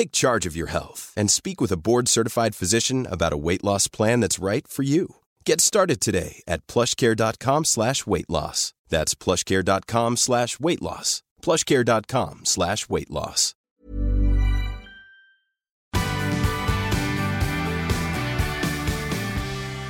Take 0.00 0.12
charge 0.12 0.46
of 0.48 0.56
your 0.56 0.70
health 0.70 1.12
and 1.14 1.30
speak 1.30 1.60
with 1.60 1.72
a 1.72 1.76
board-certified 1.76 2.54
physician 2.54 3.06
about 3.10 3.34
a 3.34 3.42
weight 3.46 3.62
loss 3.62 3.86
plan 3.86 4.20
that's 4.20 4.38
right 4.38 4.66
for 4.66 4.82
you. 4.82 5.16
Get 5.44 5.60
started 5.60 6.00
today 6.00 6.42
at 6.46 6.66
plushcare.com 6.66 7.66
slash 7.66 8.06
weight 8.06 8.30
loss. 8.30 8.72
That's 8.88 9.14
plushcare.com 9.14 10.16
slash 10.16 10.58
weight 10.58 10.80
loss. 10.80 11.22
plushcare.com 11.42 12.44
slash 12.44 12.88
weight 12.88 13.10
loss. 13.10 13.54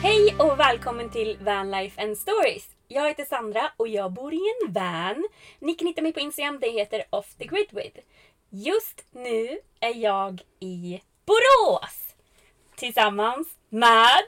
Hej 0.02 0.34
och 0.38 0.60
välkommen 0.60 1.10
till 1.10 1.38
Vanlife 1.40 2.02
and 2.02 2.18
Stories. 2.18 2.64
Jag 2.88 3.08
heter 3.08 3.24
Sandra 3.24 3.70
och 3.76 3.88
jag 3.88 4.12
bor 4.12 4.34
i 4.34 4.40
en 4.62 4.72
van. 4.72 5.28
Ni 5.58 5.74
kan 5.74 5.86
hitta 5.86 6.02
mig 6.02 6.12
på 6.12 6.20
Instagram, 6.20 6.58
det 6.60 6.70
heter 6.70 7.02
Off 7.10 7.34
the 7.34 7.44
Grid 7.44 7.68
With. 7.72 7.98
Just 8.52 9.04
nu 9.10 9.58
är 9.80 9.94
jag 9.94 10.42
i 10.60 11.00
Borås 11.26 12.14
tillsammans 12.76 13.48
med 13.68 14.24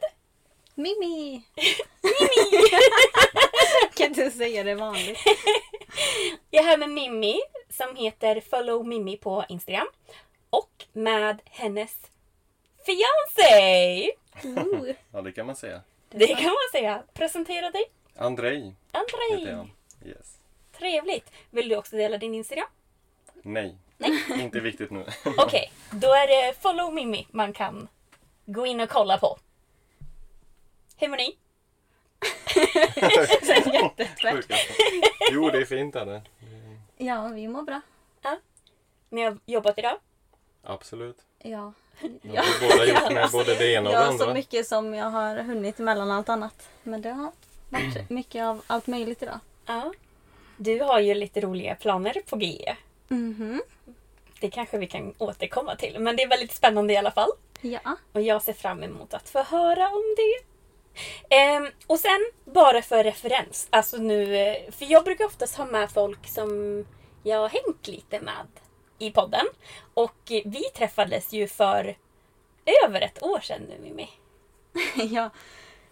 Mimmi! 0.74 1.42
Mimmi! 2.02 2.68
kan 3.96 4.12
du 4.12 4.30
säga 4.30 4.64
det 4.64 4.74
vanligt? 4.74 5.18
Jag 6.50 6.64
är 6.64 6.68
här 6.68 6.76
med 6.76 6.90
Mimmi 6.90 7.40
som 7.70 7.96
heter 7.96 8.40
Follow 8.40 8.86
Mimmi 8.86 9.16
på 9.16 9.44
Instagram. 9.48 9.86
Och 10.50 10.84
med 10.92 11.42
hennes 11.44 11.96
fiancé! 12.86 14.10
Ooh. 14.44 14.94
Ja, 15.12 15.22
det 15.22 15.32
kan 15.32 15.46
man 15.46 15.56
säga. 15.56 15.82
Det 16.10 16.26
kan 16.26 16.44
man 16.44 16.70
säga. 16.72 17.02
Presentera 17.14 17.70
dig. 17.70 17.84
Andrei. 18.16 18.74
jag. 19.50 19.68
Yes. 20.08 20.38
Trevligt. 20.78 21.32
Vill 21.50 21.68
du 21.68 21.76
också 21.76 21.96
dela 21.96 22.18
din 22.18 22.34
Instagram? 22.34 22.68
Nej, 23.42 23.76
inte 24.40 24.60
viktigt 24.60 24.90
nu. 24.90 25.04
Okej, 25.38 25.72
då 25.90 26.06
är 26.12 26.26
det 26.26 26.62
Follow 26.62 26.94
Mimmi 26.94 27.26
man 27.30 27.52
kan 27.52 27.88
gå 28.46 28.66
in 28.66 28.80
och 28.80 28.88
kolla 28.88 29.18
på. 29.18 29.38
Hur 30.96 31.08
mår 31.08 31.16
ni? 31.16 31.36
Sjukaste. 34.32 34.72
jo, 35.32 35.50
det 35.50 35.58
är 35.58 35.64
fint 35.64 35.96
är 35.96 36.06
det. 36.06 36.22
Ja, 36.96 37.28
vi 37.28 37.48
mår 37.48 37.62
bra. 37.62 37.80
Ni 39.08 39.22
har 39.22 39.38
jobbat 39.46 39.78
idag? 39.78 39.96
Absolut. 40.62 41.16
Ja. 41.38 41.72
Vi 42.22 42.36
har 42.36 42.70
båda 42.70 42.84
gjort 42.84 43.12
med 43.12 43.28
både 43.32 43.54
det 43.54 43.72
ena 43.72 43.88
och 43.90 43.94
det 43.96 44.00
Ja, 44.00 44.06
så 44.06 44.12
andra. 44.22 44.34
mycket 44.34 44.66
som 44.66 44.94
jag 44.94 45.10
har 45.10 45.36
hunnit 45.36 45.78
mellan 45.78 46.10
allt 46.10 46.28
annat. 46.28 46.68
Men 46.82 47.02
det 47.02 47.10
har 47.10 47.32
varit 47.68 48.10
mycket 48.10 48.42
av 48.44 48.62
allt 48.66 48.86
möjligt 48.86 49.22
idag. 49.22 49.38
Ja. 49.66 49.92
Du 50.56 50.80
har 50.80 51.00
ju 51.00 51.14
lite 51.14 51.40
roliga 51.40 51.74
planer 51.74 52.16
på 52.28 52.36
G. 52.36 52.74
Mhm. 53.08 53.62
Det 54.40 54.50
kanske 54.50 54.78
vi 54.78 54.86
kan 54.86 55.14
återkomma 55.18 55.76
till. 55.76 55.98
Men 55.98 56.16
det 56.16 56.22
är 56.22 56.28
väldigt 56.28 56.54
spännande 56.54 56.92
i 56.92 56.96
alla 56.96 57.10
fall. 57.10 57.30
Ja. 57.60 57.96
Och 58.12 58.22
jag 58.22 58.42
ser 58.42 58.52
fram 58.52 58.82
emot 58.82 59.14
att 59.14 59.28
få 59.28 59.42
höra 59.42 59.88
om 59.88 60.14
det. 60.16 60.52
Ehm, 61.36 61.68
och 61.86 61.98
sen, 61.98 62.30
bara 62.44 62.82
för 62.82 63.04
referens. 63.04 63.68
Alltså 63.70 63.96
nu, 63.96 64.36
eh, 64.36 64.70
för 64.70 64.92
jag 64.92 65.04
brukar 65.04 65.24
oftast 65.24 65.56
ha 65.56 65.64
med 65.64 65.90
folk 65.90 66.28
som 66.28 66.84
jag 67.22 67.38
har 67.38 67.48
hängt 67.48 67.88
lite 67.88 68.20
med 68.20 68.46
i 68.98 69.10
podden. 69.10 69.46
Och 69.94 70.16
vi 70.26 70.62
träffades 70.74 71.32
ju 71.32 71.48
för 71.48 71.96
över 72.84 73.00
ett 73.00 73.22
år 73.22 73.40
sedan 73.40 73.62
nu 73.68 73.78
Mimmi. 73.82 74.08
ja. 75.14 75.30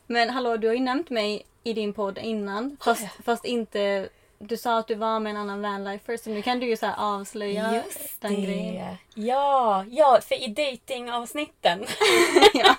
Men 0.07 0.31
hallå, 0.31 0.57
du 0.57 0.67
har 0.67 0.75
ju 0.75 0.81
nämnt 0.81 1.11
mig 1.11 1.47
i 1.65 1.73
din 1.73 1.93
podd 1.93 2.19
innan. 2.19 2.77
Fast, 2.81 3.07
fast 3.25 3.45
inte... 3.45 4.09
Du 4.43 4.57
sa 4.57 4.79
att 4.79 4.89
du 4.89 4.95
var 4.95 5.21
med 5.21 5.31
en 5.31 5.37
annan 5.37 5.63
vanlifer 5.63 6.17
så 6.17 6.31
nu 6.31 6.43
kan 6.43 6.61
du 6.61 6.67
ju 6.67 6.77
så 6.77 6.87
avslöja 6.97 7.83
den 8.21 8.43
grejen. 8.45 8.97
Ja, 9.15 9.85
ja, 9.91 10.21
för 10.29 10.35
i 10.35 10.47
datingavsnitten 10.47 11.87
Ja. 12.55 12.77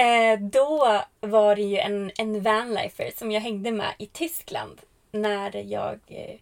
eh, 0.00 0.40
då 0.40 1.02
var 1.20 1.56
det 1.56 1.62
ju 1.62 1.78
en, 1.78 2.10
en 2.18 2.42
vanlifer 2.42 3.10
som 3.16 3.32
jag 3.32 3.40
hängde 3.40 3.72
med 3.72 3.94
i 3.98 4.06
Tyskland 4.06 4.80
när 5.10 5.56
jag 5.56 6.00
eh, 6.06 6.36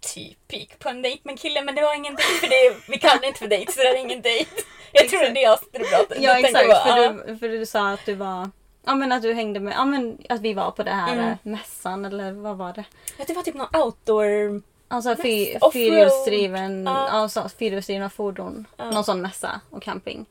typ 0.00 0.52
gick 0.52 0.78
på 0.78 0.88
en 0.88 1.02
dejt 1.02 1.20
med 1.24 1.32
en 1.32 1.36
kille 1.36 1.62
men 1.62 1.74
det 1.74 1.82
var 1.82 1.94
ingen 1.94 2.14
dejt 2.14 2.34
för 2.40 2.48
det, 2.48 2.76
vi 2.88 2.98
kallar 2.98 3.20
det 3.20 3.26
inte 3.26 3.38
för 3.38 3.48
dejt 3.48 3.72
så 3.72 3.80
det 3.80 3.88
är 3.88 3.96
ingen 3.96 4.22
dejt. 4.22 4.50
Jag 4.92 5.08
tror 5.08 5.20
det 5.20 5.26
är 5.26 5.34
det 5.34 5.40
jag 5.40 5.58
och 5.62 5.72
pratar 5.72 6.16
Ja 6.20 6.38
exakt, 6.38 6.66
för, 6.66 7.26
du, 7.26 7.38
för 7.38 7.48
du 7.48 7.66
sa 7.66 7.90
att 7.90 8.06
du 8.06 8.14
var... 8.14 8.50
Ja 8.86 8.94
men 8.94 9.12
att 9.12 9.22
du 9.22 9.32
hängde 9.34 9.60
med, 9.60 9.72
ja 9.76 9.84
men 9.84 10.18
att 10.28 10.40
vi 10.40 10.54
var 10.54 10.70
på 10.70 10.82
det 10.82 10.90
här 10.90 11.12
Mm. 11.12 11.28
eh, 11.28 11.36
mässan 11.42 12.04
eller 12.04 12.32
vad 12.32 12.56
var 12.56 12.72
det? 12.72 12.84
Ja, 13.18 13.24
det 13.26 13.34
var 13.34 13.42
typ 13.42 13.54
någon 13.54 13.82
outdoor... 13.82 14.62
Alltså 14.88 15.16
fy, 15.16 15.46
fyrhjulsdriven, 15.72 16.88
alltså, 16.88 17.48
fyrhjulsdrivna 17.58 18.10
fordon. 18.10 18.66
Ja. 18.76 18.90
Någon 18.90 19.04
sån 19.04 19.20
mässa 19.20 19.60
och 19.70 19.82
camping. 19.82 20.26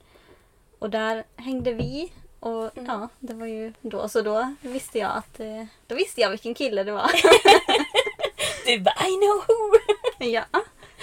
Och 0.79 0.89
där 0.89 1.23
hängde 1.35 1.73
vi 1.73 2.13
och 2.39 2.77
Mm. 2.77 2.85
ja, 2.85 3.07
det 3.19 3.33
var 3.33 3.45
ju 3.45 3.73
då. 3.81 4.09
Så 4.09 4.21
då 4.21 4.55
visste 4.61 4.99
jag 4.99 5.11
att, 5.11 5.39
eh, 5.39 5.65
då 5.87 5.95
visste 5.95 6.21
jag 6.21 6.29
vilken 6.29 6.53
kille 6.53 6.83
det 6.83 6.91
var. 6.91 7.11
Du 8.65 8.79
bara 8.79 8.95
I 9.07 9.11
know 9.17 9.43
who! 9.47 9.77
ja, 10.25 10.43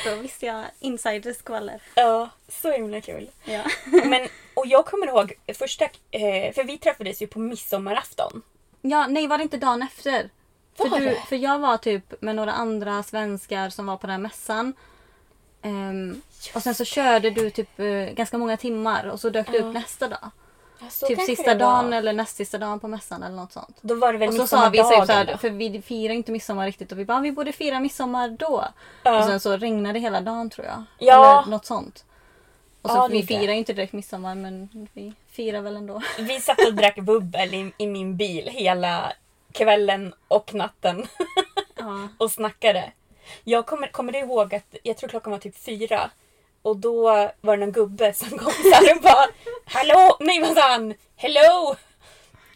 då 0.05 0.15
visste 0.15 0.47
jag 0.47 0.65
insiderskvaller. 0.81 1.83
ja, 1.95 2.29
så 2.49 2.71
himla 2.73 3.01
kul. 3.01 3.31
Ja. 3.45 3.63
Men, 4.05 4.29
och 4.55 4.67
jag 4.67 4.87
kommer 4.87 5.07
ihåg 5.07 5.33
första, 5.55 5.85
eh, 6.11 6.53
för 6.55 6.65
vi 6.65 6.79
träffades 6.79 7.23
ju 7.23 7.27
på 7.27 7.39
midsommarafton. 7.39 8.43
ja, 8.81 9.07
nej 9.07 9.27
var 9.27 9.39
det 9.39 9.43
inte 9.43 9.57
dagen 9.57 9.83
efter? 9.83 10.31
För, 10.77 10.89
Var 10.89 10.99
du, 10.99 11.05
det? 11.05 11.23
för 11.29 11.37
jag 11.37 11.59
var 11.59 11.77
typ 11.77 12.23
med 12.23 12.37
några 12.37 12.53
andra 12.53 13.03
svenskar 13.03 13.71
som 13.71 13.87
var 13.87 13.97
på 13.97 14.07
den 14.07 14.11
här 14.15 14.19
mässan. 14.23 14.73
Ehm, 15.63 16.23
och 16.55 16.63
sen 16.63 16.75
så 16.75 16.85
körde 16.85 17.31
du 17.31 17.51
typ 17.51 17.81
eh, 17.81 17.87
ganska 18.15 18.39
många 18.39 18.57
timmar 18.57 19.07
och 19.07 19.21
så 19.21 19.31
dök 19.31 19.51
du 19.53 19.57
Ja. 19.59 19.65
upp 19.65 19.75
nästa 19.75 20.09
dag. 20.09 20.31
Så 20.89 21.07
typ 21.07 21.17
kanske 21.17 21.37
sista 21.37 21.55
dagen 21.55 21.93
eller 21.93 22.13
näst 22.13 22.37
sista 22.37 22.59
dagen 22.59 22.81
på 22.81 22.89
mässan 22.89 23.23
eller 23.23 23.37
något 23.37 23.53
sånt. 23.53 23.79
Då 23.81 23.95
var 23.95 24.13
det 24.13 24.19
väl 24.19 24.29
Och 24.29 24.35
så 24.35 24.47
sa 24.47 24.69
vi 24.69 24.79
typ 24.79 25.07
såhär, 25.07 25.37
för 25.37 25.51
vi 25.51 25.83
firar 25.83 26.15
inte 26.15 26.33
midsommar 26.33 26.67
riktigt 26.67 26.93
och 26.93 26.99
vi 26.99 27.05
bara 27.05 27.21
vi 27.21 27.33
borde 27.33 27.53
fira 27.53 27.81
midsommar 27.81 28.29
då. 28.29 28.65
Ja. 29.03 29.19
Och 29.19 29.25
sen 29.25 29.41
så 29.41 29.57
regnade 29.57 29.93
det 29.93 29.99
hela 29.99 30.21
dagen 30.21 30.51
tror 30.51 30.67
jag. 30.67 30.85
Ja. 30.99 31.43
Eller 31.43 31.51
något 31.51 31.67
sånt. 31.67 32.05
Och 32.83 32.91
så 32.91 32.97
Ja, 32.97 33.07
vi 33.07 33.23
firar 33.23 33.53
inte 33.53 33.73
direkt 33.73 33.93
midsommar 33.93 34.35
men 34.35 34.89
vi 34.93 35.13
firar 35.31 35.61
väl 35.61 35.77
ändå. 35.77 36.03
Vi 36.19 36.41
satt 36.41 36.67
och 36.67 36.75
drack 36.75 36.97
bubbel 36.97 37.55
i, 37.55 37.73
i 37.79 37.87
min 37.87 38.17
bil 38.17 38.49
hela 38.49 39.13
kvällen 39.53 40.15
och 40.29 40.55
natten. 40.55 41.07
Ja. 41.77 42.09
och 42.19 42.31
snackade. 42.31 42.93
Jag 43.45 43.67
kommer, 43.67 43.87
kommer 43.87 44.13
du 44.13 44.19
ihåg 44.19 44.55
att 44.55 44.77
jag 44.83 44.97
tror 44.97 45.09
klockan 45.09 45.31
var 45.31 45.39
typ 45.39 45.59
fyra 45.59 46.11
och 46.63 46.77
då 46.77 47.03
var 47.41 47.57
det 47.57 47.67
någon 47.67 47.73
gubbe 47.73 48.13
som 48.13 48.29
kom 48.39 48.53
så 48.53 48.95
och 48.97 49.03
bara 49.03 49.27
Hallå! 49.65 50.17
Nej 50.21 50.41
vad 50.41 50.55
sa 50.55 50.69
han? 50.71 50.95
Hello! 51.17 51.77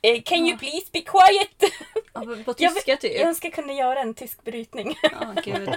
Eh, 0.03 0.23
Can 0.23 0.39
you 0.39 0.59
please 0.59 0.87
be 0.93 1.01
quiet? 1.01 1.73
Ja, 2.13 2.21
på- 2.21 2.45
På 2.45 2.55
Jag 2.59 2.75
tyska 2.75 2.97
typ. 2.97 3.13
Jag 3.19 3.29
önskar 3.29 3.51
kunna 3.51 3.73
göra 3.73 4.01
en 4.01 4.15
tysk 4.15 4.45
brytning. 4.45 4.99
Ja, 5.03 5.35
gud. 5.45 5.71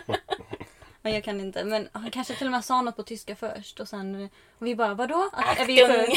Ja, 1.01 1.09
jag 1.09 1.24
kan 1.24 1.39
inte. 1.39 1.63
Men 1.63 1.89
han 1.91 2.12
kanske 2.12 2.35
till 2.35 2.47
och 2.47 2.51
med 2.51 2.65
sa 2.65 2.81
något 2.81 2.95
på 2.95 3.03
tyska 3.03 3.35
först 3.35 3.79
och 3.79 3.88
sen 3.88 4.30
och 4.59 4.65
vi 4.68 4.75
bara 4.75 4.94
vadå? 4.94 5.30
Att, 5.33 5.59
är 5.59 5.65
vi 5.65 5.77
för... 5.77 6.07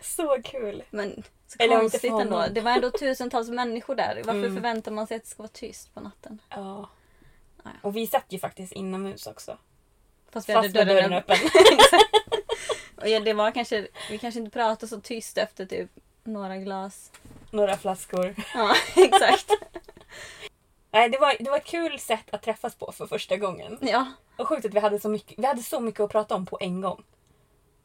Så 0.02 0.42
kul. 0.44 0.82
Men 0.90 1.22
så 1.46 1.56
Eller 1.62 1.76
konstigt 1.80 2.12
ändå. 2.12 2.46
Det 2.50 2.60
var 2.60 2.70
ändå 2.70 2.90
tusentals 2.90 3.48
människor 3.48 3.94
där. 3.94 4.16
Varför 4.16 4.30
Mm. 4.38 4.54
förväntar 4.54 4.92
man 4.92 5.06
sig 5.06 5.16
att 5.16 5.22
det 5.22 5.28
ska 5.28 5.42
vara 5.42 5.48
tyst 5.52 5.94
på 5.94 6.00
natten? 6.00 6.38
Ja. 6.48 6.88
Och 7.82 7.96
vi 7.96 8.06
satt 8.06 8.24
ju 8.28 8.38
faktiskt 8.38 8.72
inomhus 8.72 9.26
också. 9.26 9.58
Fast 10.36 10.48
vi 10.48 10.52
Fast 10.52 10.76
hade 10.76 10.84
dörren, 10.84 11.10
dörren 11.10 11.12
öppen. 11.12 11.36
Och 12.96 13.08
ja, 13.08 13.20
det 13.20 13.32
var 13.32 13.50
kanske, 13.50 13.88
vi 14.10 14.18
kanske 14.18 14.40
inte 14.40 14.50
pratade 14.50 14.88
så 14.88 15.00
tyst 15.00 15.38
efter 15.38 15.66
typ 15.66 15.90
några 16.24 16.56
glas. 16.56 17.12
Några 17.50 17.76
flaskor. 17.76 18.34
Ja, 18.54 18.74
exakt. 18.96 19.50
Nej, 20.90 21.08
det 21.08 21.18
var, 21.18 21.36
det 21.40 21.50
var 21.50 21.56
ett 21.56 21.64
kul 21.64 21.98
sätt 21.98 22.34
att 22.34 22.42
träffas 22.42 22.74
på 22.74 22.92
för 22.92 23.06
första 23.06 23.36
gången. 23.36 23.78
Ja. 23.80 24.06
Och 24.36 24.48
sjukt 24.48 24.66
att 24.66 24.74
vi 24.74 24.80
hade 24.80 25.00
så 25.00 25.08
mycket, 25.08 25.38
vi 25.38 25.46
hade 25.46 25.62
så 25.62 25.80
mycket 25.80 26.00
att 26.00 26.10
prata 26.10 26.34
om 26.34 26.46
på 26.46 26.58
en 26.60 26.80
gång. 26.80 27.04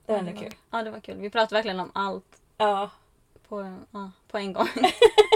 Det 0.06 0.12
var 0.12 0.19
ändå 0.19 0.42
kul. 0.42 0.53
Ja, 0.71 0.83
det 0.83 0.92
var 0.92 1.00
kul. 1.00 1.18
Vi 1.18 1.30
pratade 1.30 1.56
verkligen 1.56 1.80
om 1.80 1.92
allt 1.94 2.42
Ja, 2.57 2.89
på, 3.48 3.77
ja, 3.92 4.12
på 4.27 4.38
en 4.38 4.53
gång. 4.53 4.68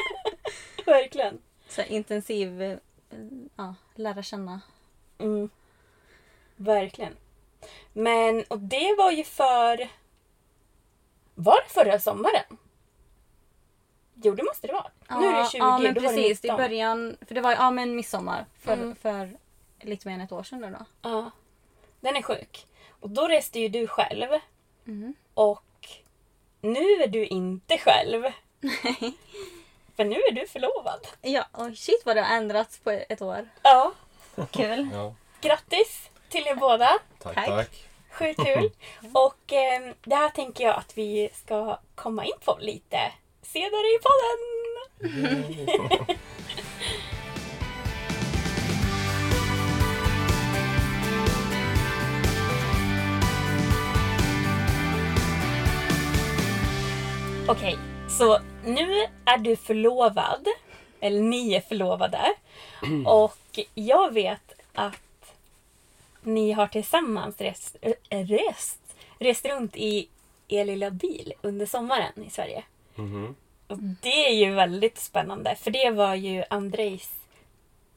verkligen. 0.86 1.42
Så 1.68 1.82
intensiv, 1.82 2.62
eh, 2.62 2.78
ja, 3.56 3.76
lära 3.96 4.24
känna. 4.24 4.62
Mm. 5.18 5.50
Verkligen. 6.56 7.18
Men, 7.94 8.44
och 8.48 8.60
det 8.60 8.96
var 8.98 9.12
ju 9.12 9.24
för... 9.24 9.90
Var 11.36 11.62
det 11.64 11.70
förra 11.70 12.00
sommaren? 12.00 12.58
Jo, 14.14 14.36
det 14.36 14.44
måste 14.44 14.68
det 14.68 14.74
vara. 14.74 15.20
nu 15.22 15.28
är 15.28 15.44
det 15.44 15.50
20, 15.50 15.58
ja, 15.58 15.78
men 15.78 15.94
då 15.94 16.02
var 16.02 16.10
det 16.10 16.16
precis. 16.16 16.46
I 16.46 16.48
19. 16.48 16.58
början, 16.58 17.18
för 17.28 17.36
det 17.36 17.42
var 17.42 17.52
ja, 17.52 17.72
men 17.72 17.96
midsommar 17.96 18.46
för, 18.60 18.74
Mm. 18.74 18.96
för 18.96 19.38
lite 19.82 20.08
mer 20.08 20.16
än 20.16 20.22
ett 20.22 20.32
år 20.32 20.44
sedan 20.44 20.60
nu 20.62 20.72
då. 20.80 20.86
Ja. 21.10 21.32
Den 22.00 22.16
är 22.16 22.22
sjuk. 22.22 22.68
Och 23.00 23.10
då 23.10 23.28
reste 23.28 23.60
ju 23.60 23.70
du 23.70 23.88
själv. 23.88 24.28
Mm. 24.88 25.14
Och 25.34 25.88
nu 26.62 26.80
är 27.04 27.08
du 27.08 27.26
inte 27.26 27.78
själv. 27.78 28.24
För 29.96 30.06
nu 30.06 30.16
är 30.16 30.32
du 30.32 30.48
förlovad. 30.48 31.08
Ja, 31.22 31.46
och 31.52 31.78
shit 31.78 32.02
vad 32.06 32.16
det 32.16 32.22
har 32.22 32.36
ändrats 32.38 32.80
på 32.80 32.90
ett 32.92 33.22
år. 33.22 33.50
Ja. 33.62 33.92
Kul. 34.52 34.90
Ja, 34.94 35.16
Grattis 35.42 36.10
till 36.36 36.48
er 36.48 36.56
båda. 36.56 36.90
tack, 37.20 37.36
Tack. 37.36 37.46
tack. 37.48 37.88
Sjukt 38.12 38.40
kul. 38.46 38.70
Och 39.14 39.54
eh, 39.54 39.92
det 40.04 40.16
här 40.16 40.30
tänker 40.30 40.64
jag 40.64 40.76
att 40.76 40.98
vi 40.98 41.30
ska 41.34 41.80
komma 41.96 42.26
in 42.26 42.34
på 42.46 42.58
lite 42.62 43.12
senare 43.42 43.88
i 43.88 44.00
podden. 44.08 44.40
Okej, 57.48 57.78
så 58.10 58.40
nu 58.66 59.06
är 59.26 59.38
du 59.38 59.56
förlovad. 59.56 60.48
Eller 61.00 61.22
ni 61.22 61.54
är 61.54 61.62
förlovade. 61.62 62.34
Och 63.06 63.60
jag 63.74 64.14
vet 64.14 64.54
att 64.74 65.05
ni 66.26 66.52
har 66.52 66.68
tillsammans 66.68 67.42
rest, 67.42 67.76
äh, 67.82 68.26
rest, 68.28 68.80
rest 69.20 69.46
runt 69.46 69.76
i 69.76 70.08
er 70.48 70.66
lilla 70.66 70.92
bil 70.92 71.34
under 71.42 71.66
sommaren 71.66 72.24
i 72.28 72.30
Sverige. 72.30 72.64
Mhm. 72.96 73.36
Och 73.68 73.78
det 73.78 74.28
är 74.28 74.34
ju 74.34 74.52
väldigt 74.54 74.98
spännande 74.98 75.56
för 75.56 75.72
det 75.72 75.90
var 75.92 76.16
ju 76.16 76.44
Andrejs 76.50 77.12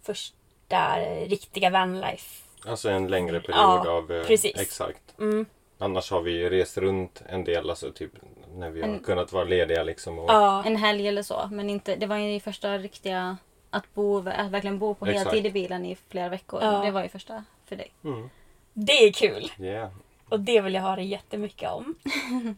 första 0.03 0.97
riktiga 1.27 1.71
vanlife. 1.71 2.45
Alltså 2.67 2.89
en 2.91 3.09
längre 3.09 3.41
period 3.41 3.59
Ja, 3.87 3.91
av... 3.91 4.13
eh, 4.13 4.27
precis. 4.27 4.57
Exakt. 4.61 5.19
Mm. 5.19 5.47
Annars 5.79 6.11
har 6.11 6.21
vi 6.23 6.51
rest 6.51 6.79
runt 6.79 7.23
en 7.29 7.45
del, 7.45 7.71
alltså 7.71 7.93
typ 7.93 8.11
när 8.55 8.71
vi 8.71 8.81
har 8.81 8.89
En- 8.89 8.99
kunnat 9.03 9.33
vara 9.33 9.45
lediga 9.45 9.83
liksom. 9.83 10.19
Och, 10.19 10.31
Ja, 10.31 10.63
En 10.67 10.77
helg 10.77 11.09
eller 11.09 11.23
så. 11.23 11.49
Men 11.53 11.71
inte, 11.71 11.97
det 11.97 12.07
var 12.07 12.17
ju 12.17 12.41
första 12.41 12.79
riktiga 12.79 13.37
att, 13.71 13.95
bo, 13.95 14.19
att 14.29 14.51
verkligen 14.51 14.79
bo 14.79 14.95
på 14.95 15.07
Exakt. 15.07 15.25
heltid 15.31 15.47
i 15.47 15.51
bilen 15.51 15.85
i 15.87 15.97
flera 16.09 16.29
veckor. 16.29 16.63
Ja. 16.63 16.71
Det 16.85 16.91
var 16.91 17.03
ju 17.03 17.09
första 17.09 17.45
för 17.69 17.76
dig. 17.76 17.91
Mm. 18.05 18.31
det 18.73 18.93
är 18.93 19.12
kul. 19.12 19.53
Yeah. 19.61 19.91
Och 20.29 20.41
det 20.41 20.61
vill 20.61 20.75
jag 20.75 20.82
höra 20.82 21.03
jättemycket 21.03 21.70
om. 21.70 21.94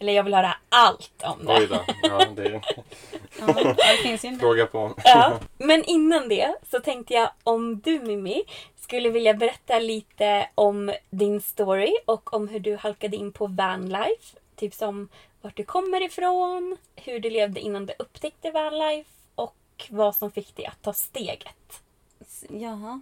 Eller 0.00 0.12
jag 0.12 0.22
vill 0.22 0.34
höra 0.34 0.56
allt 0.68 1.22
om 1.22 1.46
det. 1.46 1.58
Oj 1.58 1.66
då. 1.66 1.84
Ja, 2.02 2.26
det 2.36 2.42
är 2.42 2.62
Ja, 3.38 3.74
det 3.76 4.02
finns 4.02 4.24
ju 4.24 4.28
en 4.28 4.38
fråga 4.38 4.66
på. 4.66 4.94
Ja, 5.04 5.38
men 5.58 5.84
innan 5.84 6.28
det 6.28 6.54
så 6.70 6.80
tänkte 6.80 7.14
jag 7.14 7.30
om 7.44 7.80
du 7.80 8.00
Mimmi 8.00 8.42
skulle 8.76 9.10
vilja 9.10 9.34
berätta 9.34 9.78
lite 9.78 10.48
om 10.54 10.92
din 11.10 11.40
story 11.40 11.92
och 12.06 12.34
om 12.34 12.48
hur 12.48 12.60
du 12.60 12.76
halkade 12.76 13.16
in 13.16 13.32
på 13.32 13.46
vanlife. 13.46 14.36
Typ 14.56 14.74
som 14.74 15.08
vart 15.40 15.56
du 15.56 15.64
kommer 15.64 16.02
ifrån, 16.02 16.76
hur 16.96 17.20
du 17.20 17.30
levde 17.30 17.60
innan 17.60 17.86
du 17.86 17.92
upptäckte 17.98 18.50
vanlife 18.50 19.10
och 19.34 19.56
vad 19.88 20.16
som 20.16 20.30
fick 20.30 20.56
dig 20.56 20.66
att 20.66 20.82
ta 20.82 20.92
steget. 20.92 21.82
Jaha. 22.48 23.00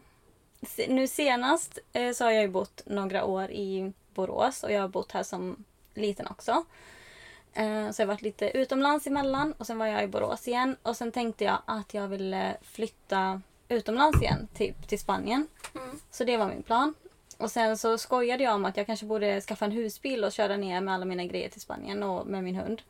Nu 0.88 1.06
senast 1.06 1.78
eh, 1.93 2.12
så 2.12 2.25
har 2.25 2.31
jag 2.31 2.43
ju 2.43 2.49
bott 2.49 2.82
några 2.87 3.25
år 3.25 3.50
i 3.50 3.93
Borås 4.14 4.62
och 4.62 4.72
jag 4.72 4.81
har 4.81 4.88
bott 4.88 5.12
här 5.12 5.22
som 5.22 5.64
liten 5.94 6.26
också. 6.26 6.64
Eh, 7.52 7.90
så 7.90 8.02
jag 8.02 8.06
har 8.06 8.14
varit 8.14 8.22
lite 8.22 8.50
utomlands 8.58 9.06
emellan 9.06 9.52
och 9.52 9.66
sen 9.66 9.78
var 9.78 9.87
jag 9.87 10.05
i 10.05 10.06
Borås 10.06 10.49
igen 10.49 10.76
och 10.82 10.96
sen 10.96 11.12
tänkte 11.12 11.44
jag 11.44 11.58
att 11.64 11.94
jag 11.94 12.08
ville 12.08 12.56
flytta 12.62 13.43
utomlands 13.69 14.22
igen, 14.22 14.49
typ 14.55 14.88
till 14.88 14.99
Spanien. 14.99 15.46
Så 16.10 16.25
det 16.25 16.37
var 16.37 16.49
min 16.49 16.62
plan. 16.62 16.94
Och 17.37 17.50
sen 17.50 17.78
så 17.78 17.99
skojade 17.99 18.44
jag 18.44 18.55
om 18.55 18.64
att 18.64 18.76
jag 18.76 18.87
kanske 18.87 19.06
borde 19.06 19.40
skaffa 19.40 19.64
en 19.64 19.72
husbil 19.72 20.25
och 20.25 20.32
köra 20.32 20.56
ner 20.56 20.81
med 20.81 20.94
alla 20.94 21.05
mina 21.05 21.25
grejer 21.25 21.49
till 21.49 21.60
Spanien 21.60 22.02
och 22.02 22.26
med 22.26 22.44
min 22.44 22.56
hund. 22.56 22.82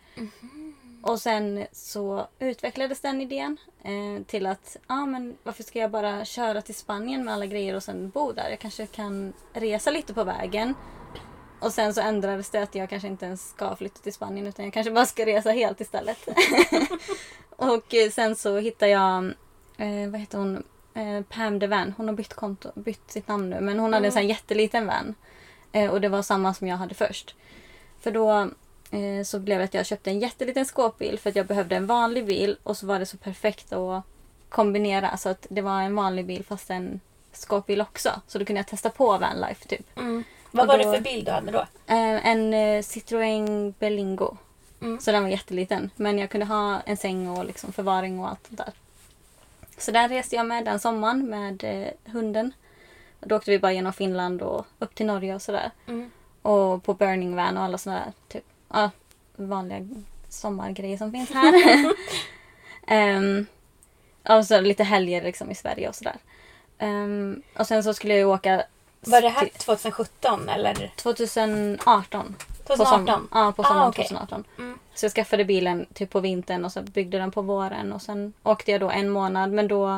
Och 1.03 1.21
sen 1.21 1.67
så 1.73 2.29
utvecklades 2.39 3.01
den 3.01 3.21
idén 3.21 3.57
eh, 3.83 4.25
till 4.27 4.47
att 4.47 4.77
ah, 4.87 5.07
men 5.07 5.37
varför 5.43 5.63
ska 5.63 5.79
jag 5.79 5.91
bara 5.91 6.25
köra 6.25 6.63
till 6.63 6.75
Spanien 6.75 7.25
med 7.25 7.35
alla 7.35 7.47
grejer 7.47 7.75
och 7.75 7.83
sen 7.83 8.11
bo 8.11 8.33
där? 8.33 8.51
Jag 8.51 8.59
kanske 8.59 8.87
kan 8.87 9.33
resa 9.53 9.91
lite 9.91 10.15
på 10.15 10.25
vägen. 10.25 10.75
Och 11.61 11.73
sen 11.73 11.95
så 11.95 12.01
ändrades 12.01 12.51
det 12.51 12.63
att 12.63 12.75
jag 12.75 12.91
kanske 12.91 13.09
inte 13.09 13.27
ens 13.27 13.49
ska 13.49 13.77
flytta 13.77 14.01
till 14.01 14.13
Spanien 14.13 14.47
utan 14.47 14.65
jag 14.65 14.75
kanske 14.75 14.93
bara 14.93 15.07
ska 15.07 15.27
resa 15.27 15.51
helt 15.51 15.81
istället. 15.81 16.29
och 17.51 17.95
eh, 17.95 18.11
sen 18.11 18.37
så 18.37 18.59
hittade 18.59 18.93
jag, 18.93 19.25
eh, 19.77 20.11
vad 20.11 20.21
heter 20.21 20.39
hon, 20.39 20.63
eh, 20.95 21.23
Pam 21.29 21.59
DeVan. 21.59 21.95
Hon 21.97 22.09
har 22.09 22.15
bytt, 22.15 22.35
konto, 22.35 22.71
bytt 22.75 23.11
sitt 23.11 23.29
namn 23.29 23.51
nu 23.51 23.61
men 23.61 23.79
hon 23.79 23.93
hade 23.93 24.07
en 24.07 24.13
sån 24.13 24.23
här 24.23 24.29
jätteliten 24.29 24.87
van. 24.87 25.15
Eh, 25.73 25.91
och 25.91 26.01
det 26.01 26.09
var 26.09 26.23
samma 26.23 26.55
som 26.55 26.67
jag 26.69 26.77
hade 26.77 26.95
först. 26.95 27.35
För 28.01 28.11
då 28.11 28.51
eh, 28.91 29.23
så 29.25 29.39
blev 29.39 29.59
det 29.59 29.65
att 29.65 29.75
jag 29.75 29.87
köpte 29.87 30.11
en 30.11 30.21
jätteliten 30.21 30.65
skåpbil 30.65 31.19
för 31.19 31.31
att 31.31 31.37
jag 31.37 31.47
behövde 31.47 31.77
en 31.77 31.87
vanlig 31.87 32.27
bil 32.27 32.57
och 32.63 32.77
så 32.77 32.87
var 32.87 32.99
det 32.99 33.07
så 33.07 33.17
perfekt 33.17 33.73
att 33.73 34.03
kombinera 34.49 35.17
så 35.17 35.29
att 35.29 35.47
det 35.51 35.61
var 35.63 35.81
en 35.83 35.95
vanlig 35.95 36.27
bil 36.27 36.45
fast 36.45 36.71
en 36.71 37.01
skåpbil 37.33 37.81
också. 37.81 38.11
Så 38.27 38.39
då 38.39 38.45
kunde 38.45 38.59
jag 38.61 38.67
testa 38.67 38.91
på 38.91 39.19
vanlife 39.19 39.69
typ. 39.69 39.87
Vad 40.51 40.63
Och 40.65 40.69
var 40.69 40.79
då- 40.79 40.91
det 40.93 40.97
för 40.99 41.05
bild 41.05 41.27
du 41.27 41.31
hade 41.33 41.53
då? 41.53 41.59
Eh, 41.87 42.27
en 42.29 42.55
eh, 42.55 42.83
Citroën 42.83 43.75
Berlingo. 43.79 44.37
Mm. 44.81 45.01
Så 45.01 45.13
den 45.13 45.23
var 45.23 45.31
jätteliten. 45.31 45.91
Men 45.97 46.19
jag 46.19 46.31
kunde 46.31 46.47
ha 46.47 46.81
en 46.81 46.97
säng 46.97 47.29
och 47.29 47.45
liksom 47.45 47.73
förvaring 47.73 48.21
och 48.21 48.29
allt 48.29 48.47
sånt 48.47 48.59
där. 48.59 48.73
Så 49.79 49.91
där 49.91 50.09
reste 50.09 50.37
jag 50.37 50.47
med 50.47 50.65
den 50.65 50.81
sommaren 50.81 51.31
med 51.31 51.65
eh, 51.65 52.13
hunden. 52.13 52.53
Då 53.21 53.37
åkte 53.37 53.51
vi 53.51 53.59
bara 53.59 53.73
genom 53.73 53.93
Finland 53.93 54.43
och 54.43 54.67
upp 54.79 54.95
till 54.95 55.07
Norge 55.07 55.35
och 55.35 55.43
sådär. 55.43 55.71
Mm. 55.87 56.11
Och 56.43 56.83
på 56.85 56.95
Burning 56.95 57.37
Van 57.37 57.57
och 57.57 57.63
alla 57.63 57.79
sådana 57.79 58.01
där 58.05 58.13
typ, 58.29 58.45
ja, 58.69 58.91
vanliga 59.37 59.89
sommargrejer 60.29 60.97
som 60.99 61.13
finns 61.13 61.31
här. 61.31 61.55
um, 63.17 63.47
och 64.29 64.47
så 64.47 64.61
lite 64.61 64.85
helger 64.85 65.23
liksom 65.23 65.51
i 65.51 65.55
Sverige 65.55 65.89
och 65.89 65.95
sådär. 65.95 66.17
Ehm, 66.79 67.43
och 67.59 67.67
sen 67.67 67.85
så 67.85 67.95
skulle 67.95 68.13
jag 68.15 68.19
ju 68.19 68.25
åka 68.25 68.63
Var 69.01 69.21
det 69.23 69.29
här 69.29 69.45
till- 69.47 69.53
2017 69.59 70.49
eller? 70.49 70.93
2018. 70.97 72.35
På 72.67 72.77
2018? 72.77 73.07
som, 73.07 73.29
ja, 73.33 73.53
på 73.53 73.63
Ah, 73.63 73.67
sommaren 73.69 73.89
okej. 73.89 74.05
2018. 74.09 74.45
Mm. 74.59 74.79
Så 74.95 75.05
jag 75.05 75.13
skaffade 75.13 75.45
bilen 75.45 75.87
typ 75.95 76.11
på 76.11 76.21
vintern 76.21 76.65
och 76.65 76.73
så 76.73 76.83
byggde 76.83 77.19
den 77.19 77.31
på 77.31 77.43
våren 77.43 77.93
och 77.93 78.03
sen 78.03 78.33
åkte 78.43 78.71
jag 78.71 78.81
då 78.81 78.91
en 78.91 79.09
månad 79.11 79.51
men 79.53 79.69
då 79.69 79.89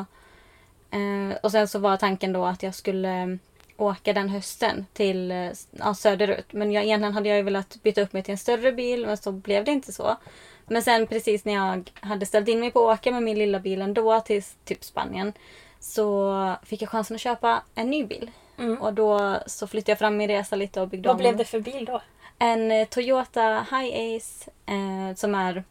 eh, 0.91 1.37
och 1.43 1.51
sen 1.51 1.67
så 1.67 1.79
var 1.79 1.97
tanken 1.97 2.33
då 2.33 2.45
att 2.45 2.63
jag 2.63 2.75
skulle 2.75 3.37
åka 3.81 4.13
den 4.13 4.29
hösten 4.29 4.85
till 4.93 5.31
eh, 5.31 5.51
ja, 5.71 5.93
söderut. 5.93 6.53
Men 6.53 6.71
jag, 6.71 6.83
egentligen 6.83 7.13
hade 7.13 7.29
jag 7.29 7.37
ju 7.37 7.43
velat 7.43 7.77
byta 7.83 8.01
upp 8.01 8.13
mig 8.13 8.23
till 8.23 8.31
en 8.31 8.37
större 8.37 8.71
bil 8.71 9.05
men 9.05 9.17
så 9.17 9.31
blev 9.31 9.65
det 9.65 9.71
inte 9.71 9.91
så. 9.91 10.17
Men 10.65 10.81
sen 10.81 11.07
precis 11.07 11.45
när 11.45 11.53
jag 11.53 11.91
hade 11.99 12.25
ställt 12.25 12.47
in 12.47 12.59
mig 12.59 12.71
på 12.71 12.89
att 12.89 12.99
åka 12.99 13.11
med 13.11 13.23
min 13.23 13.37
lilla 13.37 13.59
bil 13.59 13.81
ändå 13.81 14.19
till 14.19 14.43
typ 14.65 14.83
Spanien. 14.83 15.33
Så 15.79 16.55
fick 16.63 16.81
jag 16.81 16.89
chansen 16.89 17.15
att 17.15 17.21
köpa 17.21 17.63
en 17.75 17.89
ny 17.89 18.05
bil. 18.05 18.31
Och 18.79 18.93
då 18.93 19.37
så 19.45 19.67
flyttade 19.67 19.91
jag 19.91 19.99
fram 19.99 20.17
min 20.17 20.27
resa 20.27 20.55
lite 20.55 20.81
och 20.81 20.87
byggde 20.87 21.07
Vad 21.07 21.15
om. 21.15 21.19
blev 21.19 21.37
det 21.37 21.45
för 21.45 21.59
bil 21.59 21.85
då? 21.85 22.01
En 22.39 22.71
eh, 22.71 22.87
Toyota 22.87 23.65
Hi-Ace 23.71 24.49
eh, 24.65 25.15
som 25.15 25.35
är... 25.35 25.63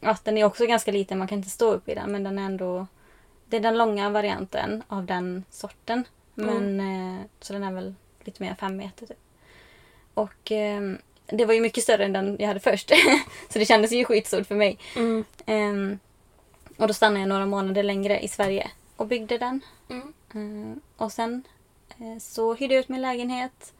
Ja, 0.00 0.16
den 0.24 0.38
är 0.38 0.44
också 0.44 0.66
ganska 0.66 0.92
liten, 0.92 1.18
man 1.18 1.28
kan 1.28 1.38
inte 1.38 1.50
stå 1.50 1.72
upp 1.72 1.88
i 1.88 1.94
den 1.94 2.12
men 2.12 2.24
den 2.24 2.38
är 2.38 2.42
ändå... 2.42 2.86
Det 3.46 3.56
är 3.56 3.60
den 3.60 3.78
långa 3.78 4.10
varianten 4.10 4.82
av 4.88 5.04
den 5.04 5.44
sorten. 5.50 6.04
Men, 6.34 6.80
eh, 6.80 7.26
så 7.40 7.52
den 7.52 7.62
är 7.62 7.72
väl 7.72 7.94
lite 8.24 8.42
mer 8.42 8.50
än 8.50 8.56
fem 8.56 8.76
meter 8.76 9.06
typ. 9.06 9.18
Och 10.14 10.52
eh, 10.52 10.80
det 11.26 11.44
var 11.44 11.54
ju 11.54 11.60
mycket 11.60 11.82
större 11.82 12.04
än 12.04 12.12
den 12.12 12.36
jag 12.40 12.48
hade 12.48 12.60
först. 12.60 12.88
så 13.48 13.58
det 13.58 13.64
kändes 13.64 13.92
ju 13.92 14.04
skitstort 14.04 14.46
för 14.46 14.54
mig. 14.54 14.78
Mm. 14.96 15.24
Ehm, 15.46 15.98
och 16.76 16.88
då 16.88 16.94
stannade 16.94 17.20
jag 17.20 17.28
några 17.28 17.46
månader 17.46 17.82
längre 17.82 18.20
i 18.20 18.28
Sverige 18.28 18.70
och 18.96 19.06
byggde 19.06 19.38
den. 19.38 19.60
Mm. 19.90 20.12
Ehm, 20.34 20.80
och 20.96 21.12
sen 21.12 21.42
eh, 21.98 22.18
så 22.20 22.54
hyrde 22.54 22.74
jag 22.74 22.80
ut 22.80 22.88
min 22.88 23.02
lägenhet 23.02 23.72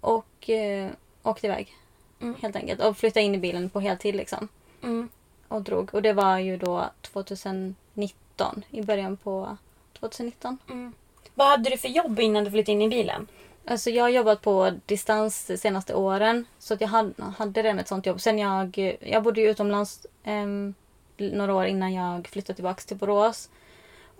och 0.00 0.50
eh, 0.50 0.90
åkte 1.22 1.46
iväg. 1.46 1.76
Mm. 2.20 2.34
Helt 2.42 2.56
enkelt. 2.56 2.80
Och 2.80 2.96
flyttade 2.96 3.24
in 3.24 3.34
i 3.34 3.38
bilen 3.38 3.70
på 3.70 3.80
heltid 3.80 4.14
liksom. 4.14 4.48
Mm. 4.82 5.08
Och 5.48 5.62
drog. 5.62 5.94
Och 5.94 6.02
det 6.02 6.12
var 6.12 6.38
ju 6.38 6.56
då 6.56 6.90
2019. 7.00 8.64
I 8.70 8.82
början 8.82 9.16
på 9.16 9.56
2019. 9.92 10.58
Vad 11.34 11.46
hade 11.46 11.70
du 11.70 11.76
för 11.76 11.88
jobb 11.88 12.20
innan 12.20 12.44
du 12.44 12.50
flyttade 12.50 12.72
in 12.72 12.82
i 12.82 12.88
bilen? 12.88 13.26
Alltså 13.64 13.90
jag 13.90 14.04
har 14.04 14.08
jobbat 14.08 14.42
på 14.42 14.72
distans 14.86 15.46
de 15.46 15.56
senaste 15.56 15.94
åren. 15.94 16.46
Så 16.58 16.74
att 16.74 16.80
jag 16.80 16.88
hade, 16.88 17.22
hade 17.38 17.62
redan 17.62 17.78
ett 17.78 17.88
sånt 17.88 18.06
jobb. 18.06 18.20
Sen 18.20 18.38
jag, 18.38 18.96
jag 19.00 19.22
bodde 19.22 19.40
ju 19.40 19.50
utomlands 19.50 20.06
ehm, 20.24 20.74
några 21.16 21.54
år 21.54 21.64
innan 21.66 21.92
jag 21.92 22.28
flyttade 22.28 22.54
tillbaka 22.54 22.82
till 22.82 22.96
Borås. 22.96 23.50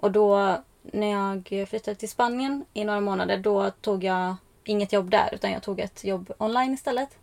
Och 0.00 0.11
då 0.11 0.59
när 0.83 1.11
jag 1.11 1.69
flyttade 1.69 1.95
till 1.95 2.09
Spanien 2.09 2.64
i 2.73 2.85
några 2.85 3.00
månader 3.00 3.38
då 3.38 3.71
tog 3.71 4.04
jag 4.04 4.37
inget 4.64 4.92
jobb 4.92 5.11
där 5.11 5.28
utan 5.33 5.52
jag 5.52 5.62
tog 5.62 5.81
ett 5.81 6.04
jobb 6.04 6.33
online 6.38 6.75
istället. 6.75 7.19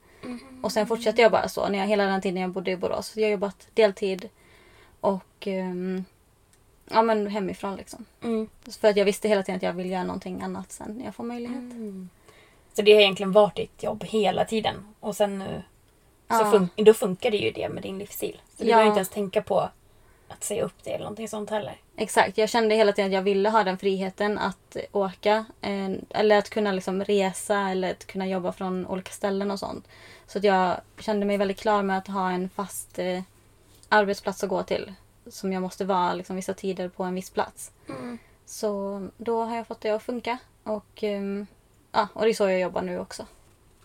Och 0.63 0.71
sen 0.71 0.87
fortsatte 0.87 1.21
jag 1.21 1.31
bara 1.31 1.47
så 1.49 1.69
när 1.69 1.79
jag, 1.79 1.87
hela 1.87 2.05
den 2.05 2.21
tiden 2.21 2.41
jag 2.41 2.51
bodde 2.51 2.71
i 2.71 2.77
Borås. 2.77 3.17
Jag 3.17 3.23
har 3.23 3.31
jobbat 3.31 3.67
deltid 3.73 4.29
och 4.99 5.47
ehm, 5.47 6.05
ja, 6.89 7.01
men 7.01 7.27
hemifrån 7.27 7.75
liksom. 7.75 8.05
Mm. 8.23 8.49
För 8.81 8.87
att 8.87 8.97
jag 8.97 9.05
visste 9.05 9.27
hela 9.27 9.43
tiden 9.43 9.55
att 9.57 9.63
jag 9.63 9.73
vill 9.73 9.89
göra 9.91 10.03
någonting 10.03 10.41
annat 10.41 10.71
sen 10.71 10.91
när 10.97 11.05
jag 11.05 11.15
får 11.15 11.23
möjlighet. 11.23 11.63
Så 12.73 12.81
det 12.81 12.93
har 12.93 13.01
egentligen 13.01 13.31
varit 13.31 13.55
ditt 13.55 13.83
jobb 13.83 14.03
hela 14.03 14.45
tiden. 14.45 14.75
Och 14.99 15.15
sen 15.15 15.39
nu 15.39 15.63
så 16.27 16.33
Ja. 16.35 16.51
fun- 16.53 16.83
då 16.83 16.93
funkar 16.93 17.31
det 17.31 17.37
ju 17.37 17.51
det 17.51 17.69
med 17.69 17.83
din 17.83 17.97
livsstil. 17.97 18.41
Så 18.57 18.63
du 18.63 18.69
Ja. 18.69 18.75
behöver 18.75 18.87
inte 18.87 18.97
ens 18.99 19.09
tänka 19.09 19.41
på 19.41 19.69
att 20.27 20.43
säga 20.43 20.63
upp 20.63 20.83
det 20.83 20.89
eller 20.89 21.03
någonting 21.03 21.27
sånt 21.27 21.49
heller. 21.49 21.77
Exakt, 21.95 22.37
jag 22.37 22.49
kände 22.49 22.75
hela 22.75 22.91
tiden 22.91 23.11
att 23.11 23.15
jag 23.15 23.21
ville 23.21 23.49
ha 23.49 23.63
den 23.63 23.77
friheten 23.77 24.37
att 24.37 24.77
åka. 24.91 25.45
Eh, 25.61 25.89
eller 26.09 26.37
att 26.37 26.49
kunna 26.49 26.71
liksom 26.71 27.03
resa 27.03 27.69
eller 27.69 27.91
att 27.91 28.05
kunna 28.07 28.27
jobba 28.27 28.51
från 28.51 28.85
olika 28.87 29.11
ställen 29.11 29.51
och 29.51 29.59
sånt. 29.59 29.87
Så 30.27 30.37
att 30.37 30.43
jag 30.43 30.77
kände 30.99 31.25
mig 31.25 31.37
väldigt 31.37 31.59
klar 31.59 31.83
med 31.83 31.97
att 31.97 32.07
ha 32.07 32.31
en 32.31 32.49
fast 32.49 32.99
eh, 32.99 33.21
arbetsplats 33.89 34.43
att 34.43 34.49
gå 34.49 34.63
till. 34.63 34.93
Som 35.29 35.53
jag 35.53 35.61
måste 35.61 35.85
vara 35.85 36.13
liksom, 36.13 36.35
vissa 36.35 36.53
tider 36.53 36.89
på 36.89 37.03
en 37.03 37.15
viss 37.15 37.29
plats. 37.29 37.71
Så 38.45 39.07
då 39.17 39.43
har 39.43 39.55
jag 39.55 39.67
fått 39.67 39.81
det 39.81 39.89
att 39.89 40.03
funka. 40.03 40.37
Och, 40.63 41.03
ehm, 41.03 41.47
ja, 41.91 42.07
och 42.13 42.21
det 42.23 42.29
är 42.29 42.33
så 42.33 42.49
jag 42.49 42.59
jobbar 42.59 42.81
nu 42.81 42.99
också. 42.99 43.25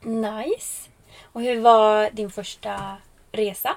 Nice. 0.02 0.90
Och 1.22 1.42
hur 1.42 1.60
var 1.60 2.10
din 2.10 2.30
första 2.30 2.96
resa? 3.32 3.76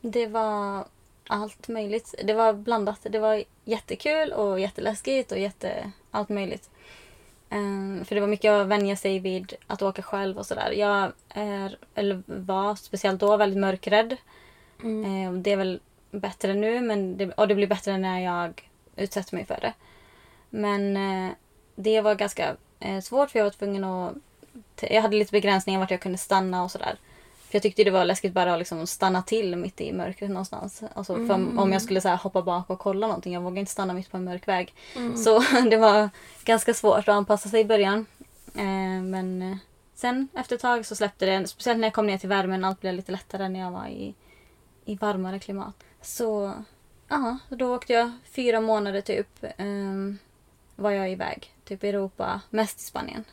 Det 0.00 0.26
var 0.26 0.84
allt 1.28 1.68
möjligt. 1.68 2.14
Det 2.24 2.34
var 2.34 2.52
blandat. 2.52 3.06
Det 3.10 3.18
var 3.18 3.44
jättekul 3.64 4.32
och 4.32 4.60
jätteläskigt 4.60 5.32
och 5.32 5.38
jätte... 5.38 5.92
allt 6.10 6.28
möjligt. 6.28 6.70
Ehm, 7.50 8.04
för 8.04 8.14
det 8.14 8.20
var 8.20 8.28
mycket 8.28 8.50
att 8.50 8.66
vänja 8.66 8.96
sig 8.96 9.18
vid 9.18 9.54
att 9.66 9.82
åka 9.82 10.02
själv 10.02 10.38
och 10.38 10.46
sådär. 10.46 10.70
Jag 10.70 11.12
är, 11.28 11.78
eller 11.94 12.22
var 12.26 12.74
speciellt 12.74 13.20
då, 13.20 13.36
väldigt 13.36 13.60
mörkrädd. 13.60 14.16
Ehm, 14.82 15.42
det 15.42 15.52
är 15.52 15.56
väl 15.56 15.80
bättre 16.20 16.54
nu 16.54 16.80
men 16.80 17.16
det, 17.16 17.32
och 17.32 17.48
det 17.48 17.54
blir 17.54 17.66
bättre 17.66 17.98
när 17.98 18.20
jag 18.20 18.70
utsätter 18.96 19.34
mig 19.34 19.44
för 19.46 19.58
det. 19.60 19.72
Men 20.50 20.96
eh, 20.96 21.32
det 21.76 22.00
var 22.00 22.14
ganska 22.14 22.56
eh, 22.80 23.00
svårt 23.00 23.30
för 23.30 23.38
jag 23.38 23.44
var 23.46 23.50
tvungen 23.50 23.84
att... 23.84 24.14
Jag 24.80 25.02
hade 25.02 25.16
lite 25.16 25.32
begränsningar 25.32 25.80
vart 25.80 25.90
jag 25.90 26.00
kunde 26.00 26.18
stanna 26.18 26.64
och 26.64 26.70
sådär. 26.70 26.96
För 27.48 27.54
jag 27.54 27.62
tyckte 27.62 27.84
det 27.84 27.90
var 27.90 28.04
läskigt 28.04 28.32
bara 28.32 28.52
att 28.52 28.58
liksom 28.58 28.86
stanna 28.86 29.22
till 29.22 29.56
mitt 29.56 29.80
i 29.80 29.92
mörkret 29.92 30.30
någonstans. 30.30 30.82
Alltså 30.94 31.14
för 31.26 31.34
om- 31.58 31.72
jag 31.72 31.82
skulle 31.82 32.00
så 32.00 32.08
hoppa 32.08 32.42
bak 32.42 32.70
och 32.70 32.78
kolla 32.78 33.06
någonting. 33.06 33.32
Jag 33.34 33.40
vågade 33.40 33.60
inte 33.60 33.72
stanna 33.72 33.94
mitt 33.94 34.10
på 34.10 34.16
en 34.16 34.24
mörk 34.24 34.48
väg. 34.48 34.74
Så 35.16 35.38
det 35.70 35.76
var 35.76 36.10
ganska 36.44 36.74
svårt 36.74 36.98
att 36.98 37.08
anpassa 37.08 37.48
sig 37.48 37.60
i 37.60 37.64
början. 37.64 38.06
Eh, 38.54 39.02
men 39.02 39.42
eh, 39.42 39.56
sen 39.94 40.28
efter 40.34 40.54
ett 40.56 40.62
tag 40.62 40.86
så 40.86 40.94
släppte 40.96 41.26
det. 41.26 41.46
Speciellt 41.46 41.80
när 41.80 41.86
jag 41.88 41.94
kom 41.94 42.06
ner 42.06 42.18
till 42.18 42.28
värmen. 42.28 42.64
Allt 42.64 42.80
blev 42.80 42.94
lite 42.94 43.12
lättare 43.12 43.48
när 43.48 43.60
jag 43.60 43.70
var 43.70 43.86
i, 43.86 44.14
i 44.84 44.94
varmare 44.96 45.38
klimat. 45.38 45.74
Så 46.06 46.52
ja, 47.08 47.38
då 47.48 47.74
åkte 47.74 47.92
jag 47.92 48.10
fyra 48.34 48.60
månader 48.60 49.00
typ. 49.00 49.28
ehm, 49.58 50.18
var 50.76 50.90
jag 50.90 51.10
iväg. 51.10 51.52
Typ 51.64 51.82
Europa, 51.84 52.40
mest 52.50 52.80
i 52.80 52.82
Spanien. 52.82 53.24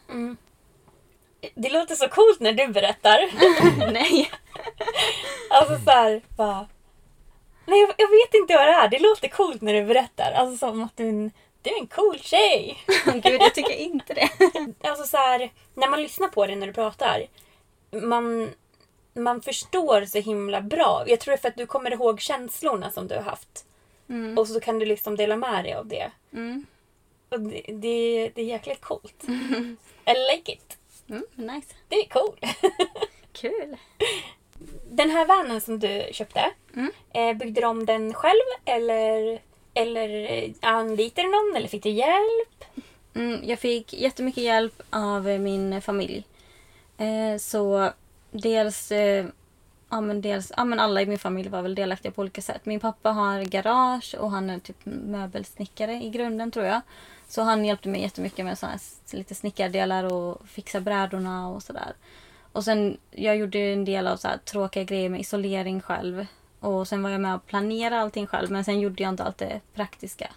Det 1.56 1.70
låter 1.70 1.96
så 1.96 2.08
coolt 2.08 2.40
när 2.40 2.54
du 2.54 2.68
berättar. 2.68 3.20
Nej! 3.94 4.32
Alltså 5.50 5.86
så 5.86 5.92
här, 5.92 6.22
bara... 6.38 6.68
Nej, 7.66 7.82
jag, 7.82 7.94
jag 7.98 8.08
vet 8.08 8.34
inte 8.34 8.56
vad 8.56 8.68
det 8.68 8.74
är. 8.74 8.88
Det 8.88 9.00
låter 9.00 9.28
coolt 9.28 9.62
när 9.62 9.74
du 9.74 9.86
berättar. 9.86 10.32
Alltså 10.32 10.58
som 10.58 10.84
att 10.84 10.98
du 10.98 11.06
är 11.06 11.10
en, 11.10 11.32
du 11.62 11.70
är 11.70 11.80
en 11.80 11.88
cool 11.88 12.20
tjej. 12.20 12.78
Gud, 13.06 13.42
jag 13.42 13.56
tycker 13.56 13.74
inte 13.74 14.14
det. 14.14 14.30
Alltså 14.88 15.08
så 15.08 15.18
här, 15.18 15.52
när 15.74 15.90
man 15.90 16.02
lyssnar 16.02 16.28
på 16.28 16.46
dig 16.46 16.56
när 16.56 16.68
du 16.68 16.74
pratar. 16.74 17.26
Man, 17.92 18.54
man 19.14 19.42
förstår 19.42 20.06
så 20.06 20.20
himla 20.20 20.62
bra. 20.62 21.04
Jag 21.08 21.20
tror 21.20 21.32
det 21.32 21.36
är 21.36 21.42
för 21.42 21.48
att 21.48 21.58
du 21.58 21.66
kommer 21.66 21.92
ihåg 21.92 22.22
känslorna 22.22 22.92
som 22.92 23.08
du 23.08 23.16
har 23.16 23.22
haft. 23.22 23.66
Och 24.38 24.48
så 24.48 24.60
kan 24.60 24.80
du 24.80 24.86
liksom 24.86 25.16
dela 25.16 25.36
med 25.36 25.64
dig 25.64 25.74
av 25.74 25.88
det. 25.88 26.12
Mm. 26.34 26.66
Och 27.30 27.40
det, 27.40 27.62
det, 27.68 28.32
det 28.36 28.42
är 28.42 28.46
jäkligt 28.46 28.82
coolt. 28.82 29.24
I 30.06 30.14
like 30.32 30.52
it. 30.52 30.78
Mm, 31.10 31.24
nice. 31.36 31.68
Det 31.88 31.96
är 31.96 32.10
cool. 32.10 32.40
Kul. 33.32 33.78
Den 34.92 35.10
här 35.10 35.26
vanen 35.26 35.62
som 35.62 35.80
du 35.80 36.08
köpte, 36.12 36.52
eh, 37.14 37.34
byggde 37.34 37.62
du 37.62 37.68
om 37.68 37.86
den 37.86 38.14
själv 38.14 38.46
eller, 38.66 39.42
eller 39.74 40.32
eh, 40.32 40.52
anlitade 40.62 41.28
du 41.28 41.32
någon 41.32 41.56
eller 41.56 41.68
fick 41.68 41.84
du 41.84 41.90
hjälp? 41.90 42.66
Mm, 43.14 43.40
jag 43.44 43.60
fick 43.60 43.94
jättemycket 43.94 44.44
hjälp 44.44 44.82
av 44.90 45.26
min 45.26 45.82
familj. 45.82 46.24
Eh, 46.98 47.38
så 47.40 47.92
dels, 48.34 48.92
eh, 48.92 49.26
ja, 49.90 50.02
men 50.02 50.22
dels 50.22 50.52
ja, 50.58 50.66
men 50.66 50.80
alla 50.80 51.02
i 51.02 51.06
min 51.06 51.20
familj 51.20 51.50
var 51.50 51.62
väl 51.62 51.76
delaktiga 51.76 52.12
på 52.12 52.22
olika 52.22 52.42
sätt. 52.42 52.66
Min 52.66 52.80
pappa 52.80 53.12
har 53.12 53.42
garage 53.42 54.16
och 54.20 54.32
han 54.32 54.50
är 54.50 54.60
typ 54.60 54.78
möbelsnickare 54.86 55.94
i 55.94 56.10
grunden 56.10 56.52
tror 56.52 56.66
jag. 56.66 56.82
Så 57.28 57.42
han 57.42 57.66
hjälpte 57.66 57.90
mig 57.90 58.02
jättemycket 58.02 58.46
med 58.46 58.58
såna 58.58 58.78
lite 59.12 59.36
snickardelar 59.36 60.14
och 60.14 60.48
fixa 60.48 60.82
brädorna 60.82 61.50
och 61.50 61.64
sådär. 61.64 61.94
Och 62.52 62.64
sen 62.64 62.98
jag 63.12 63.38
gjorde 63.38 63.60
en 63.60 63.86
del 63.86 64.08
av 64.08 64.18
så 64.18 64.28
här, 64.28 64.38
tråkiga 64.38 64.84
grejer 64.84 65.10
med 65.10 65.20
isolering 65.20 65.82
själv. 65.82 66.26
Och 66.60 66.88
sen 66.88 67.04
var 67.04 67.10
jag 67.10 67.22
med 67.22 67.36
och 67.36 67.46
planerade 67.46 68.02
allting 68.02 68.28
själv 68.28 68.52
men 68.52 68.64
sen 68.64 68.80
gjorde 68.80 69.04
jag 69.04 69.10
inte 69.10 69.24
allt 69.24 69.38
det 69.38 69.62
praktiska. 69.74 70.30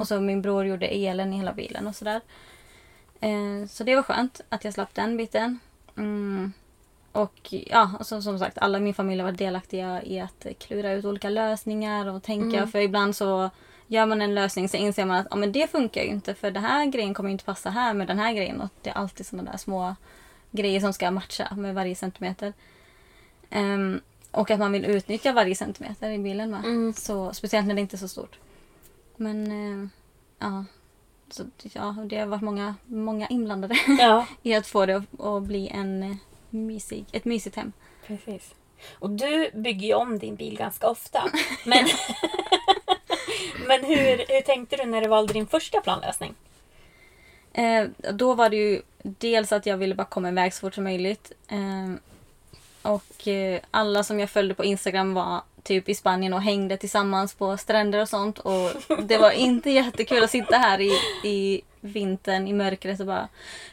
Och 0.00 0.08
så 0.08 0.20
min 0.20 0.42
bror 0.42 0.64
gjorde 0.64 0.86
elen 0.86 1.32
i 1.32 1.36
hela 1.36 1.52
bilen 1.52 1.86
och 1.86 1.96
sådär. 1.96 2.20
Eh, 3.20 3.66
så 3.68 3.84
det 3.84 3.96
var 3.96 4.02
skönt 4.02 4.40
att 4.48 4.64
jag 4.64 4.74
slapp 4.74 4.94
den 4.94 5.16
biten. 5.16 5.58
Mm. 5.96 6.52
Och 7.12 7.48
ja, 7.50 7.90
och 7.98 8.06
så, 8.06 8.22
som 8.22 8.38
sagt, 8.38 8.58
alla 8.58 8.78
i 8.78 8.80
min 8.80 8.94
familj 8.94 9.22
var 9.22 9.32
delaktiga 9.32 10.02
i 10.02 10.20
att 10.20 10.46
klura 10.58 10.92
ut 10.92 11.04
olika 11.04 11.28
lösningar 11.28 12.06
och 12.06 12.22
tänka. 12.22 12.66
För 12.66 12.78
ibland 12.78 13.16
så 13.16 13.50
gör 13.86 14.06
man 14.06 14.22
en 14.22 14.34
lösning 14.34 14.68
så 14.68 14.76
inser 14.76 15.04
man 15.04 15.16
att 15.16 15.26
ja, 15.30 15.36
men 15.36 15.52
det 15.52 15.70
funkar 15.70 16.02
ju 16.02 16.08
inte 16.08 16.34
för 16.34 16.50
den 16.50 16.64
här 16.64 16.86
grejen 16.86 17.14
kommer 17.14 17.30
inte 17.30 17.44
passa 17.44 17.70
här 17.70 17.94
med 17.94 18.06
den 18.06 18.18
här 18.18 18.32
grejen. 18.32 18.60
Och 18.60 18.70
det 18.82 18.90
är 18.90 18.94
alltid 18.94 19.26
sådana 19.26 19.50
där 19.50 19.58
små 19.58 19.94
grejer 20.50 20.80
som 20.80 20.92
ska 20.92 21.10
matcha 21.10 21.54
med 21.54 21.74
varje 21.74 21.94
centimeter. 21.94 22.52
Ehm, 23.50 24.00
och 24.30 24.50
att 24.50 24.58
man 24.58 24.72
vill 24.72 24.84
utnyttja 24.84 25.32
varje 25.32 25.54
centimeter 25.54 26.10
i 26.10 26.18
bilen 26.18 26.50
med. 26.50 26.64
Så, 26.96 27.34
speciellt 27.34 27.66
när 27.66 27.74
det 27.74 27.80
inte 27.80 27.96
är 27.96 27.98
så 27.98 28.08
stort. 28.08 28.38
Men 29.16 29.46
eh, 29.46 29.88
ja, 30.38 30.64
så, 31.30 31.44
ja, 31.72 31.96
det 32.06 32.18
har 32.18 32.26
varit 32.26 32.42
många, 32.42 32.74
många 32.86 33.26
inblandade 33.26 33.74
Ja, 33.98 34.26
i 34.42 34.54
att 34.54 34.66
få 34.66 34.86
det 34.86 34.96
att, 34.96 35.20
att 35.20 35.42
bli 35.42 35.68
en 35.68 36.02
eh, 36.02 36.16
mysig, 36.50 37.04
ett 37.12 37.24
mysigt 37.24 37.56
hem. 37.56 37.72
precis. 38.06 38.54
Och 38.98 39.10
du 39.10 39.50
bygger 39.54 39.86
ju 39.86 39.94
om 39.94 40.18
din 40.18 40.36
bil 40.36 40.56
ganska 40.56 40.88
ofta. 40.88 41.30
Men, 41.64 41.86
men 43.66 43.84
hur, 43.84 44.24
hur 44.28 44.40
tänkte 44.40 44.76
du 44.76 44.84
när 44.84 45.00
du 45.00 45.08
valde 45.08 45.32
din 45.32 45.46
första 45.46 45.80
planlösning? 45.80 46.34
Eh, 47.52 47.86
då 48.12 48.34
var 48.34 48.50
det 48.50 48.56
ju 48.56 48.82
dels 49.02 49.52
att 49.52 49.66
jag 49.66 49.76
ville 49.76 49.94
bara 49.94 50.04
komma 50.04 50.28
iväg 50.28 50.54
så 50.54 50.60
fort 50.60 50.74
som 50.74 50.84
möjligt. 50.84 51.32
Eh, 51.48 51.94
och 52.82 53.28
eh, 53.28 53.60
alla 53.70 54.04
som 54.04 54.20
jag 54.20 54.30
följde 54.30 54.54
på 54.54 54.64
Instagram 54.64 55.14
var 55.14 55.42
typ 55.62 55.88
i 55.88 55.94
Spanien 55.94 56.32
och 56.32 56.42
hängde 56.42 56.76
tillsammans 56.76 57.34
på 57.34 57.56
stränder 57.56 58.00
och 58.00 58.08
sånt. 58.08 58.38
Och 58.38 58.72
det 59.02 59.18
var 59.18 59.30
inte 59.30 59.70
jättekul 59.70 60.24
att 60.24 60.30
sitta 60.30 60.56
här 60.56 60.80
i, 60.80 60.92
i 61.28 61.62
vintern 61.80 62.48
i 62.48 62.52
mörkret 62.52 63.00
och 63.00 63.06
bara 63.06 63.28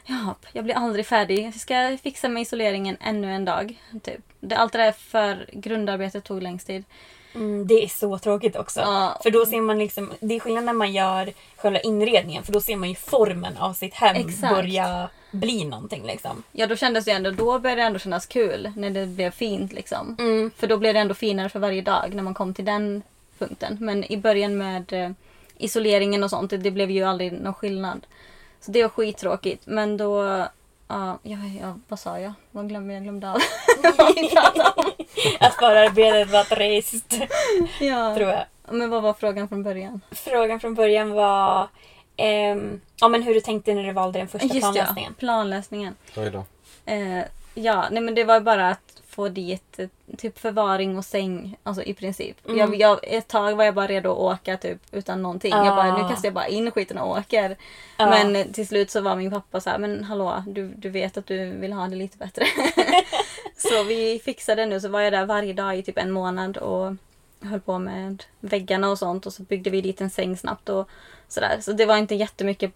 ja, 0.05 0.35
jag 0.53 0.63
blir 0.63 0.75
aldrig 0.75 1.05
färdig. 1.05 1.45
Jag 1.45 1.53
ska 1.53 1.97
fixa 2.03 2.29
med 2.29 2.41
isoleringen 2.41 2.97
ännu 3.01 3.31
en 3.31 3.45
dag. 3.45 3.81
Typ. 4.03 4.21
Det, 4.39 4.55
allt 4.55 4.73
det 4.73 4.77
där 4.77 4.91
för 4.91 5.45
grundarbetet 5.53 6.23
tog 6.23 6.43
längst 6.43 6.67
tid. 6.67 6.83
Mm, 7.35 7.67
det 7.67 7.83
är 7.83 7.87
så 7.87 8.17
tråkigt 8.17 8.55
också. 8.55 8.79
Ja. 8.79 9.19
För 9.23 9.31
då 9.31 9.45
ser 9.45 9.61
man 9.61 9.79
liksom, 9.79 10.13
det 10.19 10.35
är 10.35 10.39
skillnad 10.39 10.63
när 10.63 10.73
man 10.73 10.93
gör 10.93 11.33
själva 11.57 11.79
inredningen 11.79 12.43
för 12.43 12.53
då 12.53 12.61
ser 12.61 12.75
man 12.75 12.89
ju 12.89 12.95
formen 12.95 13.57
av 13.57 13.73
sitt 13.73 13.93
hem 13.93 14.15
Exakt. 14.15 14.55
börja 14.55 15.09
bli 15.31 15.65
någonting 15.65 16.05
liksom. 16.05 16.43
Ja 16.51 16.67
då 16.67 16.75
kändes 16.75 17.05
det 17.05 17.11
ändå, 17.11 17.31
då 17.31 17.59
började 17.59 17.81
det 17.81 17.85
ändå 17.85 17.99
kännas 17.99 18.25
kul 18.25 18.71
när 18.75 18.89
det 18.89 19.05
blev 19.05 19.31
fint 19.31 19.73
liksom. 19.73 20.15
Mm. 20.19 20.51
För 20.57 20.67
då 20.67 20.77
blev 20.77 20.93
det 20.93 20.99
ändå 20.99 21.13
finare 21.13 21.49
för 21.49 21.59
varje 21.59 21.81
dag 21.81 22.13
när 22.13 22.23
man 22.23 22.33
kom 22.33 22.53
till 22.53 22.65
den 22.65 23.03
punkten. 23.39 23.77
Men 23.79 24.11
i 24.11 24.17
början 24.17 24.57
med 24.57 24.93
eh, 24.93 25.11
isoleringen 25.57 26.23
och 26.23 26.29
sånt, 26.29 26.49
det, 26.49 26.71
blev 26.71 26.91
ju 26.91 27.03
aldrig 27.03 27.33
någon 27.33 27.53
skillnad. 27.53 28.07
Så 28.61 28.71
det 28.71 28.81
var 28.81 28.89
skittråkigt. 28.89 29.63
Men 29.65 29.97
då, 29.97 30.23
ja, 30.87 31.19
ja, 31.23 31.37
ja 31.61 31.79
vad 31.87 31.99
sa 31.99 32.19
jag? 32.19 32.33
Vad 32.51 32.69
glömde 32.69 32.93
jag? 32.93 33.03
glömde 33.03 33.27
om. 33.27 33.33
Att 35.39 35.53
förarbetet 35.53 36.31
var 36.31 36.43
trist, 36.43 37.13
ja. 37.79 38.15
tror 38.15 38.29
jag. 38.29 38.43
Men 38.71 38.89
vad 38.89 39.03
var 39.03 39.13
frågan 39.13 39.47
från 39.47 39.63
början? 39.63 40.01
Frågan 40.11 40.59
från 40.59 40.73
början 40.75 41.11
var 41.11 41.67
ehm, 42.17 42.81
ja, 42.99 43.07
men 43.07 43.23
hur 43.23 43.33
du 43.33 43.41
tänkte 43.41 43.73
när 43.73 43.83
du 43.83 43.91
valde 43.91 44.19
den 44.19 44.27
första 44.27 44.47
Just 44.47 44.59
planlösningen. 44.59 45.13
ja, 45.17 45.19
planlösningen. 45.19 45.95
Oj 46.17 46.29
då. 46.29 46.45
Eh, 46.85 47.23
ja, 47.53 47.85
nej 47.91 48.01
men 48.01 48.15
det 48.15 48.23
var 48.23 48.39
bara 48.39 48.69
att 48.69 49.01
få 49.17 49.29
dit 49.29 49.79
eh, 49.79 49.87
typ 50.17 50.39
förvaring 50.39 50.97
och 50.97 51.05
säng, 51.05 51.57
alltså 51.63 51.83
i 51.83 51.93
princip. 51.93 52.37
Mm. 52.45 52.57
Jag, 52.57 52.75
jag, 52.75 52.99
ett 53.03 53.27
tag 53.27 53.55
var 53.55 53.63
jag 53.63 53.75
bara 53.75 53.87
redo 53.87 54.11
att 54.11 54.17
åka 54.17 54.57
typ 54.57 54.79
utan 54.91 55.21
någonting. 55.21 55.51
Jag 55.51 55.75
bara, 55.75 55.93
Ah. 55.93 55.97
nu 55.97 56.09
kastar 56.09 56.27
jag 56.27 56.33
bara 56.33 56.47
in 56.47 56.71
skiten 56.71 56.97
och 56.97 57.17
åker. 57.17 57.57
Ja. 57.97 58.09
Men 58.09 58.35
eh, 58.35 58.45
till 58.45 58.67
slut 58.67 58.91
så 58.91 59.01
var 59.01 59.15
min 59.15 59.31
pappa 59.31 59.59
så 59.61 59.69
här, 59.69 59.77
men 59.77 60.03
hallå, 60.03 60.43
du, 60.47 60.67
du 60.67 60.89
vet 60.89 61.17
att 61.17 61.25
du 61.25 61.51
vill 61.51 61.73
ha 61.73 61.87
det 61.87 61.95
lite 61.95 62.17
bättre. 62.17 62.45
så 63.57 63.83
vi 63.83 64.21
fixade 64.25 64.65
nu, 64.65 64.79
så 64.79 64.89
var 64.89 65.01
jag 65.01 65.13
där 65.13 65.25
varje 65.25 65.53
dag 65.53 65.77
i 65.77 65.83
typ 65.83 65.97
en 65.97 66.11
månad 66.11 66.57
och 66.57 66.95
höll 67.41 67.59
på 67.59 67.79
med 67.79 68.23
väggarna 68.39 68.89
och 68.89 68.99
sånt 68.99 69.25
och 69.25 69.33
så 69.33 69.43
byggde 69.43 69.69
vi 69.69 69.81
dit 69.81 70.01
en 70.01 70.09
säng 70.09 70.37
snabbt 70.37 70.69
och 70.69 70.89
sådär. 71.27 71.57
Så 71.61 71.71
det 71.71 71.85
var 71.85 71.97
inte 71.97 72.15
jättemycket 72.15 72.71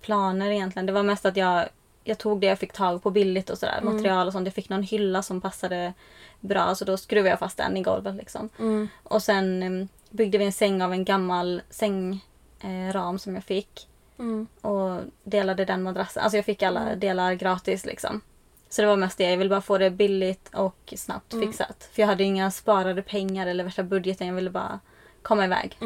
planer 0.00 0.50
egentligen. 0.50 0.86
Det 0.86 0.92
var 0.92 1.02
mest 1.02 1.26
att 1.26 1.36
jag, 1.36 1.68
jag 2.08 2.18
tog 2.18 2.40
det 2.40 2.46
jag 2.46 2.58
fick 2.58 2.72
tag 2.72 3.02
på 3.02 3.10
billigt 3.10 3.50
och 3.50 3.58
sådär. 3.58 3.80
Material 3.82 4.26
och 4.26 4.32
sånt. 4.32 4.46
Jag 4.46 4.54
fick 4.54 4.68
någon 4.68 4.82
hylla 4.82 5.22
som 5.22 5.40
passade 5.40 5.92
bra 6.40 6.74
så 6.74 6.84
då 6.84 6.96
skruvade 6.96 7.30
jag 7.30 7.38
fast 7.38 7.56
den 7.56 7.76
i 7.76 7.82
golvet 7.82 8.14
liksom. 8.14 8.48
Mm. 8.58 8.88
Och 9.02 9.22
sen 9.22 9.62
em, 9.62 9.88
byggde 10.10 10.38
vi 10.38 10.44
en 10.44 10.52
säng 10.52 10.82
av 10.82 10.92
en 10.92 11.04
gammal 11.04 11.62
sängram 11.70 13.14
eh, 13.14 13.16
som 13.16 13.34
jag 13.34 13.44
fick. 13.44 13.88
Mm. 14.18 14.46
Och 14.60 15.00
delade 15.24 15.64
den 15.64 15.82
madrassen. 15.82 16.22
Alltså 16.22 16.36
jag 16.36 16.44
fick 16.44 16.62
alla 16.62 16.94
delar 16.94 17.34
gratis 17.34 17.86
liksom. 17.86 18.20
Så 18.68 18.82
det 18.82 18.88
var 18.88 18.96
mest 18.96 19.18
det. 19.18 19.30
Jag 19.30 19.36
ville 19.36 19.50
bara 19.50 19.60
få 19.60 19.78
det 19.78 19.90
billigt 19.90 20.54
och 20.54 20.94
snabbt 20.96 21.34
fixat. 21.40 21.88
För 21.92 22.02
jag 22.02 22.06
hade 22.06 22.24
inga 22.24 22.50
sparade 22.50 23.02
pengar 23.02 23.46
eller 23.46 23.64
värsta 23.64 23.82
budgeten. 23.82 24.26
Jag 24.26 24.34
ville 24.34 24.50
bara 24.50 24.80
komma 25.22 25.44
iväg. 25.44 25.76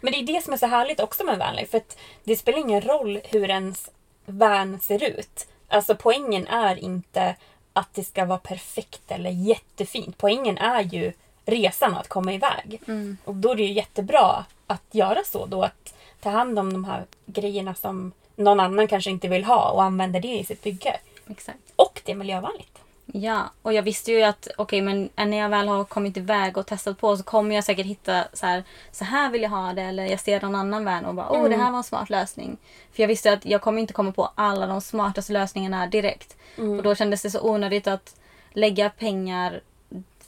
Men 0.00 0.12
det 0.12 0.18
är 0.18 0.26
det 0.26 0.44
som 0.44 0.52
är 0.52 0.56
så 0.56 0.66
härligt 0.66 1.00
också 1.00 1.24
med 1.24 1.38
vanlife. 1.38 1.70
För 1.70 1.78
att 1.78 1.98
det 2.24 2.36
spelar 2.36 2.58
ingen 2.58 2.80
roll 2.80 3.20
hur 3.24 3.50
ens 3.50 3.90
van 4.30 4.80
ser 4.80 5.04
ut. 5.04 5.46
Alltså 5.68 5.96
poängen 5.96 6.46
är 6.46 6.76
inte 6.76 7.36
att 7.72 7.94
det 7.94 8.04
ska 8.04 8.24
vara 8.24 8.38
perfekt 8.38 9.10
eller 9.10 9.30
jättefint. 9.30 10.18
Poängen 10.18 10.58
är 10.58 10.80
ju 10.82 11.12
resan 11.46 11.94
att 11.94 12.08
komma 12.08 12.32
iväg. 12.32 12.80
Och 13.24 13.34
då 13.34 13.50
är 13.50 13.56
det 13.56 13.62
ju 13.62 13.72
jättebra 13.72 14.44
att 14.66 14.84
göra 14.90 15.22
så 15.24 15.46
då. 15.46 15.62
Att 15.62 15.94
ta 16.20 16.30
hand 16.30 16.58
om 16.58 16.72
de 16.72 16.84
här 16.84 17.04
grejerna 17.26 17.74
som 17.74 18.12
någon 18.36 18.60
annan 18.60 18.88
kanske 18.88 19.10
inte 19.10 19.28
vill 19.28 19.44
ha 19.44 19.70
och 19.70 19.82
använda 19.82 20.20
det 20.20 20.38
i 20.38 20.44
sitt 20.44 20.62
bygge. 20.62 20.96
Exakt. 21.30 21.58
Och 21.76 22.00
det 22.04 22.12
är 22.12 22.16
miljövänligt. 22.16 22.78
Ja, 23.12 23.50
och 23.62 23.72
jag 23.72 23.82
visste 23.82 24.12
ju 24.12 24.22
att 24.22 24.48
okej, 24.58 24.80
men 24.80 25.08
när 25.16 25.36
jag 25.36 25.48
väl 25.48 25.68
har 25.68 25.84
kommit 25.84 26.16
iväg 26.16 26.56
och 26.56 26.66
testat 26.66 26.98
på 26.98 27.16
så 27.16 27.22
kommer 27.22 27.54
jag 27.54 27.64
säkert 27.64 27.86
hitta 27.86 28.24
så 28.32 28.46
här, 28.46 28.64
så 28.92 29.04
här 29.04 29.30
vill 29.30 29.42
jag 29.42 29.50
ha 29.50 29.72
det 29.72 29.82
eller 29.82 30.04
jag 30.04 30.20
ser 30.20 30.40
någon 30.40 30.54
annan 30.54 30.84
vän 30.84 31.04
och 31.04 31.14
bara 31.14 31.30
åh 31.30 31.48
det 31.48 31.56
här 31.56 31.70
var 31.70 31.78
en 31.78 31.84
smart 31.84 32.10
lösning. 32.10 32.56
För 32.92 33.02
jag 33.02 33.08
visste 33.08 33.32
att 33.32 33.44
jag 33.44 33.60
kommer 33.60 33.80
inte 33.80 33.92
komma 33.92 34.12
på 34.12 34.30
alla 34.34 34.66
de 34.66 34.80
smartaste 34.80 35.32
lösningarna 35.32 35.86
direkt. 35.86 36.36
Och 36.56 36.82
då 36.82 36.94
kändes 36.94 37.22
det 37.22 37.30
så 37.30 37.40
onödigt 37.40 37.86
att 37.86 38.16
lägga 38.52 38.90
pengar 38.90 39.60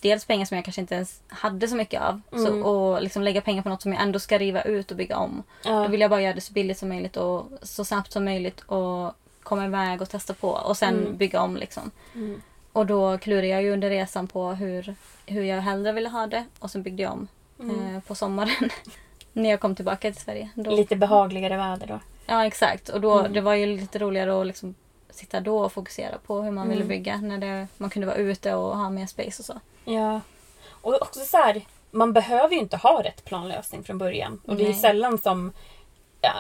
Dels 0.03 0.25
pengar 0.25 0.47
som 0.47 0.57
jag 0.57 0.65
kanske 0.65 0.81
inte 0.81 0.95
ens 0.95 1.21
hade 1.29 1.69
så 1.69 1.77
mycket 1.77 2.03
av. 2.03 2.21
Så, 2.31 2.63
och 2.63 3.03
liksom 3.03 3.23
lägga 3.23 3.41
pengar 3.41 3.63
på 3.63 3.69
något 3.69 3.83
som 3.83 3.93
jag 3.93 4.03
ändå 4.03 4.19
ska 4.19 4.39
riva 4.39 4.63
ut 4.63 4.91
och 4.91 4.97
bygga 4.97 5.17
om. 5.17 5.43
Ja. 5.65 5.71
Då 5.83 5.89
vill 5.89 6.01
jag 6.01 6.11
bara 6.11 6.23
göra 6.23 6.35
det 6.35 6.41
så 6.41 6.53
billigt 6.53 6.79
som 6.79 6.89
möjligt 6.89 7.17
och 7.17 7.47
så 7.63 7.85
snabbt 7.85 8.13
som 8.13 8.25
möjligt 8.25 8.61
och 8.61 9.13
komma 9.43 9.67
iväg 9.67 10.03
och 10.03 10.09
testa 10.09 10.35
på 10.35 10.49
och 10.49 10.77
sen 10.77 11.17
bygga 11.17 11.41
om 11.41 11.57
liksom. 11.57 11.91
Och 12.73 12.87
då 12.87 13.19
klurade 13.19 13.47
jag 13.47 13.63
ju 13.63 13.73
under 13.73 13.91
resan 13.91 14.27
på 14.27 14.53
hur, 14.53 14.95
hur 15.27 15.43
jag 15.43 15.61
hellre 15.61 15.93
ville 15.93 16.09
ha 16.09 16.27
det 16.27 16.45
och 16.59 16.71
sen 16.71 16.83
byggde 16.83 17.03
jag 17.03 17.13
om 17.13 17.29
eh, 17.61 18.01
på 18.01 18.15
sommaren. 18.15 18.71
när 19.33 19.51
jag 19.51 19.61
kom 19.61 19.75
tillbaka 19.75 20.13
till 20.13 20.21
Sverige. 20.21 20.51
Då, 20.55 20.71
Lite 20.71 20.97
behagligare 20.97 21.57
väder 21.57 21.87
då. 21.87 22.01
Ja 22.27 22.47
exakt 22.47 22.89
och 22.89 23.01
då, 23.01 23.23
det 23.23 23.41
var 23.41 23.55
ju 23.55 23.67
lite 23.67 23.99
roligare 23.99 24.41
att 24.41 24.47
liksom 24.47 24.75
sitta 25.11 25.41
då 25.41 25.59
och 25.59 25.73
fokusera 25.73 26.19
på 26.27 26.43
hur 26.43 26.51
man 26.51 26.69
ville 26.69 26.85
bygga. 26.85 27.17
När 27.17 27.39
det, 27.39 27.69
man 27.77 27.91
kunde 27.91 28.07
vara 28.07 28.17
ute 28.17 28.55
och 28.55 28.77
ha 28.77 28.91
mer 28.91 29.07
space 29.07 29.43
och 29.43 29.45
så. 29.45 29.61
Ja. 29.85 30.21
Och 30.71 31.03
också 31.03 31.21
så 31.21 31.37
här, 31.37 31.63
man 31.91 32.13
behöver 32.13 32.55
ju 32.55 32.61
inte 32.61 32.77
ha 32.77 33.03
rätt 33.03 33.25
planlösning 33.25 33.85
från 33.85 33.99
början. 33.99 34.41
Och 34.47 34.57
det 34.57 34.69
är 34.69 34.73
sällan 34.73 35.19
som 35.19 35.53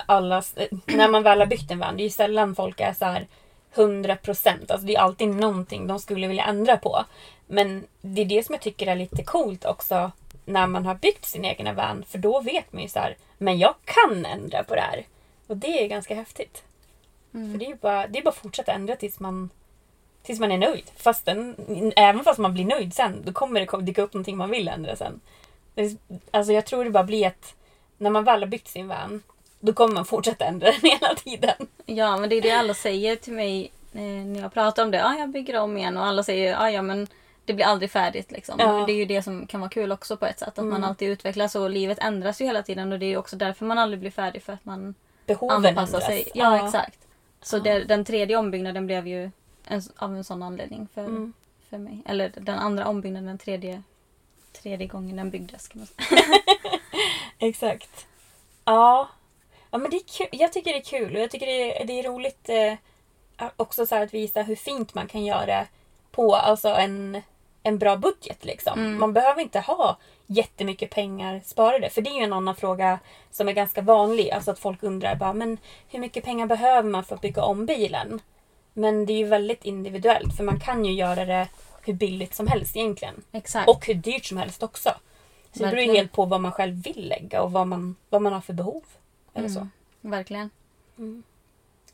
alla, 0.06 0.42
när 0.86 1.08
man 1.08 1.22
väl 1.22 1.40
har 1.40 1.46
byggt 1.46 1.70
en 1.70 1.78
van, 1.78 1.96
det 1.96 2.02
är 2.02 2.04
ju 2.04 2.10
sällan 2.10 2.54
folk 2.54 2.80
är 2.80 2.92
så 2.92 3.04
här 3.04 3.26
100 3.74 4.16
procent. 4.16 4.70
Alltså 4.70 4.87
det 4.87 4.94
är 4.94 5.00
alltid 5.00 5.28
någonting 5.28 5.87
de 5.87 5.98
skulle 5.98 6.28
vilja 6.28 6.44
ändra 6.44 6.76
på. 6.76 7.04
Men 7.46 7.87
det 8.00 8.22
är 8.22 8.26
det 8.26 8.46
som 8.46 8.52
jag 8.52 8.62
tycker 8.62 8.87
är 8.87 8.96
lite 8.96 9.22
coolt 9.22 9.64
också 9.64 10.11
när 10.44 10.66
man 10.66 10.87
har 10.87 10.94
byggt 10.94 11.24
sin 11.24 11.44
egen 11.44 11.76
van. 11.76 12.04
För 12.08 12.18
då 12.18 12.40
vet 12.40 12.72
man 12.72 12.82
ju 12.82 12.88
så 12.88 12.98
här, 12.98 13.16
men 13.38 13.58
jag 13.58 13.74
kan 13.85 14.26
ändra 14.26 14.64
på 14.64 14.74
det 14.74 14.80
här. 14.80 15.06
Och 15.46 15.56
det 15.56 15.85
är 15.85 15.88
ganska 15.88 16.14
häftigt. 16.14 16.62
För 17.32 17.58
det 17.58 17.64
är 17.64 17.68
ju 17.68 17.74
bara, 17.74 18.06
det 18.06 18.18
är 18.18 18.22
bara 18.22 18.30
att 18.30 18.37
fortsätta 18.37 18.72
ändra 18.72 18.96
tills 18.96 19.20
man, 19.20 19.50
tills 20.22 20.40
man 20.40 20.52
är 20.52 20.58
nöjd. 20.58 20.85
Fast 20.96 21.24
den, 21.24 21.56
även 21.96 22.24
fast 22.24 22.38
man 22.38 22.54
blir 22.54 22.64
nöjd 22.64 22.94
sen, 22.94 23.22
då 23.24 23.32
kommer 23.32 23.61
det 23.61 23.82
dyka 23.82 24.02
upp 24.02 24.14
någonting 24.14 24.37
man 24.37 24.50
vill 24.50 24.68
ändra 24.68 24.96
sen. 24.96 25.20
Alltså 26.30 26.52
jag 26.52 26.66
tror 26.66 26.85
det 26.85 26.90
bara 26.90 27.04
blir 27.04 27.26
att 27.26 27.54
när 27.98 28.11
man 28.11 28.24
väl 28.24 28.40
har 28.42 28.46
byggt 28.46 28.68
sin 28.68 28.88
van, 28.88 29.22
då 29.64 29.72
kommer 29.72 29.94
man 29.94 30.05
fortsätta 30.05 30.44
ändra 30.44 30.70
den 30.70 30.81
hela 30.90 31.14
tiden. 31.14 31.66
Ja 31.87 32.16
men 32.16 32.31
det 32.31 32.37
är 32.37 32.42
det 32.42 32.51
alla 32.51 32.75
säger 32.75 33.16
till 33.16 33.33
mig 33.33 33.72
eh, 33.92 34.01
när 34.01 34.40
jag 34.40 34.53
pratar 34.55 34.83
om 34.85 34.90
det. 34.90 34.98
Ja, 34.98 35.14
jag 35.18 35.29
bygger 35.29 35.61
om 35.61 35.77
igen 35.77 35.96
och 35.96 36.05
alla 36.07 36.22
säger 36.22 36.51
ja, 36.53 36.70
ja 36.70 36.83
men 36.83 37.07
det 37.44 37.53
blir 37.55 37.64
aldrig 37.66 37.90
färdigt 37.90 38.31
liksom. 38.33 38.57
Ja. 38.59 38.85
Det 38.87 38.92
är 38.92 38.96
ju 38.96 39.05
det 39.05 39.22
som 39.22 39.46
kan 39.46 39.61
vara 39.61 39.70
kul 39.70 39.92
också 39.92 40.16
på 40.16 40.27
ett 40.27 40.38
sätt. 40.38 40.59
Att 40.59 40.64
man 40.64 40.85
alltid 40.85 41.09
utvecklas 41.09 41.55
och 41.55 41.70
livet 41.70 41.98
ändras 41.98 42.40
ju 42.40 42.44
hela 42.44 42.62
tiden 42.62 42.92
och 42.92 42.98
det 42.98 43.07
är 43.07 43.16
också 43.16 43.37
därför 43.37 43.64
man 43.66 43.79
aldrig 43.79 44.01
blir 44.01 44.11
färdig 44.11 44.42
för 44.42 44.53
att 44.53 44.64
man 44.64 44.94
Behoven 45.27 45.57
anpassar 45.66 45.83
ändras. 45.98 46.05
sig. 46.07 46.29
Ja, 46.35 46.66
exakt. 46.66 46.98
Så 47.42 47.59
det, 47.59 47.85
den 47.85 48.05
tredje 48.05 48.37
ombyggnaden 48.37 48.87
blev 48.87 49.07
ju 49.09 49.31
en, 49.66 49.83
av 49.96 50.16
en 50.16 50.25
sån 50.25 50.42
anledning 50.42 50.88
för, 50.94 51.05
Mm. 51.05 51.33
för 51.70 51.79
mig. 51.79 52.03
Eller 52.07 52.33
den 52.37 52.59
andra 52.59 52.87
ombyggnaden, 52.87 53.27
den 53.27 53.38
tredje, 53.38 53.83
tredje 54.62 54.87
gången 54.87 55.16
den 55.16 55.31
byggdes 55.31 55.68
kan 55.68 55.79
man 55.81 55.87
säga. 56.09 56.22
Exakt. 57.38 58.07
Ja. 58.64 59.09
Ja 59.72 59.78
men 59.78 59.90
det 59.90 59.96
är 59.96 60.18
kul. 60.18 60.28
Jag 60.32 60.52
tycker 60.52 60.72
det 60.72 60.78
är 60.78 60.85
kul 60.85 61.16
och 61.16 61.22
jag 61.22 61.30
tycker 61.30 61.46
det 61.46 61.82
är, 61.82 61.87
det 61.87 61.92
är 61.92 62.02
roligt 62.02 62.48
eh, 62.48 62.74
också 63.56 63.87
så 63.87 63.96
att 63.96 64.14
visa 64.14 64.42
hur 64.42 64.56
fint 64.56 64.94
man 64.94 65.06
kan 65.08 65.24
göra 65.24 65.66
på 66.11 66.35
alltså 66.35 66.68
en, 66.68 67.22
en 67.62 67.78
bra 67.78 67.96
budget. 67.96 68.44
Liksom. 68.44 68.98
Man 68.98 69.12
behöver 69.12 69.42
inte 69.42 69.61
ha 69.61 69.96
jättemycket 70.26 70.90
pengar 70.90 71.40
sparade. 71.44 71.90
För 71.90 72.02
det 72.02 72.11
är 72.11 72.18
ju 72.18 72.24
en 72.24 72.32
annan 72.32 72.56
fråga 72.56 72.98
som 73.30 73.48
är 73.48 73.52
ganska 73.52 73.82
vanlig. 73.82 74.30
Alltså 74.30 74.50
att 74.50 74.58
folk 74.58 74.82
undrar 74.82 75.14
bara, 75.14 75.32
men 75.32 75.58
hur 75.88 75.98
mycket 75.98 76.24
pengar 76.24 76.46
behöver 76.46 76.88
man 76.88 77.04
för 77.04 77.14
att 77.14 77.20
bygga 77.20 77.42
om 77.42 77.66
bilen? 77.66 78.20
Men 78.72 79.06
det 79.06 79.12
är 79.12 79.18
ju 79.18 79.24
väldigt 79.24 79.64
individuellt 79.64 80.37
för 80.37 80.44
man 80.44 80.61
kan 80.61 80.85
ju 80.85 80.92
göra 80.92 81.24
det 81.24 81.48
hur 81.85 81.92
billigt 81.92 82.35
som 82.35 82.46
helst 82.46 82.76
egentligen. 82.76 83.22
Exakt. 83.32 83.68
Och 83.68 83.87
hur 83.87 83.94
dyrt 83.94 84.24
som 84.24 84.37
helst 84.37 84.62
också. 84.62 84.90
Så 85.52 85.64
det 85.64 85.70
beror 85.70 85.82
ju 85.82 85.92
helt 85.92 86.12
på 86.12 86.24
vad 86.24 86.40
man 86.40 86.52
själv 86.52 86.82
vill 86.82 87.08
lägga 87.08 87.42
och 87.42 87.52
vad 87.52 87.66
man, 87.66 87.96
vad 88.08 88.22
man 88.22 88.32
har 88.32 88.40
för 88.40 88.52
behov. 88.52 88.82
Eller 89.34 89.48
så. 89.48 89.68
Verkligen. 90.00 90.50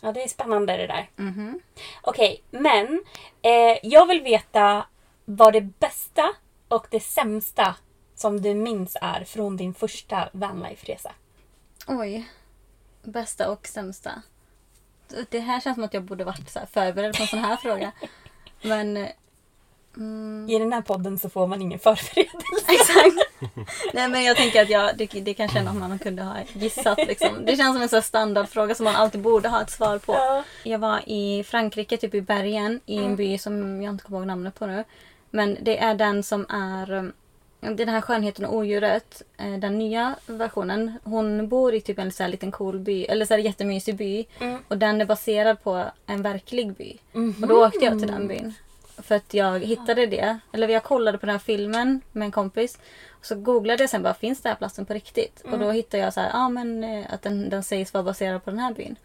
Ja, 0.01 0.13
det 0.13 0.23
är 0.23 0.29
spännande 0.29 0.77
det 0.77 0.87
där. 0.87 1.11
Mhm. 1.17 1.61
Okej, 2.03 2.43
men 2.51 3.05
eh, 3.43 3.79
jag 3.83 4.07
vill 4.07 4.23
veta 4.23 4.87
vad 5.25 5.53
det 5.53 5.61
bästa 5.61 6.35
och 6.69 6.87
det 6.91 7.01
sämsta 7.01 7.77
som 8.15 8.41
du 8.43 8.55
minns 8.55 8.97
är 9.01 9.25
från 9.25 9.57
din 9.57 9.75
första 9.75 10.29
vanlife-resa. 10.33 11.13
Oj. 11.87 12.29
Bästa 13.03 13.51
och 13.51 13.67
sämsta. 13.67 14.23
Det 15.31 15.41
här 15.41 15.61
känns 15.61 15.75
som 15.75 15.85
att 15.85 15.95
jag 15.95 16.03
borde 16.03 16.25
varit 16.25 16.51
så 16.51 16.59
här 16.59 16.67
förberedd 16.67 17.17
på 17.17 17.23
en 17.23 17.29
sån 17.29 17.39
här 17.39 17.57
fråga. 17.57 17.93
Men... 18.63 19.09
eh, 19.99 20.55
I 20.55 20.59
den 20.59 20.73
här 20.73 20.83
podden 20.83 21.19
så 21.19 21.29
får 21.29 21.47
man 21.47 21.63
ingen 21.63 21.79
förberedelse. 21.79 22.67
Exakt. 22.69 23.17
Nej 23.95 24.09
men 24.09 24.25
jag 24.25 24.37
tänker 24.37 24.63
att 24.63 24.71
jag, 24.71 24.97
det, 24.97 25.07
det 25.07 25.35
kanske 25.35 25.59
är 25.59 25.65
något 25.65 25.75
man 25.75 25.99
kunde 25.99 26.23
ha 26.23 26.37
gissat. 26.53 26.99
Liksom. 26.99 27.45
Det 27.45 27.57
känns 27.57 27.75
som 27.75 27.83
en 27.83 27.89
sån 27.89 28.03
standardfråga 28.03 28.75
som 28.75 28.85
man 28.85 28.97
alltid 28.97 29.21
borde 29.21 29.49
ha 29.49 29.63
ett 29.63 29.71
svar 29.71 29.99
på. 29.99 30.13
Ja. 30.13 30.45
Jag 30.63 30.79
var 30.79 31.01
i 31.07 31.45
Frankrike, 31.45 31.97
typ 31.97 32.15
i 32.15 32.21
bergen, 32.21 32.81
i 32.87 32.97
en 32.97 33.17
by 33.17 33.39
som 33.39 33.83
jag 33.83 33.95
inte 33.95 34.05
kommer 34.05 34.19
ihåg 34.19 34.27
namnet 34.27 34.55
på 34.55 34.67
nu. 34.67 34.85
Men 35.31 35.59
det 35.61 35.79
är 35.79 35.95
den 35.95 36.23
som 36.23 36.47
är 36.49 36.93
um, 36.93 37.13
den 37.61 37.89
här 37.89 38.01
Skönheten 38.01 38.45
och 38.45 38.57
odjuret, 38.57 39.23
eh, 39.37 39.53
den 39.53 39.79
nya 39.79 40.15
versionen. 40.27 40.93
Hon 41.05 41.49
bor 41.49 41.75
i 41.75 41.81
typ 41.81 41.99
en 41.99 42.13
så 42.13 42.23
här 42.23 42.31
liten 42.31 42.53
cool 42.53 42.79
by, 42.79 43.05
eller 43.05 43.27
så 43.27 43.35
här 43.35 43.41
jättemysig 43.41 43.97
by. 43.97 44.27
Och 44.69 44.79
den 44.79 45.01
är 45.01 45.05
baserad 45.05 45.63
på 45.63 45.85
en 46.07 46.23
verklig 46.23 46.73
by. 46.73 46.97
Och 47.43 47.49
då 47.49 47.67
åkte 47.67 47.85
jag 47.85 47.99
till 47.99 48.09
den 48.09 48.29
byn. 48.29 48.55
För 49.03 49.15
att 49.15 49.35
jag 49.35 49.61
hittade 49.61 50.07
det, 50.07 50.39
eller 50.53 50.69
jag 50.69 50.85
kollade 50.85 51.19
på 51.19 51.27
den 51.27 51.35
här 51.35 51.39
filmen 51.39 52.01
med 52.13 52.27
en 52.27 52.33
kompis. 52.33 52.79
Och 53.11 53.27
så 53.27 53.35
googlade 53.35 53.83
jag 53.83 53.91
sen 53.91 54.03
bara, 54.03 54.15
finns 54.15 54.41
den 54.41 54.51
här 54.51 54.57
platsen 54.57 54.87
på 54.87 54.95
riktigt? 54.95 55.43
Och 55.53 55.59
då 55.59 55.71
hittade 55.71 56.03
jag 56.03 56.15
så 56.15 56.21
här, 56.21 56.31
ja 56.33 56.49
men 56.49 56.85
eh, 56.85 57.07
att 57.11 57.23
den, 57.23 57.51
den 57.51 57.63
sägs 57.63 57.95
vara 57.95 58.05
baserad 58.05 58.45
på 58.45 58.51
den 58.51 58.59
här 58.59 58.75
byn. 58.75 58.97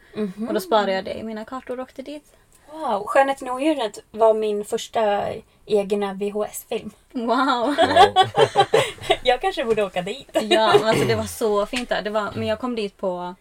Och 0.48 0.54
då 0.54 0.60
sparade 0.60 0.94
jag 0.94 1.06
det 1.06 1.14
i 1.14 1.24
mina 1.24 1.46
kartor 1.46 1.80
och 1.80 1.84
åkte 1.84 2.02
dit. 2.02 2.34
Wow, 2.72 3.04
Skönheten 3.06 3.50
och 3.50 3.56
odjuret 3.56 4.00
var 4.12 4.34
min 4.34 4.66
första 4.66 5.26
egna 5.66 6.14
VHS-film. 6.14 6.92
Wow! 7.12 7.76
Jag 9.24 9.42
kanske 9.42 9.66
borde 9.66 9.84
åka 9.84 10.02
dit. 10.02 10.30
Ja, 10.34 10.74
men 10.80 10.90
alltså 10.90 11.06
det 11.06 11.16
var 11.16 11.24
så 11.24 11.66
fint 11.66 11.90
där. 11.90 12.02
Det 12.02 12.10
var, 12.10 12.32
men 12.36 12.48
jag 12.48 12.60
kom 12.60 12.76
dit 12.76 12.98
på 12.98 13.36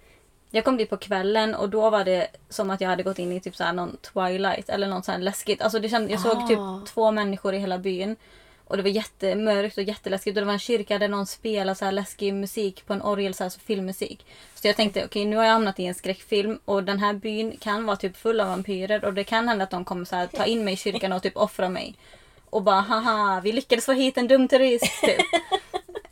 jag 0.54 0.64
kom 0.64 0.76
dit 0.76 0.90
på 0.90 0.96
kvällen 0.96 1.54
och 1.54 1.68
då 1.68 1.90
var 1.90 2.04
det 2.04 2.28
som 2.48 2.70
att 2.70 2.80
jag 2.80 2.88
hade 2.88 3.02
gått 3.02 3.18
in 3.18 3.32
i 3.32 3.40
typ 3.40 3.56
så 3.56 3.64
här 3.64 3.72
någon 3.72 3.96
Twilight 3.96 4.68
eller 4.68 4.88
något 4.88 5.04
så 5.04 5.12
här 5.12 5.18
läskigt. 5.18 5.62
Alltså 5.62 5.78
det 5.78 5.88
känd, 5.88 6.10
jag 6.10 6.20
såg 6.20 6.48
typ 6.48 6.58
två 6.94 7.10
människor 7.10 7.54
i 7.54 7.58
hela 7.58 7.78
byn. 7.78 8.16
Och 8.64 8.76
det 8.76 8.82
var 8.82 8.90
jättemörkt 8.90 9.78
och 9.78 9.84
jätteläskigt. 9.84 10.36
Och 10.36 10.40
det 10.40 10.46
var 10.46 10.52
en 10.52 10.58
kyrka 10.58 10.98
där 10.98 11.08
någon 11.08 11.26
spelade 11.26 11.74
så 11.74 11.84
här 11.84 11.92
läskig 11.92 12.34
musik 12.34 12.86
på 12.86 12.92
en 12.92 13.02
orgel, 13.02 13.34
så 13.34 13.42
här, 13.44 13.50
så 13.50 13.60
filmmusik. 13.60 14.26
Så 14.54 14.66
jag 14.66 14.76
tänkte 14.76 15.04
okej 15.04 15.24
nu 15.24 15.36
har 15.36 15.44
jag 15.44 15.52
hamnat 15.52 15.80
i 15.80 15.86
en 15.86 15.94
skräckfilm 15.94 16.58
och 16.64 16.84
den 16.84 16.98
här 16.98 17.12
byn 17.12 17.56
kan 17.56 17.86
vara 17.86 17.96
typ 17.96 18.16
full 18.16 18.40
av 18.40 18.48
vampyrer 18.48 19.04
och 19.04 19.14
det 19.14 19.24
kan 19.24 19.48
hända 19.48 19.64
att 19.64 19.70
de 19.70 19.84
kommer 19.84 20.04
så 20.04 20.16
här, 20.16 20.26
ta 20.26 20.44
in 20.44 20.64
mig 20.64 20.74
i 20.74 20.76
kyrkan 20.76 21.12
och 21.12 21.22
typ 21.22 21.36
offra 21.36 21.68
mig. 21.68 21.94
Och 22.50 22.62
bara 22.62 22.80
haha, 22.80 23.40
vi 23.40 23.52
lyckades 23.52 23.86
få 23.86 23.92
hit 23.92 24.18
en 24.18 24.28
dum 24.28 24.48
turist. 24.48 25.00
Typ. 25.00 25.16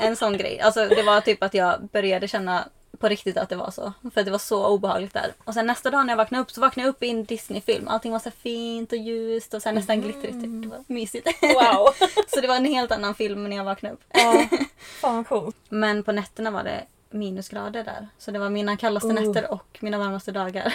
En 0.02 0.16
sån 0.16 0.36
grej. 0.36 0.60
Alltså 0.60 0.88
det 0.88 1.02
var 1.02 1.20
typ 1.20 1.42
att 1.42 1.54
jag 1.54 1.88
började 1.92 2.28
känna 2.28 2.68
på 3.00 3.08
riktigt 3.08 3.36
att 3.36 3.48
det 3.48 3.56
var 3.56 3.70
så. 3.70 3.92
För 4.14 4.22
det 4.22 4.30
var 4.30 4.38
så 4.38 4.66
obehagligt 4.66 5.12
där. 5.14 5.32
Och 5.44 5.54
sen 5.54 5.66
nästa 5.66 5.90
dag 5.90 6.06
när 6.06 6.12
jag 6.12 6.16
vaknade 6.16 6.42
upp 6.42 6.50
så 6.50 6.60
vaknade 6.60 6.86
jag 6.86 6.92
upp 6.94 7.02
i 7.02 7.10
en 7.10 7.24
Disney-film. 7.24 7.88
Allting 7.88 8.12
var 8.12 8.18
så 8.18 8.30
fint 8.30 8.92
och 8.92 8.98
ljust 8.98 9.54
och 9.54 9.62
så 9.62 9.70
nästan 9.72 10.00
glittrigt. 10.00 10.40
Typ. 10.40 10.62
Det 10.62 10.68
var 10.68 10.84
mysigt. 10.86 11.26
Wow. 11.42 11.88
så 12.34 12.40
det 12.40 12.48
var 12.48 12.56
en 12.56 12.64
helt 12.64 12.92
annan 12.92 13.14
film 13.14 13.44
när 13.50 13.56
jag 13.56 13.64
vaknade 13.64 13.94
upp. 13.94 14.00
Ja, 14.08 14.46
fan 15.00 15.16
vad 15.16 15.26
coolt. 15.28 15.56
Men 15.68 16.04
på 16.04 16.12
nätterna 16.12 16.50
var 16.50 16.64
det 16.64 16.84
minusgrader 17.10 17.84
där. 17.84 18.08
Så 18.18 18.30
det 18.30 18.38
var 18.38 18.50
mina 18.50 18.76
kallaste 18.76 19.08
Oh. 19.08 19.14
nätter 19.14 19.52
och 19.52 19.78
mina 19.80 19.98
varmaste 19.98 20.32
dagar. 20.32 20.74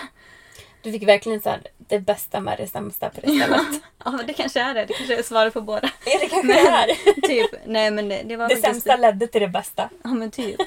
Du 0.86 0.92
fick 0.92 1.08
verkligen 1.08 1.42
så 1.42 1.50
här, 1.50 1.62
det 1.78 2.00
bästa 2.00 2.40
med 2.40 2.58
det 2.58 2.68
sämsta 2.68 3.10
på 3.10 3.22
det 3.22 3.28
stället. 3.28 3.82
Ja 4.06 4.12
men 4.12 4.28
det 4.28 4.34
kanske 4.34 4.62
är 4.62 4.74
det. 4.74 4.86
Det 4.86 4.94
kanske 4.94 5.16
är 5.16 5.24
svaret 5.24 5.54
på 5.54 5.62
båda. 5.62 5.88
Är 6.06 6.20
det 6.20 6.28
kanske 6.28 6.48
det 6.48 6.60
är? 6.60 7.22
typ. 7.28 7.60
Nej 7.66 7.92
men 7.92 8.10
det, 8.10 8.24
det 8.26 8.36
var 8.36 8.50
Det 8.50 8.56
sämsta 8.56 8.96
ledde 8.96 9.28
till 9.28 9.42
det 9.42 9.48
bästa. 9.48 9.90
Ja 10.04 10.10
men 10.10 10.32
typ. 10.32 10.62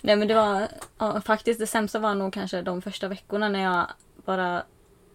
Nej 0.00 0.16
men 0.16 0.28
det 0.28 0.34
var 0.34 0.68
ja, 0.98 1.20
faktiskt 1.20 1.60
det 1.60 1.66
sämsta 1.66 1.98
var 1.98 2.14
nog 2.14 2.32
kanske 2.32 2.62
de 2.62 2.82
första 2.82 3.08
veckorna 3.08 3.48
när 3.48 3.62
jag 3.62 3.86
bara 4.24 4.62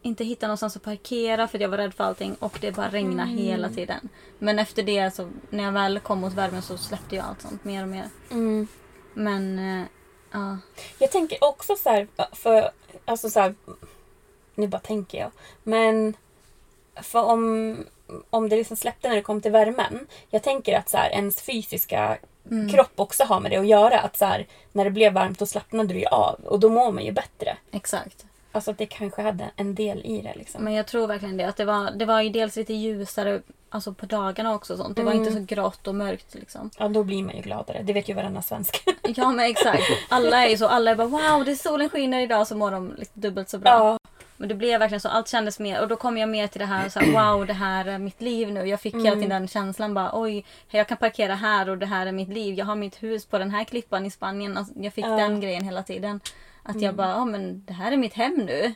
inte 0.02 0.24
hittade 0.24 0.48
någonstans 0.48 0.76
att 0.76 0.84
parkera 0.84 1.48
för 1.48 1.60
jag 1.60 1.70
var 1.70 1.78
rädd 1.78 1.94
för 1.94 2.04
allting 2.04 2.36
och 2.40 2.58
det 2.62 2.72
bara 2.72 2.90
regnade 2.90 3.30
hela 3.32 3.70
tiden. 3.70 4.10
Men 4.40 4.60
efter 4.60 4.84
det 4.84 5.16
så 5.16 5.30
när 5.50 5.64
jag 5.64 5.72
väl 5.72 6.00
kom 6.00 6.20
mot 6.20 6.34
värmen 6.34 6.62
så 6.62 6.78
släppte 6.78 7.16
jag 7.16 7.26
allt 7.26 7.42
sånt 7.42 7.64
mer 7.64 7.82
och 7.82 7.90
mer. 7.90 8.06
Men 9.14 9.60
eh, 9.60 9.86
ja. 10.32 10.58
Jag 11.00 11.12
tänker 11.12 11.44
också 11.44 11.76
så 11.76 11.90
här, 11.90 12.08
för 12.32 12.72
alltså 13.06 13.30
så 13.30 13.40
här, 13.40 13.56
nu 14.56 14.68
bara 14.68 14.82
tänker 14.82 15.18
jag. 15.18 15.32
Men 15.64 16.14
för 16.96 17.24
om, 17.24 17.78
om 18.30 18.50
det 18.50 18.56
liksom 18.56 18.78
släppte 18.78 19.08
när 19.10 19.16
det 19.16 19.22
kom 19.22 19.42
till 19.42 19.52
värmen. 19.52 20.08
Jag 20.30 20.44
tänker 20.44 20.78
att 20.78 20.90
så 20.90 20.98
här, 20.98 21.10
ens 21.10 21.42
fysiska 21.42 22.18
kropp 22.72 22.92
också 22.96 23.24
har 23.24 23.40
med 23.40 23.52
det 23.52 23.58
att 23.58 23.68
göra. 23.68 24.00
Att 24.00 24.18
så 24.18 24.26
här, 24.26 24.48
när 24.72 24.84
det 24.86 24.92
blev 24.92 25.14
varmt 25.14 25.40
då 25.40 25.46
slappnade 25.46 25.94
du 25.94 26.00
ju 26.00 26.06
av 26.06 26.40
och 26.46 26.60
då 26.60 26.70
mår 26.70 26.92
man 26.92 27.06
ju 27.06 27.12
bättre. 27.12 27.58
exakt. 27.72 28.26
Alltså 28.56 28.72
att 28.72 28.78
det 28.78 28.86
kanske 28.86 29.22
hade 29.22 29.52
en 29.56 29.76
del 29.76 30.02
i 30.06 30.22
det 30.22 30.34
liksom. 30.36 30.64
Men 30.64 30.74
jag 30.74 30.88
tror 30.88 31.08
verkligen 31.08 31.38
det. 31.38 31.44
Att 31.44 31.58
det 31.58 31.66
var, 31.66 31.92
det 31.92 32.06
var 32.06 32.22
ju 32.22 32.30
dels 32.30 32.56
lite 32.56 32.74
ljusare 32.74 33.42
alltså 33.70 33.94
på 33.94 34.06
dagarna 34.06 34.56
också. 34.56 34.78
Sånt. 34.78 34.96
Det 34.96 35.04
var 35.04 35.14
inte 35.14 35.32
så 35.32 35.40
grått 35.40 35.88
och 35.88 35.96
mörkt 35.96 36.34
liksom. 36.36 36.70
Ja, 36.78 36.88
då 36.88 37.04
blir 37.04 37.24
man 37.24 37.36
ju 37.36 37.42
gladare. 37.42 37.82
Det 37.84 37.94
vet 37.94 38.10
ju 38.10 38.14
varenda 38.14 38.42
svensk. 38.42 38.84
Ja 39.16 39.32
men 39.32 39.46
exakt. 39.46 39.84
Alla 40.10 40.46
är 40.46 40.50
ju 40.50 40.58
så. 40.58 40.68
Alla 40.68 40.92
är 40.92 40.96
bara 40.96 41.08
wow, 41.08 41.46
det 41.46 41.52
är 41.52 41.56
solen 41.56 41.90
skiner 41.90 42.22
idag 42.22 42.48
så 42.48 42.56
mår 42.56 42.72
de 42.72 42.94
lite 42.98 43.20
dubbelt 43.20 43.50
så 43.50 43.58
bra. 43.58 43.70
ja. 43.72 43.98
Men 44.44 44.48
det 44.48 44.56
blev 44.56 44.80
verkligen 44.80 45.00
så. 45.00 45.10
Allt 45.10 45.28
kändes 45.28 45.60
mer. 45.60 45.82
Och 45.82 45.88
då 45.88 45.96
kom 45.96 46.18
jag 46.18 46.30
mer 46.30 46.48
till 46.48 46.60
det 46.60 46.66
här, 46.66 46.90
så 46.90 47.00
här 47.00 47.12
wow 47.36 47.46
det 47.46 47.54
här 47.54 47.86
är 47.86 47.98
mitt 47.98 48.22
liv 48.22 48.52
nu. 48.52 48.66
Jag 48.66 48.82
fick 48.82 48.96
hela 48.96 49.16
tiden 49.16 49.30
den 49.30 49.48
känslan 49.48 49.94
bara 49.94 50.10
oj 50.14 50.46
jag 50.70 50.88
kan 50.88 50.98
parkera 50.98 51.36
här 51.36 51.70
och 51.70 51.78
det 51.78 51.86
här 51.86 52.08
är 52.08 52.12
mitt 52.12 52.30
liv. 52.30 52.56
Jag 52.56 52.66
har 52.66 52.76
mitt 52.76 53.04
hus 53.04 53.26
på 53.26 53.38
den 53.38 53.52
här 53.52 53.64
klippan 53.64 54.06
i 54.06 54.12
Spanien. 54.12 54.58
Alltså, 54.58 54.74
jag 54.78 54.94
fick 54.94 55.06
Ja. 55.06 55.10
den 55.18 55.42
grejen 55.42 55.64
hela 55.64 55.84
tiden. 55.84 56.20
Att 56.64 56.82
jag 56.82 56.96
bara 56.96 57.10
ja 57.10 57.26
men 57.26 57.66
det 57.66 57.74
här 57.74 57.92
är 57.92 57.98
mitt 57.98 58.14
hem 58.14 58.34
nu. 58.36 58.74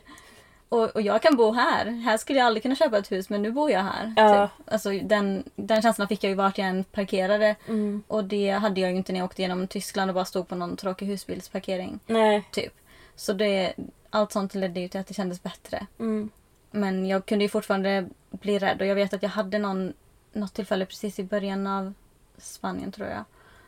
Och, 0.68 0.84
och 0.84 1.02
jag 1.02 1.22
kan 1.22 1.36
bo 1.36 1.52
här. 1.52 1.84
Här 1.86 2.16
skulle 2.16 2.38
jag 2.38 2.46
aldrig 2.46 2.62
kunna 2.62 2.74
köpa 2.76 2.98
ett 2.98 3.12
hus 3.12 3.30
men 3.30 3.42
nu 3.42 3.50
bor 3.50 3.70
jag 3.70 3.82
här. 3.82 4.14
Ja. 4.16 4.46
Typ. 4.46 4.72
Alltså, 4.72 4.90
den, 4.90 5.44
den 5.56 5.82
känslan 5.82 6.08
fick 6.08 6.24
jag 6.24 6.28
ju 6.28 6.34
vart 6.36 6.58
jag 6.58 6.68
än 6.68 6.84
parkerade. 6.84 7.54
Mm. 7.68 8.02
Och 8.08 8.24
det 8.24 8.50
hade 8.50 8.80
jag 8.80 8.90
ju 8.90 8.96
inte 8.96 9.12
när 9.12 9.20
jag 9.20 9.24
åkte 9.24 9.42
genom 9.42 9.66
Tyskland 9.68 10.10
och 10.10 10.14
bara 10.14 10.24
stod 10.24 10.48
på 10.48 10.54
någon 10.54 10.76
tråkig 10.76 11.06
husbilsparkering. 11.06 12.00
Nej. 12.06 12.44
Typ. 12.52 12.72
Så 13.16 13.32
det, 13.32 13.72
allt 14.10 14.32
sånt 14.32 14.54
ledde 14.54 14.80
ju 14.80 14.88
till 14.88 15.00
att 15.00 15.06
det 15.06 15.14
kändes 15.14 15.42
bättre. 15.42 15.86
Mm. 15.98 16.30
Men 16.70 17.06
jag 17.06 17.26
kunde 17.26 17.44
ju 17.44 17.48
fortfarande 17.48 18.08
bli 18.30 18.58
rädd 18.58 18.80
och 18.80 18.86
jag 18.86 18.94
vet 18.94 19.14
att 19.14 19.22
jag 19.22 19.30
hade 19.30 19.58
någon, 19.58 19.92
något 20.32 20.54
tillfälle 20.54 20.86
precis 20.86 21.18
i 21.18 21.24
början 21.24 21.66
av 21.66 21.94
Spanien 22.38 22.92
tror 22.92 23.08
jag. 23.08 23.24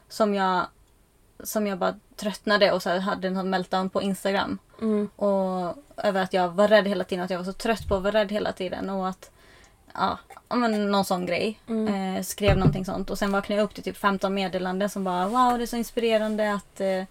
Som 0.09 0.35
jag, 0.35 0.67
som 1.43 1.67
jag 1.67 1.79
bara 1.79 1.95
tröttnade 2.17 2.73
och 2.73 2.83
så 2.83 2.99
hade 2.99 3.29
en 3.29 3.51
meltdown 3.51 3.91
på 3.91 4.03
Instagram. 4.03 4.59
Mm. 4.81 5.09
Och 5.17 5.77
över 5.97 6.23
att 6.23 6.33
jag 6.33 6.49
var 6.49 6.69
rädd 6.69 6.89
hela 6.89 7.05
tiden, 7.05 7.25
att 7.25 7.31
jag 7.31 7.39
var 7.39 7.45
så 7.45 7.53
trött 7.53 7.89
på 7.89 7.97
att 7.97 8.03
vara 8.03 8.13
rädd 8.13 8.33
hela 8.33 8.53
tiden. 8.53 8.91
Och 8.91 9.09
att, 9.09 9.31
ja, 9.95 10.19
men 10.49 10.91
någon 10.91 11.05
sån 11.05 11.27
grej. 11.27 11.61
Eh, 11.69 12.23
skrev 12.23 12.57
någonting 12.57 12.85
sånt. 12.85 13.11
Och 13.11 13.19
sen 13.19 13.33
vaknade 13.33 13.61
jag 13.61 13.65
upp 13.65 13.75
till 13.75 13.85
typ 13.85 13.97
15 13.97 14.35
meddelanden 14.35 14.91
som 14.91 15.05
bara 15.05 15.29
wow 15.29 15.59
det 15.59 15.65
är 15.65 15.67
så 15.67 15.77
inspirerande 15.77 16.55
att, 16.55 16.81
eh, 16.81 17.05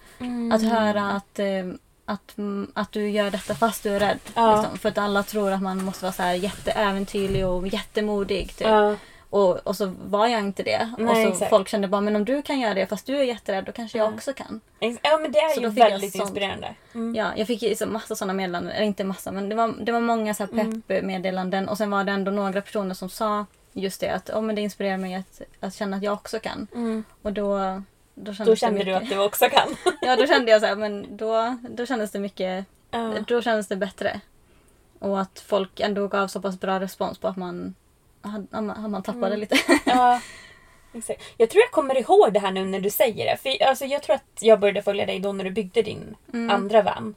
att 0.54 0.63
höra 0.63 1.12
att, 1.12 1.39
eh, 1.39 1.65
att, 2.10 2.38
mm, 2.38 2.72
att 2.74 2.91
du 2.91 3.10
gör 3.10 3.32
detta 3.32 3.56
fast 3.56 3.84
du 3.84 3.89
är 3.89 4.00
rädd. 4.00 4.19
Ja. 4.34 4.62
Liksom. 4.62 4.78
För 4.78 4.89
att 4.89 4.98
alla 4.98 5.24
tror 5.24 5.52
att 5.52 5.62
man 5.62 5.84
måste 5.86 6.06
vara 6.06 6.13
så 6.13 6.24
här 6.24 6.34
jätteäventyrlig 6.34 7.48
och 7.48 7.67
jättemodig. 7.67 8.56
Typ. 8.56 8.67
Ja. 8.67 8.95
Och, 9.30 9.67
och 9.67 9.76
så 9.76 9.93
var 10.06 10.28
jag 10.28 10.39
inte 10.39 10.63
det. 10.63 10.93
Nej, 10.98 11.10
och 11.10 11.15
så 11.15 11.34
exakt. 11.34 11.50
folk 11.50 11.67
kände 11.67 11.88
bara 11.88 12.02
men 12.02 12.15
om 12.15 12.26
du 12.26 12.41
kan 12.41 12.60
göra 12.60 12.74
det 12.74 12.88
fast 12.88 13.06
du 13.06 13.17
är 13.17 13.24
jätterädd 13.24 13.65
då 13.65 13.72
kanske 13.72 13.98
jag 13.98 14.13
också 14.13 14.34
kan. 14.34 14.62
Ja 14.80 15.17
men 15.22 15.32
det 15.32 15.39
är 15.39 15.56
Så 15.56 15.62
ju 15.62 15.69
väldigt 15.69 16.15
inspirerande. 16.15 16.76
Mm. 16.93 17.15
Ja, 17.15 17.32
jag 17.36 17.48
fick 17.48 17.78
så 17.78 17.86
massa 17.86 18.15
sådana 18.15 18.34
meddelanden. 18.34 18.72
Eller 18.72 18.86
inte 18.86 19.04
massa, 19.04 19.32
men 19.32 19.50
det 19.50 19.56
var, 19.56 19.74
det 19.82 19.91
var 19.91 20.00
många 20.00 20.34
så 20.34 20.43
Mm. 20.43 20.82
pepp-meddelanden. 20.82 21.69
Och 21.69 21.78
sen 21.78 21.89
var 21.91 22.04
det 22.04 22.12
ändå 22.12 22.32
några 22.32 22.62
personer 22.62 22.93
som 22.93 23.10
sa 23.10 23.45
just 23.74 24.02
det. 24.02 24.10
Att 24.10 24.30
oh, 24.30 24.41
men 24.41 24.56
det 24.56 24.62
inspirerar 24.62 24.98
mig 24.98 25.15
att, 25.15 25.41
att 25.60 25.76
känna 25.76 25.98
att 25.98 26.04
jag 26.04 26.13
också 26.13 26.39
kan. 26.39 26.67
Och 27.22 27.34
då, 27.34 27.82
då 28.23 28.32
Mm. 28.32 28.45
Då 28.45 28.55
kände 28.55 28.84
du 28.84 28.93
att 28.93 29.10
du 29.10 29.17
också 29.19 29.49
kan. 29.49 29.75
Ja, 30.01 30.15
då 30.15 30.27
kände 30.27 30.51
jag 30.51 30.62
så 30.62 30.67
här, 30.67 30.75
men 30.75 31.17
då, 31.17 31.58
då 31.69 31.86
kändes 31.86 32.12
det 32.12 32.19
mycket... 32.19 32.65
Ja. 32.91 33.13
Då 33.27 33.41
kändes 33.41 33.67
det 33.67 33.75
bättre. 33.75 34.21
Och 34.99 35.19
att 35.21 35.43
folk 35.47 35.79
ändå 35.79 36.08
gav 36.08 36.27
så 36.27 36.41
pass 36.41 36.60
bra 36.60 36.79
respons 36.79 37.17
på 37.17 37.27
att 37.27 37.38
man, 37.38 37.75
att 38.21 38.89
man, 38.89 39.03
tappade 39.03 39.27
Mm. 39.27 39.39
lite. 39.39 39.58
Ja, 39.86 40.21
exakt. 40.93 41.23
Jag 41.38 41.49
tror 41.49 41.62
jag 41.62 41.71
kommer 41.71 41.97
ihåg 41.97 42.34
det 42.34 42.39
här 42.39 42.51
nu 42.51 42.65
när 42.65 42.79
du 42.79 42.89
säger 42.89 43.25
det. 43.25 43.38
För 43.38 43.63
alltså, 43.67 43.86
jag 43.86 44.03
tror 44.03 44.15
att 44.15 44.38
jag 44.39 44.60
började 44.60 44.82
följa 44.82 45.05
dig 45.05 45.19
då 45.19 45.32
när 45.32 45.43
du 45.43 45.51
byggde 45.51 45.82
din 45.82 46.15
andra 46.51 46.82
van. 46.82 47.15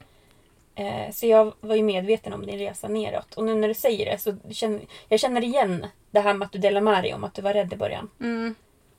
Eh, 0.75 1.11
så 1.11 1.27
jag 1.27 1.53
var 1.59 1.75
ju 1.75 1.83
medveten 1.83 2.33
om 2.33 2.45
din 2.45 2.59
resa 2.59 2.87
neråt. 2.87 3.33
Och 3.33 3.43
nu 3.43 3.55
när 3.55 3.67
du 3.67 3.73
säger 3.73 4.05
det 4.05 4.17
så 4.17 4.35
känner 4.51 4.81
jag 5.09 5.19
känner 5.19 5.43
igen 5.43 5.85
det 6.11 6.19
här 6.19 6.33
med 6.33 6.45
att 6.45 6.51
du 6.51 6.59
delar 6.59 6.81
med 6.81 7.03
dig 7.03 7.13
om 7.13 7.23
att 7.23 7.33
du 7.33 7.41
var 7.41 7.53
rädd 7.53 7.73
i 7.73 7.75
början. 7.75 8.09
Mm. 8.19 8.55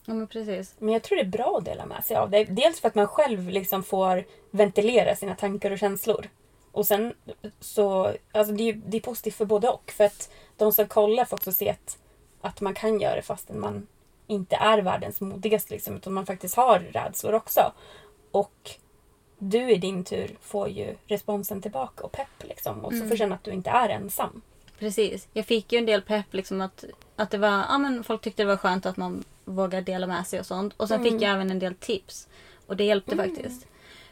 Ja, 0.06 0.14
men 0.14 0.26
precis. 0.26 0.74
Men 0.78 0.92
jag 0.92 1.02
tror 1.02 1.16
det 1.16 1.22
är 1.22 1.26
bra 1.26 1.56
att 1.58 1.64
dela 1.64 1.86
med 1.86 2.04
sig 2.04 2.16
av 2.16 2.30
det. 2.30 2.44
Dels 2.44 2.80
för 2.80 2.88
att 2.88 2.94
man 2.94 3.06
själv 3.06 3.48
liksom 3.48 3.82
får 3.82 4.24
ventilera 4.50 5.16
sina 5.16 5.34
tankar 5.34 5.70
och 5.70 5.78
känslor. 5.78 6.28
Och 6.72 6.86
sen 6.86 7.14
så, 7.60 8.12
alltså 8.32 8.54
det 8.54 8.68
är 8.68 8.80
det 8.86 8.96
är 8.96 9.00
positivt 9.00 9.34
för 9.34 9.44
både 9.44 9.68
och. 9.68 9.90
För 9.90 10.04
att 10.04 10.30
de 10.56 10.72
som 10.72 10.86
kollar 10.86 11.24
får 11.24 11.36
också 11.36 11.52
se 11.52 11.70
att, 11.70 11.98
att 12.40 12.60
man 12.60 12.74
kan 12.74 13.00
göra 13.00 13.16
det 13.16 13.22
fastän 13.22 13.60
man 13.60 13.86
inte 14.26 14.56
är 14.56 14.78
världens 14.78 15.20
modigaste. 15.20 15.74
Liksom, 15.74 15.96
utan 15.96 16.12
man 16.12 16.26
faktiskt 16.26 16.56
har 16.56 16.78
rädslor 16.78 17.32
också. 17.32 17.72
Och 18.30 18.70
du 19.38 19.70
i 19.70 19.76
din 19.76 20.04
tur 20.04 20.36
får 20.40 20.68
ju 20.68 20.94
responsen 21.06 21.62
tillbaka 21.62 22.04
och 22.04 22.12
pepp. 22.12 22.42
Liksom, 22.42 22.84
och 22.84 22.92
så 22.92 22.98
får 22.98 23.10
du 23.10 23.16
känna 23.16 23.34
att 23.34 23.44
du 23.44 23.50
inte 23.50 23.70
är 23.70 23.88
ensam. 23.88 24.42
Precis. 24.78 25.28
Jag 25.32 25.46
fick 25.46 25.72
ju 25.72 25.78
en 25.78 25.87
del 25.87 26.02
pepp 26.02 26.34
liksom 26.34 26.60
att 26.60 26.84
att 27.16 27.30
det 27.30 27.38
var, 27.38 27.64
ja 27.68 27.78
men 27.78 28.04
folk 28.04 28.22
tyckte 28.22 28.42
det 28.42 28.46
var 28.46 28.56
skönt 28.56 28.87
att 28.87 28.96
man 28.96 29.24
vågar 29.44 29.80
dela 29.82 30.06
med 30.06 30.26
sig 30.26 30.40
och 30.40 30.46
sånt. 30.46 30.74
Och 30.76 30.88
sen 30.88 31.02
fick 31.02 31.12
jag 31.22 31.32
även 31.32 31.50
en 31.50 31.58
del 31.58 31.74
tips. 31.74 32.28
Och 32.66 32.76
det 32.76 32.84
hjälpte 32.84 33.16
faktiskt. 33.16 33.66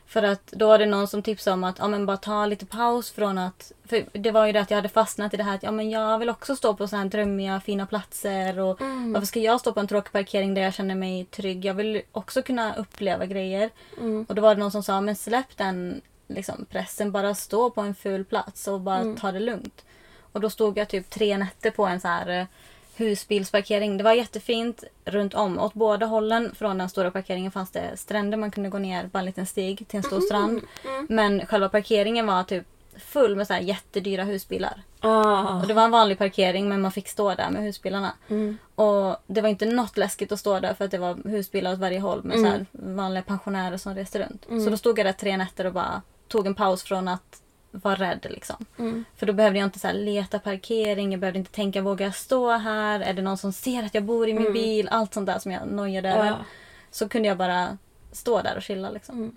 För 0.07 0.23
att 0.23 0.47
då 0.47 0.67
var 0.67 0.79
det 0.79 0.87
någon 0.87 1.09
som 1.09 1.23
tipsade 1.23 1.55
om 1.55 1.65
att 1.65 1.79
ja, 1.79 1.89
men 1.89 2.07
bara 2.07 2.17
ta 2.17 2.47
lite 2.47 2.67
paus 2.67 3.11
från 3.11 3.39
att... 3.39 3.73
För 3.85 4.05
det 4.13 4.31
var 4.31 4.47
ju 4.47 4.53
det 4.53 4.61
att 4.61 4.71
jag 4.71 4.77
hade 4.77 4.89
fastnat 4.89 5.35
i 5.35 5.37
det 5.37 5.43
här 5.43 5.55
att 5.55 5.63
ja, 5.63 5.71
men 5.71 5.91
jag 5.91 6.19
vill 6.19 6.31
också 6.31 6.57
stå 6.57 6.75
på 6.75 6.89
sådana 6.89 7.03
här 7.03 7.11
drömmiga 7.11 7.61
fina 7.61 7.87
platser. 7.87 8.59
Och 8.59 8.81
Varför 9.13 9.27
ska 9.27 9.41
jag 9.41 9.61
stå 9.61 9.73
på 9.73 9.81
en 9.81 9.87
tråkig 9.87 10.13
parkering 10.13 10.55
där 10.55 10.63
jag 10.63 10.75
känner 10.75 10.95
mig 10.95 11.25
trygg? 11.25 11.65
Jag 11.65 11.75
vill 11.75 12.03
också 12.13 12.43
kunna 12.43 12.75
uppleva 12.75 13.27
grejer. 13.27 13.71
Och 14.29 14.35
då 14.35 14.43
var 14.43 14.55
det 14.55 14.61
någon 14.61 14.71
som 14.71 14.83
sa 14.83 15.01
men 15.01 15.17
släpp 15.17 15.57
den 15.57 16.01
liksom, 16.29 16.65
pressen. 16.71 17.13
Bara 17.13 17.35
stå 17.35 17.71
på 17.71 17.81
en 17.81 17.95
ful 17.95 18.25
plats 18.25 18.69
och 18.69 18.81
bara 18.81 19.03
ta 19.17 19.33
det 19.33 19.41
lugnt. 19.41 19.85
Och 20.33 20.41
då 20.41 20.51
stod 20.51 20.79
jag 20.79 20.89
typ 20.89 21.11
tre 21.11 21.37
nätter 21.37 21.71
på 21.71 21.87
en 21.87 22.01
så 22.01 22.09
här 22.09 22.41
eh, 22.41 22.47
husbilsparkering. 22.97 23.97
Det 23.97 24.05
var 24.05 24.13
jättefint 24.13 24.85
runt 25.05 25.35
om. 25.35 25.59
Åt 25.59 25.75
båda 25.75 26.07
hållen 26.07 26.55
från 26.55 26.79
den 26.79 26.89
stora 26.89 27.11
parkeringen 27.11 27.53
fanns 27.53 27.71
det 27.71 27.97
stränder. 27.97 28.39
Man 28.39 28.51
kunde 28.51 28.69
gå 28.69 28.79
ner 28.79 29.09
på 29.09 29.19
en 29.19 29.25
liten 29.25 29.47
stig 29.47 29.89
till 29.89 29.97
en 29.97 30.03
stor 30.03 30.21
strand. 30.21 30.61
Men 31.09 31.47
själva 31.47 31.69
parkeringen 31.69 32.27
var 32.27 32.43
typ 32.43 32.65
full 32.97 33.37
med 33.37 33.47
så 33.47 33.53
här 33.53 33.61
jättedyra 33.61 34.25
husbilar. 34.25 34.83
Ah. 35.01 35.61
Och 35.61 35.67
det 35.67 35.75
var 35.75 35.85
en 35.85 35.91
vanlig 35.91 36.19
parkering 36.19 36.69
men 36.69 36.81
man 36.81 36.93
fick 36.93 37.09
stå 37.09 37.35
där 37.35 37.51
med 37.51 37.63
husbilarna. 37.63 38.13
Och 38.75 39.17
det 39.27 39.41
var 39.41 39.49
inte 39.49 39.67
något 39.67 39.97
läskigt 39.97 40.33
att 40.33 40.41
stå 40.41 40.61
där 40.61 40.75
för 40.75 40.85
att 40.85 40.91
det 40.91 40.99
var 40.99 41.29
husbilar 41.29 41.73
åt 41.73 41.79
varje 41.79 42.01
håll 42.01 42.23
med 42.25 42.39
så 42.39 42.47
här 42.47 42.67
vanliga 42.73 43.23
pensionärer 43.23 43.77
som 43.77 43.95
reste 43.95 44.19
runt. 44.19 44.65
Så 44.65 44.71
då 44.71 44.77
stod 44.77 44.99
jag 44.99 45.07
där 45.07 45.13
tre 45.13 45.37
nätter 45.37 45.67
och 45.67 45.73
bara 45.73 46.03
tog 46.29 46.47
en 46.47 46.55
paus 46.55 46.83
från 46.83 47.09
att 47.09 47.42
vara 47.73 47.95
rädd. 47.95 48.27
Liksom. 48.31 48.65
För 49.17 49.27
då 49.27 49.33
behövde 49.33 49.59
jag 49.59 49.67
inte 49.67 49.79
så 49.79 49.87
här 49.87 49.95
leta 49.95 50.39
parkering, 50.39 51.11
jag 51.13 51.21
behövde 51.21 51.39
inte 51.39 51.53
tänka 51.53 51.83
vågar 51.83 52.07
jag 52.07 52.15
stå 52.15 52.51
här? 52.51 53.01
Är 53.01 53.13
det 53.13 53.23
någon 53.23 53.39
som 53.39 53.53
ser 53.53 53.83
att 53.83 53.95
jag 53.95 54.05
bor 54.05 54.29
i 54.29 54.35
min 54.35 54.53
bil? 54.53 54.89
Allt 54.89 55.15
sånt 55.15 55.27
där 55.27 55.39
som 55.39 55.53
jag 55.53 55.69
nojade 55.69 56.09
Ja. 56.09 56.15
över. 56.15 56.37
Så 56.91 57.09
kunde 57.09 57.29
jag 57.29 57.39
bara 57.39 57.79
stå 58.13 58.43
där 58.43 58.57
och 58.57 58.63
chilla. 58.63 58.91
Liksom. 58.91 59.37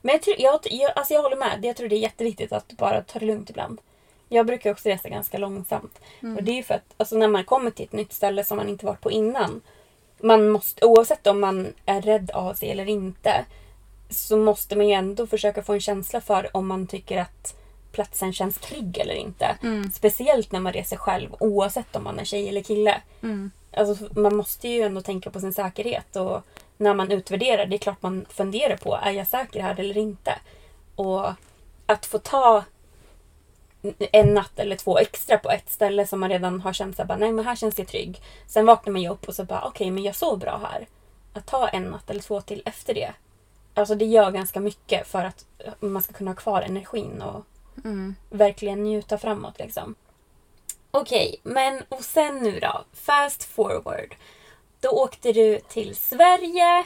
Men 0.00 0.12
jag, 0.12 0.22
tror, 0.22 0.36
jag, 0.38 0.60
jag, 0.64 0.92
alltså 0.96 1.14
jag 1.14 1.22
håller 1.22 1.36
med. 1.36 1.64
Jag 1.64 1.76
tror 1.76 1.88
det 1.88 1.96
är 1.96 2.00
jätteviktigt 2.00 2.52
att 2.52 2.72
bara 2.72 3.02
ta 3.02 3.18
det 3.18 3.26
lugnt 3.26 3.50
ibland. 3.50 3.80
Jag 4.28 4.46
brukar 4.46 4.70
också 4.70 4.88
resa 4.88 5.08
ganska 5.08 5.38
långsamt. 5.38 5.98
Och 6.36 6.42
det 6.42 6.58
är 6.58 6.62
för 6.62 6.74
att 6.74 6.94
alltså, 6.96 7.16
när 7.16 7.28
man 7.28 7.44
kommer 7.44 7.70
till 7.70 7.84
ett 7.84 7.92
nytt 7.92 8.12
ställe 8.12 8.44
som 8.44 8.56
man 8.56 8.68
inte 8.68 8.86
varit 8.86 9.00
på 9.00 9.10
innan. 9.10 9.60
Man 10.22 10.48
måste, 10.48 10.84
oavsett 10.86 11.26
om 11.26 11.40
man 11.40 11.66
är 11.86 12.02
rädd 12.02 12.30
av 12.30 12.54
sig 12.54 12.70
eller 12.70 12.88
inte. 12.88 13.44
Så 14.10 14.36
måste 14.36 14.76
man 14.76 14.88
ju 14.88 14.94
ändå 14.94 15.26
försöka 15.26 15.62
få 15.62 15.72
en 15.72 15.80
känsla 15.80 16.20
för 16.20 16.56
om 16.56 16.66
man 16.66 16.86
tycker 16.86 17.18
att 17.20 17.54
platsen 17.98 18.32
känns 18.32 18.58
trygg 18.58 18.98
eller 18.98 19.14
inte. 19.14 19.58
Speciellt 19.92 20.52
när 20.52 20.60
man 20.60 20.72
reser 20.72 20.96
själv 20.96 21.34
oavsett 21.40 21.96
om 21.96 22.04
man 22.04 22.18
är 22.18 22.24
tjej 22.24 22.48
eller 22.48 22.62
kille. 22.62 23.00
Alltså, 23.76 24.08
man 24.20 24.36
måste 24.36 24.68
ju 24.68 24.82
ändå 24.82 25.00
tänka 25.00 25.30
på 25.30 25.40
sin 25.40 25.52
säkerhet. 25.52 26.16
Och 26.16 26.42
när 26.76 26.94
man 26.94 27.10
utvärderar, 27.10 27.66
det 27.66 27.76
är 27.76 27.78
klart 27.78 28.02
man 28.02 28.26
funderar 28.28 28.76
på, 28.76 28.94
är 28.96 29.10
jag 29.10 29.26
säker 29.26 29.62
här 29.62 29.80
eller 29.80 29.98
inte? 29.98 30.34
Och 30.94 31.26
att 31.86 32.06
få 32.06 32.18
ta 32.18 32.64
en 33.98 34.34
natt 34.34 34.58
eller 34.58 34.76
två 34.76 34.98
extra 34.98 35.38
på 35.38 35.50
ett 35.50 35.70
ställe 35.70 36.06
som 36.06 36.20
man 36.20 36.30
redan 36.30 36.60
har 36.60 36.72
känt 36.72 36.96
såhär, 36.96 37.16
nej 37.16 37.32
men 37.32 37.44
här 37.44 37.56
känns 37.56 37.78
jag 37.78 37.88
trygg. 37.88 38.22
Sen 38.46 38.66
vaknar 38.66 38.92
man 38.92 39.02
ju 39.02 39.08
upp 39.08 39.28
och 39.28 39.34
så 39.34 39.44
bara, 39.44 39.64
okej 39.64 39.90
men 39.90 40.02
jag 40.02 40.16
sov 40.16 40.38
bra 40.38 40.60
här. 40.72 40.86
Att 41.32 41.46
ta 41.46 41.68
en 41.68 41.84
natt 41.84 42.10
eller 42.10 42.22
två 42.22 42.40
till 42.40 42.62
efter 42.64 42.94
det. 42.94 43.12
Alltså 43.74 43.94
det 43.94 44.04
gör 44.04 44.30
ganska 44.30 44.60
mycket 44.60 45.06
för 45.06 45.24
att 45.24 45.44
man 45.80 46.02
ska 46.02 46.12
kunna 46.12 46.30
ha 46.30 46.36
kvar 46.36 46.62
energin 46.62 47.22
och 47.22 47.44
verkligen 48.30 48.82
njuta 48.82 49.18
framåt 49.18 49.58
liksom. 49.58 49.94
Okej, 50.90 51.40
men 51.42 51.82
och 51.88 52.04
sen 52.04 52.38
nu 52.38 52.60
då? 52.60 52.84
Fast 52.92 53.44
forward. 53.44 54.14
Då 54.80 54.88
åkte 54.88 55.32
du 55.32 55.60
till 55.68 55.96
Sverige. 55.96 56.84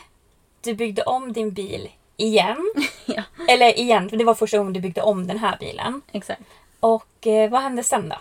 Du 0.61 0.75
byggde 0.75 1.03
om 1.03 1.33
din 1.33 1.51
bil 1.51 1.91
igen. 2.17 2.73
Ja. 3.05 3.23
Eller 3.49 3.79
igen, 3.79 4.11
för 4.11 4.17
det 4.17 4.25
var 4.25 4.35
första 4.35 4.59
gången 4.59 4.73
du 4.73 4.81
byggde 4.81 5.03
om 5.03 5.27
den 5.27 5.39
här 5.39 5.57
bilen. 5.61 6.03
Exakt. 6.13 6.43
Och 6.81 7.27
eh, 7.27 7.51
vad 7.51 7.61
hände 7.61 7.83
sen 7.83 8.09
då? 8.09 8.17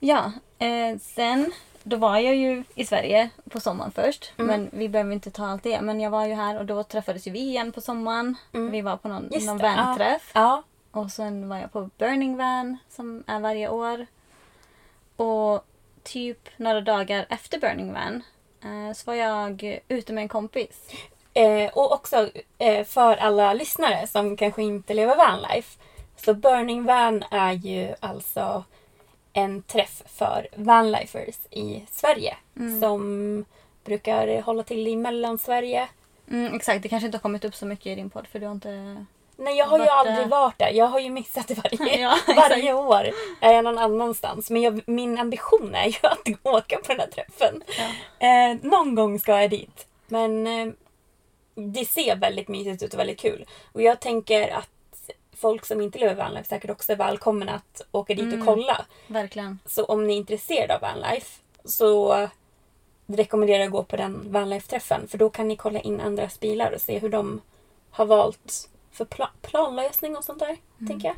Ja, 0.00 0.32
eh, 0.58 0.98
sen 1.00 1.52
då 1.82 1.96
var 1.96 2.18
jag 2.18 2.36
ju 2.36 2.64
i 2.74 2.84
Sverige 2.84 3.30
på 3.50 3.60
sommaren 3.60 3.92
först. 3.92 4.32
Mm. 4.36 4.46
Men 4.46 4.78
vi 4.80 4.88
behöver 4.88 5.12
inte 5.12 5.30
ta 5.30 5.46
allt 5.46 5.62
det. 5.62 5.80
Men 5.80 6.00
jag 6.00 6.10
var 6.10 6.26
ju 6.26 6.34
här 6.34 6.58
och 6.58 6.66
då 6.66 6.82
träffades 6.82 7.26
ju 7.26 7.30
vi 7.30 7.40
igen 7.40 7.72
på 7.72 7.80
sommaren. 7.80 8.36
Vi 8.52 8.80
var 8.80 8.96
på 8.96 9.08
någon, 9.08 9.18
Mm. 9.18 9.30
Just 9.32 9.46
någon 9.46 9.58
det, 9.58 9.74
vanträff. 9.76 10.30
Ja. 10.34 10.62
Och 10.94 11.10
sen 11.10 11.48
var 11.48 11.58
jag 11.58 11.72
på 11.72 11.90
Burning 11.98 12.36
Van 12.36 12.78
som 12.88 13.24
är 13.26 13.40
varje 13.40 13.68
år. 13.68 14.06
Och 15.16 15.64
typ 16.02 16.48
några 16.56 16.80
dagar 16.80 17.26
efter 17.28 17.58
Burning 17.58 17.92
Van 17.92 18.22
eh, 18.62 18.94
så 18.94 19.10
var 19.10 19.14
jag 19.14 19.80
ute 19.88 20.12
med 20.12 20.22
en 20.22 20.28
kompis. 20.28 20.90
Eh, 21.32 21.72
och 21.72 21.92
också 21.92 22.30
eh, 22.58 22.84
för 22.84 23.16
alla 23.16 23.54
lyssnare 23.54 24.06
som 24.06 24.36
kanske 24.36 24.62
inte 24.62 24.94
lever 24.94 25.16
vanlife. 25.16 25.80
Så 26.16 26.34
Burning 26.34 26.84
Van 26.84 27.24
är 27.30 27.52
ju 27.52 27.94
alltså 28.00 28.64
en 29.32 29.62
träff 29.62 30.02
för 30.06 30.48
vanlifers 30.56 31.38
i 31.50 31.86
Sverige. 31.90 32.36
Som 32.80 33.44
brukar 33.84 34.42
hålla 34.42 34.62
till 34.62 34.88
i 34.88 34.96
Mellansverige. 34.96 35.88
Mm, 36.30 36.54
exakt, 36.54 36.82
det 36.82 36.88
kanske 36.88 37.06
inte 37.06 37.18
har 37.18 37.22
kommit 37.22 37.44
upp 37.44 37.54
så 37.54 37.66
mycket 37.66 37.86
i 37.86 37.94
din 37.94 38.10
podd 38.10 38.26
för 38.26 38.38
du 38.38 38.46
har 38.46 38.52
inte... 38.52 39.04
Nej 39.36 39.56
jag 39.56 39.66
har 39.66 39.78
ju 39.78 39.84
Vart, 39.84 40.06
aldrig 40.06 40.18
eh, 40.18 40.28
varit 40.28 40.58
där. 40.58 40.70
Jag 40.70 40.86
har 40.86 41.00
ju 41.00 41.10
missat 41.10 41.48
det 41.48 41.54
varje, 41.54 41.96
Ja, 42.00 42.18
varje 42.36 42.74
år. 42.74 43.10
Är 43.40 43.52
jag 43.52 43.64
någon 43.64 43.78
annanstans. 43.78 44.50
Men 44.50 44.62
jag, 44.62 44.80
min 44.86 45.18
ambition 45.18 45.74
är 45.74 45.86
ju 45.86 45.98
att 46.02 46.28
åka 46.42 46.76
på 46.76 46.88
den 46.88 47.00
här 47.00 47.06
träffen. 47.06 47.62
Eh, 48.18 48.70
någon 48.70 48.94
gång 48.94 49.18
ska 49.18 49.40
jag 49.40 49.50
dit. 49.50 49.86
Men 50.06 50.46
eh, 50.46 50.72
det 51.54 51.84
ser 51.84 52.16
väldigt 52.16 52.48
mysigt 52.48 52.82
ut 52.82 52.94
och 52.94 53.00
väldigt 53.00 53.20
kul. 53.20 53.46
Och 53.72 53.82
jag 53.82 54.00
tänker 54.00 54.48
att 54.48 54.70
folk 55.36 55.66
som 55.66 55.80
inte 55.80 55.98
lever 55.98 56.14
vanlife 56.14 56.48
säkert 56.48 56.70
också 56.70 56.92
är 56.92 56.96
välkomna 56.96 57.52
att 57.52 57.82
åka 57.92 58.14
dit 58.14 58.34
och 58.34 58.46
kolla. 58.46 58.84
Verkligen. 59.06 59.58
Så 59.66 59.84
om 59.84 60.06
ni 60.06 60.12
är 60.12 60.16
intresserade 60.16 60.74
av 60.74 60.80
vanlife 60.80 61.40
så 61.64 62.28
rekommenderar 63.06 63.58
jag 63.58 63.66
att 63.66 63.72
gå 63.72 63.82
på 63.82 63.96
den 63.96 64.32
vanlife-träffen. 64.32 65.08
För 65.08 65.18
då 65.18 65.30
kan 65.30 65.48
ni 65.48 65.56
kolla 65.56 65.80
in 65.80 66.00
andras 66.00 66.40
bilar 66.40 66.72
och 66.72 66.80
se 66.80 66.98
hur 66.98 67.08
de 67.08 67.40
har 67.90 68.06
valt 68.06 68.68
för 68.94 69.04
pla- 69.04 69.28
planlösning 69.42 70.16
och 70.16 70.24
sånt 70.24 70.38
där. 70.38 70.56
Tänker 70.88 71.08
jag. 71.08 71.16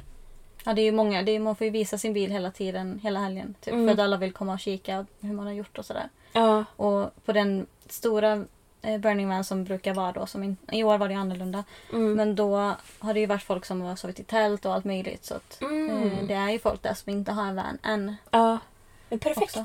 Ja, 0.64 0.72
det 0.72 0.80
är 0.80 0.84
ju 0.84 0.92
många. 0.92 1.22
Det 1.22 1.32
är, 1.32 1.40
man 1.40 1.56
får 1.56 1.64
ju 1.64 1.70
visa 1.70 1.98
sin 1.98 2.12
bil 2.12 2.30
hela 2.30 2.50
tiden, 2.50 3.00
hela 3.02 3.20
helgen. 3.20 3.54
Typ, 3.60 3.74
Mm. 3.74 3.86
För 3.86 3.92
att 3.92 3.98
alla 3.98 4.16
vill 4.16 4.32
komma 4.32 4.52
och 4.52 4.60
kika 4.60 5.06
hur 5.20 5.32
man 5.32 5.46
har 5.46 5.52
gjort 5.52 5.78
och 5.78 5.86
sådär. 5.86 6.08
Ja. 6.32 6.64
Och 6.76 7.10
på 7.24 7.32
den 7.32 7.66
stora 7.88 8.44
eh, 8.82 8.98
Burning 8.98 9.28
Man 9.28 9.44
som 9.44 9.64
brukar 9.64 9.94
vara 9.94 10.12
då, 10.12 10.26
som 10.26 10.42
in, 10.42 10.56
i 10.72 10.84
år 10.84 10.98
var 10.98 11.08
det 11.08 11.14
annorlunda. 11.14 11.64
Mm. 11.92 12.12
Men 12.14 12.34
då 12.36 12.56
har 12.98 13.14
det 13.14 13.20
ju 13.20 13.26
varit 13.26 13.42
folk 13.42 13.64
som 13.64 13.80
har 13.80 13.96
sovit 13.96 14.20
i 14.20 14.24
tält 14.24 14.64
och 14.66 14.74
allt 14.74 14.84
möjligt. 14.84 15.24
Så 15.24 15.34
att, 15.34 15.60
Mm. 15.62 16.02
eh, 16.12 16.24
det 16.24 16.34
är 16.34 16.50
ju 16.50 16.58
folk 16.58 16.82
där 16.82 16.94
som 16.94 17.12
inte 17.12 17.32
har 17.32 17.46
en 17.46 17.56
van 17.56 17.78
än. 17.82 18.16
Ja. 18.30 18.58
Men 19.08 19.18
perfekt. 19.18 19.56
Också. 19.56 19.64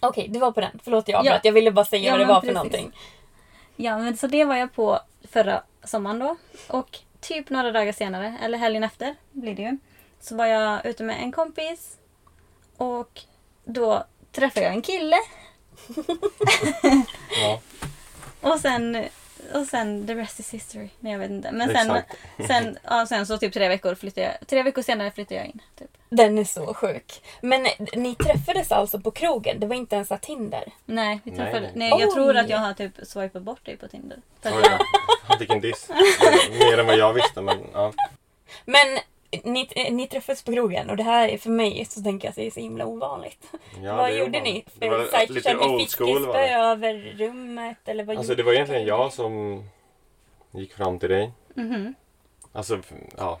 Okej, 0.00 0.28
du 0.28 0.38
var 0.38 0.52
på 0.52 0.60
den. 0.60 0.78
Förlåt 0.84 1.08
jag 1.08 1.14
Ja. 1.16 1.18
avbröt. 1.30 1.44
Jag 1.44 1.52
ville 1.52 1.70
bara 1.72 1.84
säga 1.84 2.04
Ja, 2.04 2.10
vad 2.10 2.20
det 2.20 2.24
var 2.24 2.34
för 2.34 2.40
precis. 2.40 2.54
någonting. 2.54 2.92
Ja, 3.76 3.98
men 3.98 4.16
så 4.16 4.26
det 4.26 4.44
var 4.44 4.56
jag 4.56 4.72
på 4.72 4.98
förra 5.28 5.62
sommaren 5.84 6.18
då. 6.18 6.36
Och 6.68 6.98
typ 7.20 7.50
några 7.50 7.72
dagar 7.72 7.92
senare, 7.92 8.38
eller 8.42 8.58
helgen 8.58 8.84
efter 8.84 9.14
blir 9.32 9.54
det 9.54 9.62
ju. 9.62 9.78
Så 10.20 10.36
var 10.36 10.46
jag 10.46 10.86
ute 10.86 11.02
med 11.04 11.22
en 11.22 11.32
kompis. 11.32 11.96
Och 12.76 13.20
då 13.64 14.04
träffade 14.32 14.66
jag 14.66 14.74
en 14.74 14.82
kille. 14.82 15.16
Ja, 17.42 17.60
Och 18.40 18.60
sen, 18.60 19.04
och 19.54 19.66
sen 19.66 20.06
the 20.06 20.14
rest 20.14 20.40
is 20.40 20.54
history. 20.54 20.88
Nej 21.00 21.12
jag 21.12 21.18
vet 21.18 21.30
inte. 21.30 21.52
Men 21.52 21.68
sen, 21.68 22.02
sen, 22.46 22.78
ja, 22.84 23.06
sen 23.06 23.26
så 23.26 23.38
typ 23.38 23.52
tre 23.52 23.68
veckor 23.68 23.94
flyttade 23.94 24.26
jag. 24.26 24.48
Tre 24.48 24.62
veckor 24.62 24.82
senare 24.82 25.10
flyttade 25.10 25.34
jag 25.34 25.46
in. 25.46 25.62
Typ. 25.78 25.90
Den 26.08 26.38
är 26.38 26.44
så 26.44 26.74
sjuk. 26.74 27.22
Men 27.40 27.66
eh, 27.66 27.72
ni 27.92 28.14
träffades 28.14 28.72
alltså 28.72 29.00
på 29.00 29.10
krogen? 29.10 29.60
Det 29.60 29.66
var 29.66 29.76
inte 29.76 29.96
ens 29.96 30.12
att 30.12 30.22
Tinder? 30.22 30.72
Nej, 30.84 31.20
vi 31.24 31.30
träffade, 31.30 31.60
nej. 31.60 31.72
nej. 31.74 31.90
jag 31.90 32.08
Oj. 32.08 32.14
tror 32.14 32.36
att 32.36 32.48
jag 32.48 32.58
har 32.58 32.72
typ 32.72 32.92
swipat 33.02 33.42
bort 33.42 33.66
dig 33.66 33.76
på 33.76 33.88
Tinder. 33.88 34.18
Oj 34.44 34.52
då. 34.52 35.36
Vilken 35.38 35.60
diss. 35.60 35.88
Mer 36.58 36.78
än 36.78 36.86
vad 36.86 36.98
jag 36.98 37.12
visste 37.12 37.40
men 37.40 37.58
ja. 37.72 37.92
Men 38.64 38.98
ni, 39.44 39.68
eh, 39.70 39.92
ni 39.92 40.06
träffades 40.06 40.42
på 40.42 40.52
krogen 40.52 40.90
och 40.90 40.96
det 40.96 41.02
här 41.02 41.28
är 41.28 41.38
för 41.38 41.50
mig 41.50 41.84
så 41.84 42.02
tänker 42.02 42.26
jag 42.26 42.30
att 42.30 42.36
det 42.36 42.46
är 42.46 42.50
så 42.50 42.60
himla 42.60 42.86
ovanligt. 42.86 43.52
ja 43.82 43.96
vad 43.96 44.12
gjorde 44.14 44.38
var- 44.38 44.44
ni? 44.44 44.64
Det 44.74 44.88
var 44.88 45.04
Så 45.04 45.16
här, 45.16 45.26
lite 45.26 45.56
old 45.56 45.90
school 45.90 46.26
var 46.26 46.34
det. 46.38 46.48
över 46.50 46.94
rummet? 47.18 47.76
Eller 47.84 48.04
vad 48.04 48.16
Alltså 48.16 48.34
det 48.34 48.42
var 48.42 48.52
egentligen 48.52 48.86
jag 48.86 49.12
som 49.12 49.64
gick 50.50 50.74
fram 50.74 50.98
till 50.98 51.08
dig. 51.08 51.30
Mhm. 51.54 51.94
Alltså, 52.52 52.78
ja. 53.16 53.38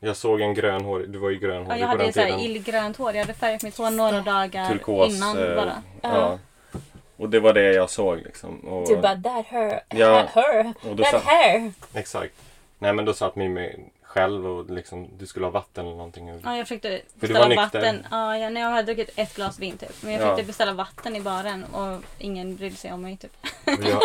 Jag 0.00 0.16
såg 0.16 0.40
en 0.40 0.54
grönhårig, 0.54 1.10
du 1.10 1.18
var 1.18 1.30
ju 1.30 1.36
ja, 1.36 1.40
grönhårig 1.48 1.80
jag 1.80 1.86
på 1.86 1.86
hade 1.90 2.04
den 2.04 2.12
så 2.12 2.20
här 2.20 2.26
tiden. 2.26 2.40
illgrönt 2.40 2.96
hår. 2.96 3.12
Jag 3.14 3.20
hade 3.20 3.34
färgat 3.34 3.62
mitt 3.62 3.78
hår 3.78 3.90
några 3.90 4.20
dagar 4.20 4.68
Turkos. 4.68 5.16
innan 5.16 5.38
eh, 5.48 5.56
bara. 5.56 5.82
Ja. 6.02 6.38
Och 7.16 7.28
det 7.30 7.40
var 7.40 7.52
det 7.52 7.72
jag 7.72 7.90
såg 7.90 8.18
liksom. 8.18 8.58
Och, 8.60 8.88
Du 8.88 8.96
bara, 8.96 9.16
that 9.22 9.46
her, 9.46 9.80
Ja. 9.88 10.26
her, 10.34 10.72
that 10.96 11.06
satt, 11.10 11.22
hair. 11.22 11.72
Exakt. 11.94 12.34
Nej 12.78 12.92
men 12.92 13.04
då 13.04 13.14
satt 13.14 13.36
min 13.36 13.52
med 13.52 13.80
själv 14.10 14.46
och 14.46 14.70
liksom 14.70 15.08
du 15.18 15.26
skulle 15.26 15.46
ha 15.46 15.50
vatten 15.50 15.86
eller 15.86 15.96
någonting. 15.96 16.40
Ja, 16.44 16.56
jag 16.56 16.68
försökte 16.68 17.00
beställa 17.14 17.48
nykter? 17.48 17.62
vatten. 17.64 18.06
Ja, 18.10 18.38
jag, 18.38 18.52
när 18.52 18.60
jag 18.60 18.70
hade 18.70 18.82
druckit 18.94 19.10
ett 19.16 19.34
glas 19.36 19.58
vin 19.58 19.78
typ. 19.78 20.02
Men 20.02 20.12
jag 20.12 20.20
Ja. 20.22 20.24
försökte 20.26 20.46
beställa 20.46 20.72
vatten 20.72 21.16
i 21.16 21.20
baren 21.20 21.64
och 21.64 22.02
ingen 22.18 22.56
brydde 22.56 22.76
sig 22.76 22.92
om 22.92 23.02
mig 23.02 23.16
typ. 23.16 23.36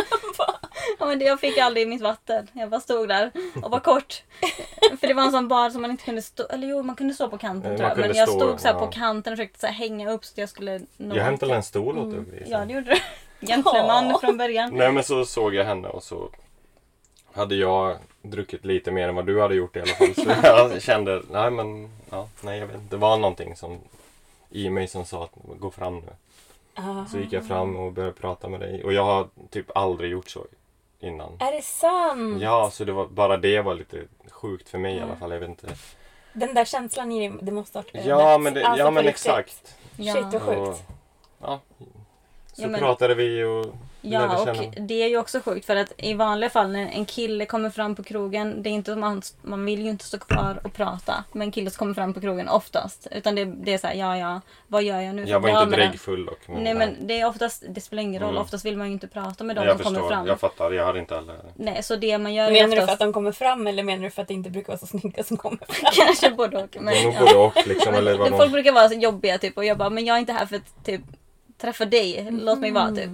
Ja, 0.99 1.05
men 1.05 1.19
det- 1.19 1.25
jag 1.25 1.39
fick 1.39 1.57
aldrig 1.57 1.87
mitt 1.87 2.01
vatten. 2.01 2.47
Jag 2.53 2.69
bara 2.69 2.81
stod 2.81 3.07
där 3.07 3.31
och 3.63 3.71
var 3.71 3.79
kort. 3.79 4.23
För 4.99 5.07
det 5.07 5.13
var 5.13 5.23
en 5.23 5.31
sån 5.31 5.47
bar 5.47 5.69
som 5.69 5.81
man 5.81 5.91
inte 5.91 6.03
kunde 6.03 6.21
stå... 6.21 6.43
Eller 6.49 6.67
jo, 6.67 6.83
man 6.83 6.95
kunde 6.95 7.13
stå 7.13 7.29
på 7.29 7.37
kanten 7.37 7.69
Nej, 7.69 7.77
tror 7.77 7.89
jag. 7.89 7.97
Men 7.97 8.13
jag 8.15 8.29
stå, 8.29 8.39
stod 8.39 8.59
så 8.59 8.67
här 8.67 8.73
ja. 8.75 8.79
på 8.79 8.87
kanten 8.87 9.33
och 9.33 9.37
försökte 9.37 9.59
så 9.59 9.67
här 9.67 9.73
hänga 9.73 10.11
upp 10.11 10.25
så 10.25 10.31
att 10.33 10.37
jag 10.37 10.49
skulle 10.49 10.81
nå... 10.97 11.15
jag 11.15 11.23
hämtade 11.23 11.55
en 11.55 11.63
stol 11.63 11.97
åt 11.97 12.11
dig. 12.11 12.19
Mm. 12.19 12.43
Ja, 12.51 12.65
det 12.65 12.73
gjorde 12.73 12.89
du. 12.93 12.99
Gentleman 13.47 14.09
Ja. 14.09 14.19
från 14.21 14.37
början. 14.37 14.73
Nej 14.73 14.91
men 14.91 15.03
så 15.03 15.25
såg 15.25 15.55
jag 15.55 15.65
henne 15.65 15.87
och 15.87 16.03
så 16.03 16.29
hade 17.35 17.55
jag 17.55 17.97
druckit 18.21 18.65
lite 18.65 18.91
mer 18.91 19.07
än 19.07 19.15
vad 19.15 19.25
du 19.25 19.41
hade 19.41 19.55
gjort 19.55 19.75
i 19.75 19.79
alla 19.79 19.93
fall. 19.93 20.13
Så 20.15 20.33
jag 20.43 20.81
kände, 20.81 21.21
nej 21.31 21.51
men, 21.51 21.89
ja, 22.09 22.27
nej 22.41 22.59
jag 22.59 22.67
vet. 22.67 22.89
Det 22.89 22.97
var 22.97 23.17
någonting 23.17 23.55
som 23.55 23.79
i 24.49 24.69
mig 24.69 24.87
som 24.87 25.05
sa 25.05 25.23
att 25.23 25.31
gå 25.59 25.71
fram 25.71 25.99
nu. 25.99 26.07
Ah. 26.75 27.05
Så 27.05 27.17
gick 27.17 27.33
jag 27.33 27.47
fram 27.47 27.75
och 27.75 27.91
började 27.91 28.13
prata 28.13 28.47
med 28.49 28.59
dig. 28.59 28.83
Och 28.83 28.93
jag 28.93 29.03
har 29.05 29.27
typ 29.49 29.77
aldrig 29.77 30.11
gjort 30.11 30.29
så 30.29 30.45
innan. 30.99 31.37
Är 31.39 31.51
det 31.51 31.61
sant? 31.61 32.41
Ja, 32.41 32.69
så 32.73 32.83
det 32.85 32.91
var, 32.91 33.07
bara 33.07 33.37
det 33.37 33.61
var 33.61 33.73
lite 33.75 34.01
sjukt 34.31 34.69
för 34.69 34.77
mig 34.77 34.95
i 34.95 34.99
alla 35.01 35.15
fall. 35.15 35.31
Jag 35.31 35.39
vet 35.39 35.49
inte. 35.49 35.67
Den 36.33 36.53
där 36.53 36.65
känslan 36.65 37.11
i 37.11 37.27
dig, 37.29 37.37
det 37.41 37.51
måste 37.51 37.77
ha 37.77 37.83
varit 37.93 38.05
Ja 38.05 38.37
men, 38.37 38.53
det, 38.53 38.65
Alltså, 38.65 38.83
ja, 38.85 38.91
men 38.91 39.07
exakt. 39.07 39.75
Shit 39.97 40.15
vad 40.15 40.35
Och, 40.35 40.41
sjukt. 40.41 40.83
ja, 41.41 41.59
så 42.53 42.61
Ja, 42.61 42.67
men- 42.67 42.79
pratade 42.79 43.15
vi 43.15 43.43
och 43.43 43.65
Ja, 44.11 44.41
och 44.41 44.57
det 44.81 45.03
är 45.03 45.07
ju 45.07 45.17
också 45.17 45.39
sjukt 45.45 45.65
för 45.65 45.75
att 45.75 45.93
i 45.97 46.13
vanliga 46.13 46.49
fall 46.49 46.71
när 46.71 46.87
en 46.91 47.05
kille 47.05 47.45
kommer 47.45 47.69
fram 47.69 47.95
på 47.95 48.03
krogen, 48.03 48.63
det 48.63 48.69
är 48.69 48.71
inte 48.71 48.95
man, 48.95 49.21
man 49.41 49.65
vill 49.65 49.81
ju 49.81 49.89
inte 49.89 50.05
stå 50.05 50.17
kvar 50.17 50.59
och 50.63 50.73
prata 50.73 51.23
med 51.31 51.45
en 51.45 51.51
kille 51.51 51.69
som 51.69 51.77
kommer 51.79 51.93
fram 51.93 52.13
på 52.13 52.21
krogen 52.21 52.49
oftast. 52.49 53.07
Utan 53.11 53.35
det, 53.35 53.45
det 53.45 53.73
är 53.73 53.77
så 53.77 53.87
här, 53.87 53.93
ja 53.93 54.17
ja, 54.17 54.41
vad 54.67 54.83
gör 54.83 54.99
jag 55.01 55.15
nu? 55.15 55.25
Jag 55.27 55.39
var 55.39 55.49
Ja, 55.49 55.63
inte 55.63 55.75
dräggfull 55.75 56.27
och 56.29 56.39
Nej 56.47 56.73
men 56.73 57.07
det 57.07 57.19
är 57.19 57.27
oftast, 57.27 57.63
det 57.69 57.81
spelar 57.81 58.03
ingen 58.03 58.21
roll, 58.21 58.29
Mm. 58.29 58.41
oftast 58.41 58.65
vill 58.65 58.77
man 58.77 58.87
ju 58.87 58.93
inte 58.93 59.07
prata 59.07 59.43
med 59.43 59.55
de 59.55 59.65
jag 59.65 59.75
som 59.75 59.83
kommer 59.83 59.99
förstår, 59.99 60.09
fram. 60.15 60.27
jag 60.27 60.39
fattar. 60.39 60.71
Jag 60.71 60.85
hade 60.85 60.99
inte 60.99 61.17
alla... 61.17 61.33
Nej, 61.55 61.83
så 61.83 61.95
det 61.95 62.17
man 62.17 62.33
gör 62.33 62.51
Menar 62.51 62.67
du 62.67 62.75
för 62.75 62.81
oftast 62.83 62.93
att 62.93 62.99
de 63.07 63.13
kommer 63.13 63.31
fram 63.31 63.67
eller 63.67 63.83
menar 63.83 64.03
du 64.03 64.09
för 64.09 64.21
att 64.21 64.27
det 64.27 64.33
inte 64.33 64.49
brukar 64.49 64.67
vara 64.67 64.77
så 64.77 64.85
snygga 64.87 65.23
som 65.23 65.37
kommer 65.37 65.57
fram? 65.69 65.91
kanske 66.05 66.29
både 66.29 66.57
och. 66.63 66.77
Men, 66.79 66.93
ja. 66.95 67.19
både 67.19 67.35
och 67.35 67.67
liksom. 67.67 67.93
Eller 67.93 68.17
vad 68.17 68.29
Folk 68.29 68.41
de... 68.41 68.51
brukar 68.51 68.71
vara 68.71 68.89
så 68.89 68.95
jobbiga 68.95 69.37
typ 69.37 69.57
och 69.57 69.65
jag 69.65 69.77
bara, 69.77 69.89
men 69.89 70.05
jag 70.05 70.15
är 70.15 70.19
inte 70.19 70.33
här 70.33 70.45
för 70.45 70.55
att 70.55 70.85
typ 70.85 71.01
träffa 71.57 71.85
dig, 71.85 72.27
låt 72.31 72.59
mig 72.59 72.71
vara 72.71 72.91
typ. 72.91 73.09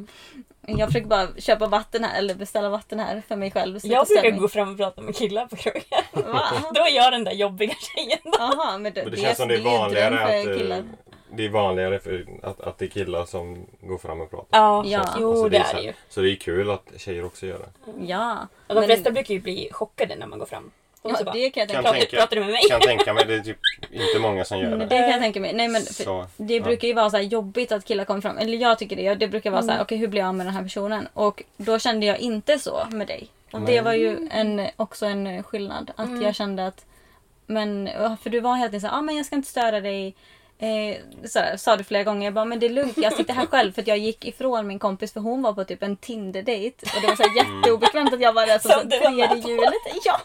Jag 0.68 0.88
försöker 0.90 1.08
bara 1.08 1.28
köpa 1.38 1.68
vatten 1.68 2.04
här 2.04 2.18
eller 2.20 2.36
beställa 2.36 2.70
vatten 2.70 3.00
här 3.00 3.22
för 3.28 3.36
mig 3.36 3.52
själv. 3.52 3.80
så 3.80 3.88
Jag 3.88 4.08
det 4.08 4.22
brukar 4.22 4.38
gå 4.40 4.48
fram 4.48 4.72
och 4.72 4.78
prata 4.78 5.02
med 5.02 5.16
killar 5.16 5.46
på 5.46 5.56
krogen. 5.56 5.82
Va? 6.14 6.44
Då 6.74 6.82
är 6.82 6.96
jag 6.96 7.12
den 7.14 7.24
där 7.24 7.32
jobbiga 7.32 7.74
tjejen. 7.96 8.20
Jaha, 8.24 8.78
men 8.78 8.94
det, 8.94 9.04
Men 9.04 9.12
det 9.12 9.18
känns 9.18 9.38
som 9.38 9.48
det 9.48 9.56
är 9.56 9.62
vanligare 9.62 10.42
att, 10.52 10.58
killar. 10.58 10.78
eh, 10.78 10.84
det 11.34 11.46
är 11.46 11.50
vanligare 11.50 12.00
för 12.00 12.26
att, 12.44 12.62
att 12.62 12.78
det 12.78 12.86
är 12.86 12.90
killar 12.90 13.26
som 13.26 13.66
går 13.82 13.98
fram 13.98 14.22
och 14.22 14.30
pratar. 14.30 14.60
Ja, 14.60 14.84
Ja. 14.86 15.00
Känns 15.04 15.16
jo 15.20 15.30
Alltså, 15.32 15.50
det 15.50 15.58
är 15.58 15.74
det 15.76 15.82
ju. 15.82 15.94
Så 16.10 16.22
det 16.22 16.32
är 16.32 16.36
kul 16.36 16.72
att 16.72 16.88
tjejer 16.98 17.26
också 17.26 17.46
gör 17.46 17.60
det. 17.60 17.92
Ja. 18.08 18.48
Och 18.68 18.76
de 18.76 18.80
men- 18.80 18.84
flesta 18.84 19.12
brukar 19.12 19.34
ju 19.34 19.40
bli 19.42 19.70
chockade 19.72 20.16
när 20.16 20.28
man 20.28 20.40
går 20.40 20.46
fram. 20.46 20.72
Och 21.02 21.18
så 21.18 21.24
bara, 21.24 21.34
det 21.34 21.50
kan 21.50 21.62
jag 21.62 21.70
tänka 21.70 21.92
mig. 21.92 22.08
pratar, 22.08 22.36
du 22.36 22.42
med 22.42 22.50
mig? 22.52 22.62
Kan 22.70 22.82
tänka 22.82 23.14
mig, 23.14 23.26
det 23.26 23.34
är 23.36 23.40
typ 23.40 23.58
inte 23.92 24.20
många 24.20 24.46
som 24.46 24.60
gör 24.60 24.70
Men 24.70 24.80
det. 24.80 24.86
Det 24.86 25.02
kan 25.02 25.10
jag 25.10 25.20
tänka 25.22 25.40
mig. 25.40 25.54
Nej, 25.54 25.68
men 25.68 25.82
Så, 25.82 26.26
det 26.38 26.54
ja. 26.56 26.64
brukar 26.64 26.88
ju 26.88 26.94
vara 26.94 27.10
så 27.10 27.18
här 27.18 27.24
jobbigt 27.24 27.72
att 27.72 27.86
killar 27.86 28.06
kommer 28.06 28.22
fram. 28.22 28.38
Eller 28.38 28.58
jag 28.58 28.80
tycker 28.80 28.96
det. 28.96 29.16
Det 29.16 29.28
brukar 29.28 29.52
vara 29.52 29.62
så 29.62 29.66
Mm. 29.68 29.76
här, 29.76 29.84
okej 29.84 29.98
hur 29.98 30.08
blir 30.08 30.22
jag 30.22 30.28
av 30.28 30.36
med 30.36 30.46
den 30.46 30.54
här 30.54 30.64
personen? 30.64 31.08
Och 31.14 31.44
då 31.58 31.80
kände 31.80 32.06
jag 32.06 32.20
inte 32.20 32.60
så 32.60 32.88
med 32.92 33.08
dig. 33.08 33.28
Och 33.52 33.62
det 33.62 33.82
var 33.82 33.94
ju 33.94 34.28
en, 34.32 34.68
också 34.76 35.06
en 35.06 35.44
skillnad. 35.44 35.92
Att 35.96 36.08
Mm. 36.08 36.22
jag 36.22 36.36
kände 36.36 36.68
att, 36.68 36.86
men, 37.46 37.90
för 38.24 38.30
du 38.30 38.40
var 38.40 38.56
hela 38.56 38.68
tiden 38.70 38.82
så 38.82 38.88
här, 38.88 38.98
ah, 38.98 39.02
men 39.02 39.18
jag 39.18 39.26
ska 39.26 39.36
inte 39.36 39.50
störa 39.50 39.80
dig. 39.82 40.16
Eh, 40.62 40.98
så 41.28 41.40
här, 41.40 41.58
sa 41.58 41.78
du 41.78 41.84
flera 41.84 42.04
gånger. 42.04 42.26
Jag 42.26 42.34
bara, 42.34 42.46
men 42.46 42.60
det 42.60 42.66
är 42.66 42.70
lugnt. 42.70 42.98
Jag 42.98 43.14
sitter 43.14 43.34
här 43.34 43.46
själv 43.46 43.72
för 43.72 43.82
att 43.82 43.88
jag 43.88 43.98
gick 43.98 44.26
ifrån 44.26 44.68
min 44.68 44.80
kompis 44.80 45.14
för 45.14 45.20
hon 45.20 45.42
var 45.42 45.54
på 45.54 45.64
typ 45.64 45.84
en 45.84 45.98
Tinder-date. 45.98 46.96
Och 46.96 47.02
det 47.02 47.08
var 47.08 47.16
så 47.16 47.24
här 47.24 47.36
jätteobekvämt 47.36 48.14
att 48.14 48.22
jag 48.22 48.34
var 48.34 48.48
där 48.48 48.60
som, 48.60 48.72
Som 48.72 48.90
tredje 48.90 49.36
hjulet. 49.48 49.74
Ja! 50.06 50.20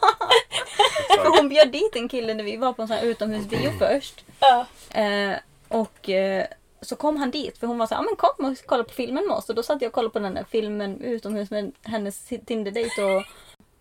För 1.08 1.36
hon 1.36 1.48
bjöd 1.48 1.72
dit 1.72 1.96
en 1.96 2.08
kille 2.08 2.34
när 2.34 2.44
vi 2.44 2.56
var 2.56 2.72
på 2.72 2.82
en 2.82 2.88
sån 2.88 2.96
här 2.96 3.04
utomhusbio 3.04 3.70
först. 3.78 4.24
Ja. 4.40 4.66
Eh, 4.90 5.36
och 5.68 6.10
eh, 6.10 6.46
så 6.80 6.96
kom 6.96 7.16
han 7.16 7.30
dit 7.30 7.58
för 7.58 7.66
hon 7.66 7.78
var 7.78 7.86
så 7.86 7.94
här, 7.94 8.02
ah, 8.02 8.04
men 8.04 8.16
kom 8.16 8.46
och 8.46 8.56
kolla 8.66 8.84
på 8.84 8.94
filmen 8.94 9.26
med 9.26 9.36
oss. 9.36 9.48
Och 9.48 9.54
då 9.54 9.62
satt 9.62 9.82
jag 9.82 9.88
och 9.88 9.94
kollade 9.94 10.12
på 10.12 10.18
den 10.18 10.34
där 10.34 10.46
filmen 10.50 11.00
utomhus 11.00 11.50
med 11.50 11.72
hennes 11.82 12.28
Tinder-date. 12.46 13.02
Och, 13.02 13.22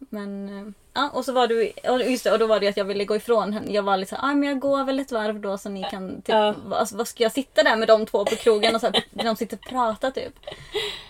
men, 0.09 0.59
eh, 0.59 0.73
ja, 0.95 1.09
och 1.13 1.25
så 1.25 1.31
var 1.33 1.47
du, 1.47 1.71
och 1.89 2.01
just 2.03 2.23
det, 2.23 2.31
och 2.31 2.39
då 2.39 2.47
var 2.47 2.59
det 2.59 2.67
att 2.67 2.77
jag 2.77 2.85
ville 2.85 3.05
gå 3.05 3.15
ifrån 3.15 3.53
henne. 3.53 3.71
Jag 3.71 3.83
var 3.83 3.97
lite 3.97 4.09
så 4.09 4.15
här, 4.15 4.31
ah, 4.31 4.35
men 4.35 4.49
jag 4.49 4.59
går 4.59 4.83
väl 4.83 4.99
ett 4.99 5.11
varv 5.11 5.39
då 5.39 5.57
så 5.57 5.69
ni 5.69 5.83
kan, 5.83 6.15
typ, 6.15 6.29
Ja. 6.29 6.55
vad, 6.65 6.91
vad 6.91 7.07
ska 7.07 7.23
jag 7.23 7.31
sitta 7.31 7.63
där 7.63 7.75
med 7.75 7.87
de 7.87 8.05
två 8.05 8.25
på 8.25 8.35
krogen 8.35 8.75
och 8.75 8.81
så 8.81 8.87
här, 8.87 9.03
de 9.11 9.35
sitter 9.35 9.57
och 9.57 9.69
pratar 9.69 10.11
typ. 10.11 10.33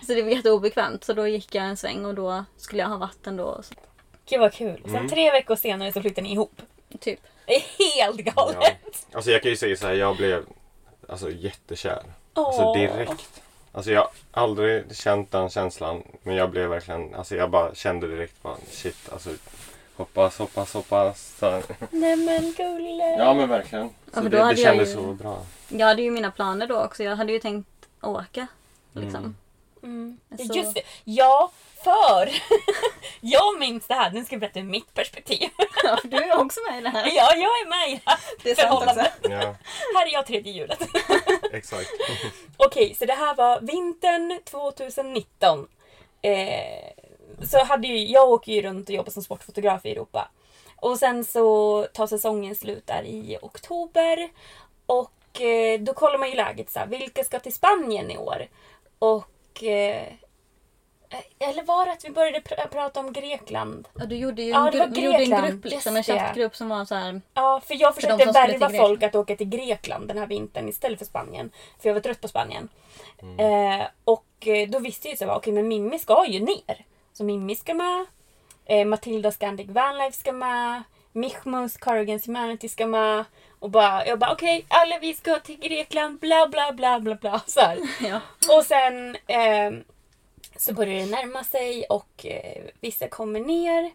Så 0.06 0.14
det 0.14 0.22
var 0.22 0.30
jätteobekvämt. 0.30 1.04
Så 1.04 1.12
då 1.12 1.28
gick 1.28 1.54
jag 1.54 1.64
en 1.64 1.76
sväng 1.76 2.04
och 2.06 2.14
då 2.14 2.44
skulle 2.56 2.82
jag 2.82 2.88
ha 2.88 2.96
vatten 2.96 3.36
då. 3.36 3.60
Så, 3.62 3.74
Gud 4.28 4.40
vad 4.40 4.52
kul. 4.52 4.80
Sen 4.84 4.94
Mm. 4.96 5.08
tre 5.08 5.30
veckor 5.30 5.56
senare 5.56 5.92
så 5.92 6.00
flyttade 6.00 6.22
ni 6.22 6.32
ihop. 6.32 6.62
typ. 7.00 7.20
Det 7.46 7.54
är 7.54 7.62
helt 7.94 8.16
galet. 8.34 8.56
Ja. 8.60 8.90
Alltså 9.12 9.30
jag 9.30 9.42
kan 9.42 9.50
ju 9.50 9.56
säga 9.56 9.76
så 9.76 9.86
här, 9.86 9.94
jag 9.94 10.16
blev 10.16 10.44
alltså 11.08 11.30
jättekär. 11.30 12.02
Alltså 12.34 12.62
Åh. 12.62 12.78
direkt. 12.78 13.42
Alltså 13.72 13.90
jag 13.90 14.00
har 14.00 14.42
aldrig 14.42 14.96
känt 14.96 15.30
den 15.32 15.50
känslan. 15.50 16.02
Men 16.22 16.34
jag 16.34 16.50
blev 16.50 16.68
verkligen, 16.68 17.14
alltså 17.14 17.36
jag 17.36 17.50
bara 17.50 17.74
kände 17.74 18.06
direkt 18.08 18.42
bara 18.42 18.56
shit 18.70 19.12
alltså. 19.12 19.30
Hoppas, 19.96 20.38
hoppas, 20.38 20.72
hoppas. 20.74 21.36
Så, 21.38 21.62
Nej 21.90 22.16
men 22.16 22.52
gulle. 22.56 23.04
ja 23.18 23.34
men 23.34 23.48
verkligen. 23.48 23.84
Ja, 23.84 23.90
Så 24.14 24.22
för 24.22 24.22
det, 24.22 24.28
då 24.28 24.36
det 24.36 24.42
hade 24.44 24.60
jag 24.60 24.70
kändes 24.72 24.88
ju- 24.88 24.94
så 24.94 25.00
bra. 25.02 25.42
Jag 25.68 25.86
hade 25.86 26.02
ju 26.02 26.10
mina 26.10 26.30
planer 26.30 26.66
då 26.66 26.82
också. 26.84 27.02
Jag 27.04 27.16
hade 27.16 27.32
ju 27.32 27.38
tänkt 27.38 27.68
åka. 28.02 28.46
Liksom. 28.92 29.36
Mm. 29.82 30.18
Ja, 30.28 30.36
Så- 30.46 30.54
Just 30.54 30.74
det. 30.74 30.82
Ja, 31.04 31.50
för 31.84 32.28
jag 33.20 33.58
minns 33.58 33.86
det 33.86 33.94
här. 33.94 34.10
Nu 34.10 34.24
ska 34.24 34.34
jag 34.34 34.40
berätta 34.40 34.58
ur 34.58 34.64
mitt 34.64 34.94
perspektiv. 34.94 35.48
Ja, 35.84 35.96
för 35.96 36.08
du 36.08 36.16
är 36.16 36.38
också 36.40 36.60
med 36.70 36.78
i 36.78 36.82
det 36.82 36.88
här. 36.88 37.06
Ja, 37.06 37.34
jag 37.34 37.42
är 37.60 37.68
med 37.68 37.90
i 37.90 37.94
det 38.04 38.10
här 38.10 38.18
Det 38.42 38.50
är 38.50 38.54
sant 38.54 38.72
också. 38.74 38.84
förhållandet. 38.86 39.12
Ja, 39.22 39.54
Här 39.98 40.06
är 40.08 40.12
jag 40.12 40.26
tredje 40.26 40.52
hjulet. 40.52 40.88
exakt. 41.52 41.88
Okej, 42.56 42.94
så 42.98 43.04
det 43.04 43.12
här 43.12 43.34
var 43.34 43.60
vintern 43.60 44.40
2019. 44.44 45.66
Eh, 46.22 46.32
så 47.42 47.64
hade 47.64 47.88
ju, 47.88 47.98
jag 48.06 48.28
åker 48.30 48.52
ju 48.52 48.62
runt 48.62 48.88
och 48.88 48.94
jobbar 48.94 49.10
som 49.10 49.22
sportfotograf 49.22 49.86
i 49.86 49.90
Europa. 49.90 50.28
Och 50.76 50.98
sen 50.98 51.24
så 51.24 51.86
tar 51.92 52.06
säsongen 52.06 52.54
slut 52.54 52.86
där 52.86 53.02
i 53.02 53.38
oktober. 53.42 54.28
Och 54.86 55.40
eh, 55.40 55.80
då 55.80 55.92
kollar 55.94 56.18
man 56.18 56.28
ju 56.30 56.34
läget 56.36 56.70
så 56.70 56.78
här, 56.78 56.86
vilka 56.86 57.24
ska 57.24 57.38
till 57.38 57.54
Spanien 57.54 58.10
i 58.10 58.18
år? 58.18 58.46
Och... 58.98 59.62
Eh, 59.62 60.02
eller 61.38 61.62
var 61.62 61.86
det 61.86 61.92
att 61.92 62.04
vi 62.04 62.10
började 62.10 62.38
pr- 62.38 62.68
prata 62.68 63.00
om 63.00 63.12
Grekland? 63.12 63.88
Ja, 63.98 64.04
du 64.06 64.16
gjorde 64.16 64.42
ju 64.42 64.50
Ja, 64.50 64.66
en, 64.68 64.72
gru- 64.74 64.94
vi 64.94 65.00
gjorde 65.04 65.16
en 65.18 65.50
grupp, 65.50 65.64
liksom, 65.64 65.96
en 65.96 66.02
chattgrupp 66.02 66.56
som 66.56 66.68
var 66.68 66.84
så 66.84 66.94
här. 66.94 67.20
Ja, 67.34 67.60
för 67.64 67.74
jag 67.74 67.94
försökte 67.94 68.16
till 68.16 68.32
värva 68.32 68.66
folk 68.80 69.02
att 69.02 69.14
åka 69.14 69.36
till 69.36 69.48
Grekland 69.48 70.08
den 70.08 70.18
här 70.18 70.26
vintern 70.26 70.68
istället 70.68 70.98
för 70.98 71.06
Spanien. 71.06 71.50
För 71.80 71.88
jag 71.88 71.94
var 71.94 72.00
trött 72.00 72.20
på 72.20 72.28
Spanien. 72.28 72.68
Eh, 73.38 73.86
och 74.04 74.46
eh, 74.46 74.68
då 74.68 74.78
visste 74.78 75.08
jag 75.08 75.12
ju 75.12 75.16
så 75.16 75.24
här, 75.24 75.34
okej 75.36 75.52
men 75.52 75.68
Mimmi 75.68 75.98
ska 75.98 76.26
ju 76.26 76.40
ner. 76.40 76.84
Så 77.16 77.24
Mimmi 77.24 77.56
ska 77.56 77.74
med. 77.74 78.06
Eh, 78.64 78.86
Matilda 78.86 79.32
Scandic 79.32 79.68
Vanlife 79.68 80.16
ska 80.16 80.32
med. 80.32 80.82
Michmus 81.12 81.76
Cardigans 81.76 82.28
Humanity 82.28 82.68
ska 82.68 82.86
med. 82.86 83.24
Och 83.58 83.70
bara, 83.70 84.06
jag 84.06 84.18
bara 84.18 84.32
okej, 84.32 84.64
alla 84.68 84.98
vi 84.98 85.14
ska 85.14 85.38
till 85.38 85.58
Grekland, 85.58 86.18
bla 86.18 86.46
bla 86.46 86.72
bla 86.72 87.00
bla 87.00 87.14
bla. 87.14 87.40
Så. 87.46 87.60
Ja. 88.06 88.20
Och 88.56 88.64
sen 88.64 89.16
eh, 89.26 89.72
så 90.56 90.74
börjar 90.74 91.00
det 91.00 91.06
närma 91.06 91.44
sig 91.44 91.84
och 91.84 92.26
eh, 92.26 92.62
vissa 92.80 93.08
kommer 93.08 93.40
ner. 93.40 93.90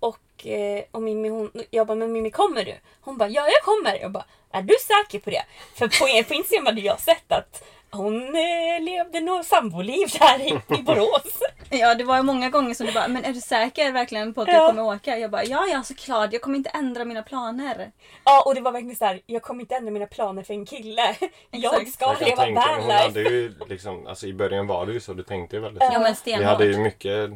Och, 0.00 0.46
eh, 0.46 0.84
och 0.90 1.02
Mimmi 1.02 1.28
hon, 1.28 1.50
jag 1.70 1.86
bara, 1.86 1.94
men 1.94 2.12
Mimmi 2.12 2.30
kommer 2.30 2.64
du? 2.64 2.74
Hon 3.00 3.18
bara, 3.18 3.28
ja 3.28 3.46
jag 3.46 3.62
kommer. 3.62 4.00
Jag 4.00 4.12
bara, 4.12 4.24
är 4.50 4.62
du 4.62 4.74
säker 4.80 5.18
på 5.18 5.30
det? 5.30 5.44
För 5.74 5.88
på, 5.88 6.28
på 6.28 6.34
Instagram 6.34 6.66
hade 6.66 6.80
jag 6.80 7.00
sett 7.00 7.32
att 7.32 7.64
hon 7.94 8.22
eh, 8.36 8.82
levde 8.84 9.20
något 9.20 9.46
samboliv 9.46 10.08
där 10.20 10.40
i, 10.40 10.78
i 10.78 10.82
Borås. 10.82 11.40
ja, 11.70 11.94
det 11.94 12.04
var 12.04 12.16
ju 12.16 12.22
många 12.22 12.50
gånger 12.50 12.74
som 12.74 12.86
du 12.86 12.92
bara, 12.92 13.08
men 13.08 13.24
är 13.24 13.32
du 13.32 13.40
säker 13.40 13.92
verkligen 13.92 14.34
på 14.34 14.40
att 14.40 14.46
du 14.46 14.52
Ja. 14.52 14.66
kommer 14.66 14.82
åka? 14.82 15.18
Jag 15.18 15.30
bara, 15.30 15.44
ja 15.44 15.66
ja 15.72 15.82
såklart, 15.82 16.32
jag 16.32 16.42
kommer 16.42 16.56
inte 16.58 16.70
ändra 16.70 17.04
mina 17.04 17.22
planer. 17.22 17.90
Ja 18.24 18.42
och 18.46 18.54
det 18.54 18.60
var 18.60 18.72
verkligen 18.72 18.96
så 18.96 19.04
här, 19.04 19.20
jag 19.26 19.42
kommer 19.42 19.60
inte 19.60 19.74
ändra 19.74 19.90
mina 19.90 20.06
planer 20.06 20.42
för 20.42 20.54
en 20.54 20.66
kille. 20.66 21.16
Jag 21.50 21.88
ska 21.88 22.14
Jag 22.20 22.28
leva 22.28 22.60
vanlife. 22.60 23.52
liksom, 23.68 24.06
alltså 24.06 24.26
i 24.26 24.34
början 24.34 24.66
var 24.66 24.86
det 24.86 24.92
ju 24.92 25.00
så, 25.00 25.12
du 25.14 25.22
tänkte 25.22 25.56
ju 25.56 25.62
väldigt 25.62 25.82
Ja 25.82 25.92
så. 25.92 25.98
men 26.00 26.10
Vi 26.12 26.16
stenhårt. 26.16 26.44
hade 26.46 26.64
ju 26.66 26.78
mycket 26.78 27.30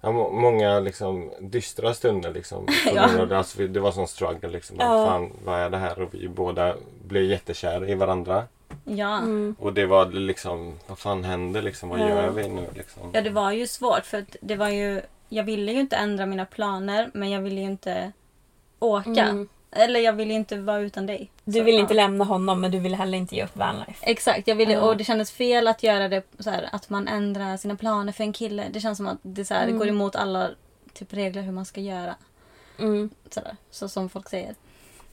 ja, 0.00 0.12
må- 0.12 0.30
Många 0.30 0.80
liksom 0.80 1.32
dystra 1.40 1.94
stunder 1.94 2.30
liksom. 2.32 2.66
Ja. 2.94 3.36
Alltså, 3.36 3.58
vi- 3.58 3.66
det 3.68 3.80
var 3.80 3.92
sån 3.92 4.08
struggle 4.08 4.48
liksom. 4.48 4.76
Ja. 4.80 5.06
Fan, 5.06 5.32
vad 5.44 5.60
är 5.60 5.70
det 5.70 5.76
här? 5.78 6.02
Och 6.02 6.14
vi 6.14 6.28
båda 6.28 6.74
blev 7.04 7.24
jättekär 7.24 7.90
i 7.90 7.94
varandra. 7.94 8.44
Ja. 8.84 9.18
Mm. 9.18 9.56
Och 9.58 9.72
det 9.72 9.86
var 9.86 10.06
liksom, 10.06 10.78
vad 10.86 10.98
fan 10.98 11.24
händer 11.24 11.62
liksom? 11.62 11.88
Vad 11.88 12.00
Ja. 12.00 12.08
gör 12.08 12.30
vi 12.30 12.48
nu 12.48 12.66
liksom? 12.74 13.10
ja, 13.12 13.20
det 13.20 13.30
var 13.30 13.52
ju 13.52 13.66
svårt 13.66 14.04
för 14.04 14.18
att 14.18 14.36
det 14.40 14.56
var 14.56 14.68
ju, 14.68 15.02
jag 15.28 15.44
ville 15.44 15.72
ju 15.72 15.80
inte 15.80 15.96
ändra 15.96 16.26
mina 16.26 16.44
planer 16.46 17.10
men 17.14 17.30
jag 17.30 17.40
ville 17.40 17.60
ju 17.60 17.66
inte 17.66 18.12
åka. 18.78 19.10
Mm. 19.24 19.48
Eller 19.76 20.00
jag 20.00 20.12
ville 20.12 20.34
inte 20.34 20.56
vara 20.56 20.80
utan 20.80 21.06
dig. 21.06 21.30
Du 21.44 21.52
Så, 21.58 21.62
vill 21.64 21.74
ja. 21.74 21.80
inte 21.80 21.94
lämna 21.94 22.24
honom 22.24 22.60
men 22.60 22.70
du 22.70 22.78
vill 22.78 22.94
heller 22.94 23.18
inte 23.18 23.34
ge 23.36 23.44
upp 23.44 23.56
vanlife. 23.56 24.06
Exakt, 24.06 24.48
jag 24.48 24.54
ville, 24.56 24.72
Ja. 24.72 24.80
och 24.80 24.96
det 24.96 25.04
kändes 25.04 25.30
fel 25.32 25.68
att 25.68 25.82
göra 25.82 26.08
det 26.08 26.22
så 26.38 26.50
här, 26.50 26.68
att 26.72 26.90
man 26.90 27.08
ändrar 27.08 27.56
sina 27.56 27.76
planer 27.76 28.12
för 28.12 28.24
en 28.24 28.32
kille. 28.32 28.64
Det 28.72 28.80
känns 28.80 28.96
som 28.96 29.06
att 29.06 29.18
det, 29.22 29.44
så 29.44 29.54
här, 29.54 29.66
det 29.66 29.72
går 29.72 29.88
emot 29.88 30.16
alla 30.16 30.50
typ, 30.92 31.12
regler 31.12 31.42
hur 31.42 31.52
man 31.52 31.64
ska 31.64 31.80
göra. 31.80 32.14
Mm. 32.78 33.10
Så, 33.30 33.40
där, 33.40 33.56
så 33.70 33.88
som 33.88 34.08
folk 34.08 34.28
säger. 34.28 34.54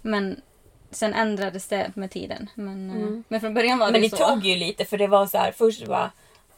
Men 0.02 0.42
sen 0.92 1.14
ändrades 1.14 1.68
det 1.68 1.92
med 1.96 2.12
tiden. 2.12 2.50
Men, 2.56 2.90
eh, 2.90 3.22
men 3.28 3.42
från 3.42 3.54
början 3.54 3.80
var 3.80 3.92
Men 3.92 4.02
det 4.02 4.08
det 4.08 4.18
så. 4.18 4.28
tog 4.28 4.46
ju 4.46 4.56
lite 4.56 4.86
för 4.86 4.98
det 4.98 5.08
var 5.08 5.26
så 5.28 5.38
här 5.38 5.52
först 5.52 5.86
bara 5.88 6.12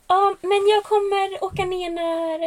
Ja 0.08 0.36
men 0.42 0.68
jag 0.68 0.84
kommer 0.84 1.44
åka 1.44 1.66
ner 1.66 1.90
när 1.90 2.40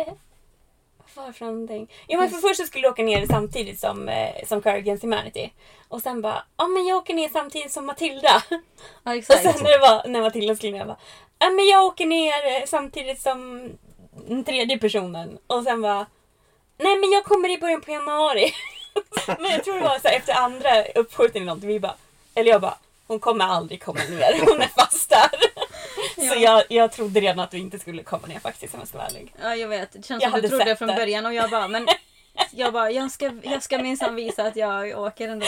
Vad 1.14 1.24
var 1.24 1.26
det 1.26 1.32
för 1.32 1.44
någonting? 1.46 1.90
Jo 2.08 2.20
men 2.20 2.30
för 2.30 2.38
först 2.38 2.60
så 2.60 2.66
skulle 2.66 2.84
jag 2.84 2.92
åka 2.92 3.02
ner 3.02 3.26
samtidigt 3.26 3.80
som, 3.80 4.08
eh, 4.08 4.44
som 4.46 4.62
Car 4.62 4.74
Against 4.74 5.02
Humanity. 5.04 5.50
Och 5.88 6.02
sen 6.02 6.22
bara 6.22 6.42
Ja 6.56 6.66
men 6.66 6.86
jag 6.86 6.96
åker 6.98 7.14
ner 7.14 7.28
samtidigt 7.28 7.72
som 7.72 7.86
Matilda. 7.86 8.42
Ja, 8.50 8.58
Och 9.04 9.12
exakt. 9.12 9.42
sen 9.42 9.54
när, 9.62 9.70
det 9.70 9.78
var, 9.78 10.08
när 10.08 10.20
Matilda 10.22 10.56
skulle 10.56 10.72
ner 10.72 10.78
jag 10.78 10.86
bara 10.88 10.98
Ja 11.38 11.50
men 11.50 11.66
jag 11.66 11.84
åker 11.84 12.06
ner 12.06 12.32
eh, 12.60 12.66
samtidigt 12.66 13.20
som 13.22 13.70
den 14.28 14.44
tredje 14.44 14.78
personen. 14.78 15.38
Och 15.46 15.62
sen 15.62 15.82
bara 15.82 16.06
Nej 16.78 16.96
men 16.96 17.10
jag 17.10 17.24
kommer 17.24 17.48
i 17.48 17.58
början 17.58 17.80
på 17.80 17.90
januari. 17.90 18.52
men 19.38 19.50
jag 19.50 19.64
tror 19.64 19.74
det 19.74 19.80
var 19.80 19.98
så 19.98 20.08
här, 20.08 20.16
efter 20.16 20.34
andra 20.34 20.84
uppskjutningen 20.84 21.42
eller 21.42 21.46
någonting. 21.46 21.68
Vi 21.68 21.80
bara, 21.80 21.94
eller 22.34 22.50
jag 22.50 22.60
bara 22.60 22.78
hon 23.06 23.20
kommer 23.20 23.44
aldrig 23.44 23.82
komma 23.82 24.00
ner. 24.10 24.40
Hon 24.46 24.62
är 24.62 24.68
fast 24.68 25.10
där. 25.10 25.30
Så 26.28 26.40
jag, 26.40 26.64
jag 26.68 26.92
trodde 26.92 27.20
redan 27.20 27.40
att 27.40 27.50
du 27.50 27.58
inte 27.58 27.78
skulle 27.78 28.02
komma 28.02 28.26
ner 28.26 28.38
faktiskt 28.38 28.74
om 28.74 28.80
jag 28.80 28.88
ska 28.88 28.98
vara 28.98 29.08
ärlig. 29.08 29.34
Ja, 29.42 29.56
jag 29.56 29.68
vet. 29.68 29.92
Det 29.92 30.06
känns 30.06 30.22
Jag 30.22 30.32
som 30.32 30.40
du 30.40 30.48
trodde 30.48 30.64
sett 30.64 30.78
från 30.78 30.88
det. 30.88 30.94
början 30.94 31.26
och 31.26 31.34
jag 31.34 31.50
bara, 31.50 31.68
men 31.68 31.88
jag 32.50 32.72
bara, 32.72 32.90
jag 32.90 33.10
ska, 33.10 33.32
jag 33.42 33.62
ska 33.62 33.78
minsann 33.78 34.14
visa 34.14 34.42
att 34.44 34.56
jag 34.56 34.98
åker 34.98 35.28
ändå. 35.28 35.46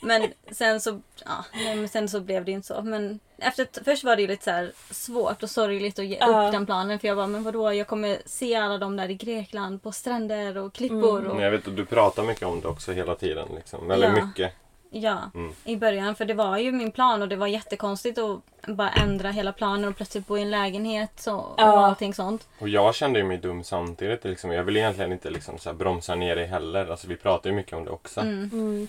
Men 0.00 0.32
sen 0.50 0.80
så, 0.80 1.00
ja, 1.24 1.44
nej, 1.54 1.76
men 1.76 1.88
sen 1.88 2.08
så 2.08 2.20
blev 2.20 2.44
det 2.44 2.50
ju 2.50 2.54
inte 2.56 2.66
så. 2.68 2.82
Men 2.82 3.20
efter, 3.38 3.84
först 3.84 4.04
var 4.04 4.16
det 4.16 4.22
ju 4.22 4.28
lite 4.28 4.44
så 4.44 4.50
här 4.50 4.72
svårt 4.90 5.42
och 5.42 5.50
sorgligt 5.50 5.98
att 5.98 6.04
ge 6.06 6.16
Ja. 6.20 6.46
upp 6.46 6.52
den 6.52 6.66
planen. 6.66 6.98
För 6.98 7.08
jag 7.08 7.16
bara, 7.16 7.26
men 7.26 7.42
vadå, 7.42 7.72
jag 7.74 7.86
kommer 7.86 8.18
se 8.26 8.54
alla 8.54 8.78
de 8.78 8.96
där 8.96 9.10
i 9.10 9.14
Grekland 9.14 9.82
på 9.82 9.92
stränder 9.92 10.58
och 10.58 10.72
klippor. 10.72 11.18
Mm. 11.18 11.30
Och, 11.30 11.36
Men 11.36 11.44
jag 11.44 11.50
vet 11.50 11.68
att 11.68 11.76
du 11.76 11.84
pratar 11.84 12.22
mycket 12.22 12.46
om 12.46 12.60
det 12.60 12.68
också 12.68 12.92
hela 12.92 13.14
tiden. 13.14 13.48
Liksom. 13.54 13.90
Eller 13.90 14.16
Ja. 14.16 14.26
mycket. 14.26 14.52
Ja, 14.94 15.18
Mm. 15.34 15.52
i 15.64 15.76
början. 15.76 16.14
För 16.14 16.24
det 16.24 16.34
var 16.34 16.58
ju 16.58 16.72
min 16.72 16.92
plan 16.92 17.22
och 17.22 17.28
det 17.28 17.36
var 17.36 17.46
jättekonstigt 17.46 18.18
att 18.18 18.40
bara 18.76 18.90
ändra 18.90 19.30
hela 19.30 19.52
planen 19.52 19.88
och 19.88 19.96
plötsligt 19.96 20.26
bo 20.26 20.38
i 20.38 20.42
en 20.42 20.50
lägenhet 20.50 21.10
så, 21.16 21.36
och 21.36 21.54
Ja. 21.56 21.86
allting 21.86 22.14
sånt. 22.14 22.48
Och 22.58 22.68
jag 22.68 22.94
kände 22.94 23.18
ju 23.18 23.24
mig 23.24 23.36
dum 23.38 23.64
samtidigt. 23.64 24.24
Liksom. 24.24 24.52
Jag 24.52 24.64
vill 24.64 24.76
egentligen 24.76 25.12
inte 25.12 25.30
liksom, 25.30 25.58
så 25.58 25.68
här, 25.70 25.76
bromsa 25.76 26.14
ner 26.14 26.36
dig 26.36 26.46
heller. 26.46 26.90
Alltså, 26.90 27.08
vi 27.08 27.16
pratar 27.16 27.50
ju 27.50 27.56
mycket 27.56 27.72
om 27.72 27.84
det 27.84 27.90
också. 27.90 28.20
Mm. 28.20 28.88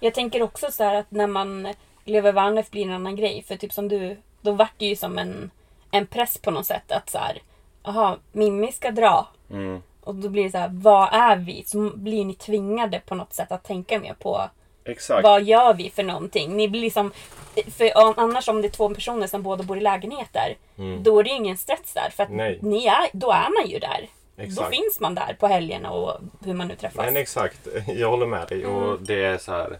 Jag 0.00 0.14
tänker 0.14 0.42
också 0.42 0.70
så 0.70 0.84
här 0.84 0.94
att 0.94 1.10
när 1.10 1.26
man 1.26 1.68
lever 2.04 2.32
vanligt 2.32 2.70
blir 2.70 2.82
en 2.84 2.92
annan 2.92 3.16
grej. 3.16 3.42
För 3.48 3.56
typ 3.56 3.72
som 3.72 3.88
du, 3.88 4.16
då 4.40 4.52
vart 4.52 4.72
det 4.78 4.86
ju 4.86 4.96
som 4.96 5.18
en, 5.18 5.50
en 5.90 6.06
press 6.06 6.38
på 6.38 6.50
något 6.50 6.66
sätt 6.66 6.92
att 6.92 7.10
så 7.10 7.18
här, 7.18 7.38
jaha, 7.84 8.16
Mimmi 8.32 8.72
ska 8.72 8.90
dra. 8.90 9.28
Mm. 9.50 9.82
Och 10.00 10.14
då 10.14 10.28
blir 10.28 10.44
det 10.44 10.50
så 10.50 10.58
här, 10.58 10.70
vad 10.72 11.08
är 11.14 11.36
vi? 11.36 11.64
Så 11.66 11.90
blir 11.94 12.24
ni 12.24 12.34
tvingade 12.34 13.00
på 13.06 13.14
något 13.14 13.32
sätt 13.34 13.52
att 13.52 13.64
tänka 13.64 13.98
mer 14.00 14.14
på 14.14 14.42
Exakt. 14.84 15.22
vad 15.24 15.42
gör 15.42 15.74
vi 15.74 15.90
för 15.90 16.02
någonting? 16.02 16.56
Ni 16.56 16.68
blir 16.68 16.80
liksom, 16.80 17.12
för 17.76 17.96
om, 17.98 18.14
annars 18.16 18.48
om 18.48 18.62
det 18.62 18.68
är 18.68 18.70
två 18.70 18.88
personer 18.94 19.26
som 19.26 19.42
båda 19.42 19.64
bor 19.64 19.76
i 19.78 19.80
lägenheter, 19.80 20.56
då 21.00 21.18
är 21.18 21.22
det 21.22 21.30
ju 21.30 21.36
ingen 21.36 21.58
stress 21.58 21.92
där. 21.94 22.10
För 22.10 22.22
att 22.22 22.28
Mm. 22.28 22.36
Nej. 22.46 22.58
ni 22.62 22.86
är, 22.86 23.08
då 23.12 23.30
är 23.30 23.62
man 23.62 23.70
ju 23.70 23.78
där. 23.78 24.08
Exakt. 24.36 24.56
Då 24.70 24.76
finns 24.76 25.00
man 25.00 25.14
där 25.14 25.36
på 25.40 25.46
helgerna 25.46 25.90
och 25.90 26.20
hur 26.44 26.54
man 26.54 26.68
nu 26.68 26.74
träffas. 26.76 27.04
Men 27.04 27.16
exakt, 27.16 27.68
jag 27.96 28.10
håller 28.10 28.26
med 28.26 28.48
dig. 28.48 28.62
Mm. 28.64 28.76
Och 28.76 28.98
det 29.02 29.24
är 29.24 29.38
så 29.38 29.52
här... 29.52 29.78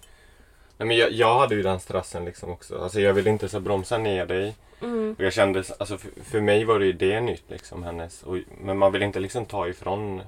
Nej, 0.78 0.86
men 0.88 0.96
jag, 0.96 1.12
jag 1.12 1.38
hade 1.38 1.54
ju 1.54 1.62
den 1.62 1.80
stressen 1.80 2.24
liksom 2.24 2.50
också. 2.52 2.78
Alltså 2.82 3.00
jag 3.00 3.12
ville 3.14 3.30
inte 3.30 3.48
så 3.48 3.60
bromsa 3.60 3.98
ner 3.98 4.26
dig. 4.26 4.54
Mm. 4.82 5.14
Och 5.18 5.24
jag 5.24 5.32
kände, 5.32 5.64
alltså 5.78 5.98
för, 5.98 6.10
för 6.30 6.40
mig 6.40 6.64
var 6.64 6.78
det 6.78 6.84
ju 6.86 6.92
det 6.92 7.20
nytt 7.20 7.44
liksom 7.48 7.82
hennes. 7.82 8.22
Och, 8.22 8.36
men 8.60 8.78
man 8.78 8.92
vill 8.92 9.02
inte 9.02 9.20
liksom 9.20 9.46
ta 9.46 9.68
ifrån 9.68 10.22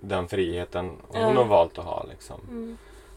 den 0.00 0.28
friheten 0.28 0.90
hon 1.08 1.20
Ja. 1.20 1.26
har 1.32 1.44
valt 1.44 1.78
att 1.78 1.84
ha 1.84 2.06
liksom. 2.10 2.40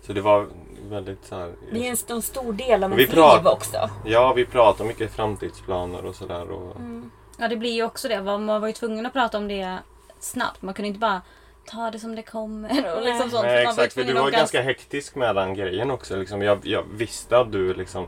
Så 0.08 0.14
det 0.14 0.22
var 0.22 0.48
väldigt 0.90 1.26
så 1.26 1.36
här. 1.36 1.52
det 1.72 1.78
är 1.80 1.84
ju 1.84 1.90
en 1.90 1.98
stor, 1.98 2.22
stor 2.22 2.54
del 2.54 2.84
av 2.84 2.90
Vi 2.92 3.02
ens 3.02 3.16
pratar- 3.16 3.38
liv 3.38 3.48
också. 3.48 3.90
Ja, 4.06 4.34
vi 4.34 4.46
pratar 4.46 4.86
mycket 4.86 5.12
framtidsplaner 5.12 6.06
och 6.06 6.16
sådär. 6.16 6.52
Och, 6.52 6.76
Mm. 6.76 7.12
Ja, 7.38 7.48
det 7.48 7.56
blir 7.56 7.72
ju 7.72 7.84
också 7.84 8.08
det. 8.08 8.22
Man 8.22 8.48
var 8.62 8.68
ju 8.68 8.74
tvungen 8.74 9.06
att 9.06 9.14
prata 9.14 9.38
om 9.38 9.48
det 9.48 9.78
snabbt. 10.20 10.62
Man 10.62 10.74
kunde 10.74 10.88
inte 10.88 11.00
bara 11.00 11.22
ta 11.66 11.92
det 11.92 12.00
som 12.00 12.16
det 12.16 12.22
kommer 12.22 12.96
och 12.96 13.02
liksom 13.04 13.30
sånt. 13.32 13.44
Nej 13.44 13.64
Man 13.66 13.74
exakt, 13.74 13.94
för 13.94 14.04
du 14.04 14.14
var 14.14 14.28
att 14.28 14.32
ganska 14.34 14.62
hektisk 14.62 15.16
med 15.16 15.36
den 15.36 15.54
grejen 15.54 15.92
också. 15.92 16.16
Liksom, 16.16 16.42
jag, 16.42 16.60
jag 16.64 16.84
visste 16.94 17.38
att 17.40 17.52
du 17.52 17.74
liksom 17.74 18.08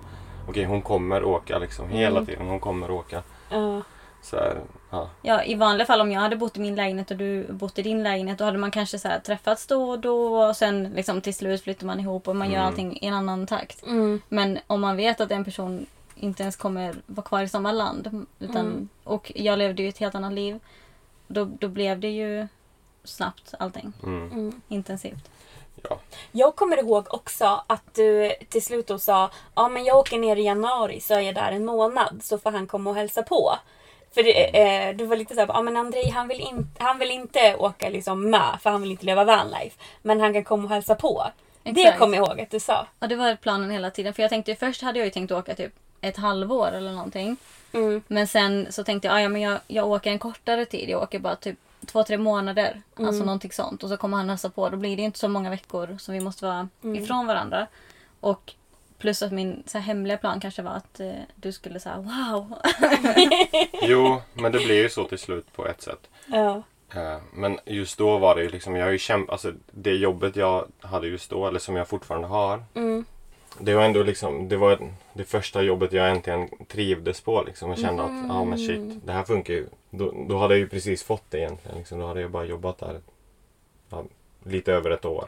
Okej 0.50 0.64
hon 0.66 0.82
kommer 0.82 1.24
åka 1.24 1.58
liksom 1.60 1.90
hela 1.90 2.16
Mm. 2.18 2.26
tiden. 2.26 2.48
Hon 2.48 2.60
kommer 2.60 2.92
åka. 2.92 3.24
Ja. 3.50 3.82
Så 4.22 4.36
här, 4.36 4.62
ja. 4.92 5.10
Ja, 5.22 5.44
i 5.44 5.56
vanliga 5.56 5.86
fall 5.86 6.02
om 6.02 6.12
jag 6.12 6.22
hade 6.22 6.36
bott 6.36 6.58
i 6.58 6.60
min 6.60 6.76
lägenhet 6.76 7.12
och 7.12 7.18
du 7.18 7.54
bott 7.54 7.80
i 7.80 7.82
din 7.82 8.04
lägenhet 8.04 8.38
då 8.38 8.46
hade 8.46 8.58
man 8.58 8.72
kanske 8.72 9.00
så 9.00 9.08
här 9.08 9.20
träffats 9.20 9.68
då 9.68 9.90
och 9.90 10.00
då 10.00 10.38
och 10.38 10.56
sen 10.56 10.84
liksom 10.96 11.22
till 11.22 11.34
slut 11.36 11.64
flyttar 11.64 11.86
man 11.86 12.00
ihop 12.00 12.28
och 12.28 12.36
man 12.36 12.52
gör 12.52 12.62
allting 12.62 12.98
i 13.02 13.06
en 13.06 13.14
annan 13.14 13.48
takt. 13.48 13.84
Mm. 13.84 14.22
Men 14.30 14.60
om 14.68 14.82
man 14.82 14.98
vet 14.98 15.22
att 15.22 15.32
en 15.32 15.46
person 15.46 15.86
inte 16.16 16.44
ens 16.44 16.56
kommer 16.56 16.96
vara 17.06 17.28
kvar 17.28 17.44
i 17.44 17.50
samma 17.50 17.72
land 17.72 18.26
utan, 18.40 18.90
och 19.04 19.32
jag 19.36 19.60
levde 19.60 19.84
ju 19.84 19.90
ett 19.90 19.98
helt 19.98 20.16
annat 20.16 20.34
liv 20.34 20.60
då, 21.28 21.46
då 21.46 21.68
blev 21.68 22.00
det 22.00 22.10
ju 22.10 22.48
snabbt 23.04 23.54
allting. 23.60 23.94
Mm. 24.04 24.62
Intensivt. 24.68 25.30
ja. 25.90 26.00
Jag 26.32 26.56
kommer 26.56 26.80
ihåg 26.80 27.14
också 27.14 27.64
att 27.68 27.96
du 27.96 28.34
till 28.50 28.66
slut 28.66 28.88
då 28.88 29.00
sa 29.00 29.32
ja 29.56 29.70
men 29.70 29.86
jag 29.86 29.98
åker 29.98 30.18
ner 30.18 30.36
i 30.36 30.44
januari 30.44 31.00
så 31.00 31.14
är 31.14 31.20
jag 31.20 31.36
där 31.36 31.52
en 31.52 31.66
månad 31.66 32.20
så 32.24 32.38
får 32.38 32.52
han 32.52 32.68
komma 32.68 32.90
och 32.90 32.96
hälsa 32.96 33.24
på. 33.24 33.56
För 34.14 34.24
det, 34.24 34.60
eh, 34.90 34.96
du 34.96 35.06
var 35.06 35.16
lite 35.16 35.34
såhär, 35.36 35.48
ja 35.48 35.62
men 35.62 35.78
Andrei 35.78 36.10
han 36.10 36.28
vill, 36.28 36.40
in, 36.40 36.72
han 36.78 37.00
vill 37.00 37.12
inte 37.12 37.56
åka 37.56 37.90
liksom 37.90 38.30
med 38.30 38.58
för 38.62 38.70
han 38.70 38.82
vill 38.82 38.92
inte 38.92 39.06
leva 39.06 39.24
vanlife. 39.24 39.80
Men 40.02 40.22
han 40.22 40.34
kan 40.34 40.44
komma 40.44 40.64
och 40.64 40.70
hälsa 40.70 40.96
på. 40.96 41.28
Det 41.64 41.70
Exakt. 41.70 42.00
kommer 42.00 42.18
jag 42.18 42.28
ihåg 42.28 42.42
att 42.42 42.52
du 42.52 42.60
sa. 42.60 42.88
Ja, 43.00 43.08
det 43.08 43.16
var 43.16 43.36
planen 43.36 43.72
hela 43.72 43.90
tiden. 43.92 44.14
För 44.14 44.22
jag 44.22 44.30
tänkte 44.30 44.56
först 44.56 44.82
hade 44.82 45.00
jag 45.00 45.06
ju 45.06 45.12
tänkt 45.12 45.32
åka 45.32 45.56
typ 45.56 45.74
ett 46.02 46.18
halvår 46.18 46.72
eller 46.72 46.92
någonting. 46.92 47.38
Mm. 47.74 48.02
Men 48.08 48.28
sen 48.28 48.68
så 48.70 48.84
tänkte 48.84 49.08
jag, 49.08 49.16
"Ah, 49.16 49.22
ja 49.22 49.30
men 49.30 49.42
jag, 49.42 49.60
jag 49.68 49.88
åker 49.88 50.12
en 50.12 50.20
kortare 50.20 50.66
tid. 50.66 50.90
Jag 50.90 51.02
åker 51.04 51.20
bara 51.20 51.36
typ 51.36 51.58
två, 51.86 52.04
tre 52.04 52.18
månader. 52.18 52.82
Alltså 52.96 53.24
någonting 53.24 53.52
sånt. 53.52 53.84
Och 53.84 53.90
så 53.90 53.98
kommer 53.98 54.18
han 54.18 54.30
hälsa 54.30 54.50
på. 54.50 54.70
Då 54.70 54.78
blir 54.78 54.96
det 54.98 55.02
inte 55.04 55.20
så 55.20 55.28
många 55.28 55.50
veckor 55.50 55.98
som 56.00 56.14
vi 56.14 56.20
måste 56.20 56.46
vara 56.46 56.68
ifrån 56.96 57.28
varandra. 57.28 57.68
Och 58.20 58.54
plus 59.00 59.22
att 59.22 59.32
min 59.32 59.64
så 59.66 59.78
här, 59.78 59.86
hemliga 59.86 60.18
plan 60.18 60.40
kanske 60.40 60.62
var 60.62 60.72
att 60.72 61.00
eh, 61.00 61.12
du 61.36 61.52
skulle 61.52 61.80
säga 61.80 61.98
wow. 61.98 62.54
Jo, 63.82 64.22
men 64.34 64.52
det 64.52 64.60
blev 64.60 64.78
ju 64.78 64.90
så 64.90 65.04
till 65.04 65.20
slut 65.20 65.54
på 65.56 65.68
ett 65.68 65.82
sätt. 65.82 66.10
Ja. 66.26 66.64
Eh, 66.96 67.18
Men 67.34 67.60
just 67.66 67.98
då 67.98 68.18
var 68.18 68.36
det 68.36 68.44
ju 68.44 68.50
liksom, 68.50 68.76
jag 68.76 68.86
har 68.86 68.92
ju 68.92 68.98
kämpat, 68.98 69.32
alltså 69.32 69.54
det 69.72 69.94
jobbet 69.94 70.36
jag 70.36 70.68
hade 70.82 71.08
just 71.08 71.30
då, 71.30 71.48
eller 71.48 71.60
som 71.60 71.76
jag 71.76 71.88
fortfarande 71.88 72.28
har. 72.28 72.64
Mm. 72.74 73.06
Det 73.60 73.74
var 73.74 73.84
ändå 73.84 74.04
liksom, 74.04 74.50
det 74.50 74.58
var 74.58 74.80
det 75.14 75.24
första 75.24 75.62
jobbet 75.62 75.94
jag 75.94 76.10
äntligen 76.12 76.50
trivdes 76.68 77.22
på 77.22 77.44
liksom. 77.44 77.72
Och 77.72 77.78
kände 77.78 78.04
att, 78.04 78.28
ja 78.28 78.44
men 78.44 78.58
shit, 78.58 79.06
det 79.06 79.12
här 79.12 79.24
funkar 79.24 79.54
ju. 79.54 79.68
Då, 79.90 80.14
då 80.30 80.38
hade 80.38 80.54
jag 80.54 80.60
ju 80.60 80.68
precis 80.68 81.04
fått 81.04 81.24
det 81.30 81.38
egentligen. 81.38 81.78
Liksom. 81.78 82.00
Då 82.00 82.08
hade 82.08 82.22
jag 82.22 82.32
bara 82.32 82.46
jobbat 82.46 82.78
där 82.78 83.00
ja, 83.90 84.04
lite 84.44 84.74
över 84.74 84.92
ett 84.92 85.06
år. 85.06 85.28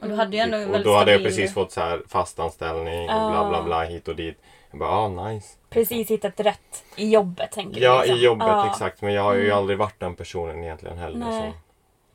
Och 0.00 0.08
du 0.08 0.14
hade 0.14 0.36
ju 0.36 0.42
ändå 0.42 0.76
Och 0.78 0.84
då 0.84 0.94
hade 0.96 1.12
jag 1.12 1.22
precis 1.22 1.54
fått 1.54 1.72
så 1.72 1.80
här 1.80 2.02
fast 2.08 2.38
anställning 2.38 3.10
och 3.10 3.30
bla 3.30 3.48
bla 3.48 3.62
bla 3.62 3.84
hit 3.84 4.08
och 4.08 4.16
dit. 4.16 4.38
Jag 4.70 4.78
bara, 4.80 4.90
ah 4.90 5.08
nice. 5.08 5.48
Precis 5.70 6.10
hittat 6.10 6.40
rätt 6.40 6.84
i 6.96 7.10
jobbet 7.10 7.52
tänker 7.52 7.80
du. 7.80 7.86
Ja, 7.86 8.00
liksom. 8.00 8.16
i 8.18 8.24
jobbet 8.24 8.46
Ja. 8.48 8.70
exakt. 8.70 9.02
Men 9.02 9.12
jag 9.12 9.22
har 9.22 9.34
ju 9.34 9.50
aldrig 9.50 9.78
varit 9.78 10.00
den 10.00 10.14
personen 10.14 10.64
egentligen 10.64 10.98
heller. 10.98 11.18
Nej. 11.18 11.52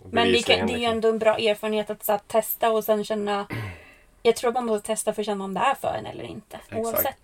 Som 0.01 0.11
Men 0.11 0.31
det, 0.31 0.45
kan, 0.45 0.67
det 0.67 0.73
är 0.73 0.77
ju 0.77 0.77
liksom. 0.77 0.91
ändå 0.91 1.09
en 1.09 1.19
bra 1.19 1.37
erfarenhet 1.37 1.89
att 1.89 2.05
så 2.05 2.11
här, 2.11 2.21
testa 2.27 2.71
och 2.71 2.83
sen 2.83 3.05
känna... 3.05 3.47
Jag 4.23 4.35
tror 4.35 4.51
man 4.51 4.65
måste 4.65 4.87
testa 4.87 5.13
för 5.13 5.21
att 5.21 5.25
känna 5.25 5.43
om 5.43 5.53
det 5.53 5.59
är 5.59 5.75
för 5.75 5.95
en 5.99 6.05
eller 6.05 6.23
inte. 6.23 6.57
Exakt. 6.57 6.85
Oavsett. 6.85 7.17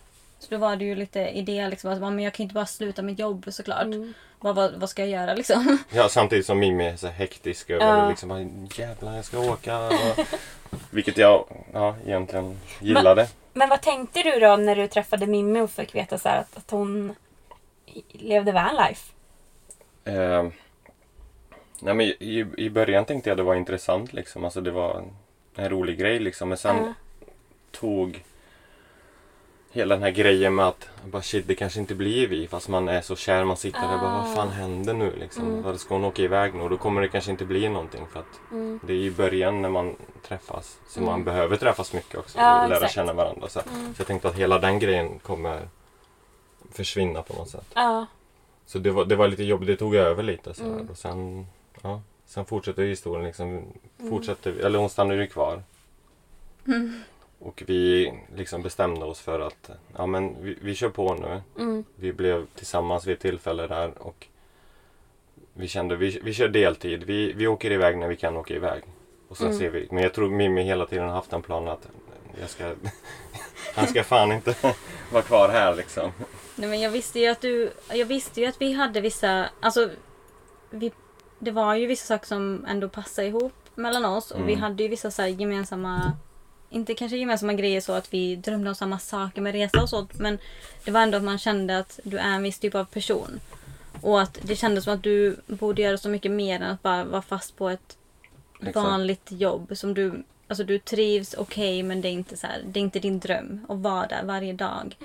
Så 0.45 0.53
då 0.55 0.57
var 0.57 0.75
det 0.75 0.85
ju 0.85 0.95
lite 0.95 1.19
idé 1.19 1.67
liksom 1.67 1.91
att 1.91 1.99
men 1.99 2.19
jag 2.19 2.33
kan 2.33 2.43
inte 2.43 2.53
bara 2.53 2.65
sluta 2.65 3.01
mitt 3.01 3.19
jobb 3.19 3.45
såklart. 3.49 3.83
Mm. 3.83 4.13
Vad, 4.39 4.55
vad, 4.55 4.73
vad 4.75 4.89
ska 4.89 5.01
jag 5.01 5.21
göra 5.21 5.33
liksom? 5.33 5.77
Ja, 5.89 6.09
samtidigt 6.09 6.45
som 6.45 6.59
Mimmi 6.59 6.87
är 6.87 6.95
så 6.95 7.07
hektisk 7.07 7.69
över 7.69 7.85
Ja. 7.85 8.09
Liksom, 8.09 8.29
bara, 8.29 8.47
jävlar 8.83 9.15
jag 9.15 9.25
ska 9.25 9.39
åka. 9.39 9.79
Och, 9.87 10.25
vilket 10.89 11.17
jag 11.17 11.45
ja, 11.73 11.95
egentligen 12.05 12.59
gillade. 12.81 13.27
Men 13.53 13.69
vad 13.69 13.81
tänkte 13.81 14.23
du 14.23 14.39
då 14.39 14.55
när 14.55 14.75
du 14.75 14.87
träffade 14.87 15.27
Mimmi 15.27 15.61
och 15.61 15.71
fick 15.71 15.95
veta 15.95 16.17
så 16.17 16.29
här 16.29 16.39
att, 16.39 16.57
att 16.57 16.71
hon 16.71 17.15
levde 18.11 18.51
vanlife? 18.51 19.11
Eh, 20.03 20.43
nej, 21.79 21.93
men 21.93 22.01
i, 22.01 22.45
I 22.57 22.69
början 22.69 23.05
tänkte 23.05 23.29
jag 23.29 23.37
det 23.37 23.43
var 23.43 23.55
intressant. 23.55 24.13
Liksom. 24.13 24.45
Alltså, 24.45 24.61
det 24.61 24.71
var 24.71 25.03
en, 25.55 25.69
rolig 25.69 25.97
grej. 25.97 26.19
Liksom. 26.19 26.49
Men 26.49 26.57
sen 26.57 26.75
Ja. 26.75 26.93
tog... 27.71 28.23
hela 29.75 29.95
den 29.95 30.03
här 30.03 30.11
grejen 30.11 30.55
med 30.55 30.65
att 30.67 30.89
bara 31.05 31.21
shit, 31.21 31.47
det 31.47 31.55
kanske 31.55 31.79
inte 31.79 31.95
blir 31.95 32.27
vi 32.27 32.47
fast 32.47 32.69
man 32.69 32.87
är 32.89 33.01
så 33.01 33.15
kär. 33.15 33.43
Man 33.43 33.57
sitter 33.57 33.81
där 33.81 33.93
och 33.93 33.99
bara 33.99 34.17
vad 34.21 34.33
fan 34.33 34.49
händer 34.49 34.93
nu 34.93 35.13
liksom? 35.19 35.47
Mm. 35.47 35.61
Vad 35.63 35.79
Ska 35.79 35.93
hon 35.95 36.05
åka 36.05 36.21
iväg 36.21 36.53
nu? 36.53 36.61
Och 36.63 36.69
då 36.69 36.77
kommer 36.77 37.01
det 37.01 37.07
kanske 37.07 37.31
inte 37.31 37.45
bli 37.45 37.69
någonting 37.69 38.01
för 38.11 38.19
att 38.19 38.51
Mm. 38.51 38.79
det 38.87 38.93
är 38.93 38.97
i 38.97 39.11
början 39.11 39.61
när 39.61 39.69
man 39.69 39.95
träffas. 40.27 40.77
Så 40.87 41.01
man 41.01 41.23
behöver 41.23 41.57
träffas 41.57 41.93
mycket 41.93 42.15
också 42.19 42.37
Ja, 42.39 42.63
och 42.63 42.69
lära 42.69 42.77
exakt. 42.77 42.93
känna 42.93 43.13
varandra. 43.13 43.47
Så, 43.49 43.59
så 43.59 43.65
jag 43.97 44.07
tänkte 44.07 44.27
att 44.27 44.35
hela 44.35 44.59
den 44.59 44.79
grejen 44.79 45.19
kommer 45.19 45.67
försvinna 46.71 47.21
på 47.21 47.33
något 47.33 47.49
sätt. 47.49 47.67
Ja. 47.73 48.05
Så 48.65 48.79
det 48.79 48.91
var, 48.91 49.05
det 49.05 49.15
var 49.15 49.27
lite 49.27 49.43
jobbigt, 49.43 49.67
det 49.67 49.75
tog 49.77 49.95
över 49.95 50.23
lite 50.23 50.53
så 50.53 50.63
här. 50.63 50.71
Mm. 50.71 50.89
Och 50.89 50.97
sen, 50.97 51.45
ja, 51.81 52.01
sen 52.25 52.45
fortsätter 52.45 52.83
historien 52.83 53.25
liksom. 53.25 53.63
Fortsätter, 54.09 54.65
eller 54.65 54.79
hon 54.79 54.89
stannade 54.89 55.21
ju 55.21 55.27
kvar. 55.27 55.63
Och 57.39 57.63
vi 57.67 58.13
liksom 58.35 58.61
bestämde 58.61 59.05
oss 59.05 59.19
för 59.19 59.39
att 59.39 59.69
ja, 59.97 60.05
men 60.05 60.43
vi, 60.43 60.57
vi 60.61 60.75
kör 60.75 60.89
på 60.89 61.13
nu. 61.13 61.41
Mm. 61.63 61.83
Vi 61.95 62.13
blev 62.13 62.45
tillsammans 62.55 63.07
vid 63.07 63.13
ett 63.13 63.19
tillfälle 63.21 63.67
där 63.67 63.91
och 63.97 64.27
vi 65.53 65.67
kände 65.67 65.95
vi, 65.95 66.19
vi 66.23 66.33
kör 66.33 66.47
deltid. 66.47 67.03
Vi, 67.03 67.33
vi 67.33 67.47
åker 67.47 67.71
iväg 67.71 67.97
när 67.97 68.07
vi 68.07 68.15
kan 68.15 68.37
åka 68.37 68.53
iväg. 68.53 68.83
Och 69.27 69.37
sen 69.37 69.57
ser 69.57 69.69
vi. 69.69 69.87
Men 69.91 70.03
jag 70.03 70.13
tror 70.13 70.29
Mimmi 70.29 70.63
hela 70.63 70.85
tiden 70.85 71.09
haft 71.09 71.33
en 71.33 71.41
plan 71.41 71.67
att 71.67 71.87
jag 72.39 72.49
ska, 72.49 72.63
han 73.75 73.87
ska 73.87 74.03
fan 74.03 74.31
inte 74.31 74.55
vara 75.11 75.23
kvar 75.23 75.49
här 75.49 75.75
liksom. 75.75 76.11
Nej, 76.55 76.69
men 76.69 76.81
jag 76.81 76.89
visste 76.91 77.19
ju 77.19 77.27
att 77.27 77.41
du... 77.41 77.71
Jag 77.93 78.05
visste 78.05 78.41
ju 78.41 78.47
att 78.47 78.61
vi 78.61 78.73
hade 78.73 79.01
vissa... 79.01 79.49
Alltså... 79.59 79.89
Vi, 80.69 80.91
det 81.39 81.51
var 81.51 81.75
ju 81.75 81.85
vissa 81.85 82.05
saker 82.05 82.27
som 82.27 82.65
ändå 82.67 82.89
passade 82.89 83.27
ihop 83.27 83.53
mellan 83.75 84.05
oss. 84.05 84.31
Och 84.31 84.39
vi 84.47 84.53
Mm. 84.53 84.61
hade 84.63 84.83
ju 84.83 84.89
vissa 84.89 85.11
så 85.11 85.21
här 85.21 85.29
gemensamma... 85.29 86.17
Inte 86.75 86.93
kanske 86.93 87.17
gemensamma 87.17 87.53
grejer 87.53 87.81
så 87.81 87.93
att 87.93 88.13
vi 88.13 88.35
drömde 88.35 88.69
om 88.69 88.75
samma 88.75 88.99
saker 88.99 89.41
med 89.41 89.53
resa 89.53 89.81
och 89.81 89.89
sånt. 89.89 90.19
Men 90.19 90.37
det 90.85 90.91
var 90.91 91.01
ändå 91.01 91.17
att 91.17 91.23
man 91.23 91.37
kände 91.37 91.77
att 91.77 91.99
du 92.03 92.17
är 92.17 92.35
en 92.35 92.43
viss 92.43 92.59
typ 92.59 92.75
av 92.75 92.85
person. 92.85 93.39
Och 94.01 94.21
att 94.21 94.39
det 94.41 94.55
kändes 94.55 94.83
som 94.83 94.93
att 94.93 95.03
du 95.03 95.35
borde 95.47 95.81
göra 95.81 95.97
så 95.97 96.09
mycket 96.09 96.31
mer 96.31 96.55
än 96.55 96.71
att 96.71 96.83
bara 96.83 97.03
vara 97.03 97.21
fast 97.21 97.57
på 97.57 97.69
ett 97.69 97.97
Exakt. 98.59 98.75
vanligt 98.75 99.31
jobb. 99.31 99.77
Som 99.77 99.93
du, 99.93 100.23
alltså 100.47 100.63
du 100.63 100.79
trivs 100.79 101.33
okej 101.33 101.83
men 101.83 102.01
det 102.01 102.07
är, 102.07 102.11
inte 102.11 102.37
så 102.37 102.47
här, 102.47 102.61
det 102.65 102.79
är 102.79 102.81
inte 102.81 102.99
din 102.99 103.19
dröm 103.19 103.65
att 103.69 103.77
vara 103.77 104.07
där 104.07 104.23
varje 104.23 104.53
dag. 104.53 104.97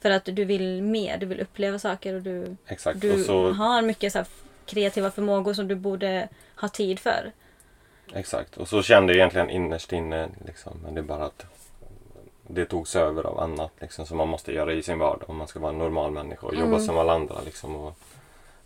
För 0.00 0.10
att 0.10 0.24
du 0.24 0.44
vill 0.44 0.82
mer, 0.82 1.18
du 1.18 1.26
vill 1.26 1.40
uppleva 1.40 1.78
saker 1.78 2.14
och 2.14 2.22
du, 2.22 2.56
Exakt. 2.66 3.00
du 3.00 3.12
och 3.12 3.26
så, 3.26 3.52
har 3.52 3.82
mycket 3.82 4.12
så 4.12 4.18
här 4.18 4.26
kreativa 4.66 5.10
förmågor 5.10 5.54
som 5.54 5.68
du 5.68 5.74
borde 5.74 6.28
ha 6.56 6.68
tid 6.68 6.98
för. 6.98 7.32
Exakt, 8.14 8.56
och 8.56 8.68
så 8.68 8.82
kände 8.82 9.12
jag 9.12 9.16
egentligen 9.18 9.50
innerst 9.50 9.92
inne. 9.92 10.28
Liksom. 10.46 10.72
Men 10.84 10.94
det 10.94 11.00
är 11.00 11.02
bara 11.02 11.24
att 11.24 11.44
det 12.48 12.64
togs 12.66 12.96
över 12.96 13.22
av 13.26 13.40
annat 13.40 13.70
liksom, 13.80 14.06
som 14.06 14.16
man 14.16 14.28
måste 14.28 14.52
göra 14.52 14.72
i 14.72 14.82
sin 14.82 14.98
vardag 14.98 15.30
om 15.30 15.36
man 15.36 15.48
ska 15.48 15.60
vara 15.60 15.72
en 15.72 15.78
normal 15.78 16.10
människa 16.10 16.46
och 16.46 16.54
jobba 16.54 16.66
Mm. 16.66 16.80
som 16.86 16.98
alla 16.98 17.12
andra. 17.12 17.36
Liksom, 17.44 17.76
och 17.76 17.94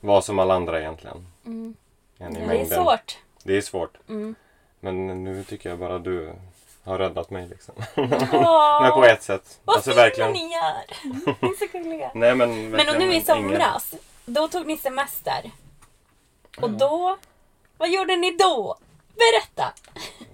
vara 0.00 0.22
som 0.22 0.38
alla 0.38 0.54
andra 0.54 0.80
egentgen. 0.80 1.26
En 1.44 1.76
i 2.18 2.24
Mm. 2.24 2.48
Det 2.48 2.60
är 2.60 2.64
svårt. 2.64 3.18
Det 3.42 3.56
är 3.56 3.60
svårt. 3.60 3.96
Mm. 4.08 4.34
Men 4.80 5.24
nu 5.24 5.44
tycker 5.44 5.68
jag 5.68 5.78
bara 5.78 5.98
du 5.98 6.32
har 6.84 6.98
räddat 6.98 7.30
mig. 7.30 7.48
Liksom. 7.48 7.74
Åh, 8.32 8.82
men 8.82 8.92
på 8.92 9.04
ett 9.04 9.22
sätt. 9.22 9.58
Vad 9.64 9.76
Alltså 9.76 9.92
verkligen. 9.94 10.32
ni 10.32 10.52
gör! 10.52 11.06
Ni 11.40 11.48
är 11.48 11.58
så 11.58 11.78
gulliga. 11.78 12.10
Nej, 12.14 12.34
men, 12.34 12.70
Men 12.70 12.88
och 12.88 12.98
nu 12.98 13.04
i 13.04 13.10
ingen- 13.12 13.24
somras, 13.24 13.94
då 14.24 14.48
tog 14.48 14.66
ni 14.66 14.76
semester. 14.76 15.50
Och 16.60 16.70
då, 16.70 17.16
vad 17.78 17.90
gjorde 17.90 18.16
ni 18.16 18.36
då? 18.36 18.76
Berätta! 19.20 19.72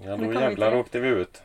Ja, 0.04 0.16
då 0.16 0.32
jävlar 0.40 0.70
det. 0.70 0.76
åkte 0.76 1.00
vi 1.00 1.08
ut. 1.08 1.42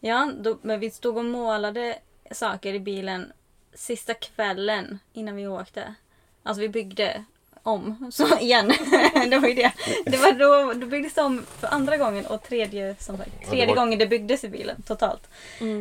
Ja, 0.00 0.32
då, 0.40 0.58
men 0.62 0.80
vi 0.80 0.90
stod 0.90 1.16
och 1.16 1.24
målade 1.24 1.98
saker 2.30 2.74
i 2.74 2.80
bilen 2.80 3.32
sista 3.74 4.14
kvällen 4.14 4.98
innan 5.12 5.36
vi 5.36 5.46
åkte. 5.46 5.94
Alltså 6.42 6.60
vi 6.60 6.68
byggde 6.68 7.24
om. 7.62 8.10
Så 8.12 8.38
igen. 8.38 8.68
det 9.30 9.38
var 9.38 9.48
ju 9.48 9.54
det. 9.54 9.72
Det 10.04 10.16
var 10.16 10.32
då, 10.32 10.72
då 10.80 10.86
byggdes 10.86 11.14
det 11.14 11.22
om 11.22 11.46
för 11.60 11.66
andra 11.68 11.96
gången 11.96 12.26
och 12.26 12.42
tredje, 12.42 12.96
som 12.98 13.16
sagt, 13.16 13.30
det 13.40 13.46
tredje 13.46 13.66
var- 13.66 13.74
gången 13.74 13.98
det 13.98 14.06
byggdes 14.06 14.44
i 14.44 14.48
bilen 14.48 14.82
totalt. 14.82 15.28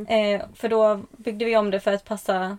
Eh, 0.07 0.41
för 0.55 0.69
då 0.69 1.01
byggde 1.11 1.45
vi 1.45 1.57
om 1.57 1.71
det 1.71 1.79
för 1.79 1.93
att 1.93 2.05
passa 2.05 2.57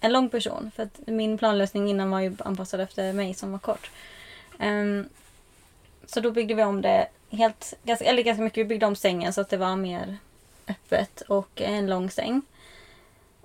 en 0.00 0.12
lång 0.12 0.28
person. 0.28 0.70
För 0.76 0.82
att 0.82 1.00
min 1.06 1.38
planlösning 1.38 1.88
innan 1.90 2.10
var 2.10 2.20
ju 2.20 2.36
anpassad 2.38 2.80
efter 2.80 3.12
mig 3.12 3.34
som 3.34 3.52
var 3.52 3.58
kort. 3.58 3.90
Ehm, 4.58 5.08
så 6.06 6.20
då 6.20 6.30
byggde 6.30 6.54
vi 6.54 6.64
om 6.64 6.82
det 6.82 7.08
helt, 7.30 7.74
ganska, 7.82 8.04
eller 8.04 8.22
ganska 8.22 8.42
mycket. 8.42 8.58
Vi 8.58 8.64
byggde 8.64 8.86
om 8.86 8.96
sängen 8.96 9.32
så 9.32 9.40
att 9.40 9.48
det 9.48 9.56
var 9.56 9.76
mer 9.76 10.18
öppet 10.68 11.20
och 11.20 11.60
en 11.60 11.86
lång 11.86 12.10
säng. 12.10 12.42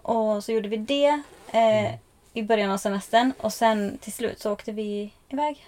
Och 0.01 0.43
så 0.43 0.51
gjorde 0.51 0.70
vi 0.70 0.78
det 0.78 1.22
eh, 1.51 1.93
i 2.34 2.43
början 2.43 2.72
av 2.72 2.78
semestern 2.78 3.34
och 3.38 3.53
sen 3.53 3.97
till 3.97 4.14
slut 4.14 4.39
så 4.39 4.51
åkte 4.51 4.72
vi 4.72 5.14
iväg. 5.30 5.66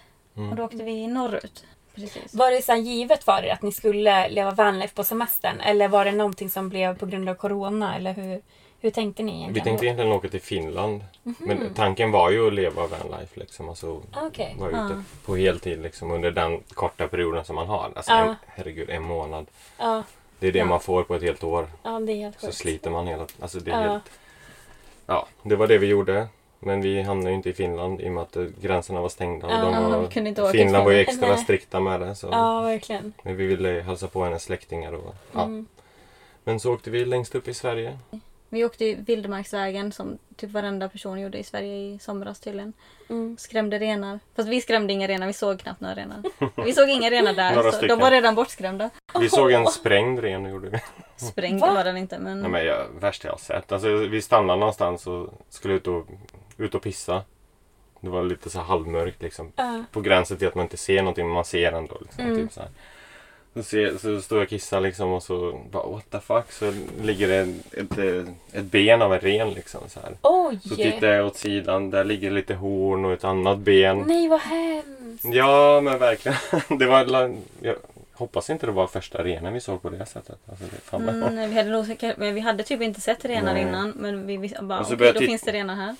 Och 0.50 0.56
då 0.56 0.64
åkte 0.64 0.84
vi 0.84 1.08
norrut. 1.08 1.66
Precis. 1.96 2.34
Var 2.34 2.52
det 2.52 2.62
så 2.62 2.76
givet 2.76 3.24
för 3.24 3.46
er 3.46 3.54
att 3.54 3.62
ni 3.62 3.72
skulle 3.72 4.30
leva 4.30 4.52
vanlife 4.52 4.96
på 4.96 5.04
semestern? 5.04 5.60
Eller 5.60 5.88
var 5.88 6.06
det 6.06 6.12
någonting 6.12 6.50
som 6.50 6.70
blev 6.70 6.98
på 6.98 7.06
grund 7.06 7.30
av 7.30 7.36
Corona? 7.36 7.96
Eller 7.96 8.14
hur, 8.14 8.42
hur 8.84 8.92
tänkte 8.92 9.24
ni 9.24 9.32
Vi 9.32 9.38
egentligen? 9.40 9.64
tänkte 9.66 9.86
egentligen 9.86 10.12
åka 10.12 10.28
till 10.30 10.42
Finland. 10.42 11.04
Mhm. 11.24 11.36
Men 11.40 11.74
tanken 11.74 12.12
var 12.12 12.30
ju 12.30 12.48
att 12.48 12.54
leva 12.54 12.88
vanlife. 12.88 13.40
Liksom. 13.40 13.70
Alltså, 13.70 14.02
Okej. 14.16 14.56
vara 14.60 14.86
ute 14.86 15.04
på 15.26 15.36
heltid 15.36 15.82
liksom, 15.82 16.12
under 16.12 16.32
den 16.32 16.60
korta 16.74 17.08
perioden 17.08 17.46
som 17.46 17.56
man 17.56 17.68
har. 17.68 17.92
Alltså, 17.96 18.12
Ja. 18.12 18.18
en, 18.24 18.36
herregud, 18.48 18.90
en 18.90 19.04
månad. 19.04 19.46
Ja, 19.78 20.04
Det 20.40 20.48
är 20.48 20.52
det 20.52 20.66
man 20.66 20.80
får 20.80 21.04
på 21.04 21.16
ett 21.16 21.22
helt 21.22 21.44
år. 21.44 21.68
ja, 21.84 22.00
det 22.00 22.12
är 22.12 22.16
helt 22.16 22.40
Så 22.42 22.52
sliter 22.52 22.90
man 22.92 23.08
hela 23.08 23.28
alltså 23.40 23.60
det 23.60 23.72
är 23.72 23.90
helt 23.90 24.04
Ja, 25.06 25.28
det 25.44 25.56
var 25.56 25.68
det 25.68 25.78
vi 25.78 25.88
gjorde. 25.88 26.28
Men 26.60 26.82
vi 26.82 27.02
hamnade 27.02 27.30
ju 27.30 27.36
inte 27.36 27.50
i 27.50 27.54
Finland 27.54 28.02
i 28.02 28.08
och 28.08 28.12
med 28.12 28.24
att 28.24 28.38
gränserna 28.62 29.02
var 29.02 29.10
stängda. 29.10 29.48
Och 29.48 29.54
de 29.74 29.84
var, 29.92 30.52
vi 30.52 30.58
Finland 30.58 30.86
var 30.86 30.92
ju 30.92 31.00
extra 31.00 31.28
Nej. 31.28 31.38
strikta 31.38 31.80
med 31.80 32.00
det. 32.02 32.16
Så. 32.16 32.28
Ja, 32.32 32.62
verkligen. 32.62 33.14
Men 33.24 33.36
vi 33.36 33.46
ville 33.48 33.82
hälsa 33.82 34.08
på 34.08 34.24
hennes 34.24 34.44
släktingar. 34.44 34.94
Och, 34.94 35.16
ja. 35.32 35.44
Mm. 35.44 35.66
Men 36.44 36.60
så 36.60 36.74
åkte 36.74 36.90
vi 36.90 37.06
längst 37.06 37.36
upp 37.36 37.48
i 37.48 37.54
Sverige. 37.54 37.98
Vi 38.54 38.66
åkte 38.66 38.86
ju 38.86 38.96
Vildmarksvägen 38.96 39.92
som 39.92 40.18
typ 40.36 40.52
varenda 40.52 40.90
person 40.90 41.20
gjorde 41.22 41.38
i 41.38 41.44
Sverige 41.44 41.76
i 41.76 42.00
somras 42.00 42.40
tydligen. 42.40 42.74
Mm. 43.10 43.38
Skrämde 43.38 43.80
renar. 43.80 44.20
Fast 44.36 44.50
vi 44.50 44.62
skrämde 44.62 44.94
inga 44.94 45.08
renar, 45.08 45.28
vi 45.28 45.34
såg 45.34 45.60
knappt 45.60 45.82
några 45.82 45.96
renar. 45.96 46.24
Vi 46.66 46.74
såg 46.74 46.90
inga 46.90 47.10
renar 47.10 47.34
där, 47.34 47.72
så 47.72 47.86
de 47.86 48.00
var 48.00 48.12
redan 48.12 48.36
bortskrämda. 48.36 48.90
Vi 49.20 49.30
såg 49.30 49.52
en 49.52 49.68
sprängd 49.68 50.20
ren 50.20 50.46
gjorde 50.46 50.70
vi. 50.70 50.80
Sprängd 51.16 51.60
Va? 51.62 51.74
var 51.74 51.84
den 51.84 51.98
inte 51.98 52.20
men... 52.20 52.42
Nej, 52.42 52.52
men 52.52 52.66
jag, 52.66 52.86
värst 53.00 53.24
jag 53.24 53.32
har 53.32 53.38
sett. 53.38 53.72
Alltså, 53.72 53.88
vi 53.96 54.22
stannade 54.22 54.60
någonstans 54.60 55.08
och 55.08 55.30
skulle 55.50 55.74
ut 55.74 55.88
och, 55.88 56.08
ut 56.58 56.76
och 56.76 56.82
pissa. 56.82 57.22
Det 58.00 58.10
var 58.10 58.24
lite 58.24 58.50
så 58.50 58.58
här 58.58 58.66
halvmörkt 58.66 59.22
liksom. 59.22 59.52
Ja. 59.56 59.84
På 59.92 60.02
gränsen 60.02 60.38
till 60.38 60.48
att 60.48 60.56
man 60.56 60.64
inte 60.64 60.78
ser 60.78 60.98
någonting 60.98 61.26
men 61.26 61.34
man 61.34 61.46
ser 61.46 61.72
ändå. 61.72 61.98
Liksom, 62.02 62.24
Mm. 62.26 62.38
typ 62.38 62.52
så, 62.52 62.60
här. 62.60 62.70
Så, 63.54 63.64
ser, 63.64 63.98
så 63.98 64.22
står 64.22 64.38
jag 64.38 64.44
och 64.44 64.50
kissar 64.50 64.82
liksom 64.82 65.12
och 65.12 65.24
så 65.24 65.60
bara 65.72 65.88
what 65.88 66.10
the 66.10 66.20
fuck 66.20 66.52
så 66.52 66.74
ligger 67.02 67.28
det 67.28 67.40
ett, 67.72 67.98
ett, 67.98 68.28
ett 68.52 68.64
ben 68.64 69.02
av 69.02 69.14
en 69.14 69.20
ren 69.20 69.50
liksom. 69.50 69.82
Så, 69.88 70.00
här. 70.00 70.14
Oj! 70.22 70.60
så 70.70 70.76
tittar 70.76 71.08
jag 71.08 71.26
åt 71.26 71.38
sidan. 71.38 71.90
Där 71.90 72.04
ligger 72.04 72.32
lite 72.32 72.54
horn 72.54 73.06
och 73.06 73.14
ett 73.14 73.24
annat 73.24 73.58
ben. 73.58 74.04
Nej, 74.08 74.28
vad 74.28 74.40
hemskt! 74.40 75.26
Ja 75.26 75.82
men 75.82 76.00
verkligen. 76.00 76.38
det 76.80 76.86
var, 76.86 77.36
jag 77.62 77.76
hoppas 78.24 78.50
inte 78.50 78.66
det 78.66 78.72
var 78.72 78.88
första 78.88 79.24
renen 79.24 79.54
vi 79.54 79.60
såg 79.60 79.82
på 79.82 79.90
det 79.90 80.06
sättet. 80.06 80.38
Alltså, 80.50 80.66
det, 80.66 80.82
fan, 80.82 81.10
Mm, 81.10 81.36
nej, 81.36 81.48
vi, 81.48 81.56
hade 81.56 81.70
nog, 81.70 81.86
säkert- 81.86 82.18
vi 82.18 82.40
hade 82.40 82.64
typ 82.64 82.82
inte 82.82 83.02
sett 83.02 83.26
renar 83.26 83.54
Nej. 83.54 83.62
innan 83.62 83.90
men 83.90 84.28
vi 84.28 84.38
visste 84.38 84.64
bara 84.64 84.80
Och 84.80 84.86
så 84.86 84.96
då 84.96 85.14
finns 85.14 85.42
det 85.42 85.52
renar 85.52 85.76
här. 85.76 85.96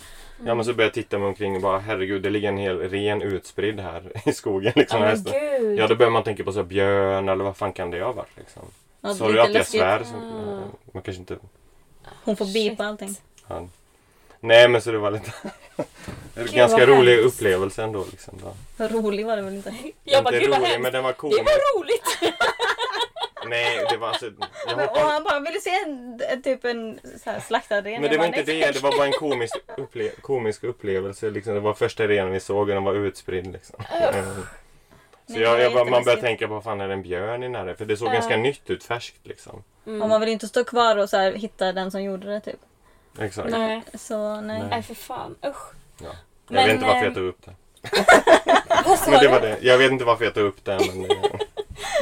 Ja 0.46 0.56
men 0.56 0.66
så 0.66 0.74
började 0.74 0.84
jag 0.84 0.94
titta 0.94 1.18
mig 1.20 1.28
omkring 1.28 1.56
och 1.56 1.62
bara 1.62 1.80
herregud 1.80 2.22
det 2.22 2.30
ligger 2.30 2.50
en 2.50 2.58
hel 2.58 2.78
ren 2.80 3.22
utspridd 3.22 3.80
här 3.80 4.12
i 4.30 4.34
skogen. 4.34 4.74
Liksom, 4.76 5.02
Hästen. 5.02 5.34
gud! 5.60 5.80
ja 5.80 5.88
då 5.88 5.96
börjar 5.96 6.12
man 6.12 6.24
tänka 6.24 6.44
på 6.44 6.52
så 6.52 6.60
här, 6.60 6.66
björn 6.66 7.30
eller 7.30 7.44
vad 7.44 7.58
fan 7.58 7.74
kan 7.74 7.92
det 7.92 8.02
ha 8.04 8.12
varit 8.12 8.38
liksom. 8.38 8.62
Ja, 9.02 9.14
Sorry 9.14 9.40
att 9.40 9.54
jag 9.54 9.68
svär. 9.68 10.04
Så, 10.04 10.14
man 10.92 11.04
kanske 11.04 11.20
inte... 11.20 11.38
Hon 12.24 12.36
får 12.36 12.54
bipa 12.54 12.86
allting. 12.86 13.16
Ja. 13.48 13.68
Nej 14.44 14.68
men 14.68 14.82
så 14.82 14.92
det 14.92 14.98
var 14.98 15.12
lite... 15.12 15.32
en 15.76 15.86
Gud, 16.36 16.52
ganska 16.54 16.78
vad 16.86 16.90
rolig 16.90 17.18
hemskt. 17.22 17.36
upplevelse 17.36 17.84
ändå. 17.84 18.06
Liksom, 18.12 18.40
då. 18.78 18.88
Rolig 18.88 19.26
var 19.26 19.36
det 19.36 19.42
väl 19.42 19.54
inte? 19.54 19.74
Jag 20.04 20.24
bara, 20.24 20.34
inte 20.36 20.40
gud 20.46 20.50
vad 20.50 20.60
rolig 20.60 20.68
hemskt! 20.70 20.84
men 20.84 20.92
den 20.92 21.04
var 21.04 21.12
Det 21.12 21.16
komisk. 21.18 21.40
var 21.46 21.80
roligt! 21.80 22.18
Nej 23.48 23.86
det 23.90 23.98
var 23.98 24.08
alltså... 24.08 24.26
Jag 24.68 24.78
Men, 24.78 24.90
och 24.90 24.98
han 24.98 25.24
bara, 25.24 25.40
vill 25.40 25.54
du 25.54 25.60
se 25.60 25.70
en, 25.86 26.22
en, 26.30 26.42
typ 26.42 26.66
en 26.66 27.00
så 27.24 27.30
här, 27.30 27.40
slaktad 27.40 27.76
ren? 27.76 27.84
Men 27.84 27.94
Jag 27.94 28.02
det 28.12 28.18
var 28.18 28.28
bara, 28.28 28.38
inte 28.38 28.52
"Nej, 28.54 28.62
det, 28.62 28.72
det 28.72 28.80
var 28.80 28.92
bara 28.98 29.06
en 29.06 29.12
komisk, 29.14 29.56
upple- 29.78 30.22
komisk 30.22 30.64
upplevelse. 30.64 31.30
Liksom. 31.30 31.54
Det 31.54 31.60
var 31.60 31.74
första 31.74 32.08
renen 32.08 32.32
vi 32.34 32.40
såg 32.40 32.58
och 32.60 32.68
den 32.68 32.84
var 32.84 32.94
utspridd. 32.96 33.48
Liksom. 33.54 33.76
Eh, 34.02 34.14
Så 35.28 35.34
Nej, 35.34 35.42
jag, 35.42 35.58
det 35.58 35.64
jag, 35.64 35.74
man 35.74 35.86
jätteläskigt. 35.88 36.22
tänka 36.22 36.48
på, 36.48 36.54
vad 36.54 36.64
fan 36.64 36.82
är 36.82 36.88
det 36.88 36.94
en 36.94 37.02
björn 37.02 37.44
i 37.44 37.50
närheten? 37.50 37.78
För 37.78 37.86
det 37.86 37.98
såg 37.98 38.08
Ja. 38.08 38.14
ganska 38.14 38.38
nytt 38.38 38.70
ut, 38.70 38.84
färskt 38.84 39.28
liksom. 39.28 39.64
Och 39.86 40.10
man 40.10 40.20
vill 40.22 40.30
inte 40.30 40.48
stå 40.48 40.64
kvar 40.64 40.98
och 40.98 41.10
så 41.10 41.18
här, 41.18 41.32
hitta 41.32 41.72
den 41.74 41.92
som 41.92 42.04
gjorde 42.04 42.28
det 42.34 42.40
typ. 42.40 42.60
Exakt. 43.20 43.50
Nej. 43.50 43.84
Så 43.94 44.42
nej. 44.42 44.60
Nej. 44.60 44.68
Nej, 44.70 44.84
för 44.84 44.96
fan. 44.96 45.36
Usch. 45.46 45.74
Ja. 46.02 46.06
Jag 46.06 46.16
Men, 46.48 46.66
vet 46.66 46.74
inte 46.74 46.86
varför 46.86 47.00
eh, 47.00 47.06
jag 47.06 47.14
tog 47.14 47.26
upp 47.26 47.46
det. 47.46 47.54
Men 49.12 49.20
det 49.20 49.28
var 49.28 49.42
det. 49.42 49.58
Jag 49.62 49.78
vet 49.78 49.92
inte 49.92 50.06
varför 50.06 50.26
jag 50.26 50.34
tog 50.34 50.44
upp 50.46 50.66
det. 50.66 50.80
Men 50.88 51.02
det 51.02 51.16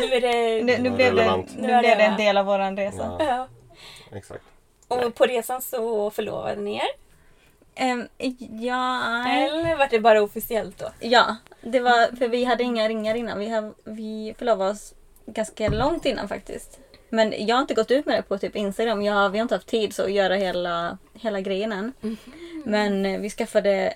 Nu 0.01 0.13
är 0.15 0.21
det... 0.21 0.63
Nu, 0.63 0.77
nu, 0.77 0.89
var 0.89 0.97
blev 0.97 1.15
det, 1.15 1.21
relevant. 1.21 1.47
nu 1.55 1.67
blev 1.67 1.81
det 1.97 2.03
en 2.03 2.17
del 2.17 2.37
av 2.37 2.45
våran 2.45 2.77
resa. 2.77 3.15
ja, 3.19 3.25
Ja. 3.25 3.47
exakt. 4.17 4.43
Och 4.87 5.15
på 5.15 5.25
resan 5.25 5.61
så 5.61 6.09
förlovade 6.11 6.61
ni 6.61 6.75
er? 6.75 6.87
Ehm, 7.75 8.07
ja, 8.59 9.01
Eller 9.29 9.75
var 9.77 9.87
det 9.91 9.99
bara 9.99 10.21
officiellt 10.21 10.77
då? 10.77 10.89
ja, 10.99 11.35
det 11.61 11.79
var 11.79 12.15
för 12.15 12.27
vi 12.27 12.43
hade 12.43 12.63
inga 12.63 12.87
ringar 12.89 13.15
innan. 13.15 13.39
Vi, 13.39 13.49
har, 13.49 13.73
vi 13.83 14.35
förlovade 14.37 14.71
oss 14.71 14.93
ganska 15.25 15.69
långt 15.69 16.05
innan 16.05 16.27
faktiskt. 16.27 16.79
Men 17.13 17.45
jag 17.45 17.55
har 17.55 17.61
inte 17.61 17.73
gått 17.73 17.91
ut 17.91 18.05
med 18.05 18.15
det 18.17 18.21
på 18.21 18.37
typ 18.37 18.55
Instagram. 18.55 19.01
Jag, 19.01 19.29
vi 19.29 19.37
har 19.37 19.43
inte 19.43 19.55
haft 19.55 19.67
tid 19.67 19.93
så 19.93 20.03
att 20.03 20.11
göra 20.11 20.35
hela, 20.35 20.97
hela 21.13 21.41
grejen 21.41 21.71
än. 21.71 21.93
Men 22.65 23.05
eh, 23.05 23.19
vi 23.19 23.29
skaffade 23.29 23.93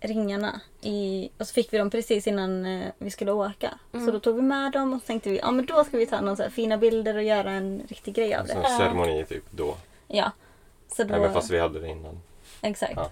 ringarna 0.00 0.60
i, 0.80 1.28
och 1.38 1.46
så 1.46 1.54
fick 1.54 1.72
vi 1.72 1.78
dem 1.78 1.90
precis 1.90 2.26
innan 2.26 2.66
eh, 2.66 2.88
vi 2.98 3.10
skulle 3.10 3.32
åka. 3.32 3.78
Så 3.92 4.10
då 4.10 4.20
tog 4.20 4.36
vi 4.36 4.42
med 4.42 4.72
dem 4.72 4.92
och 4.92 5.00
så 5.00 5.06
tänkte 5.06 5.30
vi 5.30 5.38
ja 5.38 5.50
men 5.50 5.66
då 5.66 5.84
ska 5.84 5.96
vi 5.96 6.06
ta 6.06 6.20
några 6.20 6.50
fina 6.50 6.76
bilder 6.78 7.16
och 7.16 7.22
göra 7.22 7.50
en 7.50 7.82
riktig 7.88 8.14
grej 8.14 8.34
av 8.34 8.46
det. 8.46 8.52
en 8.52 8.78
ceremoni 8.78 9.24
typ 9.24 9.44
då. 9.50 9.76
Ja. 10.08 10.30
Så 10.96 11.04
då, 11.04 11.14
Även 11.14 11.32
fast 11.32 11.50
vi 11.50 11.58
hade 11.58 11.80
det 11.80 11.88
innan. 11.88 12.20
Exakt. 12.62 12.92
Ja. 12.96 13.10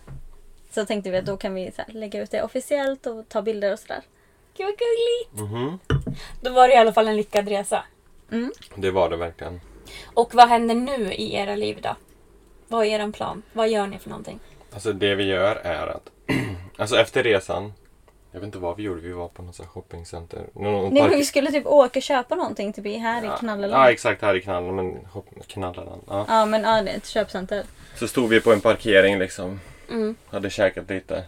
Så 0.70 0.84
tänkte 0.86 1.10
vi 1.10 1.16
att 1.18 1.26
då 1.26 1.36
kan 1.36 1.54
vi 1.54 1.72
så 1.76 1.82
här, 1.82 1.92
lägga 1.94 2.22
ut 2.22 2.30
det 2.30 2.42
officiellt 2.42 3.06
och 3.06 3.28
ta 3.28 3.42
bilder 3.42 3.72
och 3.72 3.78
sådär. 3.78 4.02
Gud 4.56 4.66
vad 4.66 4.74
gulligt! 4.78 5.50
Mhm. 5.50 5.78
Då 6.40 6.50
var 6.50 6.68
det 6.68 6.74
i 6.74 6.76
alla 6.76 6.92
fall 6.92 7.08
en 7.08 7.16
lyckad 7.16 7.48
resa. 7.48 7.84
Det 8.74 8.90
var 8.90 9.10
det 9.10 9.16
verkligen. 9.16 9.60
Och 10.14 10.34
vad 10.34 10.48
händer 10.48 10.74
nu 10.74 11.12
i 11.12 11.34
era 11.34 11.54
liv 11.56 11.78
då? 11.82 11.96
Vad 12.68 12.86
är 12.86 13.00
er 13.00 13.12
plan? 13.12 13.42
Vad 13.52 13.68
gör 13.68 13.86
ni 13.86 13.98
för 13.98 14.10
någonting? 14.10 14.40
Alltså 14.72 14.92
det 14.92 15.14
vi 15.14 15.24
gör 15.24 15.56
är 15.56 15.86
att 15.86 16.10
Alltså 16.76 16.96
efter 16.96 17.22
resan 17.22 17.72
Jag 18.32 18.40
vet 18.40 18.46
inte 18.46 18.58
vad 18.58 18.76
vi 18.76 18.82
gjorde. 18.82 19.00
Vi 19.00 19.12
var 19.12 19.28
på 19.28 19.42
något 19.42 19.66
shoppingcenter. 19.66 20.46
Någon 20.54 20.94
Nej 20.94 21.02
men 21.02 21.18
vi 21.18 21.24
skulle 21.24 21.50
typ 21.50 21.66
åka 21.66 21.98
och 21.98 22.02
köpa 22.02 22.34
någonting 22.34 22.72
typ 22.72 22.84
här 22.86 23.24
Ja, 23.24 23.34
i 23.34 23.38
Knalleland. 23.38 23.82
Ja 23.82 23.90
exakt 23.90 24.22
här 24.22 24.34
i 24.34 24.40
Knalleland. 24.40 24.76
Men 24.76 25.06
hopp- 25.12 25.46
Knalleland. 25.46 26.02
Ja. 26.08 26.24
Ja 26.28 26.46
men 26.46 26.62
ja, 26.62 26.82
ett 26.88 27.06
köpcenter. 27.06 27.64
Så 27.94 28.08
stod 28.08 28.28
vi 28.28 28.40
på 28.40 28.52
en 28.52 28.60
parkering 28.60 29.18
liksom. 29.18 29.60
Mm. 29.90 30.16
Hade 30.26 30.50
käkat 30.50 30.90
lite. 30.90 31.24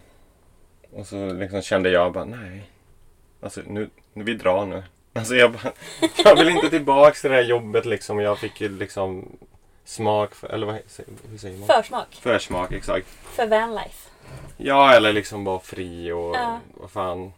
Och 0.93 1.07
så 1.07 1.33
liksom 1.33 1.63
kände 1.63 1.91
jag 1.91 2.13
bara 2.13 2.25
nej. 2.25 2.71
Alltså 3.41 3.61
nu, 3.67 3.91
vi 4.13 4.35
drar 4.35 4.67
nu. 4.67 4.83
Alltså 5.15 5.35
jag 5.35 5.53
bara, 5.53 5.73
jag 6.25 6.37
vill 6.37 6.49
inte 6.49 6.71
tillbaks 6.71 7.21
till 7.21 7.31
det 7.31 7.37
här 7.37 7.43
jobbet 7.45 7.85
liksom. 7.87 8.21
Jag 8.21 8.39
fick 8.39 8.61
ju 8.61 8.69
liksom 8.79 9.37
smak 9.85 10.35
för, 10.35 10.49
eller 10.49 10.67
vad 10.67 10.75
hur 11.31 11.39
säger 11.39 11.59
man? 11.59 11.67
Försmak. 11.69 12.07
Försmak, 12.23 12.73
exakt. 12.73 13.07
För 13.25 13.47
vanlife. 13.47 14.11
Ja, 14.57 14.95
eller 14.95 15.13
liksom 15.13 15.45
vara 15.45 15.59
fri 15.61 16.13
och 16.13 16.37
Ja. 16.37 16.59
vad 16.75 16.91
fan. 16.91 17.33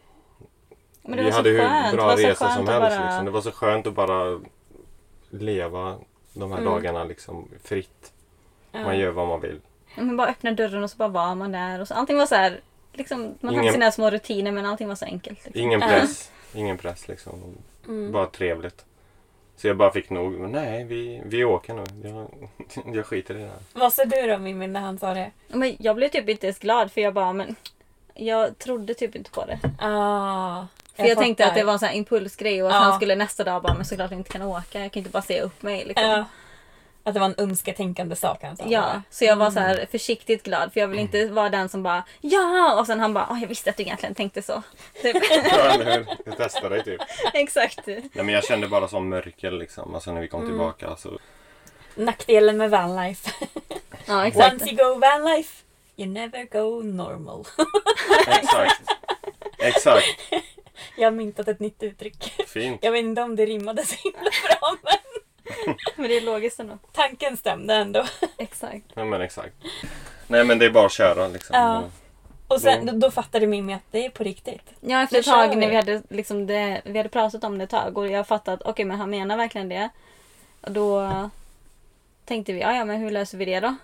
Men 1.03 1.17
det 1.17 1.23
vi 1.23 1.25
var 1.25 1.31
så 1.31 1.37
hade 1.37 1.51
hur 1.51 1.59
skönt. 1.59 1.95
Bra 1.97 2.17
så 2.17 2.23
resa 2.23 2.55
som 2.55 2.69
helst. 2.69 2.81
bara- 2.97 3.07
Liksom. 3.07 3.25
Det 3.25 3.31
var 3.31 3.41
så 3.41 3.53
skönt 3.53 3.87
att 3.87 3.95
bara 3.95 4.41
leva 5.31 5.97
de 6.33 6.51
här 6.53 6.59
Mm. 6.59 6.73
dagarna 6.73 7.05
liksom 7.05 7.49
fritt. 7.65 8.13
Ja. 8.73 8.81
Man 8.83 8.99
gör 8.99 9.11
vad 9.11 9.29
man 9.29 9.41
vill. 9.41 9.61
Man 9.97 10.17
bara 10.17 10.29
öppnade 10.29 10.57
dörren 10.57 10.85
och 10.85 10.91
så 10.91 10.97
bara 10.97 11.09
var 11.09 11.35
man 11.35 11.53
där. 11.53 11.81
Och 11.81 11.89
så, 11.89 11.95
allting 11.95 12.17
var 12.19 12.27
så 12.27 12.35
här, 12.35 12.61
liksom, 12.93 13.23
man 13.41 13.55
hade 13.55 13.61
Ingen- 13.63 13.73
sina 13.73 13.93
små 13.93 14.11
rutiner 14.11 14.53
men 14.53 14.67
allting 14.67 14.89
var 14.89 14.95
så 14.95 15.05
enkelt. 15.05 15.45
Liksom. 15.45 15.63
Ingen 15.63 15.81
press. 15.81 16.31
Ingen 16.55 16.79
press 16.79 17.09
liksom. 17.09 17.33
Mm. 17.87 18.13
Bara 18.13 18.27
trevligt. 18.27 18.85
Så 19.57 19.67
jag 19.67 19.77
bara 19.77 19.93
fick 19.93 20.11
nog. 20.11 20.33
Men 20.33 20.53
Nej, 20.53 20.85
vi, 20.85 21.23
vi 21.25 21.45
åker 21.45 21.75
nu. 21.75 21.85
Jag, 22.09 22.49
jag 22.97 23.07
skiter 23.07 23.35
i 23.35 23.39
det 23.43 23.47
här. 23.49 23.59
Vad 23.73 23.93
sa 23.93 24.05
du 24.05 24.27
då 24.27 24.39
Mimmi 24.39 24.67
när 24.67 24.81
han 24.81 24.99
sa 24.99 25.15
det? 25.15 25.31
Men 25.49 25.77
jag 25.79 25.97
blev 25.97 26.09
typ 26.09 26.29
inte 26.29 26.47
ens 26.47 26.59
glad 26.59 26.93
för 26.93 27.01
jag 27.01 27.15
bara 27.15 27.33
men 27.33 27.57
jag 28.15 28.59
trodde 28.59 28.95
typ 28.95 29.17
inte 29.17 29.31
på 29.31 29.45
det. 29.45 29.59
Ah, 29.79 30.67
För 30.97 31.05
jag, 31.05 31.19
tänkte 31.19 31.43
fattar. 31.45 31.53
att 31.55 31.59
det 31.61 31.65
var 31.65 31.73
en 31.73 31.79
sån 31.79 31.89
här 31.89 31.95
impulsgrej 31.97 32.63
och 32.63 32.69
att 32.69 32.75
Ja. 32.75 32.79
han 32.81 32.97
skulle 32.97 33.15
nästa 33.17 33.45
dag 33.45 33.63
bara 33.63 33.75
men 33.75 33.85
såklart 33.85 34.11
jag 34.11 34.21
inte 34.21 34.31
kan 34.33 34.43
åka. 34.43 34.81
Jag 34.81 34.93
kan 34.93 35.01
inte 35.01 35.11
bara 35.11 35.23
säga 35.23 35.43
upp 35.43 35.63
mig. 35.63 35.85
Liksom. 35.85 36.07
Ja. 36.09 36.25
Att 37.07 37.15
det 37.15 37.21
var 37.21 37.27
en 37.27 37.35
önsketänkande 37.39 38.17
sak 38.17 38.39
han 38.43 38.57
sa. 38.57 38.65
Ja, 38.69 39.03
så 39.11 39.25
jag 39.25 39.37
var 39.37 39.51
så 39.51 39.61
här 39.61 39.87
försiktigt 39.91 40.43
glad 40.43 40.73
för 40.73 40.81
jag 40.81 40.89
vill 40.89 40.99
inte 40.99 41.27
vara 41.27 41.49
den 41.49 41.69
som 41.69 41.83
bara 41.83 42.05
ja 42.21 42.77
och 42.81 42.87
sen 42.87 43.01
han 43.01 43.15
bara 43.15 43.27
"Åh, 43.31 43.41
jag 43.41 43.49
visste 43.49 43.71
att 43.71 43.77
du 43.77 43.83
egentligen 43.83 44.15
tänkte 44.15 44.43
så. 44.43 44.63
Typ. 45.03 45.17
Ja, 45.31 45.59
eller 45.59 45.97
hur? 45.97 46.07
Jag 46.25 46.37
testade 46.37 46.83
typ. 46.83 47.01
Exakt. 47.35 47.87
Nej, 47.87 48.03
men 48.13 48.29
jag 48.29 48.45
kände 48.45 48.69
bara 48.69 48.89
som 48.89 49.09
mörker 49.09 49.51
liksom. 49.51 49.95
Alltså 49.95 50.13
när 50.13 50.21
vi 50.21 50.29
kom 50.29 50.41
Mm. 50.41 50.53
tillbaka. 50.53 50.97
Så, 50.97 51.19
Nackdelen 51.95 52.57
med 52.57 52.71
vanlife. 52.71 53.31
Ja 54.07 54.27
exakt. 54.27 54.53
Once 54.53 54.67
you 54.71 54.77
go 54.77 54.99
vanlife, 55.01 55.63
you 55.97 56.09
never 56.09 56.45
go 56.45 56.83
normal. 56.83 57.45
exakt. 58.29 58.83
Exakt. 59.59 60.07
Jag 60.97 61.07
har 61.07 61.11
myntat 61.11 61.49
ett 61.49 61.61
nytt 61.61 61.83
uttryck. 61.83 62.33
Fint. 62.47 62.79
Jag 62.85 62.93
vet 62.93 63.05
inte 63.05 63.23
om 63.23 63.37
det 63.37 63.47
rimmade 63.47 63.87
så 63.87 63.95
himla 64.05 64.21
bra 64.49 64.77
men 64.83 64.93
Men 65.97 66.09
det 66.09 66.17
är 66.17 66.21
logiskt 66.21 66.61
ändå. 66.61 66.79
tanken 66.93 67.37
stämde 67.37 67.75
ändå. 67.75 68.05
Exakt. 68.39 68.85
Ja, 68.95 69.05
men 69.05 69.21
exakt. 69.21 69.55
Nej 70.27 70.45
men 70.45 70.59
det 70.59 70.67
är 70.67 70.71
bara 70.71 70.87
att 70.87 70.93
köra 70.93 71.29
liksom. 71.29 71.57
Ja. 71.57 71.83
Och 72.49 72.61
sen, 72.61 72.87
Då- 72.87 72.93
då, 72.93 73.11
fattade 73.11 73.47
Mimmi 73.47 73.75
att 73.75 73.83
det 73.91 74.05
är 74.07 74.11
på 74.11 74.25
riktigt. 74.25 74.73
Ja 74.81 75.03
efter 75.03 75.17
Nu 75.17 75.21
ett 75.21 75.27
tag 75.27 75.51
kör 75.51 75.57
när 75.57 75.67
vi. 75.67 75.71
vi 75.71 75.77
hade, 75.77 76.03
liksom 76.09 76.47
det, 76.47 76.81
vi 76.85 76.97
hade 76.99 77.09
pratat 77.09 77.45
om 77.45 77.59
det 77.59 77.65
ett 77.65 77.71
tag 77.71 77.99
och 77.99 78.09
jag 78.09 78.27
fattade 78.27 78.55
att 78.55 78.63
okej 78.63 78.85
men 78.85 78.99
han 78.99 79.11
menar 79.11 79.37
verkligen 79.37 79.69
det. 79.69 79.89
Och 80.61 80.73
då 80.73 81.11
tänkte 82.25 82.53
vi 82.53 82.61
ja, 82.61 82.75
ja 82.77 82.85
men 82.85 83.01
hur 83.01 83.11
löser 83.11 83.39
vi 83.39 83.45
det 83.45 83.61
då? 83.61 83.75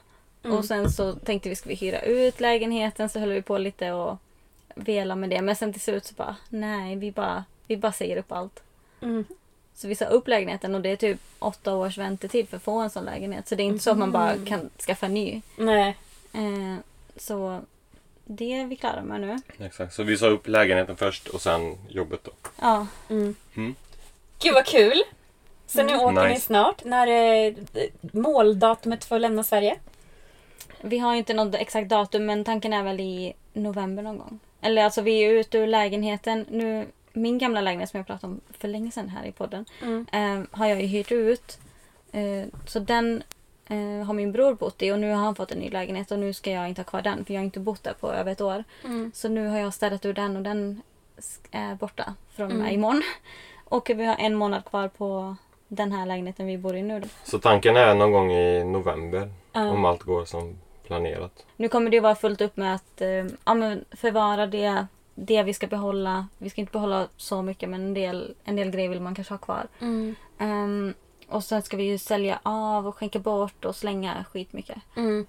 Mm. 0.44 0.56
Och 0.56 0.64
sen 0.64 0.90
så 0.90 1.12
tänkte 1.12 1.48
vi 1.48 1.56
ska 1.56 1.68
vi 1.68 1.74
hyra 1.74 2.00
ut 2.00 2.40
lägenheten 2.40 3.08
så 3.08 3.18
höll 3.18 3.32
vi 3.32 3.42
på 3.42 3.58
lite 3.58 3.92
och 3.92 4.18
vela 4.74 5.16
med 5.16 5.30
det. 5.30 5.42
Men 5.42 5.56
sen 5.56 5.72
till 5.72 5.82
slut 5.82 6.04
så 6.06 6.14
bara 6.14 6.36
nej 6.48 6.96
vi 6.96 7.12
bara, 7.12 7.44
vi 7.66 7.76
bara 7.76 7.92
säger 7.92 8.16
upp 8.16 8.32
allt. 8.32 8.62
Mm. 9.02 9.24
Så 9.74 9.88
vi 9.88 9.94
sa 9.94 10.04
upp 10.04 10.28
lägenheten 10.28 10.74
och 10.74 10.80
det 10.80 10.88
är 10.88 10.96
typ 10.96 11.20
åtta 11.38 11.74
års 11.74 11.98
väntetid 11.98 12.48
för 12.48 12.56
att 12.56 12.62
få 12.62 12.78
en 12.80 12.90
sån 12.90 13.04
lägenhet. 13.04 13.48
Så 13.48 13.54
det 13.54 13.62
är 13.62 13.64
inte 13.64 13.84
så 13.84 13.90
att 13.90 13.98
man 13.98 14.12
bara 14.12 14.36
kan 14.46 14.70
skaffa 14.86 15.06
en 15.06 15.14
ny. 15.14 15.42
Nej. 15.56 15.96
Eh, 16.32 16.76
så 17.16 17.60
det 18.24 18.52
är 18.60 18.66
vi 18.66 18.76
klara 18.76 19.02
med 19.02 19.20
nu. 19.20 19.38
Exakt. 19.66 19.94
Så 19.94 20.02
vi 20.02 20.16
sa 20.18 20.26
upp 20.26 20.48
lägenheten 20.48 20.96
först 20.96 21.28
och 21.28 21.40
sen 21.42 21.78
jobbet 21.88 22.24
då. 22.24 22.30
Ja, 22.60 22.86
Mm. 23.08 23.34
Mm. 23.56 23.74
Gud 24.42 24.54
vad 24.54 24.66
kul! 24.66 25.02
Så 25.66 25.82
nu 25.82 25.96
åker 25.96 26.22
ni 26.22 26.28
Nice. 26.28 26.46
snart. 26.46 26.84
När 26.84 27.06
är 27.06 27.54
måldatumet 28.16 29.04
för 29.04 29.16
att 29.16 29.22
lämna 29.22 29.44
Sverige? 29.44 29.76
Vi 30.80 30.98
har 30.98 31.12
ju 31.12 31.18
inte 31.18 31.34
något 31.34 31.54
exakt 31.54 31.88
datum 31.88 32.26
men 32.26 32.44
tanken 32.44 32.72
är 32.72 32.82
väl 32.82 33.00
i 33.00 33.32
november 33.52 34.02
någon 34.02 34.18
gång. 34.18 34.38
Eller 34.60 34.84
alltså 34.84 35.00
vi 35.02 35.24
är 35.24 35.30
ute 35.30 35.58
ur 35.58 35.66
lägenheten. 35.66 36.46
Nu, 36.50 36.86
min 37.12 37.38
gamla 37.38 37.60
lägenhet 37.60 37.90
som 37.90 37.98
jag 37.98 38.06
pratade 38.06 38.32
om 38.32 38.40
för 38.58 38.68
länge 38.68 38.90
sedan 38.90 39.08
här 39.08 39.24
i 39.26 39.32
podden. 39.32 39.64
Mm. 39.82 40.06
eh, 40.12 40.46
har 40.58 40.66
jag 40.66 40.80
ju 40.80 40.86
hyrt 40.86 41.12
ut. 41.12 41.58
Eh, 42.12 42.44
så 42.66 42.78
den 42.78 43.22
eh, 43.66 44.06
har 44.06 44.12
min 44.14 44.32
bror 44.32 44.54
bott 44.54 44.82
i 44.82 44.92
och 44.92 44.98
nu 44.98 45.10
har 45.10 45.24
han 45.24 45.34
fått 45.34 45.52
en 45.52 45.58
ny 45.58 45.70
lägenhet 45.70 46.10
och 46.10 46.18
nu 46.18 46.32
ska 46.32 46.50
jag 46.50 46.68
inte 46.68 46.80
ha 46.80 46.86
kvar 46.86 47.02
den 47.02 47.24
för 47.24 47.34
jag 47.34 47.40
har 47.40 47.44
inte 47.44 47.60
bott 47.60 47.82
där 47.82 47.92
på 47.92 48.12
över 48.12 48.32
ett 48.32 48.40
år. 48.40 48.64
Mm. 48.84 49.12
Så 49.14 49.28
nu 49.28 49.48
har 49.48 49.58
jag 49.58 49.74
städat 49.74 50.04
ur 50.04 50.12
den 50.12 50.36
och 50.36 50.42
den 50.42 50.82
är 51.50 51.74
borta 51.74 52.14
från 52.34 52.50
Mm. 52.50 52.66
imorgon. 52.74 53.02
Och 53.64 53.90
vi 53.90 54.04
har 54.04 54.16
en 54.18 54.34
månad 54.34 54.64
kvar 54.64 54.88
på 54.88 55.36
den 55.68 55.92
här 55.92 56.06
lägenheten 56.06 56.46
vi 56.46 56.58
bor 56.58 56.76
i 56.76 56.82
nu. 56.82 57.02
Så 57.24 57.38
tanken 57.38 57.76
är 57.76 57.94
någon 57.94 58.12
gång 58.12 58.32
i 58.32 58.64
november. 58.64 59.30
Ja. 59.52 59.70
Om 59.70 59.84
allt 59.84 60.02
går 60.02 60.24
som 60.24 60.58
planerat. 60.86 61.46
Nu 61.56 61.68
kommer 61.68 61.90
det 61.90 62.00
vara 62.00 62.14
fullt 62.14 62.40
upp 62.40 62.56
med 62.56 62.74
att 62.74 63.00
eh, 63.00 63.26
ja, 63.44 63.54
men 63.54 63.84
förvara 63.90 64.46
det, 64.46 64.86
det 65.14 65.42
vi 65.42 65.54
ska 65.54 65.66
behålla. 65.66 66.26
Vi 66.38 66.50
ska 66.50 66.60
inte 66.60 66.72
behålla 66.72 67.08
så 67.16 67.42
mycket 67.42 67.68
men 67.68 67.80
en 67.82 67.94
del, 67.94 68.34
en 68.44 68.56
del 68.56 68.70
grejer 68.70 68.88
vill 68.88 69.00
man 69.00 69.14
kanske 69.14 69.34
ha 69.34 69.38
kvar. 69.38 69.68
Mm. 69.80 70.14
Ehm, 70.38 70.94
och 71.28 71.44
sen 71.44 71.62
ska 71.62 71.76
vi 71.76 71.82
ju 71.84 71.98
sälja 71.98 72.40
av 72.42 72.86
och 72.86 72.96
skänka 72.96 73.18
bort 73.18 73.64
och 73.64 73.76
slänga 73.76 74.24
skitmycket. 74.32 74.78
Mm. 74.96 75.26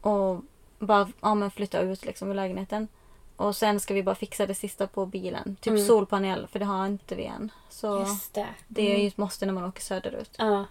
Och 0.00 0.42
bara 0.78 1.08
ja, 1.20 1.34
men 1.34 1.50
flytta 1.50 1.80
ut 1.80 2.04
liksom 2.04 2.30
ur 2.30 2.34
lägenheten. 2.34 2.88
Och 3.36 3.56
sen 3.56 3.80
ska 3.80 3.94
vi 3.94 4.02
bara 4.02 4.14
fixa 4.14 4.46
det 4.46 4.54
sista 4.54 4.86
på 4.86 5.06
bilen. 5.06 5.56
Typ 5.60 5.70
Mm. 5.70 5.86
solpanel 5.86 6.46
för 6.46 6.58
det 6.58 6.64
har 6.64 6.86
inte 6.86 7.14
vi 7.14 7.24
än. 7.24 7.52
Så 7.68 8.00
Just 8.00 8.34
det. 8.34 8.46
det 8.68 8.94
är 8.94 8.98
ju 8.98 9.06
ett 9.08 9.16
måste 9.16 9.46
när 9.46 9.52
man 9.52 9.64
åker 9.64 9.82
söderut. 9.82 10.34
Ja. 10.38 10.64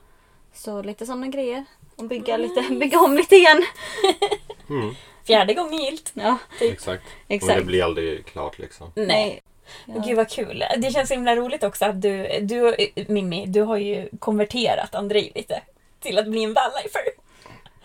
Så 0.54 0.82
lite 0.82 1.06
sådana 1.06 1.28
grejer. 1.28 1.66
Och 1.96 2.04
bygga, 2.08 2.38
lite, 2.38 2.62
bygga 2.80 3.00
om 3.00 3.14
lite 3.14 3.36
igen. 3.36 3.64
Fjärde 5.30 5.54
gången 5.54 5.80
gilt. 5.80 6.12
Ja, 6.14 6.38
Exakt. 6.62 7.04
exakt. 7.28 7.50
Men 7.50 7.60
det 7.60 7.66
blir 7.66 7.84
aldrig 7.84 8.26
klart 8.26 8.60
liksom. 8.60 8.92
Nej. 8.96 9.42
Ja. 9.86 9.94
Gud 10.08 10.18
vad 10.18 10.30
kul. 10.30 10.64
Det 10.78 10.92
känns 10.92 11.08
så 11.10 11.14
himla 11.16 11.36
roligt 11.36 11.64
också 11.64 11.86
att 11.86 12.02
du, 12.02 12.40
du 12.42 12.76
Mimmi, 13.08 13.46
du 13.46 13.62
har 13.62 13.78
ju 13.78 14.10
konverterat 14.20 14.96
Andrei 14.96 15.32
lite. 15.36 15.62
Till 16.00 16.18
att 16.18 16.28
bli 16.28 16.44
en 16.44 16.54
vanlifer. 16.54 17.02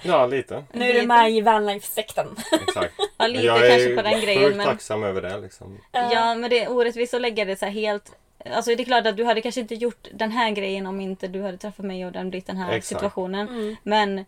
Ja, 0.03 0.27
lite. 0.27 0.65
Nu 0.73 0.91
är 0.91 0.95
du 0.95 1.07
med 1.07 1.31
i 1.31 1.41
vanlife-sekten. 1.41 2.37
Exakt. 2.69 2.95
Ja, 3.17 3.27
lite 3.27 3.45
jag 3.47 3.59
kanske 3.59 3.93
är 3.93 3.97
på 3.97 4.03
den 4.03 4.21
grejen. 4.21 4.43
sjukt 4.45 4.57
Men... 4.57 4.67
tacksam 4.67 5.03
över 5.05 5.23
det 5.23 5.39
liksom. 5.41 5.79
Ja, 5.93 6.35
men 6.35 6.51
det 6.51 6.65
är 6.65 6.71
orättvist 6.71 7.15
att 7.15 7.21
lägga 7.21 7.45
det 7.45 7.57
så 7.57 7.65
här 7.65 7.73
helt... 7.73 8.13
Alltså 8.55 8.75
det 8.75 8.83
är 8.83 8.85
klart 8.85 9.07
att 9.07 9.17
du 9.17 9.25
hade 9.25 9.41
kanske 9.41 9.61
inte 9.61 9.75
gjort 9.75 10.09
den 10.13 10.31
här 10.31 10.51
grejen 10.51 10.87
om 10.87 11.01
inte 11.01 11.29
du 11.29 11.43
hade 11.43 11.59
träffat 11.59 11.85
mig 11.87 12.07
och 12.07 12.13
den 12.13 12.31
blivit 12.31 12.47
den 12.47 12.57
här 12.57 12.69
Exakt. 12.69 12.87
situationen. 12.87 13.49
Mm. 13.49 13.77
Men 13.83 14.25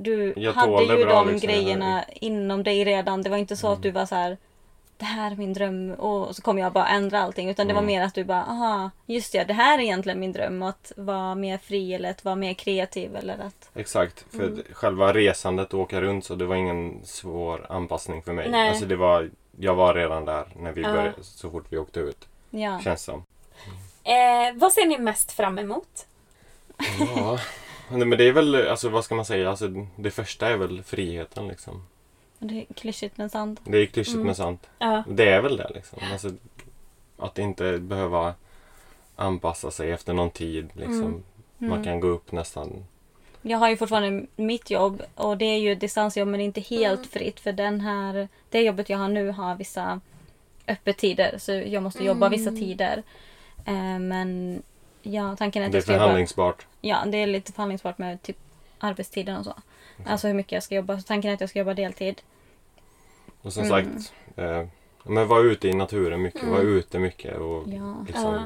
du 0.00 0.34
Jag 0.36 0.52
hade 0.52 0.82
ju 0.82 1.04
de 1.04 1.28
liksom. 1.28 1.48
grejerna 1.48 2.04
inom 2.14 2.62
dig 2.62 2.84
redan. 2.84 3.22
Det 3.22 3.30
var 3.30 3.36
inte 3.36 3.56
så 3.56 3.72
att 3.72 3.82
du 3.82 3.90
var 3.90 4.06
så 4.06 4.14
här 4.14 4.36
det 4.96 5.04
här 5.04 5.30
är 5.30 5.36
min 5.36 5.52
dröm 5.54 5.90
och 5.92 6.36
så 6.36 6.42
kommer 6.42 6.62
jag 6.62 6.72
bara 6.72 6.88
ändra 6.88 7.20
allting. 7.20 7.50
Utan 7.50 7.66
det 7.68 7.72
var 7.74 7.80
Mm. 7.82 7.86
mer 7.94 8.02
att 8.02 8.14
du 8.14 8.24
bara, 8.24 8.44
aha, 8.44 8.90
just 9.06 9.32
det, 9.32 9.44
det 9.44 9.52
här 9.52 9.78
är 9.78 9.82
egentligen 9.82 10.20
min 10.20 10.32
dröm. 10.32 10.62
Att 10.62 10.92
vara 10.96 11.34
mer 11.34 11.58
fri 11.58 11.94
eller 11.94 12.10
att 12.10 12.24
vara 12.24 12.34
mer 12.34 12.54
kreativ 12.54 13.16
eller 13.16 13.34
att... 13.38 13.70
Exakt, 13.74 14.24
för 14.30 14.42
Mm. 14.46 14.62
själva 14.72 15.12
resandet 15.12 15.74
och 15.74 15.80
åka 15.80 16.00
runt 16.00 16.24
så 16.24 16.34
det 16.34 16.44
var 16.46 16.56
ingen 16.56 17.00
svår 17.04 17.66
anpassning 17.68 18.22
för 18.22 18.32
mig. 18.32 18.50
Nej. 18.50 18.68
Alltså 18.68 18.86
det 18.86 18.96
var, 18.96 19.30
jag 19.58 19.74
var 19.74 19.94
redan 19.94 20.24
där 20.24 20.44
när 20.56 20.72
vi 20.72 20.82
Ja. 20.82 20.92
började, 20.92 21.12
så 21.22 21.50
fort 21.50 21.66
vi 21.68 21.78
åkte 21.78 22.00
ut. 22.00 22.28
Ja. 22.50 22.80
Känns 22.84 23.02
som. 23.04 23.22
Eh, 24.04 24.54
vad 24.54 24.72
ser 24.72 24.86
ni 24.86 24.98
mest 24.98 25.32
fram 25.32 25.58
emot? 25.58 26.06
Ja, 27.16 27.38
men 27.90 28.10
det 28.10 28.24
är 28.24 28.32
väl, 28.32 28.68
alltså 28.68 28.88
vad 28.88 29.04
ska 29.04 29.14
man 29.14 29.24
säga, 29.24 29.50
alltså 29.50 29.68
det 29.96 30.10
första 30.10 30.48
är 30.48 30.56
väl 30.56 30.82
friheten 30.82 31.48
liksom. 31.48 31.82
Det 32.38 32.54
är 32.70 32.74
klyschigt 32.74 33.18
men 33.18 33.30
sant. 33.30 33.60
Det 33.64 33.78
är 33.78 33.86
klyschigt 33.86 34.14
Mm. 34.14 34.26
men 34.26 34.34
sant. 34.34 34.68
Ja. 34.78 35.02
Det 35.08 35.28
är 35.28 35.40
väl 35.42 35.56
det 35.56 35.70
liksom. 35.74 35.98
Alltså, 36.12 36.30
att 37.18 37.38
inte 37.38 37.78
behöva 37.78 38.34
anpassa 39.16 39.70
sig 39.70 39.90
efter 39.90 40.12
någon 40.14 40.30
tid 40.30 40.68
liksom. 40.74 41.02
Mm. 41.02 41.22
Man 41.58 41.72
Mm. 41.72 41.84
kan 41.84 42.00
gå 42.00 42.08
upp 42.08 42.32
nästan. 42.32 42.84
Jag 43.42 43.58
har 43.58 43.70
ju 43.70 43.76
fortfarande 43.76 44.26
mitt 44.36 44.70
jobb 44.70 45.02
och 45.14 45.36
det 45.38 45.44
är 45.44 45.58
ju 45.58 45.74
distansjobb 45.74 46.28
men 46.28 46.40
inte 46.40 46.60
helt 46.60 46.98
Mm. 47.00 47.08
fritt 47.10 47.40
för 47.40 47.52
den 47.52 47.80
här, 47.80 48.28
det 48.50 48.60
jobbet 48.62 48.88
jag 48.88 48.98
har 48.98 49.08
nu 49.08 49.30
har 49.30 49.54
vissa 49.54 50.00
öppettider 50.68 51.38
så 51.38 51.52
jag 51.52 51.82
måste 51.82 52.04
jobba 52.04 52.28
vissa 52.28 52.48
Mm. 52.50 52.60
tider. 52.60 53.02
Eh, 53.64 53.98
men 53.98 54.62
ja, 55.08 55.36
tanken 55.36 55.62
är 55.62 55.66
att 55.66 55.72
Det 55.72 55.76
är 55.76 55.78
jag 55.78 55.82
ska 55.82 55.92
jobba, 55.92 56.02
förhandlingsbart. 56.02 56.66
ja, 56.80 57.04
det 57.06 57.16
är 57.18 57.26
lite 57.26 57.52
förhandlingsbart 57.52 57.98
med 57.98 58.22
typ 58.22 58.36
arbetstiden 58.78 59.36
och 59.36 59.44
så. 59.44 59.54
Alltså 60.06 60.26
hur 60.26 60.34
mycket 60.34 60.52
jag 60.52 60.62
ska 60.62 60.74
jobba. 60.74 60.96
Så 60.96 61.02
tanken 61.02 61.30
är 61.30 61.34
att 61.34 61.40
jag 61.40 61.50
ska 61.50 61.58
jobba 61.58 61.74
deltid. 61.74 62.22
Och 63.42 63.52
som 63.52 63.64
Mm. 63.64 63.84
sagt, 64.00 64.12
eh, 64.36 64.66
men 65.02 65.28
vara 65.28 65.40
ute 65.42 65.68
i 65.68 65.72
naturen 65.72 66.22
mycket. 66.22 66.42
Mm. 66.42 66.54
Vara 66.54 66.62
ute 66.62 66.98
mycket 66.98 67.36
och 67.38 67.64
Ja. 67.68 68.04
liksom. 68.06 68.34
Ja. 68.34 68.42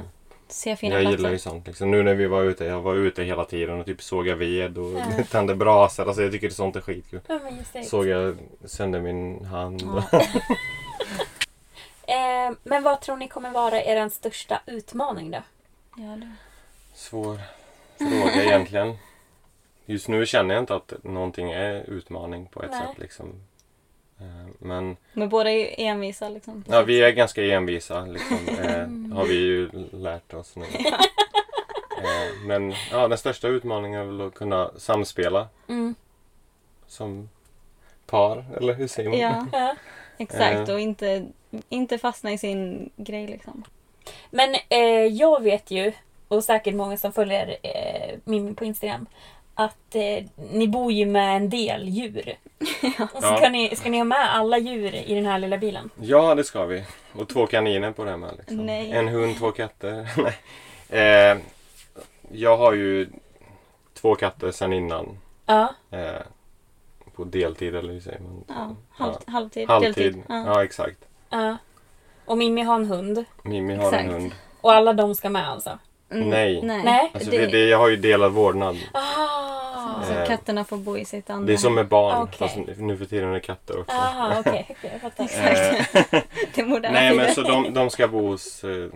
Se 0.48 0.76
fina 0.76 0.94
Jag 0.94 1.02
platser. 1.02 1.16
gillar 1.18 1.30
ju 1.30 1.38
sånt. 1.38 1.66
Liksom. 1.66 1.90
Nu 1.90 2.02
när 2.02 2.14
vi 2.14 2.26
var 2.26 2.42
ute, 2.42 2.64
jag 2.64 2.80
var 2.80 2.94
ute 2.94 3.22
hela 3.22 3.44
tiden 3.44 3.80
och 3.80 3.86
typ 3.86 4.02
sågade 4.02 4.38
ved 4.38 4.78
och 4.78 4.92
Ja. 4.92 5.24
tände 5.30 5.54
brasor. 5.54 6.06
Alltså 6.06 6.22
jag 6.22 6.32
tycker 6.32 6.50
sånt 6.50 6.76
är 6.76 6.80
skitkul. 6.80 7.20
Ja, 7.26 7.38
men 7.44 7.56
just 7.56 7.72
det. 7.72 7.84
Såg 7.84 8.06
jag 8.06 8.36
sönder 8.64 9.00
min 9.00 9.44
hand. 9.44 9.82
Ja. 10.12 10.20
Eh, 12.06 12.52
men 12.62 12.82
vad 12.82 13.00
tror 13.00 13.16
ni 13.16 13.28
kommer 13.28 13.50
vara 13.50 13.82
er 13.82 14.08
största 14.08 14.60
utmaning 14.66 15.30
då? 15.30 15.38
Ja, 15.96 16.02
det. 16.16 16.32
Svår 16.94 17.38
fråga 17.98 18.44
egentligen. 18.44 18.96
Just 19.86 20.08
nu 20.08 20.26
känner 20.26 20.54
jag 20.54 20.62
inte 20.62 20.74
att 20.74 20.92
någonting 21.04 21.50
är 21.52 21.74
utmaning 21.90 22.46
på 22.46 22.62
ett 22.62 22.70
Nej. 22.70 22.80
sätt. 22.80 22.98
Liksom. 22.98 23.28
Eh, 24.20 24.46
Men 24.58 24.96
Men 25.12 25.28
båda 25.28 25.50
är 25.50 25.54
ju 25.56 25.68
envisa 25.86 26.28
liksom. 26.28 26.64
ja, 26.68 26.82
vi 26.82 27.02
är 27.02 27.10
ganska 27.10 27.42
envisa. 27.44 28.04
Liksom, 28.04 28.36
eh, 28.48 29.16
har 29.16 29.24
vi 29.26 29.34
ju 29.34 29.70
lärt 29.92 30.34
oss 30.34 30.56
nu. 30.56 30.64
Eh, 32.02 32.46
men 32.46 32.74
ja, 32.90 33.08
den 33.08 33.18
största 33.18 33.48
utmaningen 33.48 34.00
är 34.00 34.04
väl 34.04 34.20
att 34.20 34.34
kunna 34.34 34.70
samspela 34.76 35.48
Mm. 35.68 35.94
som 36.86 37.28
par. 38.06 38.44
Eller 38.56 38.74
hur 38.74 38.86
säger 38.86 39.08
man? 39.10 39.18
Ja, 39.18 39.46
Ja. 39.52 39.76
exakt. 40.18 40.68
Och 40.68 40.80
inte, 40.80 41.26
inte 41.68 41.98
fastna 41.98 42.32
i 42.32 42.38
sin 42.38 42.90
grej 42.96 43.26
liksom. 43.26 43.64
Men 44.30 44.54
eh, 44.68 44.80
jag 45.06 45.42
vet 45.42 45.70
ju, 45.70 45.92
och 46.36 46.44
säkert 46.44 46.74
många 46.74 46.96
som 46.96 47.12
följer 47.12 47.56
eh, 47.62 48.18
Mimmi 48.24 48.54
på 48.54 48.64
Instagram, 48.64 49.06
att 49.54 49.94
eh, 49.94 50.24
ni 50.52 50.68
bor 50.68 50.92
ju 50.92 51.06
med 51.06 51.36
en 51.36 51.50
del 51.50 51.88
djur. 51.88 52.34
Och 53.14 53.22
så 53.22 53.28
Ja. 53.28 53.36
ska, 53.36 53.48
ni, 53.48 53.76
ska 53.76 53.90
ni 53.90 53.98
ha 53.98 54.04
med 54.04 54.34
alla 54.34 54.58
djur 54.58 54.94
i 54.94 55.14
den 55.14 55.26
här 55.26 55.38
lilla 55.38 55.58
bilen? 55.58 55.90
Ja, 56.00 56.34
det 56.34 56.44
ska 56.44 56.64
vi. 56.64 56.84
Och 57.12 57.28
två 57.28 57.46
kaniner 57.46 57.92
på 57.92 58.04
det 58.04 58.16
med. 58.16 58.34
Liksom. 58.38 58.56
Nej. 58.66 58.92
En 58.92 59.08
hund, 59.08 59.38
två 59.38 59.50
katter. 59.52 60.08
Nej. 60.90 61.30
Eh, 61.32 61.38
jag 62.32 62.56
har 62.56 62.72
ju 62.72 63.08
två 63.94 64.14
katter 64.14 64.50
sedan 64.50 64.72
innan. 64.72 65.18
Ja. 65.46 65.74
Eh, 65.90 66.22
på 67.14 67.24
deltid 67.24 67.74
eller 67.76 67.92
hur 67.92 68.00
säger 68.00 68.20
man? 68.20 68.44
Ja, 68.48 68.74
halv, 68.90 69.14
halvtid, 69.26 69.68
Halvtid. 69.68 69.94
deltid. 69.94 70.22
Ja. 70.28 70.44
Ja. 70.46 70.64
exakt. 70.64 70.98
ja. 71.30 71.56
Och 72.24 72.38
Mimmi 72.38 72.62
har 72.62 72.74
en 72.74 72.84
hund. 72.84 73.24
Mimmi 73.42 73.74
har 73.74 73.82
en 73.88 73.94
Exakt. 73.94 74.10
hund. 74.12 74.32
Och 74.60 74.72
alla 74.72 74.92
de 74.92 75.14
ska 75.14 75.30
med 75.30 75.48
alltså? 75.48 75.78
Mm, 76.12 76.28
Nej. 76.30 76.62
nej. 76.62 76.82
Nej. 76.84 77.10
Alltså, 77.14 77.30
det, 77.30 77.38
det... 77.38 77.46
Det, 77.46 77.68
jag 77.68 77.78
har 77.78 77.88
ju 77.88 77.96
delad 77.96 78.32
vårdnad. 78.32 78.76
Ah. 78.92 80.02
Så 80.06 80.12
Eh, 80.12 80.26
katterna 80.26 80.64
får 80.64 80.76
bo 80.76 80.96
i 80.98 81.04
sitt 81.04 81.30
andra 81.30 81.46
Det 81.46 81.52
är 81.52 81.56
som 81.56 81.74
med 81.74 81.88
barn. 81.88 82.22
Okej. 82.22 82.38
Fast 82.38 82.56
nu 82.78 82.96
för 82.96 83.04
tiden 83.04 83.28
är 83.28 83.32
det 83.32 83.40
katter 83.40 83.80
också. 83.80 83.96
Aha, 83.96 84.34
okej. 84.40 84.66
okej, 84.70 84.90
jag 85.02 85.12
fattar. 85.12 85.24
Eh, 86.14 86.22
Det 86.54 86.64
moderna 86.64 86.92
nej 87.00 87.16
men 87.16 87.34
så 87.34 87.42
de, 87.42 87.74
de 87.74 87.90
ska 87.90 88.08
bo 88.08 88.26
hos 88.28 88.64
eh, 88.64 88.86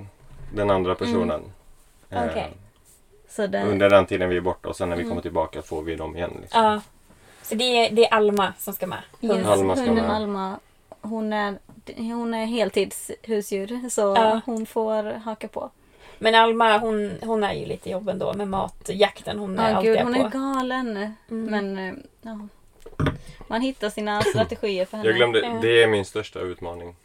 den 0.54 0.70
andra 0.70 0.94
personen. 0.94 1.40
Eh, 2.10 2.16
Mm. 2.18 2.28
Okej. 2.30 2.50
Så 3.28 3.46
det, 3.46 3.62
Under 3.62 3.90
den 3.90 4.06
tiden 4.06 4.28
vi 4.28 4.36
är 4.36 4.40
borta 4.40 4.68
och 4.68 4.76
sen 4.76 4.88
när 4.88 4.96
vi 4.96 5.02
Mm. 5.02 5.10
kommer 5.10 5.22
tillbaka 5.22 5.62
får 5.62 5.82
vi 5.82 5.94
dem 5.96 6.16
igen. 6.16 6.36
Liksom. 6.42 6.62
Ja. 6.64 6.80
Så 7.42 7.54
det 7.54 7.64
är, 7.64 7.90
det 7.90 8.06
är 8.06 8.14
Alma 8.14 8.52
som 8.58 8.74
ska 8.74 8.86
med? 8.86 8.98
yes. 9.20 9.46
Alma 9.46 9.76
ska 9.76 9.92
med. 9.92 10.10
Alma, 10.10 10.58
hon 11.00 11.32
är, 11.32 11.58
hon 11.96 12.34
är 12.34 12.46
heltidshusdjur 12.46 13.88
så 13.90 14.00
Ja. 14.00 14.40
hon 14.46 14.66
får 14.66 15.02
haka 15.24 15.48
på. 15.48 15.70
Men 16.18 16.34
Alma 16.34 16.78
hon, 16.78 17.10
hon 17.22 17.44
är 17.44 17.52
ju 17.54 17.66
lite 17.66 17.90
jobb 17.90 18.08
ändå 18.08 18.32
med 18.34 18.48
matjakten. 18.48 19.38
Hon 19.38 19.58
är 19.58 19.70
Ja, 19.70 19.76
alltid 19.76 19.92
gud, 19.92 20.02
hon 20.02 20.14
på. 20.14 20.20
är 20.20 20.28
galen. 20.28 20.96
Mm. 21.30 21.44
Men 21.50 21.78
eh, 21.78 21.94
ja. 22.22 22.38
man 23.48 23.60
hittar 23.60 23.90
sina 23.90 24.20
strategier 24.22 24.84
för 24.84 24.96
henne. 24.96 25.08
Jag 25.08 25.16
glömde, 25.16 25.58
det 25.62 25.82
är 25.82 25.86
min 25.86 26.04
största 26.04 26.40
utmaning. 26.40 26.96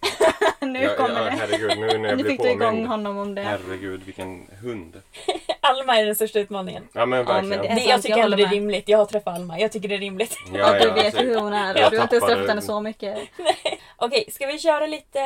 Nu 0.62 0.84
Ja, 0.84 0.96
kommer 0.96 1.16
ja, 1.20 1.24
det. 1.24 1.30
herregud, 1.32 1.80
nu 1.80 1.86
när 1.98 2.10
jag 2.10 2.18
Nu 2.18 2.24
blir 2.24 2.32
fick 2.32 2.42
du 2.42 2.50
igång 2.50 2.86
honom 2.86 3.18
om 3.18 3.36
det. 3.36 3.42
Herregud, 3.42 4.02
vilken 4.06 4.48
hund. 4.62 5.02
Alma 5.62 5.98
är 5.98 6.06
den 6.06 6.16
största 6.16 6.40
utmaningen. 6.40 6.88
Ja 6.94 7.06
men 7.06 7.20
Ja, 7.20 7.34
men 7.42 7.50
verkligen. 7.50 7.76
det 7.76 7.84
jag 7.84 8.02
tycker 8.02 8.18
ändå 8.18 8.38
det 8.38 8.44
är 8.44 8.48
rimligt. 8.48 8.90
Jag 8.90 8.98
har 8.98 9.06
träffat 9.06 9.36
Alma. 9.36 9.60
Jag 9.60 9.72
tycker 9.72 9.88
det 9.90 9.96
är 9.96 10.00
rimligt. 10.00 10.38
Ja, 10.54 10.66
att 10.76 10.82
du 10.82 10.92
vet 10.92 11.06
alltså, 11.06 11.22
hur 11.22 11.36
hon 11.40 11.54
är. 11.54 11.74
Du 11.74 11.82
har 11.98 12.04
inte 12.04 12.20
träffat 12.20 12.48
henne 12.48 12.62
så 12.62 12.82
mycket. 12.82 13.20
Okej, 13.98 14.26
ska 14.32 14.46
vi 14.48 14.60
köra 14.60 14.88
lite 14.88 15.20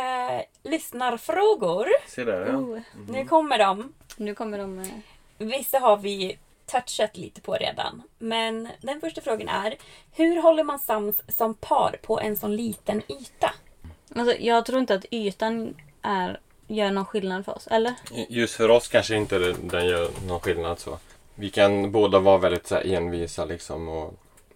lyssnarfrågor? 0.64 1.88
Se 2.08 2.24
där 2.24 2.46
ja. 2.46 2.56
Oh, 2.58 2.80
Nu 3.10 3.26
kommer 3.26 3.58
de. 3.60 3.94
nu 4.18 4.36
kommer 4.36 4.58
de... 4.58 4.80
eh, 4.80 4.86
Vissa 5.38 5.80
har 5.80 5.98
vi 5.98 6.38
touchat 6.72 7.18
lite 7.18 7.42
på 7.42 7.54
redan. 7.54 8.02
Men 8.20 8.68
den 8.82 9.02
första 9.02 9.22
frågan 9.22 9.50
är 9.50 9.76
Hur 10.16 10.42
håller 10.42 10.64
man 10.64 10.80
sams 10.80 11.22
som 11.28 11.54
par 11.54 12.00
på 12.04 12.20
en 12.20 12.38
sån 12.38 12.56
liten 12.56 13.02
yta? 13.08 13.52
Alltså, 14.16 14.36
jag 14.40 14.66
tror 14.66 14.80
inte 14.80 14.96
att 14.96 15.06
ytan 15.12 15.76
är, 16.02 16.40
gör 16.68 16.92
någon 16.92 17.06
skillnad 17.06 17.46
för 17.46 17.56
oss. 17.56 17.68
Eller? 17.68 17.94
Just 18.30 18.56
för 18.56 18.70
oss 18.70 18.88
kanske 18.88 19.16
inte 19.16 19.56
den 19.64 19.86
gör 19.88 20.10
någon 20.28 20.40
skillnad 20.40 20.80
så. 20.80 20.98
Vi 21.36 21.50
kan 21.50 21.92
båda 21.92 22.20
vara 22.20 22.38
väldigt 22.38 22.68
så 22.68 22.76
här, 22.76 22.94
envisa 22.94 23.46
liksom. 23.46 23.88
Och, 23.90 24.14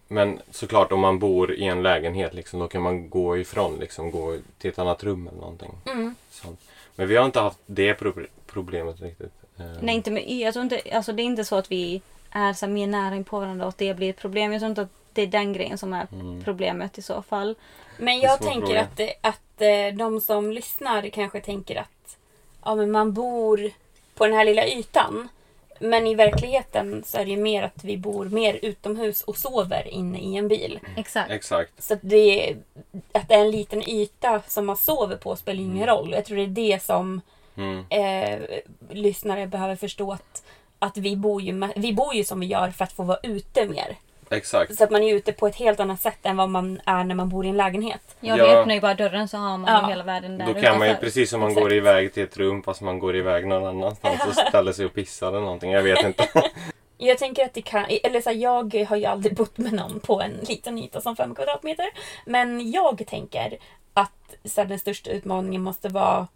men 0.08 0.40
såklart 0.50 0.92
om 0.92 1.00
man 1.00 1.18
bor 1.18 1.52
i 1.54 1.64
en 1.64 1.82
lägenhet 1.82 2.34
liksom, 2.34 2.60
då 2.60 2.68
kan 2.68 2.82
man 2.82 3.10
gå 3.10 3.38
ifrån 3.38 3.76
liksom, 3.80 4.10
gå 4.10 4.36
till 4.58 4.70
ett 4.70 4.78
annat 4.78 5.04
rum 5.04 5.28
eller 5.28 5.40
någonting. 5.40 5.72
Mm. 5.86 6.14
Sånt. 6.30 6.60
Men 6.96 7.08
vi 7.08 7.16
har 7.16 7.24
inte 7.26 7.40
haft 7.40 7.58
det 7.66 7.94
pro- 7.94 8.26
problemet 8.46 9.00
riktigt. 9.02 9.32
Eh, 9.58 9.64
Nej, 9.80 9.94
inte 9.94 10.10
med. 10.10 10.30
Jag 10.30 10.52
tror 10.54 10.62
inte, 10.62 10.80
alltså, 10.92 11.12
det 11.12 11.22
är 11.22 11.24
inte 11.24 11.44
så 11.44 11.56
att 11.56 11.70
vi 11.72 12.02
är 12.30 12.52
så 12.52 12.66
här, 12.66 12.72
mer 12.72 12.86
nära 12.86 13.16
in 13.16 13.24
på 13.24 13.40
varandra 13.40 13.64
och 13.64 13.68
att 13.68 13.78
det 13.78 13.94
blir 13.94 14.10
ett 14.10 14.18
problem. 14.18 14.52
Jag 14.52 14.60
tror 14.60 14.68
inte 14.70 14.82
att 14.82 14.88
det 15.12 15.22
är 15.22 15.26
den 15.26 15.52
grejen 15.52 15.78
som 15.78 15.92
är 15.92 16.06
Mm. 16.12 16.44
problemet 16.44 16.98
i 16.98 17.02
så 17.02 17.22
fall. 17.22 17.54
Men 17.96 18.20
jag 18.20 18.38
tänker 18.40 18.66
fråga. 18.66 18.80
att, 18.80 18.96
det- 18.96 19.14
att 19.20 19.60
eh, 19.62 19.96
de 19.98 20.20
som 20.20 20.52
lyssnar 20.52 21.08
kanske 21.08 21.40
tänker 21.40 21.76
att 21.76 22.16
ja, 22.64 22.74
men 22.74 22.90
man 22.90 23.12
bor 23.12 23.70
på 24.14 24.26
den 24.26 24.36
här 24.36 24.44
lilla 24.44 24.66
ytan. 24.66 25.28
Men 25.82 26.06
i 26.06 26.14
verkligheten 26.14 27.02
så 27.06 27.18
är 27.18 27.24
det 27.24 27.30
ju 27.30 27.36
mer 27.36 27.62
att 27.62 27.84
vi 27.84 27.96
bor 27.96 28.24
mer 28.24 28.58
utomhus 28.62 29.22
och 29.22 29.36
sover 29.36 29.88
inne 29.88 30.18
i 30.18 30.36
en 30.36 30.48
bil. 30.48 30.80
Exakt. 30.96 31.30
Exakt. 31.30 31.82
Så 31.82 31.94
att 31.94 32.00
det, 32.02 32.56
att 33.12 33.28
det 33.28 33.34
är 33.34 33.40
en 33.40 33.50
liten 33.50 33.88
yta 33.90 34.42
som 34.46 34.66
man 34.66 34.76
sover 34.76 35.16
på 35.16 35.36
spelar 35.36 35.60
ingen 35.60 35.86
roll. 35.86 36.12
Jag 36.12 36.24
tror 36.24 36.36
det 36.36 36.42
är 36.42 36.46
det 36.74 36.82
som 36.82 37.20
Mm. 37.56 37.84
eh, 37.90 38.40
lyssnare 38.90 39.46
behöver 39.46 39.76
förstå. 39.76 40.12
Att, 40.12 40.42
att 40.78 40.96
vi, 40.96 41.16
bor 41.16 41.42
ju 41.42 41.52
med, 41.52 41.72
vi 41.76 41.92
bor 41.92 42.14
ju 42.14 42.24
som 42.24 42.40
vi 42.40 42.46
gör 42.46 42.70
för 42.70 42.84
att 42.84 42.92
få 42.92 43.02
vara 43.02 43.18
ute 43.22 43.66
mer. 43.68 43.96
Exakt. 44.30 44.76
Så 44.76 44.84
att 44.84 44.90
man 44.90 45.02
är 45.02 45.14
ute 45.14 45.32
på 45.32 45.46
ett 45.46 45.54
helt 45.56 45.80
annat 45.80 46.00
sätt 46.00 46.18
än 46.22 46.36
vad 46.36 46.48
man 46.50 46.80
är 46.86 47.04
när 47.04 47.14
man 47.14 47.28
bor 47.28 47.46
i 47.46 47.48
en 47.48 47.56
lägenhet. 47.56 48.16
Ja, 48.20 48.36
Ja. 48.36 48.44
vi 48.44 48.50
öppnar 48.50 48.74
ju 48.74 48.80
bara 48.80 48.94
dörren 48.94 49.28
så 49.28 49.36
har 49.36 49.58
man 49.58 49.74
Ja. 49.82 49.88
hela 49.88 50.04
världen 50.04 50.38
där 50.38 50.46
Då 50.46 50.54
kan 50.60 50.78
man 50.78 50.88
ju 50.88 50.94
precis 50.96 51.30
som 51.30 51.40
man 51.40 51.48
Exakt. 51.48 51.62
går 51.64 51.72
iväg 51.72 52.14
till 52.14 52.22
ett 52.22 52.36
rum 52.36 52.62
fast 52.62 52.80
man 52.80 52.98
går 52.98 53.16
iväg 53.16 53.46
någon 53.46 53.66
annanstans 53.66 54.20
och 54.28 54.34
ställer 54.34 54.72
sig 54.72 54.86
och 54.86 54.94
pissar 54.94 55.28
eller 55.28 55.40
någonting. 55.40 55.70
Jag 55.70 55.82
vet 55.82 56.04
inte. 56.04 56.28
Jag 56.98 57.18
tänker 57.18 57.44
att 57.44 57.54
det 57.54 57.62
kan, 57.62 57.84
eller 58.02 58.20
så 58.20 58.30
här, 58.30 58.36
jag 58.36 58.74
har 58.88 58.96
ju 58.96 59.04
aldrig 59.04 59.36
bott 59.36 59.58
med 59.58 59.72
någon 59.72 60.00
på 60.00 60.20
en 60.20 60.32
liten 60.48 60.78
yta 60.78 61.00
som 61.00 61.16
fem 61.16 61.34
kvadratmeter. 61.34 61.86
Men 62.26 62.70
jag 62.70 63.06
tänker 63.06 63.58
att 63.94 64.34
så 64.44 64.60
här, 64.60 64.68
den 64.68 64.78
största 64.78 65.10
utmaningen 65.10 65.62
måste 65.62 65.88
vara 65.88 66.26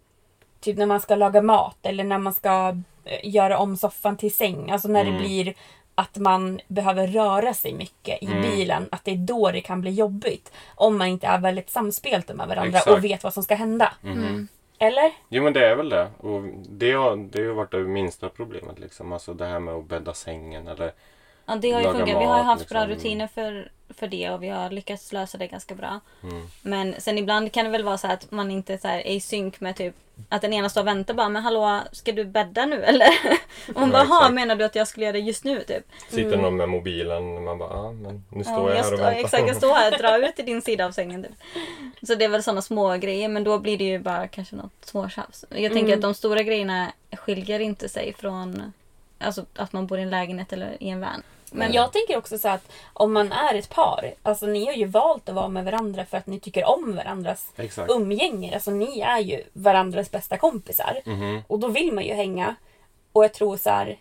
typ 0.61 0.77
när 0.77 0.85
man 0.85 1.01
ska 1.01 1.15
laga 1.15 1.41
mat 1.41 1.77
eller 1.83 2.03
när 2.03 2.17
man 2.17 2.33
ska 2.33 2.75
eh, 3.05 3.19
göra 3.29 3.57
om 3.57 3.77
soffan 3.77 4.17
till 4.17 4.33
säng. 4.35 4.71
Alltså 4.71 4.87
när 4.87 5.03
det 5.03 5.09
Mm. 5.09 5.21
blir 5.21 5.53
att 5.95 6.17
man 6.17 6.59
behöver 6.67 7.07
röra 7.07 7.53
sig 7.53 7.73
mycket 7.73 8.23
i 8.23 8.25
Mm. 8.25 8.41
bilen. 8.41 8.87
Att 8.91 9.03
det 9.05 9.11
är 9.11 9.15
då 9.17 9.51
det 9.51 9.61
kan 9.61 9.81
bli 9.81 9.91
jobbigt. 9.91 10.51
Om 10.75 10.97
man 10.97 11.07
inte 11.07 11.27
är 11.27 11.39
väldigt 11.39 11.69
samspelta 11.69 12.33
med 12.33 12.47
varandra 12.47 12.77
Exakt. 12.79 12.97
och 12.97 13.03
vet 13.03 13.23
vad 13.23 13.33
som 13.33 13.43
ska 13.43 13.55
hända. 13.55 13.93
Mhm. 14.01 14.47
Eller? 14.79 15.11
Jo 15.29 15.43
men 15.43 15.53
det 15.53 15.67
är 15.67 15.75
väl 15.75 15.89
det. 15.89 16.07
Och 16.17 16.41
det 16.69 16.91
har, 16.91 17.15
det 17.15 17.39
har 17.39 17.45
ju 17.45 17.53
varit 17.53 17.71
det 17.71 17.77
minsta 17.79 18.29
problemet 18.29 18.79
liksom. 18.79 19.13
Alltså 19.13 19.33
det 19.33 19.45
här 19.45 19.59
med 19.59 19.73
att 19.73 19.85
bädda 19.85 20.13
sängen 20.13 20.67
eller 20.67 20.91
Ja, 21.45 21.55
det 21.55 21.71
har 21.71 21.81
ju 21.81 21.91
funkat. 21.91 22.07
Vi 22.21 22.25
har 22.25 22.43
haft 22.43 22.69
bra 22.69 22.85
liksom. 22.85 22.95
rutiner 22.95 23.27
för, 23.27 23.71
för 23.89 24.07
det 24.07 24.29
och 24.29 24.43
vi 24.43 24.49
har 24.49 24.69
lyckats 24.69 25.11
lösa 25.13 25.37
det 25.37 25.47
ganska 25.47 25.75
bra. 25.75 25.99
Mm. 26.23 26.47
Men 26.61 26.95
sen 27.01 27.17
ibland 27.17 27.51
kan 27.51 27.65
det 27.65 27.71
väl 27.71 27.83
vara 27.83 27.97
så 27.97 28.07
att 28.07 28.31
man 28.31 28.51
inte 28.51 28.77
så 28.77 28.87
är 28.87 29.07
i 29.07 29.19
synk 29.19 29.59
med 29.59 29.75
typ 29.75 29.95
att 30.29 30.41
den 30.41 30.53
ena 30.53 30.69
står 30.69 30.81
och 30.81 30.87
väntar 30.87 31.13
bara 31.13 31.29
men 31.29 31.43
hallå 31.43 31.81
ska 31.91 32.11
du 32.11 32.25
bädda 32.25 32.65
nu 32.65 32.83
eller? 32.83 33.07
Och 33.75 33.81
man 33.81 33.83
Ja, 33.89 33.91
bara 33.91 34.01
exakt. 34.03 34.23
"Ha, 34.23 34.29
menar 34.29 34.55
du 34.55 34.65
att 34.65 34.75
jag 34.75 34.87
skulle 34.87 35.05
göra 35.05 35.13
det 35.13 35.19
just 35.19 35.43
nu 35.43 35.61
typ? 35.63 35.83
sitter 36.09 36.37
någon 36.37 36.55
med 36.57 36.69
mobilen 36.69 37.35
och 37.37 37.41
man 37.41 37.57
bara 37.57 37.69
ja 37.73 37.91
men 37.91 38.25
nu 38.29 38.43
står 38.43 38.53
Ja, 38.71 38.75
jag, 38.75 38.77
jag 38.77 38.83
här 38.83 38.93
och 38.93 38.99
väntar. 38.99 39.11
exakt, 39.19 39.47
jag 39.47 39.57
står 39.57 39.73
här 39.75 39.91
och 39.91 39.97
drar 39.97 40.19
ut 40.29 40.39
i 40.39 40.43
din 40.43 40.61
sida 40.61 40.85
av 40.85 40.91
sängen. 40.91 41.23
Typ. 41.23 41.31
Så 42.07 42.15
det 42.15 42.25
är 42.25 42.29
väl 42.29 42.43
sådana 42.43 42.61
små 42.61 42.97
grejer 42.97 43.27
men 43.29 43.43
då 43.43 43.59
blir 43.59 43.77
det 43.77 43.83
ju 43.83 43.99
bara 43.99 44.27
kanske 44.27 44.55
något 44.55 44.71
småtjafs. 44.85 45.45
Jag 45.49 45.71
tänker 45.71 45.79
Mm. 45.79 45.93
att 45.93 46.01
de 46.01 46.13
stora 46.13 46.43
grejerna 46.43 46.91
skiljer 47.17 47.59
inte 47.59 47.89
sig 47.89 48.13
från 48.13 48.73
alltså, 49.19 49.45
att 49.55 49.73
man 49.73 49.87
bor 49.87 49.99
i 49.99 50.01
en 50.01 50.09
lägenhet 50.09 50.53
eller 50.53 50.83
i 50.83 50.89
en 50.89 50.99
van. 51.01 51.23
Men 51.57 51.73
jag 51.73 51.93
tänker 51.93 52.17
också 52.17 52.37
så 52.37 52.47
att 52.49 52.71
om 52.93 53.13
man 53.13 53.31
är 53.31 53.55
ett 53.55 53.69
par, 53.69 54.13
alltså 54.23 54.45
ni 54.45 54.65
har 54.65 54.73
ju 54.73 54.85
valt 54.85 55.29
att 55.29 55.35
vara 55.35 55.47
med 55.47 55.65
varandra 55.65 56.05
för 56.05 56.17
att 56.17 56.27
ni 56.27 56.39
tycker 56.39 56.65
om 56.65 56.95
varandras 56.95 57.51
Exakt. 57.55 57.91
umgänge. 57.91 58.53
Alltså 58.53 58.71
ni 58.71 58.99
är 58.99 59.19
ju 59.19 59.43
varandras 59.53 60.11
bästa 60.11 60.37
kompisar. 60.37 60.99
Mhm. 61.05 61.41
Och 61.47 61.59
då 61.59 61.67
vill 61.67 61.93
man 61.93 62.03
ju 62.05 62.13
hänga. 62.13 62.55
Och 63.11 63.23
jag 63.23 63.33
tror 63.33 63.57
så 63.57 63.69
här, 63.69 63.97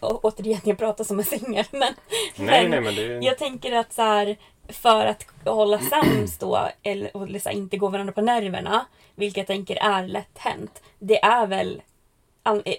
å- 0.00 0.20
återigen 0.22 0.60
jag 0.64 0.78
pratar 0.78 1.04
som 1.04 1.18
en 1.18 1.24
singel 1.24 1.64
men, 1.70 1.94
Nej 2.36 2.68
nej 2.68 2.80
men 2.80 2.94
det 2.94 3.02
jag 3.26 3.38
tänker 3.38 3.72
att 3.72 3.92
så 3.92 4.02
här, 4.02 4.36
för 4.68 5.06
att 5.06 5.24
hålla 5.44 5.78
sams 5.78 6.38
då 6.38 6.68
eller, 6.82 7.16
och 7.16 7.28
liksom 7.28 7.52
inte 7.52 7.76
gå 7.76 7.88
varandra 7.88 8.12
på 8.12 8.20
nerverna, 8.20 8.86
vilket 9.14 9.36
jag 9.38 9.46
tänker 9.46 9.76
är 9.76 10.06
lätt 10.08 10.38
hänt. 10.38 10.82
Det 10.98 11.22
är 11.24 11.46
väl, 11.46 11.82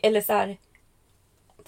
eller 0.02 0.22
så 0.22 0.34
här, 0.34 0.58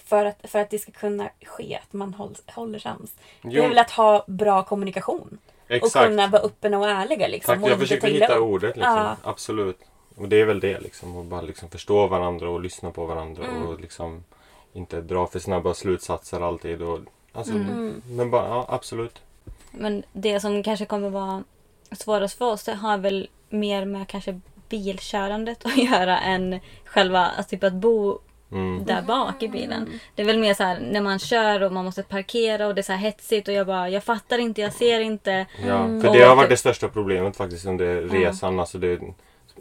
för 0.04 0.24
att, 0.24 0.36
för 0.50 0.58
att 0.58 0.70
det 0.70 0.78
ska 0.78 0.92
kunna 0.92 1.30
ske 1.46 1.78
att 1.82 1.92
man 1.92 2.14
håll, 2.14 2.34
håller 2.46 2.78
sams. 2.78 3.14
Det 3.42 3.56
är 3.58 3.68
väl 3.68 3.78
att 3.78 3.90
ha 3.90 4.24
bra 4.26 4.62
kommunikation. 4.62 5.38
Och 5.64 5.70
Exakt. 5.70 6.06
kunna 6.08 6.26
vara 6.26 6.42
öppna 6.42 6.78
och 6.78 6.88
ärliga 6.88 7.28
liksom. 7.28 7.54
Tack, 7.54 7.64
och 7.64 7.70
jag 7.70 7.78
försöker 7.78 8.08
hitta 8.08 8.34
upp. 8.34 8.42
ordet 8.42 8.76
liksom. 8.76 8.94
Ja. 8.96 9.16
Absolut. 9.24 9.78
Och 10.16 10.28
det 10.28 10.40
är 10.40 10.44
väl 10.44 10.60
det 10.60 10.80
liksom. 10.80 11.16
Att 11.18 11.26
bara 11.26 11.40
liksom 11.40 11.68
förstå 11.70 12.06
varandra 12.06 12.50
och 12.50 12.60
lyssna 12.60 12.90
på 12.90 13.06
varandra 13.06 13.44
Mm. 13.44 13.66
och 13.66 13.80
liksom 13.80 14.24
inte 14.72 15.00
dra 15.00 15.26
för 15.26 15.38
snabba 15.38 15.74
slutsatser 15.74 16.40
alltid. 16.40 16.82
Och, 16.82 17.00
alltså, 17.32 17.52
Mm. 17.52 18.02
Men 18.08 18.30
bara, 18.30 18.48
ja 18.48 18.66
absolut. 18.68 19.22
Men 19.70 20.02
det 20.12 20.40
som 20.40 20.62
kanske 20.62 20.84
kommer 20.86 21.10
vara 21.10 21.44
svårast 21.92 22.38
för 22.38 22.44
oss 22.52 22.64
det 22.64 22.74
har 22.74 22.98
väl 22.98 23.28
mer 23.48 23.84
med 23.84 24.08
kanske 24.08 24.40
bilkörandet 24.68 25.66
att 25.66 25.76
göra 25.90 26.18
än 26.20 26.60
själva 26.84 27.18
alltså 27.26 27.50
typ 27.50 27.64
att 27.64 27.72
bo 27.72 28.18
Mm. 28.52 28.84
där 28.84 29.02
bak 29.02 29.42
i 29.42 29.48
bilen. 29.48 29.88
Det 30.14 30.22
är 30.22 30.26
väl 30.26 30.38
mer 30.38 30.54
så 30.54 30.62
här 30.62 30.80
när 30.80 31.00
man 31.00 31.18
kör 31.18 31.62
och 31.62 31.72
man 31.72 31.84
måste 31.84 32.02
parkera 32.02 32.66
och 32.66 32.74
det 32.74 32.80
är 32.80 32.82
så 32.82 32.92
här 32.92 32.98
hetsigt 32.98 33.48
och 33.48 33.54
jag 33.54 33.66
bara 33.66 33.88
jag 33.88 34.04
fattar 34.04 34.38
inte, 34.38 34.60
jag 34.60 34.72
ser 34.72 35.00
inte. 35.00 35.46
Ja, 35.66 35.74
Mm. 35.84 36.00
för 36.02 36.12
det 36.12 36.24
har 36.24 36.36
varit 36.36 36.50
det- 36.50 36.56
största 36.56 36.88
problemet 36.88 37.36
faktiskt 37.36 37.66
under 37.66 38.02
resan. 38.02 38.60
Alltså 38.60 38.78
det, 38.78 39.00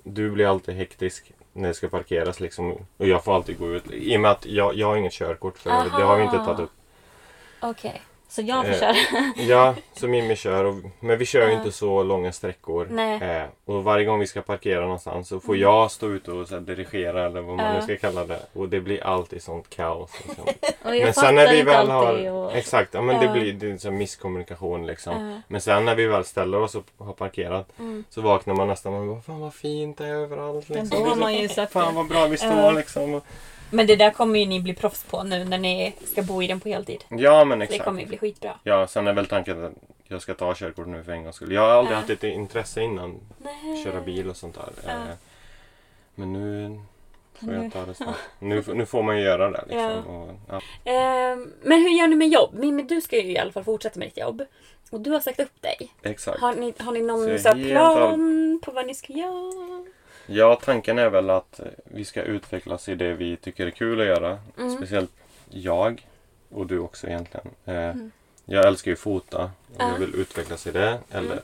du 0.03 0.31
blir 0.31 0.45
alltid 0.49 0.75
hektisk 0.75 1.31
när 1.53 1.67
det 1.67 1.73
ska 1.73 1.87
parkeras 1.87 2.39
liksom. 2.39 2.71
Och 2.97 3.07
jag 3.07 3.23
får 3.23 3.35
alltid 3.35 3.59
gå 3.59 3.73
ut. 3.73 3.91
I 3.91 4.17
och 4.17 4.21
med 4.21 4.31
att 4.31 4.45
jag, 4.45 4.75
jag 4.75 4.87
har 4.87 4.95
inget 4.97 5.13
körkort 5.13 5.57
för 5.57 5.69
det 5.69 6.03
har 6.03 6.17
vi 6.17 6.23
inte 6.23 6.35
Aha. 6.37 6.45
tagit 6.45 6.59
upp. 6.59 6.71
Okej. 7.59 8.01
Så 8.31 8.41
jag 8.41 8.65
får 8.65 8.73
Eh, 8.73 8.79
köra. 8.79 8.95
Ja, 9.35 9.75
så 9.93 10.07
Mimmi 10.07 10.35
kör. 10.35 10.63
Och, 10.63 10.75
men 10.99 11.17
vi 11.17 11.25
kör 11.25 11.47
ju 11.47 11.53
inte 11.53 11.71
så 11.71 12.03
långa 12.03 12.31
sträckor. 12.31 12.87
Nej. 12.91 13.21
Eh, 13.21 13.45
och 13.65 13.83
varje 13.83 14.05
gång 14.05 14.19
vi 14.19 14.27
ska 14.27 14.41
parkera 14.41 14.81
någonstans 14.81 15.27
så 15.27 15.39
får 15.39 15.57
jag 15.57 15.91
stå 15.91 16.07
ute 16.09 16.31
och 16.31 16.47
så 16.47 16.53
här, 16.53 16.61
dirigera 16.61 17.25
eller 17.25 17.41
vad 17.41 17.57
man 17.57 17.75
nu 17.75 17.81
ska 17.81 17.97
kalla 17.97 18.25
det. 18.25 18.39
Och 18.53 18.69
det 18.69 18.79
blir 18.79 19.03
alltid 19.03 19.43
sånt 19.43 19.69
kaos. 19.69 20.11
Liksom. 20.27 20.45
Men 20.83 21.13
sen 21.13 21.35
när 21.35 21.51
vi 21.51 21.61
väl 21.61 21.89
har... 21.89 22.29
Och... 22.31 22.55
Exakt, 22.55 22.93
ja, 22.93 23.01
men 23.01 23.21
det 23.21 23.27
blir 23.39 23.53
det 23.53 23.71
är 23.71 23.77
så 23.77 23.89
här 23.89 23.95
misskommunikation 23.97 24.87
liksom. 24.87 25.41
Men 25.47 25.61
sen 25.61 25.85
när 25.85 25.95
vi 25.95 26.05
väl 26.07 26.25
ställer 26.25 26.61
oss 26.61 26.75
och 26.75 26.83
har 26.97 27.13
parkerat 27.13 27.69
Mm. 27.79 28.03
så 28.09 28.21
vaknar 28.21 28.53
man 28.55 28.67
nästan 28.67 28.93
och 28.93 29.07
bara 29.07 29.21
Fan 29.21 29.39
vad 29.39 29.53
fint 29.53 29.97
det 29.97 30.05
är 30.07 30.13
överallt. 30.15 30.69
Men 30.69 30.79
Liksom. 30.79 31.03
då 31.03 31.09
har 31.09 31.15
man 31.15 31.33
ju 31.33 31.47
sett 31.47 31.71
Fan 31.71 31.95
vad 31.95 32.07
bra 32.07 32.27
vi 32.27 32.37
står 32.37 32.71
liksom. 32.73 33.21
Men 33.71 33.87
det 33.87 33.95
där 33.95 34.11
kommer 34.11 34.39
ju 34.39 34.45
ni 34.45 34.59
bli 34.61 34.73
proffs 34.73 35.03
på 35.03 35.23
nu 35.23 35.43
när 35.45 35.57
ni 35.57 35.93
ska 36.05 36.21
bo 36.21 36.43
i 36.43 36.47
den 36.47 36.59
på 36.59 36.69
heltid. 36.69 37.03
Ja 37.09 37.43
men 37.45 37.59
Det 37.59 37.65
exakt. 37.65 37.83
kommer 37.83 38.01
ju 38.01 38.07
bli 38.07 38.17
skitbra. 38.17 38.53
Ja, 38.63 38.87
sen 38.87 39.07
är 39.07 39.13
väl 39.13 39.25
tanken 39.25 39.63
att 39.65 39.73
jag 40.07 40.21
ska 40.21 40.33
ta 40.33 40.53
körkort 40.55 40.87
nu 40.87 41.03
för 41.03 41.11
en 41.11 41.23
gångs 41.23 41.35
skull. 41.35 41.51
Jag 41.51 41.61
har 41.61 41.69
aldrig 41.69 41.95
Ja. 41.95 41.99
haft 41.99 42.09
ett 42.09 42.23
intresse 42.23 42.81
innan. 42.81 43.19
Nej. 43.37 43.83
Köra 43.83 44.01
bil 44.01 44.29
och 44.29 44.37
sånt 44.37 44.55
där. 44.55 44.91
Eh, 44.91 44.99
Men 46.15 46.33
nu 46.33 46.79
får 47.39 47.53
jag 47.53 47.73
ta 47.73 47.85
det 47.85 47.93
snart. 47.93 48.15
Nu, 48.39 48.63
nu 48.73 48.85
får 48.85 49.03
man 49.03 49.17
ju 49.17 49.23
göra 49.23 49.49
det 49.51 49.63
liksom. 49.67 49.79
Ja. 49.79 49.95
Och, 50.13 50.29
ja. 50.49 50.91
Ehm, 50.91 51.53
men 51.63 51.81
hur 51.81 51.89
gör 51.89 52.07
ni 52.07 52.15
med 52.15 52.27
jobb? 52.29 52.53
Mimmi, 52.53 52.83
du 52.83 53.01
ska 53.01 53.15
ju 53.15 53.31
i 53.31 53.37
alla 53.37 53.51
fall 53.51 53.63
fortsätta 53.63 53.99
med 53.99 54.07
ditt 54.07 54.17
jobb. 54.17 54.41
Och 54.91 55.01
du 55.01 55.11
har 55.11 55.19
sagt 55.19 55.39
upp 55.39 55.61
dig. 55.61 55.91
Exakt. 56.03 56.39
Har 56.41 56.53
ni, 56.53 56.73
har 56.79 56.91
ni 56.91 56.99
Så 56.99 57.05
någon 57.05 57.39
så 57.39 57.51
plan 57.51 58.59
på 58.65 58.71
vad 58.71 58.87
ni 58.87 58.95
ska 58.95 59.13
göra? 59.13 59.85
Ja, 60.31 60.59
tanken 60.63 60.99
är 60.99 61.09
väl 61.09 61.29
att 61.29 61.59
vi 61.83 62.05
ska 62.05 62.21
utvecklas 62.21 62.89
i 62.89 62.95
det 62.95 63.13
vi 63.13 63.37
tycker 63.37 63.67
är 63.67 63.71
kul 63.71 64.01
att 64.01 64.07
göra. 64.07 64.39
Mm. 64.57 64.77
Speciellt 64.77 65.11
jag 65.49 66.07
och 66.49 66.67
du 66.67 66.79
också 66.79 67.07
egentligen. 67.07 67.47
Eh, 67.65 67.95
Jag 68.45 68.67
älskar 68.67 68.91
ju 68.91 68.95
fota 68.97 69.43
och 69.43 69.75
Ja. 69.77 69.89
jag 69.91 69.99
vill 69.99 70.15
utvecklas 70.15 70.67
i 70.67 70.71
det. 70.71 70.99
Eller 71.11 71.31
Mm. 71.31 71.43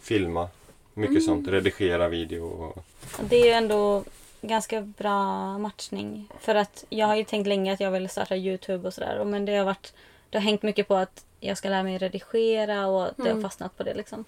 filma. 0.00 0.48
Mycket 0.94 1.24
sånt. 1.24 1.48
Redigera 1.48 2.08
video. 2.08 2.44
Och, 2.46 2.84
Det 3.20 3.36
är 3.36 3.44
ju 3.44 3.50
ändå 3.52 4.04
ganska 4.40 4.80
bra 4.80 5.58
matchning. 5.58 6.28
För 6.40 6.54
att 6.54 6.84
jag 6.88 7.06
har 7.06 7.16
ju 7.16 7.24
tänkt 7.24 7.46
länge 7.46 7.72
att 7.72 7.80
jag 7.80 7.90
vill 7.90 8.08
starta 8.08 8.36
Youtube 8.36 8.86
och 8.88 8.94
sådär. 8.94 9.24
Men 9.24 9.44
det 9.44 9.56
har 9.56 9.64
varit 9.64 9.92
det 10.30 10.38
har 10.38 10.42
hängt 10.42 10.62
mycket 10.62 10.88
på 10.88 10.94
att 10.94 11.24
jag 11.40 11.58
ska 11.58 11.68
lära 11.68 11.82
mig 11.82 11.98
redigera 11.98 12.86
och 12.86 13.10
det 13.16 13.22
har 13.22 13.30
Mm. 13.30 13.42
fastnat 13.42 13.76
på 13.76 13.82
det 13.82 13.94
liksom. 13.94 14.24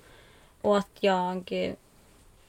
Och 0.61 0.79
att 0.79 0.89
jag 1.01 1.67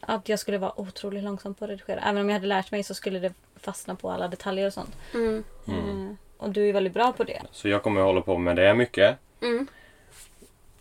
att 0.01 0.29
jag 0.29 0.39
skulle 0.39 0.57
vara 0.57 0.79
otroligt 0.79 1.23
långsam 1.23 1.53
på 1.53 1.65
att 1.65 1.71
redigera. 1.71 1.99
Även 1.99 2.21
om 2.21 2.29
jag 2.29 2.33
hade 2.33 2.47
lärt 2.47 2.71
mig 2.71 2.83
så 2.83 2.93
skulle 2.93 3.19
det 3.19 3.33
fastna 3.55 3.95
på 3.95 4.11
alla 4.11 4.27
detaljer 4.27 4.67
och 4.67 4.73
sånt. 4.73 4.97
Mm. 5.13 5.43
Eh, 5.67 6.15
och 6.37 6.49
du 6.49 6.69
är 6.69 6.73
väldigt 6.73 6.93
bra 6.93 7.11
på 7.11 7.23
det. 7.23 7.41
så 7.51 7.67
jag 7.67 7.83
kommer 7.83 8.01
att 8.01 8.07
hålla 8.07 8.21
på 8.21 8.37
med 8.37 8.55
det 8.55 8.73
mycket. 8.73 9.17
Mm. 9.41 9.67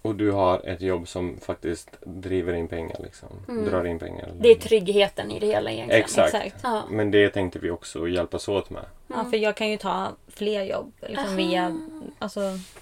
Och 0.03 0.15
du 0.15 0.31
har 0.31 0.67
ett 0.69 0.81
jobb 0.81 1.09
som 1.09 1.39
faktiskt 1.41 1.91
driver 2.01 2.53
in 2.53 2.69
pengar. 2.69 2.97
Liksom. 3.03 3.29
Drar 3.47 3.85
in 3.85 3.99
pengar. 3.99 4.25
Mm. 4.25 4.37
Det 4.41 4.49
är 4.49 4.55
tryggheten 4.55 5.31
i 5.31 5.39
det 5.39 5.47
hela 5.47 5.71
egentligen. 5.71 6.05
Exakt. 6.05 6.35
Exakt. 6.35 6.57
Ja. 6.63 6.83
Men 6.91 7.11
det 7.11 7.29
tänkte 7.29 7.59
vi 7.59 7.71
också 7.71 8.09
hjälpas 8.09 8.49
åt 8.49 8.71
med. 8.71 8.85
Ja, 9.07 9.25
för 9.31 9.37
jag 9.37 9.57
kan 9.57 9.71
ju 9.71 9.77
ta 9.77 10.09
fler 10.29 10.63
jobb 10.63 10.93
liksom 11.01 11.37
via, 11.37 11.79
alltså, 12.19 12.41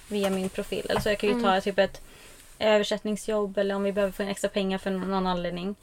via 0.08 0.30
min 0.30 0.48
profil. 0.48 0.86
Eller 0.88 1.00
så 1.00 1.08
jag 1.08 1.18
kan 1.18 1.30
ju 1.30 1.42
ta 1.42 1.60
typ 1.60 1.78
ett 1.78 2.02
översättningsjobb 2.58 3.58
eller 3.58 3.74
om 3.74 3.82
vi 3.82 3.92
behöver 3.92 4.12
få 4.12 4.22
in 4.22 4.28
extra 4.28 4.48
pengar 4.48 4.78
för 4.78 4.90
någon 4.90 5.26
anledning. 5.26 5.76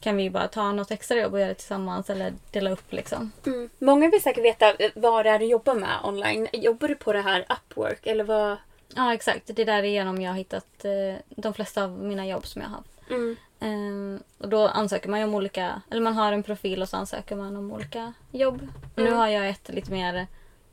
Kan 0.00 0.16
vi 0.16 0.30
bara 0.30 0.48
ta 0.48 0.72
något 0.72 0.90
extra 0.90 1.18
jobb 1.18 1.32
och 1.32 1.38
göra 1.38 1.48
det 1.48 1.54
tillsammans 1.54 2.10
eller 2.10 2.32
dela 2.50 2.70
upp 2.70 2.92
liksom. 2.92 3.32
Mm. 3.46 3.70
Många 3.78 4.10
vill 4.10 4.22
säkert 4.22 4.44
veta 4.44 4.72
eh, 4.72 4.90
vad 4.94 5.26
det 5.26 5.30
är 5.30 5.38
du 5.38 5.44
jobbar 5.44 5.74
med 5.74 5.98
online. 6.04 6.48
Jobbar 6.52 6.88
du 6.88 6.94
på 6.94 7.12
det 7.12 7.20
här 7.20 7.46
Upwork 7.48 8.06
eller 8.06 8.24
vad? 8.24 8.56
Ja 8.94 9.14
exakt, 9.14 9.50
det 9.56 9.62
är 9.62 9.66
därigenom 9.66 10.22
jag 10.22 10.30
har 10.30 10.38
hittat 10.38 10.84
eh, 10.84 11.20
de 11.28 11.54
flesta 11.54 11.84
av 11.84 11.90
mina 11.90 12.26
jobb 12.26 12.46
som 12.46 12.62
jag 12.62 12.68
har 12.68 12.76
haft. 12.76 13.10
Mm. 13.10 13.36
Ehm, 13.60 14.22
och 14.38 14.48
då 14.48 14.68
ansöker 14.68 15.08
man 15.08 15.20
ju 15.20 15.24
om 15.24 15.34
olika, 15.34 15.82
eller 15.90 16.02
man 16.02 16.14
har 16.14 16.32
en 16.32 16.42
profil 16.42 16.82
och 16.82 16.88
så 16.88 16.96
ansöker 16.96 17.36
man 17.36 17.56
om 17.56 17.72
olika 17.72 18.12
jobb. 18.30 18.68
Nu 18.94 19.12
har 19.12 19.28
jag 19.28 19.48
ett 19.48 19.68
lite 19.68 19.92
mer 19.92 20.26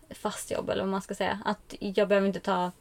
fast 0.09 0.51
jobb 0.51 0.69
eller 0.69 0.81
vad 0.81 0.91
man 0.91 1.01
ska 1.01 1.15
säga. 1.15 1.39
Att 1.45 1.75
jag 1.79 2.07
behöver 2.07 2.27
inte 2.27 2.39
ta 2.39 2.71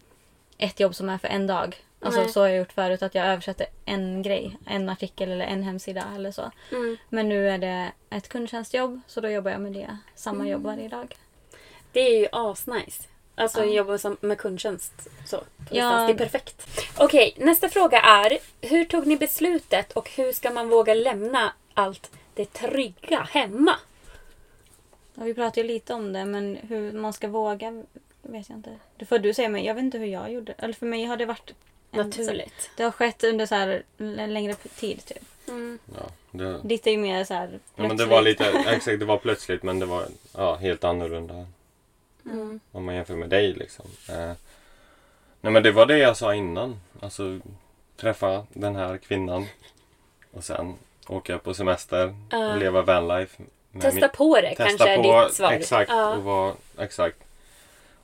ett 0.58 0.80
jobb 0.80 0.94
som 0.94 1.08
är 1.08 1.18
för 1.18 1.28
en 1.28 1.46
dag. 1.46 1.76
Alltså 2.02 2.20
Nej. 2.20 2.28
så 2.30 2.40
har 2.40 2.48
jag 2.48 2.58
gjort 2.58 2.72
förut 2.72 3.02
att 3.02 3.14
jag 3.14 3.26
översätter 3.26 3.66
en 3.84 4.22
grej, 4.22 4.56
en 4.66 4.88
artikel 4.88 5.30
eller 5.30 5.44
en 5.44 5.62
hemsida 5.62 6.04
eller 6.14 6.32
så. 6.32 6.50
Mm. 6.72 6.96
Men 7.08 7.28
nu 7.28 7.48
är 7.50 7.58
det 7.58 7.92
ett 8.10 8.28
kundtjänstjobb 8.28 9.00
så 9.06 9.20
då 9.20 9.28
jobbar 9.30 9.50
jag 9.50 9.60
med 9.60 9.72
det, 9.72 9.96
samma 10.14 10.48
jobb 10.48 10.60
Mm. 10.66 10.76
varje 10.76 10.88
dag. 10.88 11.16
Det 11.92 12.00
är 12.00 12.18
ju 12.20 12.28
asnice. 12.32 13.02
Alltså 13.34 13.64
Ja. 13.64 13.72
jobba 13.72 13.98
med 14.20 14.38
kundtjänst. 14.38 15.08
Så, 15.26 15.40
Ja. 15.70 16.06
Det 16.06 16.12
är 16.12 16.18
perfekt. 16.18 16.66
Okej, 16.98 17.34
nästa 17.36 17.68
fråga 17.68 18.00
är. 18.00 18.38
Hur 18.60 18.84
tog 18.84 19.06
ni 19.06 19.16
beslutet 19.16 19.92
och 19.92 20.10
hur 20.10 20.32
ska 20.32 20.50
man 20.50 20.68
våga 20.68 20.94
lämna 20.94 21.52
allt 21.74 22.10
det 22.34 22.52
trygga 22.52 23.28
hemma? 23.30 23.74
Ja, 25.14 25.24
vi 25.24 25.34
pratade 25.34 25.60
ju 25.60 25.66
lite 25.66 25.94
om 25.94 26.12
det 26.12 26.24
men 26.24 26.56
hur 26.68 26.92
man 26.92 27.12
ska 27.12 27.28
våga 27.28 27.70
vet 28.22 28.48
jag 28.48 28.58
inte. 28.58 28.78
Det 28.96 29.04
får 29.04 29.18
du 29.18 29.34
säga 29.34 29.48
men 29.48 29.64
jag 29.64 29.74
vet 29.74 29.84
inte 29.84 29.98
hur 29.98 30.06
jag 30.06 30.32
gjorde. 30.32 30.52
Eller 30.58 30.74
för 30.74 30.86
mig 30.86 31.04
har 31.04 31.16
det 31.16 31.26
varit 31.26 31.52
Naturligt. 31.90 32.70
Det 32.76 32.82
har 32.82 32.90
skett 32.90 33.24
under 33.24 33.46
så 33.46 33.54
här 33.54 33.82
en 33.98 34.34
längre 34.34 34.54
tid 34.54 35.04
typ. 35.04 35.22
Mm. 35.48 35.78
Ja, 35.96 36.06
det, 36.30 36.60
Ditt 36.62 36.86
är 36.86 36.90
ju 36.90 36.98
mer 36.98 37.24
så 37.24 37.34
här 37.34 37.48
ja, 37.52 37.58
men 37.74 37.82
det 37.82 37.88
plötsligt. 38.06 38.08
var 38.08 38.22
lite, 38.22 38.44
exakt, 38.70 38.98
det 39.00 39.04
var 39.04 39.16
plötsligt 39.18 39.62
men 39.62 39.78
det 39.78 39.86
var 39.86 40.04
ja, 40.36 40.54
helt 40.54 40.84
annorlunda. 40.84 41.46
Mm. 42.24 42.60
Om 42.72 42.84
man 42.84 42.94
jämför 42.94 43.14
med 43.14 43.28
dig 43.28 43.52
liksom. 43.52 43.86
Eh, 44.08 44.32
Nej 45.42 45.52
men 45.52 45.62
det 45.62 45.70
var 45.72 45.86
det 45.86 45.98
jag 45.98 46.16
sa 46.16 46.34
innan. 46.34 46.80
Alltså 47.00 47.40
träffa 47.96 48.46
den 48.52 48.76
här 48.76 48.96
kvinnan 48.96 49.46
och 50.32 50.44
sen 50.44 50.74
åka 51.08 51.38
på 51.38 51.54
semester, 51.54 52.14
Ja. 52.30 52.54
leva 52.54 52.82
vanlife. 52.82 53.42
Testa 53.80 54.00
min- 54.00 54.10
på 54.16 54.34
det 54.40 54.48
Testa 54.48 54.64
kanske 54.64 54.88
är 54.90 55.02
på, 55.02 55.24
ditt 55.24 55.34
svar. 55.34 55.52
Exakt, 55.52 55.90
Ja. 55.90 56.14
och 56.16 56.22
vara, 56.24 56.54
exakt. 56.78 57.16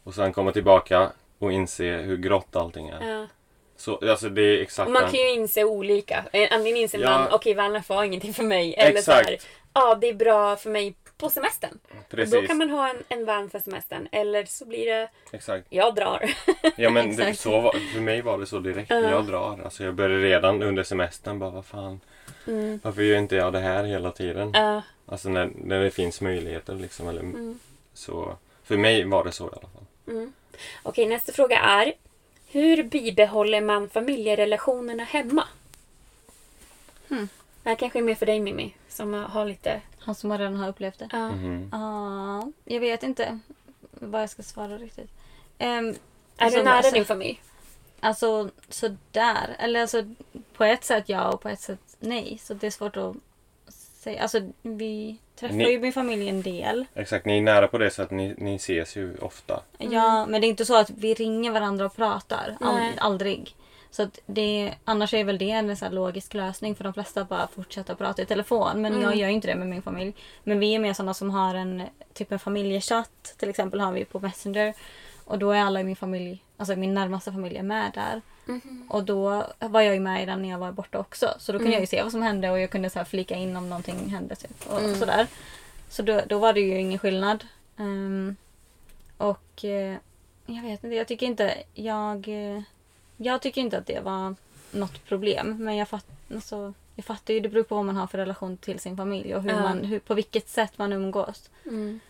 Och 0.04 0.14
sen 0.14 0.32
komma 0.32 0.52
tillbaka 0.52 1.12
och 1.38 1.52
inse 1.52 1.84
hur 1.84 2.16
grått 2.16 2.56
allting 2.56 2.88
är. 2.88 3.08
Ja. 3.10 3.26
Så, 3.76 4.10
alltså 4.10 4.28
det 4.28 4.42
är 4.42 4.62
exakt 4.62 4.86
Och 4.86 4.92
man 4.92 5.02
kan 5.02 5.12
ju 5.20 5.30
inse 5.30 5.64
olika. 5.64 6.24
Eh, 6.32 6.48
Antingen 6.52 6.76
inser 6.76 6.98
Ja. 6.98 7.10
man, 7.10 7.28
okej 7.32 7.54
vanlife 7.54 7.94
var 7.94 8.04
ingenting 8.04 8.34
för 8.34 8.42
mig. 8.42 8.74
Eller 8.74 8.90
så 8.92 8.98
Exakt. 9.12 9.28
här, 9.28 9.38
ja 9.74 9.94
det 9.94 10.08
är 10.08 10.14
bra 10.14 10.56
för 10.56 10.70
mig 10.70 10.94
på 11.18 11.30
semestern. 11.30 11.78
Precis, 12.10 12.34
Och 12.34 12.40
då 12.42 12.46
kan 12.48 12.58
man 12.58 12.70
ha 12.70 12.88
en, 12.90 12.96
en 13.08 13.24
van 13.24 13.50
för 13.50 13.58
semestern. 13.58 14.08
Eller 14.12 14.44
så 14.44 14.64
blir 14.64 14.86
det, 14.86 15.08
exakt. 15.32 15.66
jag 15.70 15.94
drar. 15.94 16.30
Ja 16.76 16.90
men 16.90 17.16
det, 17.16 17.34
så 17.34 17.60
var, 17.60 17.72
för 17.92 18.00
mig 18.00 18.22
var 18.22 18.38
det 18.38 18.46
så 18.46 18.58
direkt. 18.58 18.90
Jag 18.90 19.26
drar. 19.26 19.60
Alltså 19.64 19.84
jag 19.84 19.94
började 19.94 20.22
redan 20.22 20.62
under 20.62 20.82
semestern 20.82 21.38
bara 21.38 21.50
vad 21.50 21.66
fan. 21.66 22.00
Mm. 22.46 22.80
Varför 22.82 23.02
gör 23.02 23.18
inte 23.18 23.36
jag 23.36 23.52
det 23.52 23.60
här 23.60 23.84
hela 23.84 24.10
tiden? 24.10 24.50
Ja. 24.54 24.82
Alltså 25.06 25.28
när, 25.28 25.50
när 25.54 25.80
det 25.82 25.90
finns 25.90 26.20
möjligheter 26.20 26.74
liksom. 26.74 27.08
Eller, 27.08 27.20
Mm. 27.20 27.58
så, 27.94 28.36
för 28.64 28.76
mig 28.76 29.04
var 29.04 29.24
det 29.24 29.32
så 29.32 29.44
i 29.44 29.50
alla 29.52 29.68
fall. 29.68 30.30
Okej, 30.82 31.06
nästa 31.06 31.32
fråga 31.32 31.58
är. 31.58 31.92
Hur 32.46 32.82
bibehåller 32.82 33.60
man 33.60 33.88
familjerelationerna 33.88 35.04
hemma? 35.04 35.44
Hmm. 37.08 37.28
Det 37.62 37.68
här 37.68 37.76
kanske 37.76 37.98
är 37.98 38.02
mer 38.02 38.14
för 38.14 38.26
dig 38.26 38.40
Mimmi, 38.40 38.74
som 38.88 39.14
har 39.14 39.44
lite... 39.44 39.80
Han 39.98 40.14
som 40.14 40.38
redan 40.38 40.56
har 40.56 40.68
upplevt 40.68 40.98
det. 40.98 41.08
Ja. 41.12 41.28
Mhm. 41.28 41.68
Ja, 41.72 42.52
jag 42.64 42.80
vet 42.80 43.02
inte 43.02 43.38
vad 43.90 44.22
jag 44.22 44.30
ska 44.30 44.42
svara 44.42 44.78
riktigt. 44.78 45.10
Um, 45.58 45.94
Är 46.36 46.50
du 46.50 46.62
nära 46.62 46.90
din 46.90 47.04
familj? 47.04 47.42
Alltså 48.00 48.50
sådär. 48.68 49.56
Eller 49.58 49.80
alltså 49.80 50.14
på 50.52 50.64
ett 50.64 50.84
sätt 50.84 51.04
ja 51.06 51.28
och 51.28 51.40
på 51.40 51.48
ett 51.48 51.60
sätt 51.60 51.96
nej. 51.98 52.38
Så 52.42 52.54
det 52.54 52.66
är 52.66 52.70
svårt 52.70 52.96
att 52.96 53.16
säga. 54.10 54.22
Alltså 54.22 54.40
vi 54.62 55.18
träffar 55.36 55.54
Ni- 55.56 55.70
ju 55.72 55.80
min 55.80 55.92
familj 55.92 56.28
en 56.28 56.42
del. 56.42 56.84
Exakt, 56.94 57.26
ni 57.26 57.38
är 57.38 57.42
nära 57.42 57.68
på 57.68 57.78
det 57.78 57.90
så 57.90 58.02
att 58.02 58.10
ni, 58.10 58.34
ni 58.38 58.56
ses 58.56 58.96
ju 58.96 59.16
ofta. 59.18 59.62
Ja, 59.78 60.26
men 60.26 60.40
det 60.40 60.46
är 60.46 60.48
inte 60.48 60.64
så 60.64 60.76
att 60.76 60.90
vi 60.90 61.14
ringer 61.14 61.50
varandra 61.50 61.86
och 61.86 61.96
pratar. 61.96 62.56
Ald- 62.60 62.74
Nej. 62.78 62.92
aldrig. 62.98 63.56
Så 63.90 64.02
att 64.02 64.18
det, 64.26 64.74
annars 64.84 65.14
är 65.14 65.24
väl 65.24 65.38
det 65.38 65.50
en 65.50 65.76
så 65.76 65.84
här 65.84 65.92
logisk 65.92 66.34
lösning 66.34 66.74
för 66.74 66.84
de 66.84 66.92
flesta 66.94 67.20
att 67.20 67.28
bara 67.28 67.46
fortsätta 67.46 67.94
prata 67.94 68.22
i 68.22 68.26
telefon. 68.26 68.82
Men 68.82 69.00
jag 69.00 69.16
gör 69.16 69.28
ju 69.28 69.34
inte 69.34 69.48
det 69.48 69.54
med 69.54 69.66
min 69.66 69.82
familj. 69.82 70.14
Men 70.44 70.58
vi 70.58 70.74
är 70.74 70.78
mer 70.78 70.92
sådana 70.92 71.14
som 71.14 71.30
har 71.30 71.54
en 71.54 71.82
typ 72.12 72.32
en 72.32 72.38
familjechatt. 72.38 73.34
Till 73.38 73.48
exempel 73.48 73.80
har 73.80 73.92
vi 73.92 74.04
på 74.04 74.20
Messenger. 74.20 74.74
Och 75.24 75.38
då 75.38 75.50
är 75.50 75.60
alla 75.60 75.80
i 75.80 75.84
min 75.84 75.96
familj, 75.96 76.42
alltså 76.56 76.76
min 76.76 76.94
närmaste 76.94 77.32
familj 77.32 77.56
är 77.56 77.62
med 77.62 77.90
där. 77.94 78.20
Och 78.88 79.04
då 79.04 79.46
var 79.60 79.80
jag 79.80 79.94
ju 79.94 80.00
med 80.00 80.22
i 80.22 80.26
den 80.26 80.42
när 80.42 80.48
jag 80.48 80.58
var 80.58 80.72
borta 80.72 80.98
också. 80.98 81.34
Så 81.38 81.52
då 81.52 81.58
kunde 81.58 81.72
jag 81.72 81.80
ju 81.80 81.86
se 81.86 82.02
vad 82.02 82.12
som 82.12 82.22
hände 82.22 82.50
och 82.50 82.60
jag 82.60 82.70
kunde 82.70 82.90
så 82.90 83.04
flika 83.04 83.34
in 83.34 83.56
om 83.56 83.68
någonting 83.68 84.08
hände. 84.08 84.36
Typ, 84.36 84.66
och 84.66 84.96
sådär. 84.96 85.26
Så 85.88 86.02
då, 86.02 86.20
då 86.26 86.38
var 86.38 86.52
det 86.52 86.60
ju 86.60 86.78
ingen 86.80 86.98
skillnad. 86.98 87.44
Ehm, 87.76 88.36
och 89.16 89.64
eh, 89.64 89.96
jag 90.46 90.62
vet 90.62 90.84
inte, 90.84 90.96
jag 90.96 91.08
tycker 91.08 91.26
inte 91.26 91.54
jag, 91.74 92.28
eh, 92.28 92.62
jag 93.16 93.42
tycker 93.42 93.60
inte 93.60 93.78
att 93.78 93.86
det 93.86 94.00
var 94.00 94.34
något 94.70 95.04
problem. 95.04 95.56
Men 95.64 95.76
jag, 95.76 95.88
fatt, 95.88 96.06
alltså, 96.34 96.74
jag 96.94 97.04
fattar 97.04 97.34
ju, 97.34 97.40
det 97.40 97.48
beror 97.48 97.62
på 97.62 97.74
vad 97.74 97.84
man 97.84 97.96
har 97.96 98.06
för 98.06 98.18
relation 98.18 98.56
till 98.56 98.78
sin 98.80 98.96
familj 98.96 99.34
och 99.34 99.42
hur 99.42 99.50
Ja. 99.50 99.62
man, 99.62 99.84
hur, 99.84 99.98
på 99.98 100.14
vilket 100.14 100.48
sätt 100.48 100.78
man 100.78 100.92
umgås. 100.92 101.50
Mm. 101.64 102.00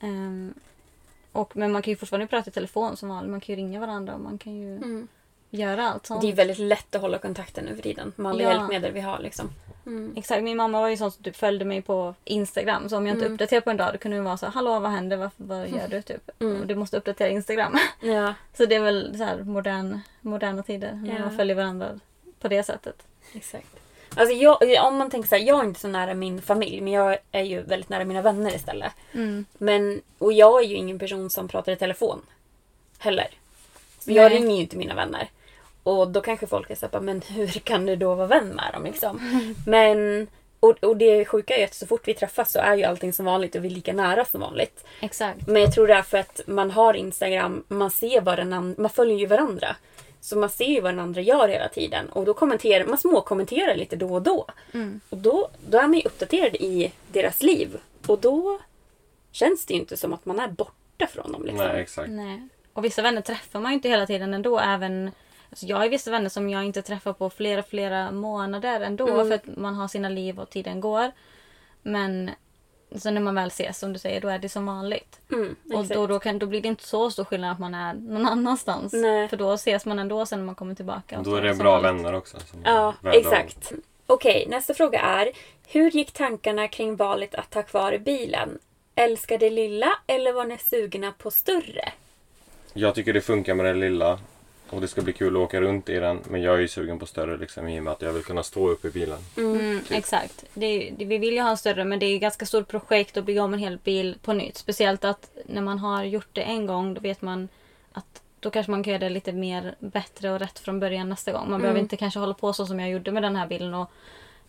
Ehm, 0.00 0.54
och, 1.32 1.56
men 1.56 1.72
man 1.72 1.82
kan 1.82 1.90
ju 1.92 1.96
fortfarande 1.96 2.26
prata 2.26 2.50
i 2.50 2.52
telefon 2.52 2.96
som 2.96 3.08
vanligt. 3.08 3.30
Man 3.30 3.40
kan 3.40 3.54
ju 3.54 3.56
ringa 3.62 3.80
varandra 3.80 4.14
och 4.14 4.20
man 4.20 4.38
kan 4.38 4.54
ju 4.54 4.76
Mm. 4.76 5.08
Göra 5.50 5.88
allt 5.88 6.06
sånt. 6.06 6.20
Det 6.20 6.28
är 6.32 6.34
väldigt 6.34 6.58
lätt 6.58 6.94
att 6.94 7.00
hålla 7.00 7.18
kontakten 7.18 7.64
nu 7.64 7.74
för 7.74 7.82
tiden 7.82 8.12
med 8.16 8.30
alla 8.30 8.42
Ja. 8.42 8.50
hjälpmedel 8.50 8.92
vi 8.92 9.00
har. 9.00 9.18
Liksom. 9.18 9.50
Mm. 9.86 10.12
Exakt, 10.16 10.42
min 10.42 10.56
mamma 10.56 10.80
var 10.80 10.88
ju 10.88 10.96
sån 10.96 11.10
som 11.12 11.22
typ 11.22 11.36
följde 11.36 11.64
mig 11.64 11.82
på 11.82 12.14
Instagram. 12.24 12.88
Så 12.88 12.96
om 12.96 13.06
jag 13.06 13.14
inte 13.14 13.24
Mm. 13.26 13.34
uppdaterade 13.34 13.64
på 13.64 13.70
en 13.70 13.76
dag 13.76 13.94
då 13.94 13.98
kunde 13.98 14.16
hon 14.16 14.24
vara 14.24 14.36
så 14.36 14.46
Hallå 14.46 14.80
vad 14.80 14.90
händer? 14.90 15.16
Vad, 15.16 15.30
vad 15.36 15.68
gör 15.68 15.88
du? 15.88 16.02
Typ. 16.02 16.30
Mm. 16.40 16.66
Du 16.66 16.74
måste 16.74 16.96
uppdatera 16.96 17.28
Instagram. 17.28 17.78
Ja. 18.00 18.34
så 18.56 18.66
det 18.66 18.74
är 18.74 18.80
väl 18.80 19.18
så 19.18 19.24
här 19.24 19.42
modern, 19.42 20.00
moderna 20.20 20.62
tider. 20.62 20.92
När 20.92 21.12
Ja. 21.14 21.18
man 21.20 21.36
följer 21.36 21.56
varandra 21.56 22.00
på 22.40 22.48
det 22.48 22.62
sättet. 22.62 23.02
Exakt. 23.32 23.66
Alltså 24.16 24.34
jag, 24.34 24.86
om 24.86 24.96
man 24.96 25.10
tänker 25.10 25.28
så 25.28 25.34
här, 25.36 25.42
jag 25.42 25.60
är 25.60 25.64
inte 25.64 25.80
så 25.80 25.88
nära 25.88 26.14
min 26.14 26.42
familj 26.42 26.80
men 26.80 26.92
jag 26.92 27.18
är 27.32 27.42
ju 27.42 27.62
väldigt 27.62 27.88
nära 27.88 28.04
mina 28.04 28.22
vänner 28.22 28.54
istället. 28.54 28.92
Men, 29.58 30.00
och 30.18 30.32
jag 30.32 30.62
är 30.64 30.66
ju 30.66 30.74
ingen 30.74 30.98
person 30.98 31.30
som 31.30 31.48
pratar 31.48 31.72
i 31.72 31.76
telefon. 31.76 32.22
Heller. 32.98 33.28
Så 34.06 34.12
jag 34.12 34.32
ringer 34.32 34.54
ju 34.56 34.62
inte 34.62 34.76
mina 34.76 34.94
vänner. 34.94 35.28
Och 35.82 36.08
då 36.08 36.20
kanske 36.20 36.46
folk 36.46 36.70
är 36.70 36.74
såhär, 36.74 37.00
men 37.00 37.22
hur 37.22 37.46
kan 37.48 37.86
du 37.86 37.96
då 37.96 38.14
vara 38.14 38.26
vän 38.26 38.48
med 38.48 38.70
dem 38.72 38.84
liksom? 38.84 39.20
Men, 39.66 40.26
och, 40.60 40.84
och 40.84 40.96
det 40.96 41.24
sjuka 41.24 41.56
är 41.56 41.64
att 41.64 41.74
så 41.74 41.86
fort 41.86 42.08
vi 42.08 42.14
träffas 42.14 42.52
så 42.52 42.58
är 42.58 42.76
ju 42.76 42.84
allting 42.84 43.12
som 43.12 43.24
vanligt 43.26 43.54
och 43.54 43.64
vi 43.64 43.68
är 43.68 43.72
lika 43.72 43.92
nära 43.92 44.24
som 44.24 44.40
vanligt. 44.40 44.84
Exakt. 45.00 45.46
Men 45.46 45.62
jag 45.62 45.74
tror 45.74 45.86
det 45.86 45.94
är 45.94 46.02
för 46.02 46.18
att 46.18 46.40
man 46.46 46.70
har 46.70 46.94
Instagram, 46.94 47.64
man 47.68 47.90
ser 47.90 48.20
vad 48.20 48.38
den 48.38 48.52
and- 48.52 48.78
man 48.78 48.90
följer 48.90 49.18
ju 49.18 49.26
varandra. 49.26 49.76
Så 50.20 50.38
man 50.38 50.50
ser 50.50 50.64
ju 50.64 50.80
vad 50.80 50.92
den 50.92 51.00
andra 51.00 51.20
gör 51.20 51.48
hela 51.48 51.68
tiden. 51.68 52.08
Och 52.08 52.24
då 52.24 52.34
kommenterar 52.34 52.84
man 52.86 52.98
småkommenterar 52.98 53.74
lite 53.74 53.96
då 53.96 54.14
och 54.14 54.22
då. 54.22 54.46
Och 55.08 55.18
då, 55.18 55.48
då 55.68 55.78
är 55.78 55.82
man 55.82 55.94
ju 55.94 56.02
uppdaterad 56.04 56.54
i 56.54 56.92
deras 57.12 57.42
liv. 57.42 57.76
Och 58.06 58.18
då 58.18 58.58
känns 59.32 59.66
det 59.66 59.74
ju 59.74 59.80
inte 59.80 59.96
som 59.96 60.12
att 60.12 60.24
man 60.24 60.40
är 60.40 60.48
borta 60.48 61.06
från 61.06 61.32
dem. 61.32 61.42
Liksom. 61.46 61.66
Nej, 61.66 61.80
exakt. 61.82 62.08
Nej. 62.10 62.48
Och 62.76 62.84
vissa 62.84 63.02
vänner 63.02 63.20
träffar 63.20 63.60
man 63.60 63.72
ju 63.72 63.74
inte 63.74 63.88
hela 63.88 64.06
tiden 64.06 64.34
ändå. 64.34 64.58
Även, 64.58 65.10
alltså 65.50 65.66
jag 65.66 65.76
har 65.76 65.88
vissa 65.88 66.10
vänner 66.10 66.28
som 66.28 66.50
jag 66.50 66.64
inte 66.64 66.82
träffar 66.82 67.12
på 67.12 67.30
flera, 67.30 67.62
flera 67.62 68.10
månader 68.10 68.80
ändå. 68.80 69.08
Mm. 69.08 69.28
För 69.28 69.34
att 69.34 69.56
man 69.56 69.74
har 69.74 69.88
sina 69.88 70.08
liv 70.08 70.40
och 70.40 70.50
tiden 70.50 70.80
går. 70.80 71.12
Men 71.82 72.30
så 72.96 73.10
när 73.10 73.20
man 73.20 73.34
väl 73.34 73.48
ses, 73.48 73.78
som 73.78 73.92
du 73.92 73.98
säger, 73.98 74.20
då 74.20 74.28
är 74.28 74.38
det 74.38 74.48
som 74.48 74.66
vanligt. 74.66 75.20
Mm, 75.32 75.56
Och 75.74 75.84
då, 75.86 76.06
då, 76.06 76.18
kan, 76.18 76.38
då 76.38 76.46
blir 76.46 76.60
det 76.60 76.68
inte 76.68 76.84
så 76.88 77.10
stor 77.10 77.24
skillnad 77.24 77.52
att 77.52 77.58
man 77.58 77.74
är 77.74 77.94
någon 77.94 78.26
annanstans. 78.26 78.92
Nej. 78.92 79.28
För 79.28 79.36
då 79.36 79.52
ses 79.52 79.86
man 79.86 79.98
ändå 79.98 80.26
sen 80.26 80.38
när 80.38 80.46
man 80.46 80.54
kommer 80.54 80.74
tillbaka. 80.74 81.18
och 81.18 81.24
Då 81.24 81.34
är 81.34 81.42
det 81.42 81.54
bra 81.54 81.70
vanligt. 81.80 82.04
vänner 82.04 82.14
också. 82.14 82.36
Ja, 82.64 82.94
exakt. 83.12 83.72
Okej, 84.06 84.46
nästa 84.48 84.74
fråga 84.74 85.00
är. 85.00 85.30
Hur 85.66 85.90
gick 85.90 86.12
tankarna 86.12 86.68
kring 86.68 86.96
valet 86.96 87.34
att 87.34 87.54
ha 87.54 87.62
kvar 87.62 87.98
bilen? 87.98 88.58
Älskade 88.94 89.50
lilla 89.50 89.88
eller 90.06 90.32
var 90.32 90.44
ni 90.44 90.58
sugna 90.58 91.12
på 91.12 91.30
större? 91.30 91.92
Jag 92.76 92.94
tycker 92.94 93.12
det 93.12 93.20
funkar 93.20 93.54
med 93.54 93.66
det 93.66 93.74
lilla. 93.74 94.18
Och 94.70 94.80
det 94.80 94.88
ska 94.88 95.02
bli 95.02 95.12
kul 95.12 95.36
att 95.36 95.42
åka 95.42 95.60
runt 95.60 95.88
i 95.88 95.94
den. 95.94 96.20
Men 96.28 96.42
jag 96.42 96.54
är 96.54 96.58
ju 96.58 96.68
sugen 96.68 96.98
på 96.98 97.06
större 97.06 97.36
liksom 97.36 97.68
i 97.68 97.80
och 97.80 97.84
med 97.84 97.92
att 97.92 98.02
jag 98.02 98.12
vill 98.12 98.24
kunna 98.24 98.42
stå 98.42 98.68
upp 98.68 98.84
i 98.84 98.90
bilen. 98.90 99.18
Mm, 99.36 99.80
exakt. 99.90 100.44
Det 100.54 100.90
det, 100.98 101.04
vi 101.04 101.18
vill 101.18 101.34
ju 101.34 101.40
ha 101.40 101.50
en 101.50 101.56
större 101.56 101.84
men 101.84 101.98
det 101.98 102.06
är 102.06 102.14
ett 102.14 102.20
ganska 102.20 102.46
stort 102.46 102.68
projekt 102.68 103.16
att 103.16 103.24
bygga 103.24 103.44
om 103.44 103.54
en 103.54 103.58
hel 103.58 103.78
bil 103.78 104.18
på 104.22 104.32
nytt. 104.32 104.56
Speciellt 104.56 105.04
att 105.04 105.30
när 105.46 105.62
man 105.62 105.78
har 105.78 106.04
gjort 106.04 106.28
det 106.32 106.42
en 106.42 106.66
gång 106.66 106.94
då 106.94 107.00
vet 107.00 107.22
man 107.22 107.48
att 107.92 108.22
då 108.40 108.50
kanske 108.50 108.70
man 108.70 108.82
kan 108.82 108.92
göra 108.92 109.04
det 109.04 109.10
lite 109.10 109.32
mer 109.32 109.74
bättre 109.78 110.30
och 110.30 110.38
rätt 110.38 110.58
från 110.58 110.80
början 110.80 111.08
nästa 111.08 111.32
gång. 111.32 111.50
Man 111.50 111.60
behöver 111.60 111.80
inte 111.80 111.96
kanske 111.96 112.20
hålla 112.20 112.34
på 112.34 112.52
så 112.52 112.66
som 112.66 112.80
jag 112.80 112.90
gjorde 112.90 113.12
med 113.12 113.22
den 113.22 113.36
här 113.36 113.46
bilen 113.46 113.74
och 113.74 113.90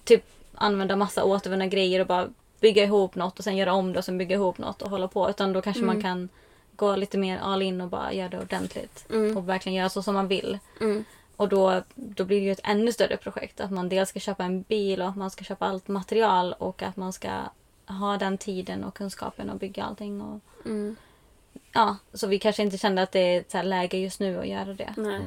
typ 0.03 0.23
använda 0.55 0.95
massa 0.95 1.23
återvunna 1.23 1.67
grejer 1.67 1.99
och 1.99 2.07
bara 2.07 2.27
bygga 2.59 2.83
ihop 2.83 3.15
något 3.15 3.37
och 3.37 3.43
sen 3.43 3.57
göra 3.57 3.73
om 3.73 3.93
det 3.93 3.99
och 3.99 4.05
sen 4.05 4.17
bygga 4.17 4.35
ihop 4.35 4.57
något 4.57 4.81
och 4.81 4.89
hålla 4.89 5.07
på. 5.07 5.29
Utan 5.29 5.53
då 5.53 5.61
kanske 5.61 5.83
man 5.83 6.01
kan 6.01 6.29
gå 6.77 6.95
lite 6.95 7.17
mer 7.17 7.39
all 7.39 7.61
in 7.61 7.81
och 7.81 7.87
bara 7.89 8.13
göra 8.13 8.29
det 8.29 8.39
ordentligt. 8.39 9.05
Och 9.37 9.49
verkligen 9.49 9.75
göra 9.75 9.89
så 9.89 10.03
som 10.03 10.13
man 10.13 10.27
vill. 10.27 10.59
Och 11.35 11.49
då, 11.49 11.81
då 11.95 12.25
blir 12.25 12.39
det 12.39 12.45
ju 12.45 12.51
ett 12.51 12.59
ännu 12.63 12.91
större 12.91 13.17
projekt. 13.17 13.59
Att 13.59 13.71
man 13.71 13.89
dels 13.89 14.09
ska 14.09 14.19
köpa 14.19 14.43
en 14.43 14.61
bil 14.61 15.01
och 15.01 15.07
att 15.07 15.15
man 15.15 15.31
ska 15.31 15.43
köpa 15.43 15.65
allt 15.65 15.87
material 15.87 16.53
och 16.57 16.83
att 16.83 16.97
man 16.97 17.13
ska 17.13 17.29
ha 17.87 18.17
den 18.17 18.37
tiden 18.37 18.83
och 18.83 18.93
kunskapen 18.93 19.49
och 19.49 19.57
bygga 19.57 19.83
allting. 19.83 20.21
Och, 20.21 20.39
Ja, 21.71 21.97
så 22.13 22.27
vi 22.27 22.39
kanske 22.39 22.63
inte 22.63 22.77
kände 22.77 23.01
att 23.01 23.11
det 23.11 23.19
är 23.19 23.43
så 23.47 23.57
här 23.57 23.63
läge 23.63 23.97
just 23.97 24.19
nu 24.19 24.39
att 24.39 24.47
göra 24.47 24.73
det. 24.73 24.93
Nej. 24.97 25.21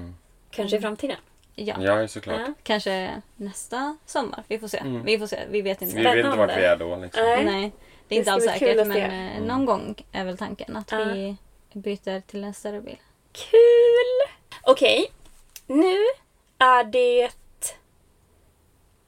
Kanske 0.51 0.77
i 0.77 0.81
framtiden? 0.81 1.17
Ja, 1.55 1.75
Ja, 1.81 2.09
såklart. 2.09 2.41
Ja. 2.47 2.53
kanske 2.63 3.23
nästa 3.37 3.97
sommar. 4.07 4.43
Vi 4.49 4.59
får 4.59 4.69
se. 4.69 4.79
Mm. 4.79 5.03
Vi 5.05 5.19
får 5.19 5.27
se. 5.27 5.39
Vi 5.51 5.63
vet 5.63 5.83
inte. 5.83 5.97
Vi 5.97 6.03
vet 6.03 6.17
inte 6.25 6.37
vart 6.39 6.57
vi 6.57 6.65
är 6.65 6.77
då. 6.77 6.97
Liksom. 6.97 7.23
Nej. 7.25 7.45
Nej, 7.45 7.61
det 7.61 7.67
är 7.67 7.71
Det 8.09 8.15
inte 8.15 8.25
ska 8.25 8.33
alls 8.35 8.45
säkert. 8.45 8.87
Men 8.87 8.97
eh, 9.29 9.43
någon 9.43 9.65
gång 9.67 9.95
är 10.13 10.25
väl 10.25 10.37
tanken 10.39 10.77
att 10.77 10.93
Ja. 10.93 11.05
vi 11.05 11.37
byter 11.73 12.21
till 12.21 12.45
en 12.45 12.55
större 12.55 12.81
bil. 12.81 12.97
Kul! 13.33 14.35
Okej, 14.63 15.07
nu 15.67 15.97
är 16.59 16.85
det 16.85 17.31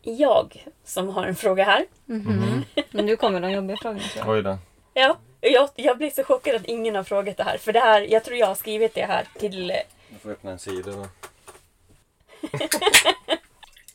jag 0.03 0.67
som 0.85 1.09
har 1.09 1.27
en 1.27 1.35
fråga 1.37 1.65
här. 1.65 1.87
Men 2.91 3.07
nu 3.07 3.17
kommer 3.17 3.41
de 3.41 3.51
jobbiga 3.51 3.77
frågorna. 3.83 4.03
tror 4.03 4.27
jag. 4.27 4.35
Oj 4.37 4.43
då. 4.43 4.59
Ja, 4.95 5.17
jag, 5.41 5.69
jag 5.77 5.99
blir 5.99 6.11
så 6.11 6.25
chockad 6.25 6.57
att 6.57 6.65
ingen 6.65 6.95
har 6.95 7.03
frågat 7.05 7.37
det 7.37 7.45
här. 7.45 7.59
För 7.59 7.73
det 7.73 7.81
här, 7.81 8.01
jag 8.01 8.25
tror 8.25 8.37
jag 8.39 8.47
har 8.47 8.55
skrivit 8.55 8.95
det 8.95 9.05
här 9.05 9.27
till... 9.39 9.71
eh, 9.71 9.77
Du 10.09 10.19
får 10.19 10.31
öppna 10.31 10.51
en 10.51 10.59
sida 10.59 10.91
då. 10.93 11.07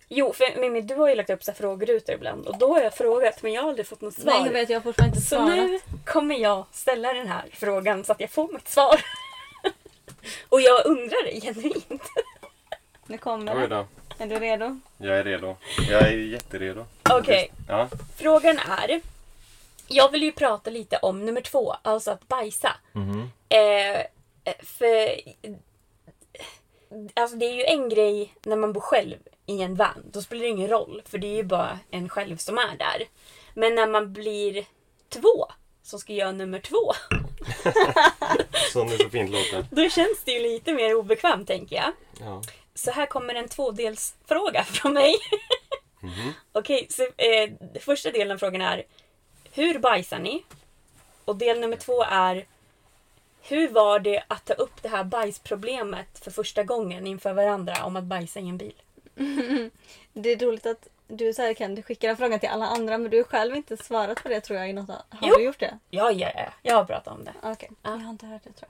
Jo, 0.09 0.33
för 0.33 0.59
Mimmi, 0.59 0.81
du 0.81 0.95
har 0.95 1.09
ju 1.09 1.15
lagt 1.15 1.29
upp 1.29 1.43
så 1.43 1.51
här 1.51 1.55
frågerutor 1.57 2.15
ibland. 2.15 2.47
Och 2.47 2.57
då 2.57 2.73
har 2.73 2.81
jag 2.81 2.93
frågat, 2.93 3.43
men 3.43 3.53
jag 3.53 3.61
har 3.61 3.69
aldrig 3.69 3.87
fått 3.87 4.01
något 4.01 4.13
svar. 4.13 4.33
Nej, 4.33 4.45
jag 4.45 4.51
vet. 4.53 4.69
Jag 4.69 4.77
har 4.79 4.83
fortfarande 4.83 5.15
inte 5.15 5.27
Så 5.29 5.35
svarat. 5.35 5.55
nu 5.55 5.79
kommer 6.05 6.35
jag 6.35 6.65
ställa 6.71 7.13
den 7.13 7.27
här 7.27 7.45
frågan 7.53 8.03
så 8.03 8.11
att 8.11 8.19
jag 8.19 8.29
får 8.29 8.53
mitt 8.53 8.69
svar. 8.69 9.01
och 10.49 10.61
jag 10.61 10.85
undrar 10.85 11.41
genuint. 11.41 12.03
Nu 13.07 13.17
kommer 13.17 13.55
Oj 13.57 13.61
det. 13.61 13.67
då. 13.67 13.87
Är 14.17 14.27
du 14.27 14.39
redo? 14.39 14.79
Jag 14.97 15.17
är 15.17 15.23
redo. 15.23 15.55
Jag 15.89 16.01
är 16.01 16.11
jätteredo. 16.17 16.85
Okej, 17.09 17.51
Ja. 17.67 17.87
frågan 18.17 18.59
är. 18.59 19.01
Jag 19.87 20.11
vill 20.11 20.23
ju 20.23 20.31
prata 20.31 20.69
lite 20.69 20.97
om 20.97 21.25
nummer 21.25 21.41
två, 21.41 21.75
alltså 21.81 22.11
att 22.11 22.27
bajsa. 22.27 22.75
Mhm. 22.91 23.31
Eh, 23.49 24.01
för 24.63 25.21
Alltså 27.13 27.37
det 27.37 27.45
är 27.45 27.53
ju 27.53 27.63
en 27.63 27.89
grej 27.89 28.33
när 28.43 28.55
man 28.55 28.73
bor 28.73 28.81
själv 28.81 29.17
i 29.45 29.61
en 29.61 29.75
van. 29.75 30.03
Då 30.11 30.21
spelar 30.21 30.41
det 30.41 30.49
ingen 30.49 30.69
roll. 30.69 31.01
För 31.05 31.17
det 31.17 31.27
är 31.27 31.35
ju 31.35 31.43
bara 31.43 31.79
en 31.89 32.09
själv 32.09 32.37
som 32.37 32.57
är 32.57 32.77
där. 32.77 33.07
Men 33.53 33.75
när 33.75 33.87
man 33.87 34.13
blir 34.13 34.65
två 35.09 35.47
som 35.83 35.99
ska 35.99 36.13
göra 36.13 36.31
nummer 36.31 36.59
två. 36.59 36.93
Som 38.73 38.87
det 38.87 38.97
så 38.97 39.09
fint 39.09 39.31
låter. 39.31 39.65
Då 39.71 39.89
känns 39.89 40.23
det 40.25 40.31
ju 40.31 40.39
lite 40.39 40.73
mer 40.73 40.95
obekvämt 40.95 41.47
tänker 41.47 41.75
jag. 41.75 41.91
Ja. 42.19 42.41
Så 42.75 42.91
här 42.91 43.05
kommer 43.05 43.35
en 43.35 43.47
tvådelsfråga 43.47 44.63
från 44.63 44.93
mig. 44.93 45.15
Okej, 46.51 46.87
så 46.89 47.03
eh, 47.03 47.79
första 47.79 48.11
delen 48.11 48.31
av 48.31 48.37
frågan 48.37 48.61
är 48.61 48.83
Hur 49.51 49.79
bajsar 49.79 50.19
ni? 50.19 50.43
Och 51.25 51.35
del 51.35 51.59
nummer 51.59 51.77
två 51.77 52.03
är 52.03 52.45
Hur 53.49 53.67
var 53.69 53.99
det 53.99 54.23
att 54.27 54.45
ta 54.45 54.53
upp 54.53 54.81
det 54.83 54.89
här 54.89 55.03
bajsproblemet 55.03 56.19
för 56.23 56.31
första 56.31 56.63
gången 56.63 57.07
inför 57.07 57.33
varandra 57.33 57.73
om 57.85 57.95
att 57.95 58.03
bajsa 58.03 58.39
i 58.39 58.49
en 58.49 58.57
bil? 58.57 58.73
Det 60.13 60.31
är 60.31 60.39
roligt 60.45 60.65
att 60.65 60.87
du 61.07 61.33
så 61.33 61.41
här 61.41 61.53
kan 61.53 61.83
skicka 61.83 62.07
den 62.07 62.17
frågan 62.17 62.39
till 62.39 62.49
alla 62.49 62.65
andra 62.67 62.97
men 62.97 63.11
du 63.11 63.17
har 63.17 63.23
själv 63.23 63.55
inte 63.55 63.77
svarat 63.77 64.23
på 64.23 64.29
det 64.29 64.41
tror 64.41 64.59
jag 64.59 64.69
i 64.69 64.73
något 64.73 64.89
Har 64.89 65.29
Jo. 65.29 65.35
du 65.37 65.43
gjort 65.43 65.59
det? 65.59 65.79
Ja, 65.89 66.11
ja, 66.11 66.31
ja. 66.35 66.53
Jag 66.61 66.75
har 66.75 66.85
pratat 66.85 67.13
om 67.17 67.23
det. 67.25 67.33
Okej, 67.43 67.69
jag 67.83 67.91
har 67.91 68.09
inte 68.09 68.25
hört 68.25 68.43
det 68.43 68.51
tror 68.51 68.69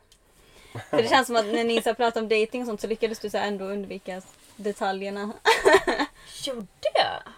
jag. 0.74 0.84
För 0.90 0.98
det 0.98 1.10
känns 1.10 1.28
som 1.28 1.36
att 1.36 1.46
när 1.46 1.64
ni 1.64 1.82
så 1.82 1.90
här 1.90 1.94
pratade 1.94 2.24
om 2.24 2.30
dating 2.30 2.62
och 2.62 2.68
sånt 2.68 2.82
så 2.82 2.88
lyckades 2.88 3.20
du 3.20 3.30
så 3.30 3.38
ändå 3.38 3.66
undvika 3.66 4.22
detaljerna. 4.56 5.34
Gjorde 6.46 6.68
jag? 6.94 7.34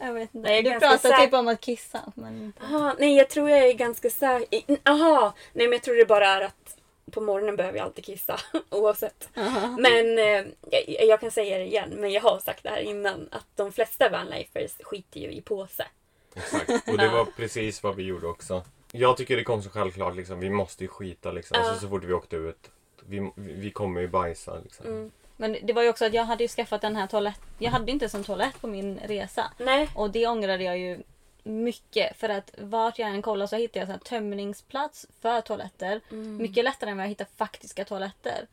Jag 0.00 0.12
vet 0.12 0.34
inte. 0.34 0.48
Nej, 0.48 0.62
du 0.62 0.80
säker- 0.80 1.16
typ 1.24 1.34
om 1.34 1.48
att 1.48 1.60
kissa. 1.60 2.12
Men 2.14 2.42
inte. 2.42 2.62
Aha, 2.62 2.96
nej, 2.98 3.16
jag 3.16 3.30
tror 3.30 3.50
jag 3.50 3.68
är 3.68 3.72
ganska 3.72 4.10
säker. 4.10 4.78
Aha, 4.84 5.34
nej 5.52 5.66
men 5.66 5.72
jag 5.72 5.82
tror 5.82 5.94
det 5.94 6.06
bara 6.06 6.26
är 6.26 6.40
att 6.40 6.76
på 7.10 7.20
morgonen 7.20 7.56
behöver 7.56 7.78
jag 7.78 7.84
alltid 7.84 8.04
kissa 8.04 8.40
oavsett. 8.70 9.28
Men 9.78 10.18
eh, 10.18 10.46
jag, 10.70 11.06
jag 11.08 11.20
kan 11.20 11.30
säga 11.30 11.58
det 11.58 11.64
igen, 11.64 11.90
men 11.96 12.12
jag 12.12 12.22
har 12.22 12.38
sagt 12.38 12.62
det 12.62 12.70
här 12.70 12.80
innan 12.80 13.28
att 13.32 13.46
de 13.56 13.72
flesta 13.72 14.08
vanlifers 14.08 14.72
skiter 14.82 15.20
ju 15.20 15.32
i 15.32 15.40
påse. 15.40 15.86
Exakt. 16.36 16.88
Och 16.88 16.98
det 16.98 17.08
var 17.08 17.24
precis 17.24 17.82
vad 17.82 17.96
vi 17.96 18.02
gjorde 18.02 18.26
också. 18.26 18.62
Jag 18.92 19.16
tycker 19.16 19.36
det 19.36 19.44
kom 19.44 19.62
så 19.62 19.70
självklart 19.70 20.16
liksom. 20.16 20.40
Vi 20.40 20.50
måste 20.50 20.84
ju 20.84 20.88
skita 20.88 21.32
liksom. 21.32 21.56
Alltså, 21.60 21.80
så 21.80 21.88
fort 21.88 22.04
vi 22.04 22.12
åkte 22.12 22.36
ut. 22.36 22.70
Vi, 23.06 23.32
vi 23.36 23.70
kommer 23.70 24.00
ju 24.00 24.08
bajsa 24.08 24.58
liksom. 24.62 24.86
Mm. 24.86 25.10
Men 25.36 25.56
det 25.62 25.72
var 25.72 25.82
ju 25.82 25.88
också 25.88 26.04
att 26.04 26.14
jag 26.14 26.24
hade 26.24 26.44
ju 26.44 26.48
skaffat 26.48 26.80
den 26.80 26.96
här 26.96 27.06
toalett. 27.06 27.40
Jag 27.58 27.70
hade 27.70 27.92
inte 27.92 28.08
en 28.14 28.24
toalett 28.24 28.60
på 28.60 28.66
min 28.66 29.00
resa. 29.04 29.52
Nej. 29.58 29.88
Och 29.94 30.10
det 30.10 30.26
ångrade 30.26 30.64
jag 30.64 30.78
ju 30.78 31.02
mycket. 31.42 32.16
För 32.16 32.28
att 32.28 32.50
vart 32.58 32.98
jag 32.98 33.08
än 33.10 33.22
kollar 33.22 33.46
så 33.46 33.56
hittar 33.56 33.80
jag 33.80 33.88
så 33.88 33.92
här 33.92 33.98
tömningsplats 33.98 35.06
för 35.20 35.40
toaletter. 35.40 36.00
Mycket 36.38 36.64
lättare 36.64 36.90
än 36.90 36.96
vad 36.96 37.04
jag 37.04 37.08
hittar 37.08 37.26
faktiska 37.36 37.84
toaletter. 37.84 38.46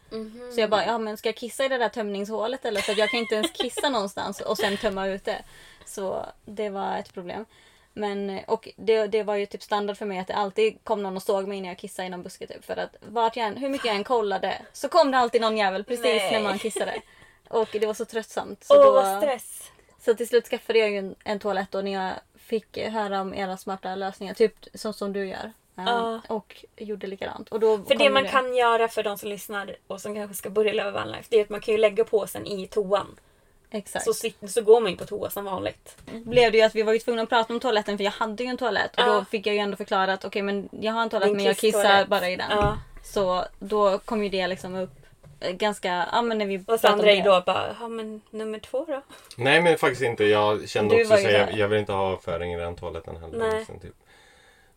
Så 0.56 0.62
jag 0.62 0.70
bara, 0.70 0.86
ja 0.86 0.98
men 0.98 1.18
ska 1.18 1.30
jag 1.30 1.36
kissa 1.36 1.66
i 1.66 1.68
det 1.68 1.78
där 1.78 1.90
tömningshålet 1.90 2.66
eller? 2.66 2.82
För 2.82 2.92
att 2.92 2.98
jag 2.98 3.10
kan 3.10 3.20
inte 3.20 3.36
ens 3.36 3.52
kissa 3.52 3.90
någonstans 3.90 4.42
och 4.42 4.58
sen 4.58 4.78
tömma 4.78 5.08
ut 5.08 5.26
det. 5.26 5.42
Så 5.86 6.26
det 6.46 6.70
var 6.70 6.98
ett 6.98 7.14
problem. 7.14 7.46
Men, 7.94 8.39
och 8.48 8.70
det, 8.76 9.08
det 9.08 9.24
var 9.24 9.36
ju 9.36 9.46
typ 9.46 9.64
standard 9.64 9.98
för 9.98 10.06
mig 10.06 10.20
att 10.20 10.28
det 10.28 10.36
alltid 10.36 10.84
kom 10.84 11.04
någon 11.04 11.16
och 11.16 11.24
såg 11.24 11.48
mig 11.48 11.62
när 11.62 11.70
jag 11.70 11.78
kissade 11.78 12.06
i 12.06 12.10
någon 12.10 12.24
buske 12.24 12.48
typ. 12.48 12.66
För 12.66 12.78
att 12.78 12.96
vart 13.00 13.36
jag 13.36 13.52
hur 13.52 13.70
mycket 13.70 13.86
jag 13.88 13.96
än 13.96 14.04
kollade 14.04 14.62
så 14.74 14.89
kom 14.89 15.12
det 15.12 15.18
alltid 15.18 15.42
någon 15.42 15.58
jävel 15.58 15.84
precis 15.84 16.04
Nej. 16.06 16.32
när 16.32 16.42
man 16.42 16.60
kissade. 16.60 17.02
Och 17.50 17.68
det 17.72 17.86
var 17.88 17.94
så 17.94 18.06
tröttsamt. 18.06 18.64
Så 18.64 18.80
Åh, 18.80 18.86
då- 18.86 18.92
vad 18.92 19.18
stress. 19.18 19.72
så 20.00 20.14
till 20.14 20.28
slut 20.28 20.48
skaffade 20.48 20.80
jag 20.80 20.89
ju 20.92 20.98
en, 20.98 21.16
en 21.24 21.39
toalett 21.39 21.76
och 21.76 21.84
när 21.84 21.92
jag 21.92 22.14
fick 22.36 22.78
höra 22.78 23.22
om 23.22 23.34
era 23.34 23.58
smarta 23.58 23.96
lösningar, 23.96 24.34
typ 24.34 24.54
som, 24.74 24.94
som 24.94 25.14
du 25.14 25.28
gör. 25.28 25.54
Ja. 25.76 26.22
Och 26.28 26.66
gjorde 26.78 27.08
likadant. 27.08 27.50
Och 27.50 27.60
då 27.60 27.78
För 27.78 27.96
det 27.96 28.10
man 28.10 28.28
kan 28.28 28.56
göra 28.56 28.88
för 28.88 29.04
de 29.04 29.18
som 29.18 29.30
lyssnar 29.30 29.76
och 29.88 30.02
som 30.02 30.16
kanske 30.16 30.36
ska 30.36 30.50
börja 30.50 30.74
leva 30.74 30.92
vanlife, 30.92 31.24
det 31.30 31.38
är 31.38 31.42
att 31.44 31.50
man 31.50 31.62
kan 31.62 31.72
ju 31.72 31.78
lägga 31.78 32.04
påsen 32.04 32.48
i 32.48 32.68
toan. 32.68 33.20
Exakt. 33.72 34.06
Så, 34.06 34.12
sit- 34.14 34.48
så 34.48 34.62
går 34.62 34.82
man 34.82 34.92
ju 34.92 34.98
på 34.98 35.06
toa 35.06 35.30
som 35.30 35.46
vanligt. 35.46 35.98
blev 36.26 36.52
det 36.52 36.58
ju 36.58 36.64
att 36.64 36.76
vi 36.76 36.82
var 36.84 36.94
ju 36.94 37.00
tvungna 37.00 37.22
att 37.22 37.30
prata 37.30 37.54
om 37.54 37.60
toaletten 37.60 37.98
för 37.98 38.04
jag 38.04 38.12
hade 38.12 38.44
ju 38.44 38.50
en 38.50 38.58
toalett. 38.58 38.96
Och 38.96 39.02
Ja. 39.02 39.06
då 39.14 39.26
fick 39.26 39.48
jag 39.48 39.54
ju 39.56 39.60
ändå 39.62 39.78
förklara 39.78 40.14
att 40.14 40.26
okej 40.26 40.42
men 40.42 40.70
jag 40.72 40.94
har 40.94 41.02
en 41.02 41.10
toalett 41.10 41.28
Din 41.28 41.38
men 41.38 41.46
jag 41.46 41.58
kissar 41.58 42.06
bara 42.06 42.30
i 42.30 42.36
den. 42.36 42.48
Ja. 42.52 42.78
Så 43.04 43.46
då 43.60 43.98
kom 43.98 44.24
ju 44.24 44.30
det 44.30 44.48
liksom 44.48 44.76
upp 44.76 44.92
eh, 45.40 45.52
ganska, 45.52 46.08
ja 46.12 46.22
men 46.22 46.38
när 46.38 46.46
vi 46.46 46.64
Och 46.68 46.80
Sandra 46.80 47.12
är 47.12 47.24
då 47.24 47.44
bara, 47.46 47.76
ja 47.82 47.88
men 47.88 48.22
nummer 48.30 48.60
två 48.60 48.86
då? 48.88 49.02
Nej 49.38 49.62
men 49.62 49.78
faktiskt 49.78 50.02
inte. 50.02 50.24
Jag 50.26 50.70
kände 50.70 50.96
Du 50.96 51.02
också 51.04 51.18
så 51.18 51.30
jag, 51.30 51.54
jag 51.54 51.68
vill 51.68 51.80
inte 51.80 51.92
ha 51.92 52.02
avföring 52.14 52.54
i 52.54 52.58
den 52.58 52.76
toaletten 52.76 53.16
heller. 53.16 53.38
Nej. 53.40 53.58
Liksom, 53.58 53.80
typ. 53.80 53.94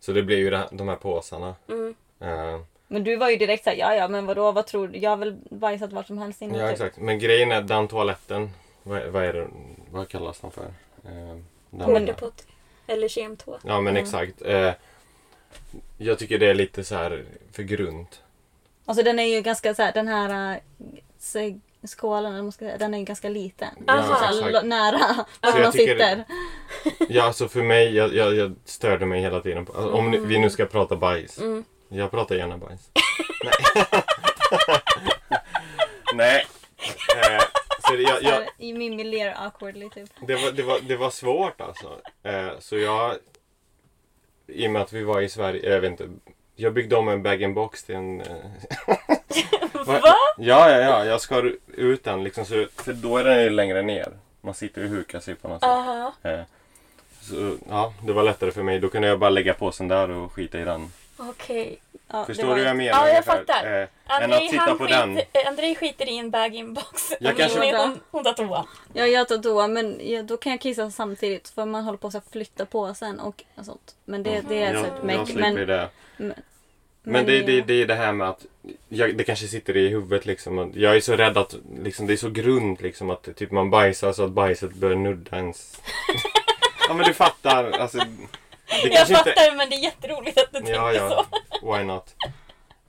Så 0.01 0.13
det 0.13 0.23
blev 0.23 0.39
ju 0.39 0.51
det 0.51 0.69
de 0.73 0.89
här 0.89 0.97
påsarna. 0.97 1.55
Mm. 1.69 1.95
Eh, 2.21 2.61
Men 2.89 3.05
du 3.05 3.17
var 3.17 3.29
ju 3.31 3.37
direkt 3.37 3.65
såhär, 3.65 3.77
ja 3.77 3.95
ja 3.95 4.09
men 4.09 4.27
vadå 4.27 4.53
vad 4.53 4.67
tror 4.67 4.89
du? 4.89 4.99
Jag 4.99 5.11
har 5.11 5.17
väl 5.17 5.37
bajsat 5.51 5.93
vart 5.93 6.07
som 6.07 6.19
helst 6.19 6.43
innan. 6.43 6.59
ja 6.61 6.67
typ. 6.67 6.73
exakt. 6.73 6.99
Men 6.99 7.19
grejen 7.19 7.53
är 7.53 7.63
den 7.63 7.89
toaletten. 7.89 8.51
Vad, 8.87 8.99
är- 8.99 9.09
vad 9.09 9.24
är 9.24 9.32
det? 9.32 9.49
Vad 9.91 10.09
kallas 10.09 10.41
den 10.41 10.51
för? 10.51 10.64
Eh, 11.05 11.39
Portapott. 11.87 12.47
Eller 12.87 13.09
kemtoa. 13.09 13.59
Ja 13.64 13.80
men 13.80 13.97
exakt. 13.97 14.43
Eh, 14.43 14.72
jag 15.99 16.18
tycker 16.18 16.39
det 16.39 16.47
är 16.47 16.55
lite 16.55 16.85
så 16.85 16.95
här 16.95 17.24
för 17.53 17.62
grunt. 17.62 18.20
Alltså 18.87 19.05
den 19.05 19.18
är 19.18 19.24
ju 19.24 19.41
ganska 19.41 19.74
så 19.74 19.82
här, 19.82 19.93
den 19.93 20.09
här 20.09 20.53
äh, 20.55 20.59
se- 21.18 21.59
skålen, 21.87 22.24
eller 22.26 22.35
vad 22.37 22.45
man 22.45 22.53
ska 22.53 22.64
säga, 22.64 22.78
den 22.78 22.95
är 22.95 22.99
ju 22.99 23.05
ganska 23.05 23.28
liten. 23.28 23.68
Så 23.87 23.93
här, 23.93 24.30
exakt. 24.39 24.53
lo- 24.53 24.61
nära 24.68 24.99
Så 25.24 25.24
jag 25.41 25.62
man 25.62 25.72
tycker- 25.72 25.95
sitter. 25.95 26.24
Ja 27.09 27.22
alltså 27.22 27.49
för 27.49 27.62
mig, 27.62 27.95
jag, 27.95 28.14
jag, 28.14 28.35
jag 28.35 28.55
störde 28.64 29.07
mig 29.07 29.20
hela 29.20 29.41
tiden. 29.41 29.66
På, 29.66 29.72
alltså, 29.72 29.93
Om 29.93 30.11
ni- 30.11 30.18
vi 30.18 30.39
nu 30.39 30.51
ska 30.51 30.66
prata 30.66 30.97
bajs. 30.97 31.39
Mm. 31.39 31.64
Jag 31.89 32.11
pratar 32.11 32.35
gärna 32.35 32.59
bajs. 32.59 32.80
Nej. 33.45 33.53
Nej. 36.14 36.47
Eh, 37.37 37.43
så 37.97 38.03
det, 38.03 38.29
jag, 38.29 38.47
jag, 38.59 38.79
Mimmi 38.79 39.05
ler 39.05 39.35
awkwardly 39.47 39.91
typ. 39.91 40.11
det, 40.27 40.35
var, 40.35 40.53
det, 40.53 40.63
var, 40.63 40.81
det 40.81 40.97
var 40.97 41.11
svårt 41.11 41.61
alltså. 41.61 42.01
Eh, 42.23 42.51
så 42.59 42.79
jag... 42.79 43.17
I 44.47 44.67
och 44.67 44.71
med 44.71 44.83
att 44.83 44.93
vi 44.93 45.03
var 45.05 45.21
i 45.21 45.29
Sverige, 45.29 45.73
jag 45.73 45.81
vet 45.81 45.91
inte. 45.91 46.09
Jag 46.57 46.75
byggde 46.75 46.97
om 46.97 47.09
en 47.09 47.23
bag-in-box 47.23 47.85
till 47.85 47.95
en... 47.95 48.21
Eh, 48.21 48.27
Va? 49.87 50.01
Ja, 50.39 50.71
ja, 50.71 50.81
ja. 50.81 51.05
Jag 51.05 51.21
skar 51.21 51.53
ut 51.67 52.05
den 52.05 52.25
liksom. 52.25 52.45
Så, 52.45 52.67
för 52.77 52.93
då 52.93 53.17
är 53.17 53.25
den 53.25 53.43
ju 53.43 53.51
längre 53.51 53.83
ner. 53.83 54.13
Man 54.41 54.55
sitter 54.55 54.85
och 54.85 54.89
hukar 54.89 55.21
sig 55.21 55.35
på 55.35 55.49
något 55.49 55.61
sätt. 55.61 55.69
Aha. 55.71 56.13
Eh, 56.23 56.41
så 57.21 57.57
ja, 57.69 57.95
det 58.03 58.13
var 58.13 58.23
lättare 58.23 58.51
för 58.51 58.63
mig. 58.63 58.79
Då 58.79 58.89
kunde 58.89 59.09
jag 59.09 59.19
bara 59.19 59.31
lägga 59.31 59.55
påsen 59.55 59.89
där 59.89 60.11
och 60.11 60.33
skita 60.33 60.61
i 60.61 60.65
den. 60.65 60.93
Okej. 61.17 61.81
Ja, 62.09 62.25
Förstår 62.25 62.43
du 62.45 62.49
vad 62.51 62.61
jag 62.61 62.77
menar? 62.77 62.91
Ja, 62.91 62.99
jag 63.01 63.11
ungefär? 63.11 63.39
fattar. 63.39 63.67
Eh, 63.67 63.83
än 63.83 64.23
Andrei, 64.23 64.45
att 64.45 64.51
sitta 64.51 64.62
han 64.62 64.79
på 64.79 64.85
skiter, 64.85 65.01
den. 65.07 65.19
eh, 65.19 65.49
Andrei 65.49 65.75
skiter 65.75 66.09
i 66.09 66.19
en 66.19 66.31
bag-in-box. 66.31 67.12
Jag 67.21 67.33
Och 67.33 67.39
kanske- 67.39 67.77
hon, 67.77 68.01
hon 68.11 68.25
tar 68.25 68.33
toa. 68.33 68.67
Ja, 68.93 69.07
jag 69.07 69.29
tar 69.29 69.39
toa 69.39 69.69
men 69.69 70.01
ja, 70.11 70.23
då 70.23 70.37
kan 70.37 70.53
jag 70.53 70.61
kissa 70.61 70.91
samtidigt 70.91 71.49
för 71.49 71.65
man 71.67 71.85
håller 71.85 71.99
på 71.99 72.07
att 72.07 72.31
flytta 72.33 72.67
på 72.67 72.95
sen 72.95 73.21
och 73.21 73.43
sånt. 73.62 73.95
Men 74.05 74.23
det, 74.23 74.41
det 74.49 74.62
är 74.62 74.75
Jag, 74.75 74.81
så 74.85 74.87
ett 74.87 74.93
jag 74.97 75.07
make. 75.19 75.27
slipper 75.27 75.41
Men, 75.53 75.67
det. 75.67 75.89
men, 76.17 76.35
Men 77.03 77.27
det, 77.27 77.41
det, 77.43 77.61
det 77.61 77.75
är 77.83 77.87
det 77.87 77.95
här 77.95 78.12
med 78.12 78.29
att 78.29 78.47
jag, 78.89 79.17
det 79.17 79.25
kanske 79.25 79.47
sitter 79.47 79.77
i 79.77 79.89
huvudet 79.89 80.27
liksom. 80.27 80.59
att 80.59 80.75
Jag 80.77 80.97
är 80.97 81.01
så 81.01 81.17
rädd 81.17 81.39
att 81.39 81.55
liksom, 81.83 82.07
det 82.07 82.12
är 82.12 82.17
så 82.17 82.31
grunt 82.31 82.81
liksom 82.83 83.11
att 83.11 83.37
typ 83.37 83.51
man 83.51 83.71
bajsar 83.71 84.12
så 84.12 84.25
att 84.25 84.31
bajset 84.31 84.75
börjar 84.75 84.97
nudda 84.97 85.37
ens... 85.37 85.81
ja 86.89 86.95
men 86.95 87.07
du 87.07 87.15
fattar. 87.15 87.70
Alltså, 87.70 87.99
Jag 88.85 89.09
fattar 89.09 89.31
inte... 89.31 89.57
men 89.57 89.70
det 89.70 89.77
är 89.77 89.81
jätteroligt 89.81 90.39
att 90.39 90.53
du 90.53 90.59
tänker 90.59 90.74
Ja, 90.74 90.93
ja. 90.93 91.27
så. 91.61 91.73
Why 91.73 91.85
not? 91.85 92.15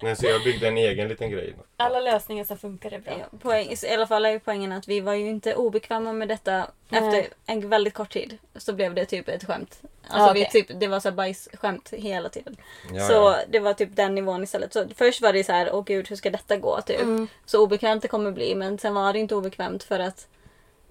Nej, 0.01 0.15
så 0.15 0.25
jag 0.25 0.43
byggde 0.43 0.67
en 0.67 0.77
egen 0.77 1.07
liten 1.07 1.31
grej. 1.31 1.55
Alla 1.77 1.99
lösningar 1.99 2.43
som 2.43 2.57
funkar 2.57 2.91
är 2.93 2.99
bra. 2.99 3.13
Ja, 3.19 3.37
poäng, 3.37 3.75
I 3.83 3.93
alla 3.93 4.07
fall 4.07 4.25
är 4.25 4.29
ju 4.29 4.39
poängen 4.39 4.71
att 4.71 4.87
vi 4.87 4.99
var 4.99 5.13
ju 5.13 5.29
inte 5.29 5.55
obekväma 5.55 6.13
med 6.13 6.27
detta. 6.27 6.67
Nej. 6.89 7.03
Efter 7.03 7.33
en 7.45 7.69
väldigt 7.69 7.93
kort 7.93 8.13
tid 8.13 8.37
så 8.55 8.73
blev 8.73 8.93
det 8.93 9.05
typ 9.05 9.29
ett 9.29 9.43
skämt. 9.43 9.81
Alltså 10.07 10.27
Ja, 10.27 10.33
vi 10.33 10.45
okej. 10.45 10.63
typ, 10.63 10.79
det 10.79 10.87
var 10.87 10.99
så 10.99 11.11
bajsskämt 11.11 11.89
hela 11.93 12.29
tiden. 12.29 12.57
Ja, 12.93 13.07
så 13.07 13.13
ja. 13.13 13.37
det 13.47 13.59
var 13.59 13.73
typ 13.73 13.95
den 13.95 14.15
nivån 14.15 14.43
istället. 14.43 14.73
Så 14.73 14.87
först 14.95 15.21
var 15.21 15.33
det 15.33 15.43
så 15.43 15.51
här, 15.51 15.75
åh 15.75 15.83
gud 15.83 16.09
hur 16.09 16.15
ska 16.15 16.29
detta 16.29 16.57
gå? 16.57 16.81
Typ. 16.81 17.01
Mm. 17.01 17.27
Så 17.45 17.63
obekvämt 17.63 18.01
det 18.01 18.07
kommer 18.07 18.31
bli. 18.31 18.55
Men 18.55 18.77
sen 18.77 18.93
var 18.93 19.13
det 19.13 19.19
inte 19.19 19.35
obekvämt 19.35 19.83
för 19.83 19.99
att 19.99 20.27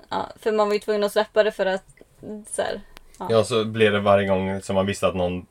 ja, 0.09 0.31
för 0.37 0.53
man 0.53 0.69
var 0.69 0.75
ju 0.75 0.81
tvungen 0.81 1.05
att 1.05 1.13
släppa 1.13 1.43
det 1.43 1.53
för 1.53 1.67
att 1.67 1.85
så 2.51 2.63
här, 2.63 2.81
Ja, 3.19 3.45
så 3.45 3.65
blev 3.65 3.93
det 3.93 4.01
varje 4.01 4.29
gång 4.29 4.61
som 4.63 4.75
man 4.75 4.87
visste 4.87 5.07
att 5.07 5.15
någon 5.15 5.47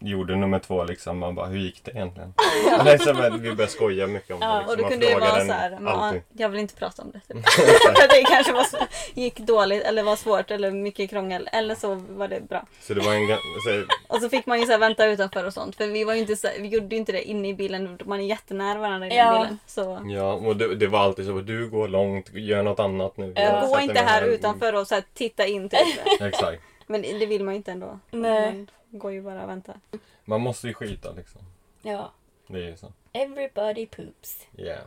gjorde 0.00 0.36
nummer 0.36 0.58
två 0.58 0.84
liksom. 0.84 1.18
Man 1.18 1.34
bara, 1.34 1.46
hur 1.46 1.58
gick 1.58 1.84
det 1.84 1.90
egentligen? 1.90 2.34
Eller 2.80 2.98
så, 2.98 3.14
men 3.14 3.32
vi 3.42 3.50
började 3.54 3.66
skoja 3.72 4.06
mycket 4.06 4.30
om 4.34 4.40
det. 4.40 4.46
Ja, 4.46 4.58
Liksom. 4.58 4.70
och 4.70 4.76
då 4.76 4.82
Man 4.82 4.90
kunde 4.90 5.06
det 5.06 5.14
vara 5.14 5.46
så 5.46 5.52
här, 5.52 5.86
alltid. 5.86 6.22
jag 6.32 6.48
vill 6.48 6.60
inte 6.60 6.74
prata 6.74 7.02
om 7.02 7.10
det. 7.10 7.20
Typ. 7.34 7.48
För 7.48 8.08
det 8.16 8.22
kanske 8.28 8.52
var, 8.52 8.64
så- 8.64 8.86
gick 9.14 9.38
dåligt 9.38 9.82
eller 9.82 10.02
var 10.02 10.16
svårt 10.16 10.50
eller 10.50 10.70
mycket 10.70 11.10
krångel. 11.10 11.48
Eller 11.52 11.74
så 11.74 11.94
var 11.94 12.28
det 12.28 12.40
bra. 12.48 12.66
Så 12.80 12.94
det 12.94 13.00
var 13.00 13.14
en 13.14 13.26
så, 13.28 13.84
Och 14.16 14.22
så 14.22 14.28
fick 14.28 14.46
man 14.46 14.60
ju 14.60 14.66
så 14.66 14.72
här 14.72 14.78
vänta 14.78 15.06
utanför 15.06 15.44
och 15.44 15.52
sånt. 15.54 15.76
För 15.76 15.86
vi, 15.86 16.04
var 16.04 16.14
ju 16.14 16.20
inte 16.20 16.36
så, 16.36 16.48
vi 16.58 16.68
gjorde 16.68 16.94
ju 16.94 16.96
inte 16.96 17.12
det 17.12 17.22
inne 17.22 17.48
i 17.48 17.54
bilen. 17.54 17.98
Man 18.04 18.20
är 18.20 18.24
jättenära 18.24 18.78
varandra 18.78 19.06
i 19.08 19.16
Ja. 19.16 19.32
bilen. 19.40 19.58
Så 19.66 20.02
Ja, 20.06 20.32
och 20.32 20.56
det, 20.56 20.74
det 20.74 20.86
var 20.86 20.98
alltid 21.00 21.26
så. 21.26 21.40
Du 21.40 21.68
går 21.70 21.88
långt, 21.88 22.30
gör 22.34 22.62
något 22.62 22.80
annat 22.80 23.16
nu. 23.16 23.32
Ja. 23.36 23.42
Jag 23.42 23.68
gå 23.68 23.80
inte 23.80 24.00
här 24.00 24.22
utanför 24.22 24.74
och 24.74 24.86
så 24.86 24.94
här, 24.94 25.04
titta 25.14 25.46
in 25.46 25.68
typ. 25.68 26.20
Exakt. 26.20 26.62
Men 26.90 27.02
det 27.02 27.26
vill 27.26 27.44
man 27.44 27.54
ju 27.54 27.56
inte 27.56 27.72
ändå. 27.72 27.98
Nej. 28.10 28.52
Man 28.52 28.68
går 28.90 29.12
ju 29.12 29.22
bara 29.22 29.42
och 29.42 29.48
väntar. 29.48 29.80
Man 30.24 30.40
måste 30.40 30.66
ju 30.66 30.74
skita 30.74 31.10
liksom. 31.12 31.40
Ja. 31.82 32.12
Det 32.46 32.58
är 32.58 32.70
ju 32.70 32.76
så. 32.76 32.92
Everybody 33.12 33.86
poops. 33.86 34.46
Yeah. 34.56 34.80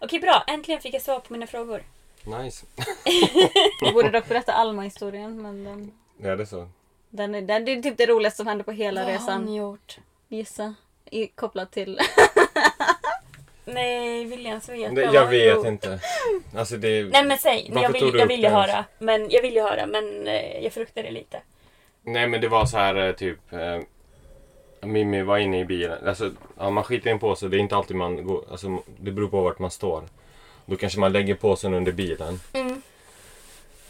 Okej, 0.00 0.20
bra. 0.20 0.44
Äntligen 0.46 0.80
fick 0.80 0.94
jag 0.94 1.02
svar 1.02 1.20
på 1.20 1.32
mina 1.32 1.46
frågor. 1.46 1.82
Nice. 2.24 2.66
Vi 3.80 3.92
borde 3.94 4.10
dock 4.10 4.28
berätta 4.28 4.52
Alma-historien. 4.52 5.42
Men 5.42 5.64
den, 5.64 5.92
Ja, 6.16 6.36
det 6.36 6.42
är 6.42 6.46
så. 6.46 6.68
den, 7.10 7.34
är, 7.34 7.42
den 7.42 7.64
det 7.64 7.72
är 7.72 7.82
typ 7.82 7.96
det 7.98 8.06
roligaste 8.06 8.36
som 8.36 8.46
hände 8.46 8.64
på 8.64 8.72
hela 8.72 9.00
Vad 9.04 9.12
har 9.12 9.18
resan. 9.18 9.44
ni 9.44 9.56
gjort? 9.56 9.98
Gissa. 10.28 10.74
I, 11.10 11.26
kopplat 11.26 11.72
till... 11.72 12.00
Nej, 13.64 14.24
veta? 14.24 14.94
Det, 14.94 15.06
Vad 15.06 15.14
jag 15.14 15.26
vet 15.26 15.54
gjort? 15.54 15.66
inte. 15.66 16.00
Alltså 16.56 16.76
det... 16.76 17.04
Nej 17.04 17.24
men 17.24 17.38
säg, 17.38 17.70
jag 17.74 17.92
vill, 17.92 18.14
jag 18.14 18.26
vill 18.26 18.42
ju 18.42 18.48
höra. 18.48 18.84
Men 18.98 19.30
jag 19.30 19.42
vill 19.42 19.54
ju 19.54 19.62
höra 19.62 19.86
men 19.86 20.26
eh, 20.26 20.64
jag 20.64 20.72
fruktar 20.72 21.02
det 21.02 21.10
lite. 21.10 21.40
Nej 22.02 22.26
men 22.26 22.40
det 22.40 22.48
var 22.48 22.66
så 22.66 22.76
här 22.76 23.08
eh, 23.08 23.12
typ 23.12 23.52
eh, 23.52 23.78
Mimmi 24.80 25.22
var 25.22 25.38
inne 25.38 25.60
i 25.60 25.64
bilen. 25.64 26.08
Alltså, 26.08 26.30
ja, 26.58 26.70
man 26.70 26.84
skiter 26.84 27.08
i 27.08 27.12
en 27.12 27.18
påse. 27.18 27.48
Det 27.48 27.56
är 27.56 27.58
inte 27.58 27.76
alltid 27.76 27.96
man 27.96 28.24
går. 28.26 28.44
Alltså, 28.50 28.78
det 28.98 29.10
beror 29.10 29.28
på 29.28 29.42
vart 29.42 29.58
man 29.58 29.70
står. 29.70 30.02
Då 30.66 30.76
kanske 30.76 31.00
man 31.00 31.12
lägger 31.12 31.34
påsen 31.34 31.74
under 31.74 31.92
bilen. 31.92 32.40
Mm. 32.52 32.82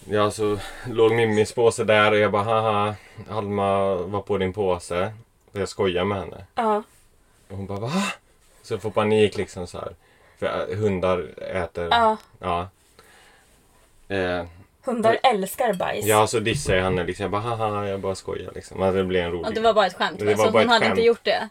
Ja, 0.08 0.30
så 0.30 0.58
låg 0.90 1.12
Mimmis 1.12 1.52
påse 1.52 1.84
där 1.84 2.12
och 2.12 2.18
jag 2.18 2.32
bara 2.32 2.42
haha. 2.42 2.94
Alma 3.30 3.94
var 3.94 4.22
på 4.22 4.38
din 4.38 4.52
påse. 4.52 5.12
Och 5.52 5.60
jag 5.60 5.68
skojar 5.68 6.04
med 6.04 6.18
henne. 6.18 6.44
Ja. 6.54 6.82
Och 7.48 7.56
hon 7.56 7.66
bara 7.66 7.78
va? 7.78 7.92
Så 8.64 8.78
får 8.78 8.90
panik 8.90 9.36
liksom 9.36 9.66
så 9.66 9.78
här. 9.78 9.94
För 10.38 10.46
äh, 10.70 10.76
hundar 10.78 11.26
äter. 11.54 11.88
Ja. 11.90 12.16
Ja. 12.40 12.68
Eh, 14.08 14.44
Hundar 14.84 15.18
älskar 15.22 15.72
bajs. 15.74 16.06
ja, 16.06 16.26
så 16.26 16.40
dissade 16.40 16.78
jag 16.78 16.84
henne 16.84 17.04
liksom. 17.04 17.22
Jag 17.22 17.30
bara 17.30 17.42
haha, 17.42 17.86
jag 17.86 18.00
bara 18.00 18.14
skojar 18.14 18.52
liksom. 18.54 18.80
Men 18.80 18.94
det 18.94 19.04
blev 19.04 19.24
en 19.24 19.32
rolig 19.32 19.46
Och 19.46 19.54
det 19.54 19.60
var 19.60 19.74
bara 19.74 19.86
ett 19.86 19.94
skämt. 19.96 20.18
Det 20.18 20.34
var 20.34 20.44
så 20.46 20.50
bara 20.50 20.58
hon 20.58 20.60
ett 20.62 20.68
hade 20.68 20.84
skämt. 20.84 20.98
inte 20.98 21.06
gjort 21.06 21.24
det. 21.24 21.48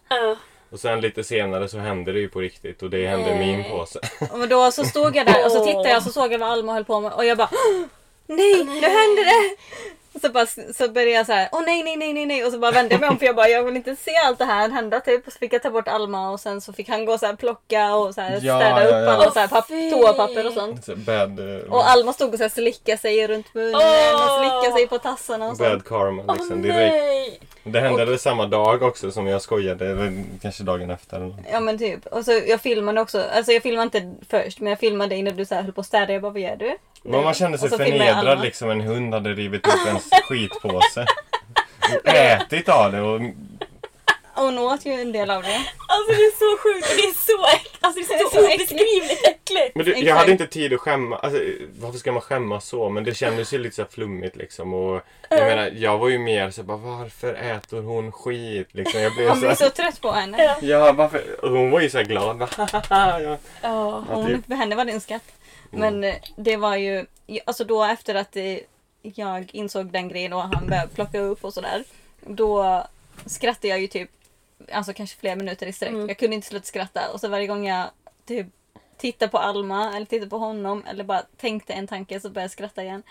Och 0.70 0.80
sen 0.80 1.02
lite 1.02 1.24
senare 1.24 1.68
så 1.68 1.78
hände 1.78 2.12
det 2.12 2.20
ju 2.20 2.30
på 2.30 2.40
riktigt 2.40 2.84
och 2.84 2.90
det 2.90 3.08
hände 3.08 3.30
i 3.32 3.38
min 3.38 3.64
påse. 3.70 4.00
Och 4.32 4.48
då 4.48 4.72
så 4.72 4.84
stod 4.84 5.16
jag 5.16 5.26
där 5.26 5.46
och 5.46 5.52
så 5.52 5.66
tittade 5.66 5.90
jag 5.90 5.98
och 5.98 6.04
så 6.04 6.12
såg 6.12 6.34
jag 6.34 6.40
vad 6.40 6.50
Alma 6.50 6.74
höll 6.74 6.86
på 6.86 7.00
med 7.00 7.12
och 7.14 7.26
jag 7.26 7.38
bara 7.38 7.50
Nej, 8.28 8.64
nu 8.64 8.82
hände 8.88 9.24
det! 9.24 9.56
Och 10.14 10.22
så, 10.22 10.30
bara, 10.30 10.46
så 10.74 10.88
började 10.90 11.12
jag 11.12 11.26
så 11.26 11.32
här, 11.34 11.50
åh 11.52 11.62
nej, 11.66 11.84
nej, 11.84 11.96
nej, 11.98 12.14
nej, 12.14 12.26
nej. 12.26 12.46
Och 12.46 12.52
så 12.52 12.60
bara 12.60 12.72
vände 12.72 12.94
jag 12.94 13.02
mig 13.02 13.10
om 13.10 13.18
för 13.20 13.26
jag 13.26 13.36
bara, 13.36 13.48
jag 13.48 13.64
vill 13.64 13.76
inte 13.76 13.96
se 13.96 14.16
allt 14.26 14.40
det 14.40 14.46
här 14.46 14.70
hända 14.70 15.00
typ. 15.00 15.28
Och 15.28 15.34
så 15.34 15.40
fick 15.40 15.54
jag 15.54 15.64
ta 15.64 15.70
bort 15.70 15.88
Alma 15.88 16.30
och 16.32 16.40
sen 16.40 16.62
så 16.62 16.74
fick 16.74 16.90
han 16.90 17.06
gå 17.06 17.18
så 17.18 17.26
här 17.26 17.36
plocka 17.36 17.96
och 17.96 18.14
så 18.14 18.22
här 18.22 18.32
Ja, 18.42 18.60
städa 18.60 18.84
ja, 18.84 18.88
upp 18.88 19.08
ja. 19.08 19.12
alla 19.14 19.32
så 19.32 19.40
här 19.40 19.48
papp- 19.48 19.68
Fy. 19.68 19.92
toapapper 19.92 20.48
och 20.48 20.54
sånt. 20.54 20.86
Så 20.86 20.96
bad, 20.96 21.40
eh, 21.40 21.72
Och 21.74 21.90
Alma 21.90 22.14
stod 22.14 22.30
och 22.32 22.38
så 22.38 22.44
här 22.44 22.50
slickade 22.50 22.98
sig 22.98 23.28
runt 23.28 23.54
munnen 23.54 23.76
Åh. 23.76 24.14
och 24.24 24.40
slickade 24.40 24.78
sig 24.80 24.88
på 24.88 24.98
tassarna 24.98 25.46
och 25.50 25.58
sånt. 25.58 25.70
bad 25.70 25.86
karma 25.86 26.34
liksom 26.34 26.62
direkt. 26.62 26.78
nej! 26.94 27.40
Det 27.66 27.80
hände 27.80 28.06
väl 28.06 28.20
samma 28.20 28.46
dag 28.46 28.84
också 28.84 29.12
som 29.12 29.28
jag 29.28 29.42
skojade, 29.42 29.86
eller 29.92 30.24
kanske 30.42 30.64
dagen 30.64 30.90
efter. 30.90 31.18
eller 31.18 31.26
något. 31.28 31.36
Ja 31.52 31.60
men 31.60 31.78
typ. 31.78 32.06
Och 32.06 32.26
så 32.26 32.32
jag 32.48 32.62
filmade 32.62 33.02
också, 33.02 33.24
alltså 33.36 33.52
jag 33.52 33.64
filmade 33.64 33.84
inte 33.98 34.26
först 34.30 34.60
men 34.60 34.70
jag 34.70 34.80
filmade 34.80 35.16
innan 35.16 35.36
du 35.36 35.46
så 35.46 35.56
här 35.56 35.62
höll 35.62 35.72
på 35.74 35.82
att 35.82 35.88
städa. 35.88 36.14
Jag 36.14 36.22
bara 36.22 36.32
vad 36.32 36.42
gör 36.42 36.56
du? 36.56 36.78
Men 37.04 37.24
man 37.24 37.34
kände 37.34 37.58
sig 37.58 37.70
förnedrad 37.70 38.42
liksom. 38.42 38.70
En 38.70 38.82
hund 38.82 39.14
hade 39.14 39.34
rivit 39.34 39.68
upp 39.68 39.88
ens 39.88 40.10
skitpåse. 40.30 41.06
Och 42.04 42.08
ätit 42.10 42.70
av 42.70 42.92
det 42.92 43.02
och 43.02 43.22
Och 44.36 44.44
hon 44.44 44.58
åt 44.60 44.86
ju 44.86 44.92
en 44.92 45.12
del 45.12 45.30
av 45.30 45.44
det. 45.44 45.56
Alltså 45.88 46.12
det 46.12 46.24
är 46.26 46.32
så 46.40 46.58
sjukt 46.64 46.90
och 46.90 46.96
det 46.98 47.04
är 47.04 47.14
så, 47.26 47.58
äck- 47.58 47.78
alltså, 47.82 48.00
det 48.00 48.16
är 48.16 48.20
så, 48.30 48.38
Det 48.38 48.38
är 48.38 48.48
så 48.48 48.56
obeskrivligt 48.56 49.28
äckligt. 49.28 49.76
Men 49.76 49.86
du, 49.86 49.92
jag 49.98 50.16
hade 50.16 50.32
inte 50.32 50.48
tid 50.48 50.74
att 50.74 50.80
skämma. 50.80 51.18
Alltså, 51.18 51.40
varför 51.80 51.98
ska 52.00 52.12
man 52.12 52.22
skämmas 52.22 52.68
så? 52.68 52.90
Men 52.90 53.04
det 53.04 53.16
kändes 53.18 53.54
ju 53.54 53.58
lite 53.58 53.76
så 53.76 53.86
flummigt 53.86 54.36
liksom. 54.36 54.74
Och 54.74 55.02
jag 55.30 55.40
menar, 55.40 55.72
jag 55.76 55.98
var 55.98 56.10
ju 56.10 56.18
mer 56.20 56.52
så 56.52 56.64
bara, 56.64 56.78
varför 56.78 57.34
äter 57.34 57.82
hon 57.82 58.12
skit? 58.12 58.68
Liksom, 58.72 59.02
jag 59.02 59.16
blev 59.16 59.36
blev 59.38 59.50
här, 59.50 59.56
så 59.56 59.70
trött 59.70 60.02
på 60.02 60.12
henne. 60.12 60.56
Ja, 60.62 60.92
varför? 60.94 61.24
Hon 61.42 61.72
var 61.72 61.80
ju 61.80 61.90
så 61.90 61.98
här 61.98 62.06
glad. 62.06 62.48
Ja, 63.62 64.04
Hon, 64.10 64.28
typ. 64.28 64.46
för 64.48 64.56
henne 64.56 64.76
var 64.76 64.86
det 64.86 64.92
en 64.92 65.02
skatt. 65.02 65.24
Men 65.74 66.04
eh, 66.04 66.16
det 66.36 66.58
var 66.58 66.76
ju, 66.76 67.06
alltså 67.46 67.64
då 67.64 67.84
efter 67.84 68.16
att 68.16 68.38
jag 69.02 69.50
insåg 69.54 69.92
den 69.92 70.08
grejen 70.08 70.34
och 70.34 70.42
han 70.42 70.68
började 70.68 70.88
plocka 70.88 71.20
upp 71.20 71.44
och 71.44 71.54
sådär. 71.54 71.84
Då 72.22 72.84
skrattade 73.26 73.68
jag 73.68 73.82
ju 73.82 73.88
typ, 73.88 74.10
alltså 74.72 74.94
kanske 74.94 75.18
flera 75.18 75.36
minuter 75.36 75.68
i 75.68 75.74
sträck. 75.74 75.90
Mm. 75.90 76.08
Jag 76.08 76.18
kunde 76.18 76.36
inte 76.36 76.48
sluta 76.48 76.66
skratta. 76.66 77.12
Och 77.14 77.20
så 77.20 77.28
varje 77.28 77.48
gång 77.48 77.68
jag 77.68 77.90
typ 78.26 78.48
tittade 78.98 79.32
på 79.32 79.38
Alma 79.38 79.96
eller 79.96 80.06
tittade 80.06 80.30
på 80.30 80.38
honom 80.38 80.84
eller 80.88 81.04
bara 81.04 81.22
tänkte 81.38 81.74
en 81.74 81.88
tanke 81.88 82.20
så 82.20 82.30
började 82.30 82.44
jag 82.44 82.52
skratta 82.52 82.84
igen. 82.84 83.04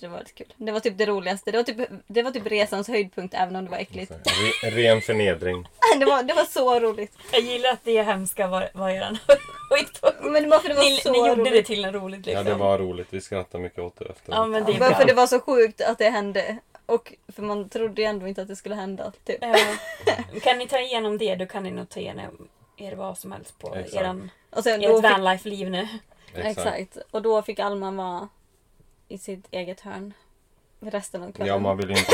Det 0.00 0.08
var 0.08 0.18
lite 0.18 0.32
kul. 0.32 0.52
Det 0.56 0.72
var 0.72 0.80
typ 0.80 0.98
det 0.98 1.06
roligaste. 1.06 1.50
Det 1.50 1.56
var 1.56 1.64
typ, 1.64 1.88
det 2.06 2.22
var 2.22 2.30
typ 2.30 2.46
resans 2.46 2.88
höjdpunkt 2.88 3.34
även 3.34 3.56
om 3.56 3.64
det 3.64 3.70
var 3.70 3.78
äckligt. 3.78 4.12
Re, 4.62 4.70
ren 4.70 5.00
förnedring. 5.00 5.68
Det 5.98 6.04
var, 6.04 6.22
det 6.22 6.34
var 6.34 6.44
så 6.44 6.80
roligt. 6.80 7.12
Jag 7.32 7.40
gillar 7.40 7.70
att 7.72 7.84
det 7.84 8.02
hemska 8.02 8.46
var, 8.46 8.70
var 8.74 8.90
eran 8.90 9.18
skitpunkt. 9.70 10.18
Men 10.22 10.42
det 10.42 10.48
var 10.48 10.58
för 10.58 10.68
det 10.68 10.74
var 10.74 10.82
Ni, 10.82 10.96
så 10.96 11.12
ni 11.12 11.18
gjorde 11.18 11.40
roligt. 11.40 11.52
det 11.52 11.62
till 11.62 11.84
en 11.84 11.92
roligt 11.92 12.26
Ja, 12.26 12.30
liksom. 12.32 12.44
det 12.44 12.54
var 12.64 12.78
roligt. 12.78 13.06
Vi 13.10 13.20
skrattade 13.20 13.62
mycket 13.62 13.78
åt 13.78 13.96
det 13.98 14.04
efter. 14.04 14.32
Ja 14.32 14.46
men 14.46 14.64
det 14.64 14.72
är 14.72 14.78
Bara 14.78 14.94
för 14.94 15.04
det 15.06 15.14
var 15.14 15.26
så 15.26 15.40
sjukt 15.40 15.80
att 15.80 15.98
det 15.98 16.10
hände. 16.10 16.56
Och 16.86 17.12
för 17.28 17.42
man 17.42 17.68
trodde 17.68 18.02
ju 18.02 18.08
ändå 18.08 18.28
inte 18.28 18.42
att 18.42 18.48
det 18.48 18.56
skulle 18.56 18.74
hända. 18.74 19.12
Typ. 19.24 19.38
Ja. 19.40 19.56
Kan 20.42 20.58
ni 20.58 20.68
ta 20.68 20.78
igenom 20.80 21.18
det 21.18 21.34
då 21.34 21.46
kan 21.46 21.62
ni 21.62 21.70
nog 21.70 21.88
ta 21.88 22.00
igenom 22.00 22.48
er 22.76 22.94
vad 22.94 23.18
som 23.18 23.32
helst 23.32 23.58
på 23.58 23.74
Exakt. 23.74 23.94
eran, 23.96 24.30
Och 24.50 24.62
sen 24.64 24.84
ert 24.84 25.02
vanlife-liv 25.02 25.70
nu. 25.70 25.88
exakt. 26.34 26.98
Och 27.10 27.22
då 27.22 27.42
fick 27.42 27.58
Alma 27.58 27.90
vara 27.90 28.28
i 29.12 29.18
sitt 29.18 29.46
eget 29.50 29.80
hörn. 29.80 30.14
Resten 30.80 31.22
av 31.22 31.32
kvällen. 31.32 31.48
Ja, 31.54 31.58
man 31.58 31.76
vill 31.76 31.90
inte... 31.90 32.12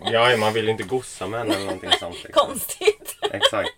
ja, 0.00 0.36
man 0.36 0.52
vill 0.52 0.68
inte 0.68 0.82
gossa 0.82 1.26
med 1.26 1.40
henne 1.40 1.54
eller 1.54 1.64
någonting 1.64 1.90
sånt. 2.00 2.24
Liksom. 2.24 2.46
Konstigt. 2.46 3.16
Exakt. 3.32 3.70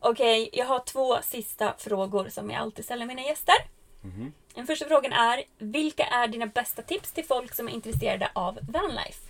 Okej, 0.00 0.50
jag 0.52 0.66
har 0.66 0.78
två 0.78 1.18
sista 1.22 1.74
frågor 1.78 2.28
som 2.28 2.50
jag 2.50 2.60
alltid 2.60 2.84
ställer 2.84 3.06
mina 3.06 3.22
gäster. 3.22 3.54
Mhm. 4.00 4.32
Den 4.54 4.66
första 4.66 4.84
frågan 4.88 5.12
är, 5.12 5.44
vilka 5.58 6.04
är 6.04 6.28
dina 6.28 6.46
bästa 6.46 6.82
tips 6.82 7.12
till 7.12 7.24
folk 7.24 7.54
som 7.54 7.68
är 7.68 7.72
intresserade 7.72 8.30
av 8.32 8.58
vanlife? 8.68 9.20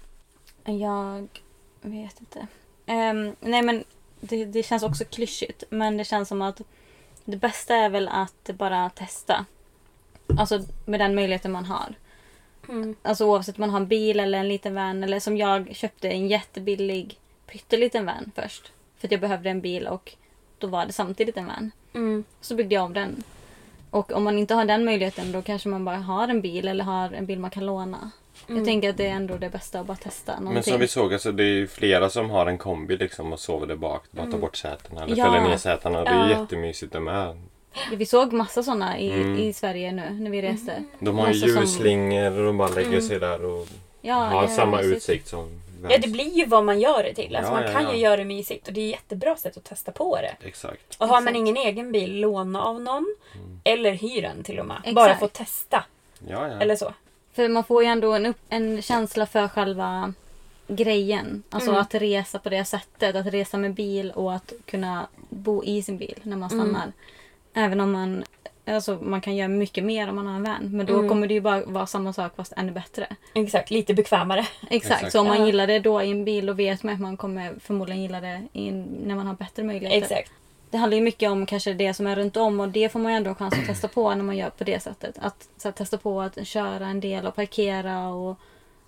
Jag 0.64 1.28
vet 1.80 2.20
inte. 2.20 2.46
Ehm, 2.86 3.36
nej 3.40 3.62
men 3.62 3.84
det, 4.20 4.44
det 4.44 4.62
känns 4.62 4.82
också 4.82 5.04
klyschigt. 5.04 5.64
Men 5.70 5.96
det 5.96 6.04
känns 6.04 6.28
som 6.28 6.42
att 6.42 6.60
det 7.24 7.36
bästa 7.36 7.76
är 7.76 7.88
väl 7.88 8.08
att 8.08 8.50
bara 8.54 8.90
testa. 8.90 9.46
Alltså 10.38 10.60
med 10.84 11.00
den 11.00 11.14
möjligheten 11.14 11.52
man 11.52 11.64
har. 11.64 11.94
Mm. 12.68 12.96
Alltså 13.02 13.24
oavsett 13.24 13.56
om 13.56 13.60
man 13.60 13.70
har 13.70 13.80
en 13.80 13.86
bil 13.88 14.20
eller 14.20 14.38
en 14.38 14.48
liten 14.48 14.74
van. 14.74 15.04
Eller 15.04 15.20
som 15.20 15.36
jag 15.36 15.76
köpte 15.76 16.08
en 16.08 16.28
jättebillig 16.28 17.18
pytteliten 17.52 18.06
van 18.06 18.32
först. 18.34 18.72
För 18.98 19.06
att 19.08 19.12
jag 19.12 19.20
behövde 19.20 19.50
en 19.50 19.60
bil 19.60 19.86
och 19.86 20.12
då 20.58 20.66
var 20.66 20.86
det 20.86 20.92
samtidigt 20.92 21.36
en 21.36 21.46
van. 21.46 21.70
Mm. 21.94 22.24
Så 22.40 22.54
byggde 22.54 22.74
jag 22.74 22.84
av 22.84 22.92
den. 22.92 23.22
Och 23.90 24.12
om 24.12 24.24
man 24.24 24.38
inte 24.38 24.54
har 24.54 24.64
den 24.64 24.84
möjligheten 24.84 25.32
då 25.32 25.42
kanske 25.42 25.68
man 25.68 25.84
bara 25.84 25.96
har 25.96 26.28
en 26.28 26.40
bil 26.40 26.68
eller 26.68 26.84
har 26.84 27.12
en 27.12 27.26
bil 27.26 27.38
man 27.38 27.50
kan 27.50 27.66
låna. 27.66 28.10
Jag 28.46 28.64
tänker 28.64 28.90
att 28.90 28.96
det 28.96 29.06
är 29.06 29.10
ändå 29.14 29.36
det 29.36 29.50
bästa 29.50 29.80
att 29.80 29.86
bara 29.86 29.96
testa 29.96 30.32
någonting. 30.32 30.54
Men 30.54 30.62
som 30.62 30.80
vi 30.80 30.88
såg, 30.88 31.12
alltså, 31.12 31.32
det 31.32 31.42
är 31.42 31.52
ju 31.52 31.66
flera 31.66 32.10
som 32.10 32.30
har 32.30 32.46
en 32.46 32.58
kombi 32.58 32.96
liksom 32.96 33.32
och 33.32 33.40
sover 33.40 33.66
där 33.66 33.76
bak. 33.76 34.02
Bara 34.10 34.30
ta 34.30 34.38
bort 34.38 34.56
sätena 34.56 35.02
eller 35.04 35.12
Mm. 35.14 35.18
Ja. 35.18 35.32
fäller 35.32 35.48
ner 35.48 35.56
sätena. 35.56 36.04
Det 36.04 36.10
är 36.10 36.30
Ja. 36.30 36.40
jättemysigt 36.40 36.92
det 36.92 37.00
med. 37.00 37.42
Vi 37.92 38.06
såg 38.06 38.32
massa 38.32 38.62
sådana 38.62 38.98
i, 38.98 39.10
Mm. 39.10 39.38
i 39.38 39.52
Sverige 39.52 39.92
nu 39.92 40.10
när 40.10 40.30
vi 40.30 40.42
reste. 40.42 40.84
De 40.98 41.18
har 41.18 41.28
ju 41.28 41.34
som- 41.34 41.48
ljusslingor 41.48 42.38
och 42.38 42.44
de 42.44 42.56
bara 42.58 42.68
lägger 42.68 43.00
sig 43.00 43.18
där 43.20 43.44
och 43.44 43.66
Ja, 44.02 44.14
har 44.14 44.46
samma 44.46 44.80
utsikt 44.80 45.28
som. 45.28 45.60
Ja, 45.88 45.98
det 45.98 46.08
blir 46.08 46.36
ju 46.38 46.46
vad 46.46 46.64
man 46.64 46.80
gör 46.80 47.02
det 47.02 47.14
till. 47.14 47.36
Alltså, 47.36 47.52
Ja, 47.52 47.56
man 47.60 47.66
ja, 47.66 47.72
kan 47.72 47.82
ja. 47.84 47.92
ju 47.94 47.98
göra 48.00 48.16
det 48.16 48.24
mysigt 48.24 48.66
och 48.68 48.72
det 48.74 48.80
är 48.80 48.84
ett 48.88 48.90
jättebra 48.92 49.36
sätt 49.36 49.56
att 49.56 49.64
testa 49.64 49.92
på 49.92 50.16
det. 50.16 50.48
Exakt. 50.48 50.96
Och 50.98 51.08
har 51.08 51.20
man 51.20 51.36
ingen 51.36 51.56
egen 51.56 51.92
bil, 51.92 52.20
låna 52.20 52.62
av 52.62 52.80
någon. 52.80 53.14
Mm. 53.34 53.60
Eller 53.64 53.92
hyr 53.92 54.22
den 54.22 54.42
till 54.44 54.58
och 54.58 54.66
med. 54.66 54.76
Exakt. 54.78 54.94
Bara 54.94 55.16
få 55.16 55.28
testa. 55.28 55.84
Ja, 56.28 56.48
ja. 56.48 56.60
Eller 56.60 56.76
så. 56.76 56.92
För 57.32 57.48
man 57.48 57.64
får 57.64 57.82
ju 57.82 57.88
ändå 57.88 58.12
en, 58.12 58.26
upp, 58.26 58.36
en 58.48 58.82
känsla 58.82 59.26
för 59.26 59.48
själva 59.48 60.14
grejen. 60.68 61.42
Alltså 61.50 61.70
Mm. 61.70 61.80
att 61.82 61.94
resa 61.94 62.38
på 62.38 62.48
det 62.48 62.64
sättet. 62.64 63.16
Att 63.16 63.26
resa 63.26 63.56
med 63.58 63.74
bil 63.74 64.10
och 64.14 64.34
att 64.34 64.52
kunna 64.66 65.06
bo 65.28 65.64
i 65.64 65.82
sin 65.82 65.98
bil 65.98 66.18
när 66.22 66.36
man 66.36 66.50
stannar. 66.50 66.92
Även 67.58 67.80
om 67.80 67.92
man 67.92 68.24
Alltså 68.66 68.98
man 69.02 69.20
kan 69.20 69.36
göra 69.36 69.48
mycket 69.48 69.84
mer 69.84 70.08
om 70.08 70.14
man 70.16 70.26
har 70.26 70.34
en 70.34 70.42
van. 70.42 70.76
Men 70.76 70.86
då 70.86 70.94
Mm. 70.94 71.08
kommer 71.08 71.26
det 71.26 71.34
ju 71.34 71.40
bara 71.40 71.64
vara 71.64 71.86
samma 71.86 72.12
sak 72.12 72.32
fast 72.36 72.52
ännu 72.56 72.72
bättre. 72.72 73.06
Exakt, 73.34 73.70
lite 73.70 73.94
bekvämare. 73.94 74.40
Exakt, 74.40 74.70
Exakt. 74.70 75.12
så 75.12 75.20
om 75.20 75.26
man 75.26 75.46
gillar 75.46 75.66
det 75.66 75.78
då 75.78 76.02
i 76.02 76.10
en 76.10 76.24
bil 76.24 76.46
då 76.46 76.52
vet 76.52 76.82
man 76.82 76.94
att 76.94 77.00
man 77.00 77.16
kommer 77.16 77.54
förmodligen 77.60 78.02
gilla 78.02 78.20
det 78.20 78.42
i, 78.52 78.70
när 78.70 79.14
man 79.14 79.26
har 79.26 79.34
bättre 79.34 79.62
möjligheter. 79.62 79.98
Exakt. 80.16 80.32
Det 80.70 80.76
handlar 80.78 80.96
ju 80.96 81.02
mycket 81.04 81.30
om 81.30 81.46
kanske 81.46 81.72
det 81.72 81.94
som 81.94 82.06
är 82.06 82.16
runt 82.16 82.36
om 82.36 82.60
och 82.60 82.68
det 82.68 82.88
får 82.92 82.98
man 83.00 83.12
ju 83.12 83.16
ändå 83.16 83.30
en 83.30 83.36
chans 83.36 83.54
att 83.58 83.66
testa 83.66 83.88
på 83.88 84.14
när 84.14 84.24
man 84.24 84.36
gör 84.36 84.50
på 84.50 84.64
det 84.64 84.80
sättet. 84.82 85.18
Att 85.20 85.48
så 85.56 85.68
här, 85.68 85.72
testa 85.72 85.98
på 85.98 86.20
att 86.22 86.46
köra 86.46 86.86
en 86.86 87.00
del 87.00 87.26
och 87.26 87.34
parkera 87.34 88.08
och 88.08 88.38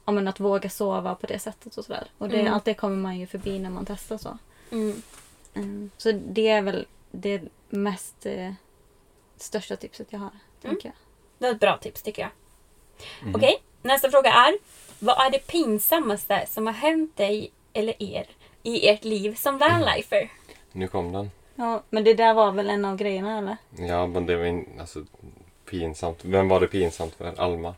ja, 0.05 0.12
men 0.12 0.28
att 0.28 0.40
våga 0.40 0.70
sova 0.70 1.14
på 1.14 1.26
det 1.26 1.38
sättet 1.38 1.76
och 1.76 1.84
sådär. 1.84 2.05
Och 2.18 2.28
det, 2.28 2.40
Mm. 2.40 2.52
allt 2.55 2.64
det 2.64 2.74
kommer 2.74 2.97
man 2.97 3.18
ju 3.18 3.26
förbi 3.26 3.59
när 3.59 3.70
man 3.70 3.84
testar 3.86 4.18
så. 4.18 4.38
Mm. 4.72 5.02
Mm. 5.55 5.90
Så 5.97 6.12
det 6.12 6.48
är 6.48 6.62
väl 6.62 6.86
det 7.10 7.40
mest 7.72 8.26
eh, 8.26 8.52
största 9.36 9.76
tipset 9.76 10.06
jag 10.10 10.18
har. 10.18 10.30
Tänker 10.62 10.88
jag. 10.88 10.94
Det 11.38 11.47
är 11.47 11.51
ett 11.51 11.60
bra 11.60 11.76
tips 11.76 12.02
tycker 12.02 12.22
jag. 12.22 12.30
Okej, 13.34 13.62
nästa 13.82 14.10
fråga 14.10 14.32
är. 14.32 14.55
Vad 14.98 15.26
är 15.26 15.30
det 15.30 15.47
pinsammaste 15.47 16.47
som 16.51 16.66
har 16.66 16.74
hänt 16.74 17.16
dig 17.16 17.52
eller 17.72 18.02
er 18.02 18.26
i 18.62 18.88
ert 18.88 19.05
liv 19.05 19.34
som 19.34 19.59
vanlifer? 19.59 20.30
Nu 20.72 20.88
kom 20.88 21.12
den. 21.12 21.30
Ja, 21.55 21.82
men 21.90 22.05
det 22.05 22.14
där 22.14 22.34
var 22.34 22.52
väl 22.52 22.70
en 22.70 22.84
av 22.84 22.97
grejerna 22.97 23.38
eller? 23.38 23.56
Ja, 23.88 24.06
men 24.06 24.26
det 24.26 24.36
var 24.36 24.44
in, 24.44 24.68
alltså, 24.80 25.05
pinsamt. 25.70 26.24
Vem 26.24 26.48
var 26.48 26.60
det 26.60 26.66
pinsamt 26.66 27.14
för? 27.14 27.40
Alma. 27.40 27.74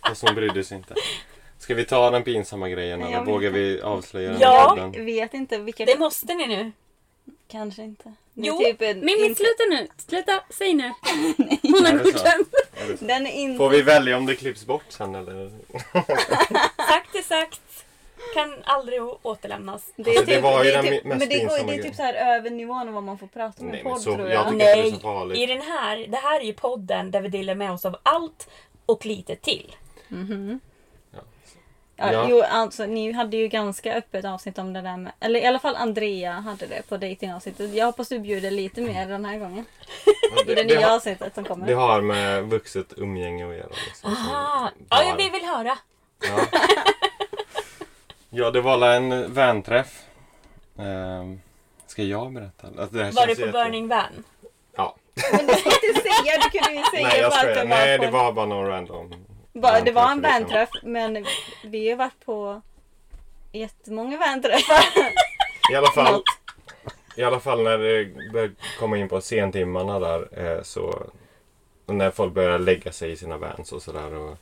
Fast 0.00 0.22
hon 0.26 0.34
brydde 0.34 0.64
sig 0.64 0.76
inte. 0.76 0.94
Ska 1.58 1.74
vi 1.74 1.84
ta 1.84 2.10
den 2.10 2.22
pinsamma 2.22 2.68
grejen 2.68 3.02
eller 3.02 3.24
vågar 3.24 3.50
vi 3.50 3.80
avslöja 3.82 4.30
den? 4.30 4.92
Jag 4.92 5.04
vet 5.04 5.34
inte 5.34 5.58
vilka... 5.58 5.84
Det 5.84 5.98
måste 5.98 6.34
ni 6.34 6.46
nu. 6.46 6.72
Kanske 7.48 7.82
inte. 7.82 8.04
Det 8.04 8.46
Jo, 8.46 8.58
typ 8.58 8.82
en- 8.82 9.00
Mimmi 9.04 9.22
inte- 9.26 9.34
sluta 9.44 9.62
nu. 9.70 9.88
Sluta, 10.06 10.40
säg 10.50 10.74
nu. 10.74 10.82
Hon 11.62 11.84
har 11.86 11.92
det 11.92 12.04
godkänt. 12.04 12.48
Den 13.00 13.26
är 13.26 13.30
inte... 13.32 13.58
Får 13.58 13.68
vi 13.70 13.82
välja 13.82 14.16
om 14.16 14.26
det 14.26 14.34
klipps 14.34 14.66
bort 14.66 14.84
sen 14.88 15.14
eller? 15.14 15.46
Sagt 16.88 17.14
är 17.14 17.22
sagt. 17.22 17.60
Kan 18.34 18.54
aldrig 18.64 19.02
återlämnas. 19.22 19.92
Det, 19.96 20.10
Alltså, 20.10 20.24
det 20.24 20.34
typ, 20.34 20.42
var 20.42 20.64
ju 20.64 20.70
det 20.70 20.76
den 20.76 20.84
typ, 20.86 21.04
mest 21.04 21.18
men 21.20 21.28
det, 21.28 21.44
går, 21.44 21.66
det 21.66 21.74
är 21.74 21.82
typ 21.82 21.94
så 21.94 22.02
här 22.02 22.36
över 22.36 22.50
nivån 22.50 22.88
av 22.88 22.94
vad 22.94 23.02
man 23.02 23.18
får 23.18 23.26
prata 23.26 23.62
om 23.62 23.68
i 23.68 23.70
Nej, 23.72 23.80
en 23.80 23.86
podd 23.86 24.00
så- 24.00 24.14
tror 24.14 24.28
jag 24.30 24.46
jag. 24.46 24.52
det 24.52 24.56
Nej, 24.56 25.42
i 25.42 25.46
den 25.46 25.60
här, 25.62 26.06
det 26.08 26.16
här 26.16 26.40
är 26.40 26.44
ju 26.44 26.52
podden 26.52 27.10
där 27.10 27.20
vi 27.20 27.28
delar 27.28 27.54
med 27.54 27.72
oss 27.72 27.84
av 27.84 27.96
allt 28.02 28.48
och 28.86 29.06
lite 29.06 29.36
till. 29.36 29.76
Ja, 31.12 31.20
Ja. 31.98 32.26
Jo, 32.30 32.42
alltså 32.50 32.86
ni 32.86 33.12
hade 33.12 33.36
ju 33.36 33.48
ganska 33.48 33.94
öppet 33.94 34.24
avsnitt 34.24 34.58
om 34.58 34.72
det 34.72 34.80
där 34.80 34.96
med... 34.96 35.12
Eller 35.20 35.40
i 35.40 35.46
alla 35.46 35.58
fall 35.58 35.76
Andrea 35.76 36.32
hade 36.32 36.66
det 36.66 36.88
på 36.88 36.96
datingavsnittet. 36.96 37.74
Jag 37.74 37.86
hoppas 37.86 38.08
du 38.08 38.18
bjuder 38.18 38.50
lite 38.50 38.80
mer 38.80 39.06
den 39.08 39.24
här 39.24 39.38
gången. 39.38 39.64
I 40.46 40.54
det 40.54 40.64
nya 40.64 40.88
har, 40.88 40.96
avsnittet 40.96 41.34
som 41.34 41.44
kommer. 41.44 41.66
det 41.66 41.74
har 41.74 42.00
med 42.00 42.44
vuxet 42.44 42.86
umgänge 42.96 43.48
att 43.48 43.54
göra. 43.56 43.68
Liksom, 43.86 44.16
som 44.16 44.34
Ah, 44.34 44.60
barn. 44.60 45.06
ja, 45.08 45.14
vi 45.18 45.28
vill 45.30 45.44
höra. 45.44 45.78
Ja. 46.22 46.58
ja, 48.30 48.50
det 48.50 48.60
var 48.60 48.88
en 48.90 49.34
vänträff. 49.34 50.02
Ehm, 50.78 51.40
ska 51.86 52.02
jag 52.02 52.32
berätta? 52.32 52.66
Alltså, 52.66 52.96
det 52.96 53.04
här 53.04 53.12
Var 53.12 53.26
det 53.26 53.34
på 53.34 53.40
jätte- 53.40 53.52
Burning 53.52 53.88
Van? 53.88 54.24
Ja. 54.76 54.96
Men 55.32 55.46
du 55.46 55.54
ska 55.54 55.70
inte 55.70 56.00
säga, 56.00 56.38
du 56.42 56.58
kunde 56.58 56.78
ju 56.80 56.84
säga 56.84 57.08
Nej, 57.08 57.20
jag 57.20 57.32
skojar. 57.32 57.54
det 57.54 57.60
var 57.60 57.68
Nej, 57.68 57.98
det 57.98 58.10
var 58.10 58.32
bara 58.32 58.46
någon 58.46 58.66
random. 58.66 59.25
Bara, 59.60 59.80
det 59.80 59.92
var 59.92 60.10
en 60.10 60.20
vänträff, 60.20 60.68
men 60.82 61.26
vi 61.64 61.90
har 61.90 61.96
varit 61.96 62.24
på 62.24 62.60
jättemånga 63.52 64.18
vänträffar. 64.18 64.84
I 65.72 65.74
alla 65.74 65.90
fall, 65.90 66.22
i 67.16 67.22
alla 67.22 67.40
fall 67.40 67.62
när 67.62 67.78
det 67.78 68.32
började 68.32 68.54
komma 68.78 68.96
in 68.96 69.08
på 69.08 69.20
sentimmarna 69.20 69.98
där 69.98 70.28
eh, 70.56 70.62
så 70.62 71.02
när 71.86 72.10
folk 72.10 72.32
börjar 72.34 72.58
lägga 72.58 72.92
sig 72.92 73.12
i 73.12 73.16
sina 73.16 73.36
vans 73.36 73.72
och 73.72 73.82
sådär 73.82 74.14
och 74.14 74.36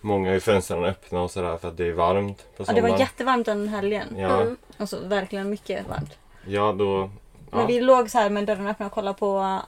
många 0.00 0.32
har 0.32 0.40
fönstren 0.40 0.84
öppna 0.84 1.20
och 1.22 1.30
sådär 1.30 1.56
för 1.56 1.68
att 1.68 1.76
det 1.76 1.86
är 1.86 1.92
varmt 1.92 2.38
på 2.38 2.44
Ja, 2.56 2.64
sommaren. 2.64 2.84
det 2.84 2.90
var 2.90 2.98
jättevarmt 2.98 3.46
den 3.46 3.68
helgen. 3.68 4.06
Ja, 4.18 4.40
Mm. 4.40 4.56
Alltså 4.76 4.98
verkligen 5.08 5.50
mycket 5.50 5.88
varmt. 5.88 6.18
ja 6.46 6.72
då... 6.78 7.10
Men 7.50 7.60
Ja, 7.60 7.66
vi 7.66 7.80
låg 7.80 8.10
så 8.10 8.18
här 8.18 8.30
med 8.30 8.46
dörren 8.46 8.66
öppen 8.66 8.86
och 8.86 8.92
kollade 8.92 9.18
på 9.18 9.60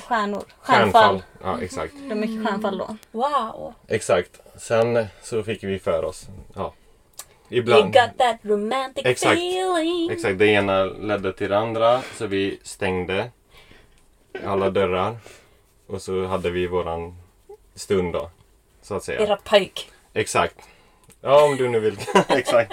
stjärnor. 0.00 0.44
stjärnfall. 0.60 0.92
Stjärnfall. 0.92 1.22
Ja, 1.42 1.62
exakt. 1.62 1.94
Det 2.02 2.08
var 2.08 2.14
mycket 2.16 2.46
stjärnfall 2.46 2.78
då. 2.78 2.96
Wow. 3.12 3.74
Exakt. 3.88 4.40
Sen 4.56 5.06
så 5.22 5.42
fick 5.42 5.64
vi 5.64 5.78
för 5.78 6.04
oss. 6.04 6.26
Ja. 6.54 6.72
You 7.50 7.60
Ibland. 7.60 7.84
got 7.92 8.18
that 8.18 8.36
romantic 8.42 9.04
Exakt. 9.06 9.32
feeling. 9.32 10.10
Exakt, 10.10 10.38
det 10.38 10.46
ena 10.46 10.84
ledde 10.84 11.32
till 11.32 11.50
det 11.50 11.58
andra. 11.58 12.02
Så 12.14 12.26
vi 12.26 12.58
stängde 12.62 13.30
alla 14.46 14.70
dörrar. 14.70 15.16
Och 15.86 16.02
så 16.02 16.26
hade 16.26 16.50
vi 16.50 16.66
våran 16.66 17.16
stund 17.74 18.12
då. 18.12 18.30
Så 18.82 18.94
att 18.94 19.04
säga. 19.04 19.20
Ert 19.32 19.44
pojk. 19.44 19.90
Exakt. 20.14 20.56
Ja, 21.20 21.44
om 21.44 21.56
du 21.56 21.68
nu 21.68 21.80
vill. 21.80 21.98
Exakt. 22.28 22.72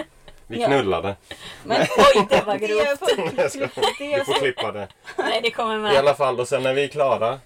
Vi 0.49 0.61
Ja. 0.61 0.67
knullade. 0.67 1.15
Men 1.63 1.81
Oj, 1.81 2.27
det 2.29 2.41
var 2.45 2.55
grovt. 2.67 3.01
Du 3.99 4.03
är 4.13 4.23
får 4.23 4.33
klippa 4.33 4.71
det. 4.71 4.87
Nej, 5.17 5.39
det 5.43 5.51
kommer 5.51 5.75
I 5.75 5.79
med. 5.79 5.95
alla 5.97 6.15
fall, 6.15 6.39
och 6.39 6.47
sen 6.47 6.63
när 6.63 6.73
vi 6.73 6.83
är 6.83 6.87
klara. 6.87 7.39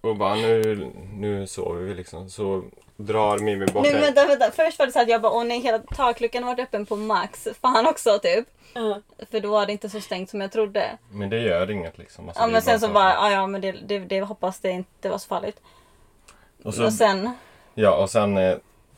Och 0.00 0.16
bara 0.16 0.34
nu, 0.34 0.90
nu 1.12 1.46
sover 1.46 1.80
vi 1.82 1.94
liksom. 1.94 2.30
Så 2.30 2.62
drar 2.96 3.38
Mimmi 3.38 3.66
bort 3.66 3.82
Nu 3.86 3.92
vänta, 3.98 4.26
vänta. 4.26 4.50
Först 4.50 4.78
var 4.78 4.86
det 4.86 4.92
så 4.92 5.00
att 5.00 5.08
jag 5.08 5.20
bara 5.22 5.32
åh 5.32 5.44
nej 5.44 5.60
hela 5.60 5.78
takluckan 5.78 6.42
har 6.42 6.50
varit 6.54 6.60
öppen 6.68 6.86
på 6.86 6.96
max. 6.96 7.48
Fan 7.62 7.86
också 7.86 8.18
typ. 8.18 8.46
Ja. 8.74 9.00
För 9.30 9.40
då 9.40 9.50
var 9.50 9.66
det 9.66 9.72
inte 9.72 9.88
så 9.88 10.00
stängt 10.00 10.30
som 10.30 10.40
jag 10.40 10.52
trodde. 10.52 10.98
Men 11.12 11.30
det 11.30 11.38
gör 11.40 11.70
inget 11.70 11.98
liksom. 11.98 12.28
Alltså, 12.28 12.42
Ja 12.42 12.46
men 12.46 12.62
sen 12.62 12.80
så 12.80 12.88
bara, 12.88 13.12
ja 13.14 13.30
ja 13.30 13.46
men 13.46 13.60
det, 13.60 13.72
det, 13.72 13.98
det 13.98 14.20
hoppas 14.20 14.60
det 14.60 14.70
inte 14.70 15.08
var 15.10 15.18
så 15.18 15.28
farligt. 15.28 15.60
Och 16.64 16.74
så 16.74 16.84
Och 16.86 16.92
sen, 16.92 17.30
Ja, 17.74 17.96
och 17.96 18.10
sen 18.10 18.36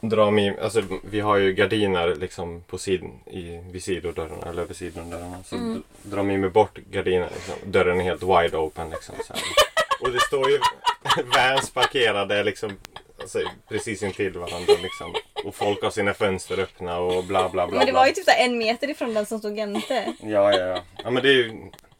drar 0.00 0.30
vi, 0.30 0.54
alltså 0.62 0.82
vi 1.10 1.20
har 1.20 1.36
ju 1.36 1.52
gardiner 1.52 2.14
liksom 2.14 2.62
på 2.66 2.78
sid, 2.78 3.02
i, 3.26 3.60
vid 3.72 3.82
sidodörrarna, 3.82 4.46
eller 4.50 4.62
över 4.62 4.74
sidodörrarna. 4.74 5.42
Så 5.44 5.56
Mm. 5.56 5.82
drar 6.02 6.22
vi 6.22 6.36
med 6.38 6.52
bort 6.52 6.78
gardinen, 6.90 7.28
liksom. 7.34 7.54
dörren 7.72 8.00
är 8.00 8.04
helt 8.04 8.22
wide 8.22 8.56
open 8.56 8.90
liksom. 8.90 9.14
Så 9.26 9.32
här. 9.32 9.42
Och 10.00 10.10
det 10.12 10.20
står 10.20 10.50
ju 10.50 10.58
vans 11.34 11.70
parkerade 11.70 12.42
liksom 12.44 12.76
alltså, 13.20 13.38
precis 13.68 14.02
intill 14.02 14.32
varandra 14.38 14.74
liksom. 14.82 15.14
Och 15.44 15.54
folk 15.54 15.82
har 15.82 15.90
sina 15.90 16.14
fönster 16.14 16.58
öppna 16.58 16.98
och 16.98 17.24
bla 17.24 17.48
bla 17.48 17.66
bla. 17.66 17.76
men 17.78 17.86
det 17.86 17.92
bla. 17.92 18.00
var 18.00 18.06
ju 18.06 18.12
typ 18.12 18.24
en 18.38 18.58
meter 18.58 18.90
ifrån 18.90 19.14
den 19.14 19.26
som 19.26 19.38
stod 19.38 19.56
jämte. 19.58 20.14
Ja, 20.22 20.52
ja, 20.52 20.66
ja. 20.66 20.82
Ja, 21.04 21.10
men 21.10 21.22
det 21.22 21.28
är 21.28 21.32
ju... 21.34 21.52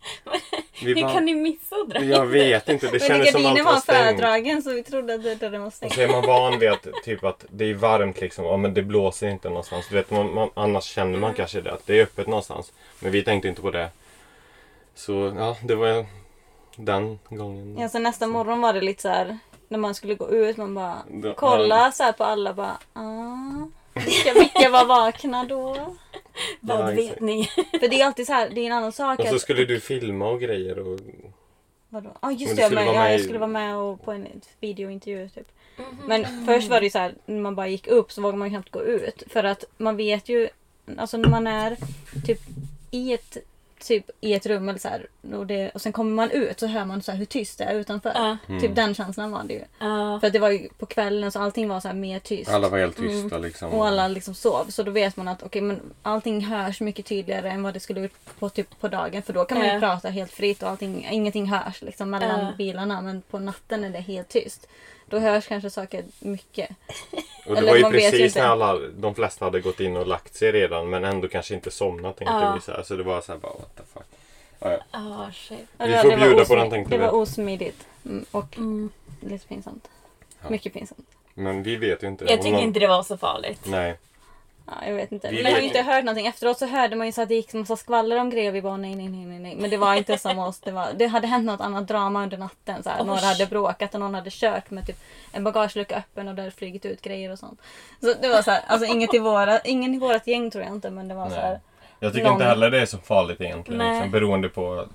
Vi 0.83 0.95
Hur 0.95 1.03
bara- 1.03 1.13
kan 1.13 1.25
ni 1.25 1.35
missa 1.35 1.77
att 1.77 1.89
dra 1.91 2.05
Jag 2.05 2.27
vet 2.27 2.69
inte, 2.69 2.87
det 2.91 3.01
kändes 3.01 3.33
som 3.33 3.47
allt 3.47 3.65
var 3.65 3.77
stängt. 3.77 3.99
fördragen 4.21 4.63
så 4.63 4.73
vi 4.73 4.83
trodde 4.83 5.15
att 5.15 5.41
dörren 5.41 5.61
var 5.61 5.67
Och 5.67 5.73
stängd. 5.75 5.93
så 5.93 6.01
är 6.01 6.09
man 6.09 6.27
van 6.27 6.59
vid 6.59 6.69
att, 6.69 6.87
typ 7.05 7.25
att 7.25 7.45
det 7.51 7.65
är 7.65 7.75
varmt 7.75 8.21
liksom. 8.21 8.45
Ja, 8.45 8.57
men 8.57 8.75
det 8.75 8.83
blåser 8.83 9.29
inte 9.29 9.49
någonstans. 9.49 9.87
Du 9.89 9.95
vet, 9.95 10.11
man, 10.11 10.35
man, 10.35 10.51
annars 10.55 10.85
känner 10.85 11.19
man 11.19 11.35
kanske 11.35 11.61
det. 11.61 11.73
Att 11.73 11.87
det 11.87 11.99
är 11.99 12.03
öppet 12.03 12.27
någonstans. 12.27 12.73
Men 13.01 13.13
vi 13.13 13.23
tänkte 13.23 13.49
inte 13.49 13.63
på 13.63 13.71
det. 13.71 13.89
Så 14.95 15.33
ja, 15.39 15.57
det 15.63 15.75
var 15.75 16.07
den 16.77 17.19
gången. 17.29 17.79
Ja, 17.79 17.89
så 17.89 17.99
nästa 17.99 18.27
morgon 18.27 18.61
var 18.61 18.73
det 18.73 18.81
lite 18.81 19.03
så 19.03 19.09
här 19.09 19.39
när 19.69 19.79
man 19.79 19.95
skulle 19.95 20.15
gå 20.15 20.31
ut 20.31 20.57
man 20.57 20.75
bara 20.75 20.97
Då- 21.09 21.35
kolla 21.35 21.93
så 21.93 22.03
här 22.03 22.13
på 22.13 22.25
alla 22.25 22.53
bara 22.55 22.79
ah, 22.93 23.69
vilka, 24.07 24.33
vilka 24.35 24.71
var 24.71 24.85
vakna 24.85 25.45
då? 25.45 25.77
Vad 26.61 26.81
Ja, 26.81 26.87
vet 26.95 27.21
ni? 27.21 27.45
För 27.81 27.89
det 27.89 28.01
är 28.01 28.07
alltid 28.07 28.27
så 28.27 28.33
här, 28.33 28.51
det 28.55 28.61
är 28.61 28.67
en 28.67 28.73
annan 28.73 28.93
sak 28.93 29.19
Och 29.21 29.27
så 29.27 29.35
att- 29.35 29.41
skulle 29.41 29.65
du 29.65 29.81
filma 29.81 30.29
och 30.29 30.41
grejer. 30.41 30.79
Och, 30.79 31.01
Vadå? 31.89 32.11
Ja 32.13 32.29
ah, 32.29 32.31
just 32.31 32.47
Men 32.47 32.57
det, 32.57 32.63
du 32.63 32.63
jag, 32.63 32.67
skulle 32.71 32.81
med, 32.81 32.87
vara 32.87 32.95
ja, 32.97 33.03
med 33.03 33.13
jag 33.13 33.21
i- 33.21 33.23
skulle 33.23 33.39
vara 33.39 33.51
med 33.51 33.77
och 33.77 34.05
på 34.05 34.13
en 34.13 34.27
videointervju 34.61 35.29
typ. 35.29 35.49
Mhm. 35.79 35.87
Men 36.07 36.47
först 36.47 36.69
var 36.69 36.81
det 36.81 36.85
ju 36.87 36.91
så 36.91 36.99
här, 36.99 37.15
när 37.27 37.41
man 37.41 37.55
bara 37.57 37.69
gick 37.69 37.87
upp 37.87 38.13
så 38.13 38.21
vågade 38.23 38.39
man 38.39 38.51
knappt 38.51 38.71
gå 38.71 38.83
ut. 38.83 39.23
För 39.27 39.45
att 39.45 39.65
man 39.77 39.97
vet 39.97 40.29
ju, 40.29 40.49
alltså 40.99 41.17
när 41.17 41.29
man 41.29 41.47
är 41.47 41.77
typ 42.27 42.41
i 42.91 43.13
ett, 43.13 43.37
typ, 43.81 44.11
i 44.21 44.35
ett 44.35 44.47
rum 44.47 44.69
eller 44.69 44.79
så 44.79 44.89
här, 44.89 45.07
och, 45.35 45.47
det, 45.47 45.71
och 45.71 45.83
sen 45.83 45.93
kommer 45.93 46.11
man 46.11 46.31
ut 46.31 46.61
så 46.61 46.67
hör 46.67 46.85
man 46.85 47.03
så 47.03 47.13
här 47.13 47.19
hur 47.19 47.25
tyst 47.25 47.59
det 47.59 47.65
är 47.65 47.75
utanför. 47.75 48.13
Ja. 48.15 48.37
Typ 48.61 48.75
den 48.75 48.95
känslan 48.95 49.31
var 49.31 49.45
det 49.45 49.55
ju. 49.55 49.65
Ja. 49.79 50.21
För 50.21 50.27
att 50.27 50.33
det 50.33 50.39
var 50.39 50.51
ju 50.51 50.69
på 50.79 50.87
kvällen 50.87 51.33
så 51.33 51.41
allting 51.41 51.69
var 51.69 51.81
så 51.81 51.89
här 51.89 51.95
mer 51.95 52.19
tyst. 52.19 52.51
alla 52.51 52.69
var 52.69 52.79
helt 52.79 52.97
tysta 52.97 53.39
liksom. 53.39 53.73
Och 53.73 53.87
alla 53.87 54.09
liksom 54.09 54.35
sov. 54.35 54.65
Så 54.69 54.83
då 54.83 54.91
vet 54.91 55.17
man 55.17 55.29
att 55.29 55.43
okej, 55.43 55.63
men 55.63 55.81
allting 56.03 56.45
hörs 56.45 56.81
mycket 56.81 57.07
tydligare 57.07 57.51
än 57.51 57.63
vad 57.63 57.75
det 57.75 57.81
skulle 57.81 58.01
gjort 58.01 58.39
på, 58.39 58.49
typ, 58.49 58.81
på 58.81 58.89
dagen. 58.89 59.23
För 59.23 59.33
då 59.33 59.45
kan 59.45 59.59
man 59.59 59.75
ju 59.75 59.81
prata 59.81 60.09
helt 60.09 60.33
fritt 60.33 60.63
och 60.63 60.69
allting, 60.69 61.09
ingenting 61.11 61.47
hörs 61.47 61.83
liksom, 61.83 62.11
mellan 62.11 62.57
bilarna. 62.57 63.01
Men 63.01 63.23
på 63.23 63.39
natten 63.39 63.85
är 63.85 63.91
det 63.91 64.01
helt 64.01 64.29
tyst. 64.29 64.67
Då 65.11 65.19
hörs 65.19 65.47
kanske 65.47 65.71
saker 65.71 66.05
mycket. 66.19 66.71
Och 67.47 67.55
det 67.55 67.59
eller 67.59 67.69
var 67.71 67.77
ju 67.77 67.83
man 67.83 67.93
vet 67.93 68.05
ju 68.05 68.11
precis 68.11 68.27
inte. 68.37 68.43
när 68.43 68.49
alla, 68.49 68.79
de 68.79 69.15
flesta 69.15 69.45
hade 69.45 69.61
gått 69.61 69.81
in 69.81 69.97
och 69.97 70.07
lagt 70.07 70.35
sig 70.35 70.53
redan. 70.53 70.91
Men 70.91 71.05
ändå 71.05 71.29
kanske 71.29 71.55
inte 71.55 71.71
somnat 71.71 72.17
tänkte 72.17 72.35
Ja. 72.35 72.53
vi 72.55 72.61
så 72.61 72.73
här. 72.73 72.83
Så 72.83 72.97
det 72.97 73.03
var 73.03 73.21
så 73.21 73.33
här 73.33 73.39
bara 73.39 73.53
what 73.53 73.77
the 73.77 73.83
fuck. 73.95 74.03
Ja, 74.59 74.71
ja. 74.73 74.79
Ah, 74.91 75.31
shit. 75.33 75.59
Ja, 75.79 75.87
Vi 75.87 75.93
det- 75.93 76.03
får 76.03 76.17
bjuda 76.17 76.45
på 76.45 76.55
den, 76.57 76.71
tänkte 76.71 76.95
Det 76.95 76.99
vi. 76.99 77.05
var 77.05 77.13
osmidigt. 77.13 77.87
Mm, 78.05 78.25
och 78.31 78.57
Mm. 78.57 78.91
lite 79.21 79.47
pinsamt. 79.47 79.89
Ja. 80.43 80.51
Mycket 80.51 80.73
pinsamt. 80.73 81.07
Men 81.35 81.63
vi 81.63 81.77
vet 81.77 82.03
ju 82.03 82.07
inte. 82.09 82.25
Jag 82.25 82.39
tycker 82.43 82.53
någon- 82.53 82.61
inte 82.63 82.81
det 82.81 82.87
var 82.87 83.03
så 83.03 83.17
farligt. 83.17 83.61
Nej. 83.67 83.99
Ja, 84.71 84.87
jag 84.87 84.95
vet 84.95 85.13
inte. 85.13 85.29
Vi 85.29 85.35
Men 85.43 85.45
jag 85.45 85.53
har 85.53 85.61
ju 85.61 85.67
inte 85.67 85.83
hört 85.83 86.05
någonting. 86.05 86.27
Efteråt 86.27 86.59
så 86.59 86.67
hörde 86.67 86.97
man 86.97 87.07
ju 87.07 87.13
så 87.13 87.23
att 87.23 87.29
det 87.29 87.35
gick 87.35 87.53
massa 87.53 87.77
skvaller 87.77 88.21
om 88.21 88.31
grejer. 88.31 88.53
Vi 88.53 88.63
bara 88.63 88.77
nej, 88.77 88.97
nej, 88.97 89.09
nej, 89.09 89.39
nej. 89.39 89.57
Men 89.57 89.71
det 89.71 89.77
var 89.77 89.95
inte 89.95 90.19
som 90.19 90.39
oss. 90.39 90.61
Det, 90.61 90.71
var, 90.71 90.89
det 90.95 91.07
hade 91.07 91.27
hänt 91.27 91.45
något 91.45 91.61
annat 91.61 91.89
drama 91.89 92.23
under 92.23 92.39
natten. 92.39 92.83
Så 92.83 92.91
här. 92.91 93.05
Några 93.05 93.21
hade 93.21 93.47
bråkat 93.47 93.95
och 93.95 94.01
någon 94.01 94.15
hade 94.15 94.31
kört 94.31 94.71
med 94.71 94.87
typ 94.87 94.97
en 95.33 95.45
bagagelucka 95.45 95.97
öppen 95.97 96.29
och 96.29 96.35
där 96.35 96.51
flugit 96.51 96.87
ut 96.87 97.03
grejer 97.03 97.33
och 97.33 97.39
sånt. 97.39 97.61
Så 98.01 98.15
det 98.23 98.29
var 98.29 98.43
så 98.43 98.51
här, 98.51 98.63
alltså 98.67 98.87
inget 98.87 99.15
i 99.15 99.19
våra, 99.19 99.61
ingen 99.61 99.95
i 99.95 99.99
vårt 99.99 100.27
gäng 100.27 100.51
tror 100.51 100.65
jag 100.65 100.73
inte 100.73 100.91
men 100.91 101.09
det 101.09 101.15
var 101.15 101.29
så 101.29 101.35
Nej. 101.35 101.45
här. 101.45 101.61
Jag 102.01 102.13
tycker 102.13 102.25
Någon- 102.25 102.33
inte 102.33 102.45
heller 102.45 102.71
det 102.71 102.81
är 102.81 102.87
så 102.87 102.99
farligt 102.99 103.41
egentligen. 103.41 103.79
Nej. 103.79 103.95
Liksom, 103.95 104.11
beroende 104.11 104.49
på... 104.49 104.87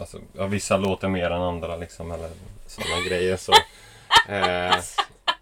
Alltså, 0.00 0.18
ja, 0.36 0.46
vissa 0.46 0.76
låter 0.76 1.08
mer 1.08 1.30
än 1.30 1.42
andra 1.42 1.76
liksom. 1.76 2.10
Eller 2.12 2.30
sådana 2.66 3.02
grejer. 3.08 3.36
Så, 3.36 3.52
eh, 4.28 4.74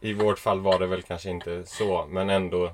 I 0.00 0.12
vårt 0.12 0.38
fall 0.38 0.60
var 0.60 0.78
det 0.78 0.86
väl 0.86 1.02
kanske 1.02 1.30
inte 1.30 1.62
så. 1.66 2.06
Men 2.10 2.30
ändå. 2.30 2.70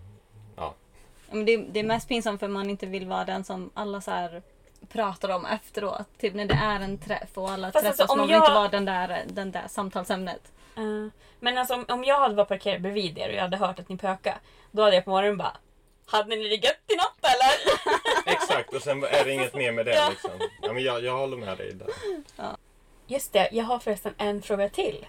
Ja, 1.34 1.36
Men 1.36 1.46
det, 1.46 1.56
det 1.56 1.80
är 1.80 1.84
mest 1.84 2.08
pinsamt 2.08 2.40
för 2.40 2.48
man 2.48 2.70
inte 2.70 2.86
vill 2.86 3.06
vara 3.06 3.24
den 3.24 3.44
som 3.44 3.70
alla 3.74 4.00
så 4.00 4.10
här 4.10 4.42
pratar 4.88 5.28
om 5.28 5.46
efteråt. 5.46 6.06
Typ 6.18 6.34
när 6.34 6.44
det 6.46 6.54
är 6.54 6.80
en 6.80 6.98
träff 6.98 7.28
och 7.38 7.50
alla 7.50 7.72
Fast 7.72 7.84
träffas. 7.84 8.00
alltså, 8.00 8.12
om 8.12 8.18
man 8.18 8.26
vill 8.26 8.34
jag- 8.36 8.42
inte 8.44 8.54
vara 8.54 8.68
den 8.68 8.84
där, 8.84 9.24
den 9.26 9.52
där 9.52 9.64
samtalsämnet. 9.68 10.52
Eh, 10.76 11.06
men 11.40 11.58
alltså 11.58 11.74
om, 11.74 11.84
om 11.88 12.04
jag 12.04 12.20
hade 12.20 12.34
varit 12.34 12.48
parkerad 12.48 12.82
bredvid 12.82 13.18
er 13.18 13.28
och 13.28 13.34
jag 13.34 13.42
hade 13.42 13.56
hört 13.56 13.78
att 13.78 13.88
ni 13.88 13.96
pöka 13.96 14.38
Då 14.70 14.82
hade 14.82 14.94
jag 14.96 15.04
på 15.04 15.10
morgonen 15.10 15.36
bara 15.38 15.56
Hade 16.06 16.36
ni 16.36 16.48
det 16.48 16.54
gött 16.54 16.80
i 16.88 16.96
natt 16.96 17.18
eller? 17.22 17.78
Exakt. 18.34 18.74
Och 18.74 18.82
sen 18.82 19.04
är 19.04 19.24
det 19.24 19.32
inget 19.32 19.54
mer 19.54 19.72
med 19.72 19.86
det 19.86 19.94
Ja. 19.94 20.08
liksom. 20.10 20.30
Ja, 20.62 20.72
men 20.72 20.82
jag, 20.82 21.04
jag 21.04 21.16
håller 21.18 21.36
med 21.36 21.58
dig 21.58 21.72
där. 21.74 21.88
Just 23.06 23.32
det, 23.32 23.48
jag 23.52 23.64
har 23.64 23.78
förresten 23.78 24.14
en 24.18 24.42
fråga 24.42 24.68
till. 24.68 25.06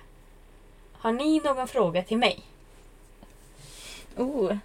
Har 0.93 1.11
ni 1.11 1.39
någon 1.39 1.68
fråga 1.68 2.03
till 2.03 2.18
mig? 2.18 2.41
Oh, 4.18 4.56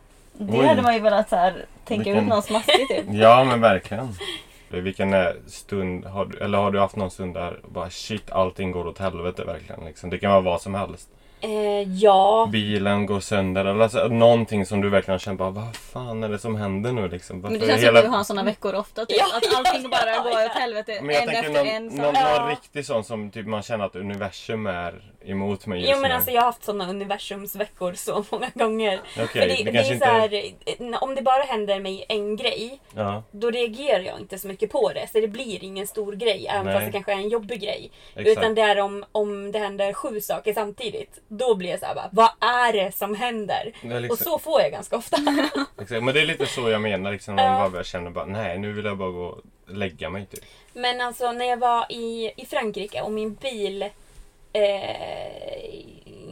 det 0.41 0.59
Oj. 0.59 0.67
hade 0.67 0.83
man 0.83 0.95
ju 0.95 1.01
velat 1.01 1.29
så 1.29 1.37
här, 1.37 1.65
tänka 1.85 2.05
Vilken- 2.05 2.23
ut 2.25 2.29
något 2.29 2.45
smaskigt 2.45 2.89
typ. 2.89 3.05
Ja 3.11 3.45
men 3.45 3.61
verkligen. 3.61 4.09
Vilken 4.69 5.12
är 5.15 5.37
stund 5.47 6.05
har 6.05 6.25
du, 6.25 6.39
eller 6.39 6.59
har 6.59 6.71
du 6.71 6.81
haft 6.81 6.97
någon 6.97 7.11
stund 7.11 7.35
där 7.35 7.61
och 7.65 7.73
bara 7.73 7.91
shit 7.91 8.31
allting 8.33 8.73
går 8.73 8.87
åt 8.87 8.99
helvete 8.99 9.45
verkligen. 9.45 9.85
Liksom. 9.85 10.11
Det 10.11 10.19
kan 10.19 10.31
vara 10.31 10.41
vad 10.41 10.61
som 10.62 10.75
helst. 10.75 11.09
Eh, 11.43 11.83
ja. 11.83 12.49
Bilen 12.53 13.07
går 13.07 13.21
sönder 13.21 13.65
eller 13.65 13.81
alltså, 13.83 14.09
någonting 14.09 14.67
som 14.67 14.81
du 14.81 14.89
verkligen 14.89 15.19
känner 15.21 15.37
bara 15.39 15.51
vad 15.51 15.77
fan 15.77 16.25
är 16.25 16.29
det 16.29 16.39
som 16.39 16.57
händer 16.57 16.93
nu 16.93 17.09
liksom? 17.09 17.41
Men 17.41 17.53
det 17.53 17.59
Varför 17.59 17.73
känns 17.73 17.83
hela- 17.83 18.01
som 18.01 18.07
att 18.07 18.12
du 18.12 18.17
har 18.17 18.25
såna 18.25 18.43
veckor 18.43 18.75
ofta. 18.75 19.07
Typ. 19.07 19.17
Ja, 19.19 19.27
att 19.37 19.57
allting 19.59 19.83
ja, 19.83 19.89
bara 19.89 20.11
ja, 20.11 20.23
går 20.23 20.33
ja. 20.41 20.47
åt 20.47 20.53
helvete 20.53 20.99
Men 21.03 21.15
jag 21.15 21.23
en 21.23 21.29
efter 21.31 21.53
någon, 21.53 21.67
en. 21.67 21.87
någon, 21.87 21.97
Så. 21.97 22.03
någon 22.03 22.15
Ja. 22.15 22.49
riktig 22.51 22.87
sån 22.87 23.05
som 23.05 23.31
typ 23.31 23.47
man 23.47 23.62
känner 23.62 23.85
att 23.85 23.97
universum 23.97 24.67
är 24.67 25.03
emot 25.31 25.66
mig 25.66 25.81
just 25.81 25.93
Jo 25.93 25.98
men 26.01 26.09
nu. 26.11 26.15
alltså 26.15 26.31
jag 26.31 26.40
har 26.40 26.47
haft 26.47 26.65
såna 26.65 26.90
universumsveckor 26.90 27.93
så 27.93 28.24
många 28.31 28.51
gånger. 28.55 29.01
Okej, 29.12 29.27
För 29.27 29.40
det, 29.40 29.47
det 29.47 29.62
det, 29.65 29.73
kanske 29.73 29.93
är 29.93 29.94
inte... 29.94 30.07
så 30.07 30.12
här, 30.12 30.93
eh, 30.93 31.02
om 31.02 31.15
det 31.15 31.23
bara 31.23 31.43
händer 31.43 31.81
mig 31.81 32.05
en 32.09 32.36
grej 32.36 32.81
Ja, 32.94 33.23
då 33.31 33.51
reagerar 33.51 34.01
jag 34.01 34.20
inte 34.20 34.39
så 34.39 34.48
mycket 34.48 34.70
på 34.73 34.93
det. 34.93 35.09
Så 35.12 35.20
det 35.20 35.28
blir 35.28 35.65
ingen 35.65 35.86
stor 35.86 36.12
grej 36.12 36.47
även 36.51 36.66
Nej. 36.66 36.74
fast 36.74 36.86
det 36.86 36.93
kanske 36.93 37.12
är 37.12 37.16
en 37.16 37.28
jobbig 37.28 37.61
grej. 37.61 37.90
exakt. 38.15 38.39
Utan 38.39 38.55
det 38.55 38.62
är 38.62 38.81
om, 38.81 39.05
om 39.12 39.52
det 39.52 39.59
händer 39.59 39.93
sju 39.93 40.20
saker 40.20 40.52
samtidigt. 40.55 41.19
Då 41.28 41.55
blir 41.55 41.70
jag 41.70 41.81
så 41.81 41.86
här 41.86 41.94
bara, 41.94 42.09
vad 42.12 42.31
är 42.40 42.73
det 42.73 42.93
som 42.94 43.15
händer? 43.15 43.73
Det 43.82 43.94
är 43.94 44.01
liksom, 44.01 44.12
Och 44.15 44.19
så 44.19 44.39
får 44.39 44.61
jag 44.61 44.73
ganska 44.73 44.97
ofta. 44.97 45.16
exakt. 45.81 46.02
Men 46.02 46.15
det 46.15 46.20
är 46.20 46.27
lite 46.27 46.47
så 46.47 46.70
jag 46.70 46.81
menar 46.81 47.12
liksom. 47.12 47.36
När 47.36 47.44
Ja. 47.44 47.59
man 47.59 47.73
bara 47.73 47.85
känner 47.85 48.11
bara 48.11 48.24
nej 48.27 48.59
nu 48.59 48.73
vill 48.73 48.85
jag 48.85 48.97
bara 48.98 49.11
gå 49.11 49.24
och 49.24 49.40
lägga 49.77 50.11
mig 50.11 50.27
typ. 50.27 50.44
Men 50.73 51.01
alltså 51.01 51.32
när 51.32 51.44
jag 51.44 51.57
var 51.57 51.86
i, 51.93 52.32
i 52.36 52.47
Frankrike 52.47 53.01
och 53.02 53.12
min 53.12 53.35
bil 53.35 53.89
eh, 54.53 55.75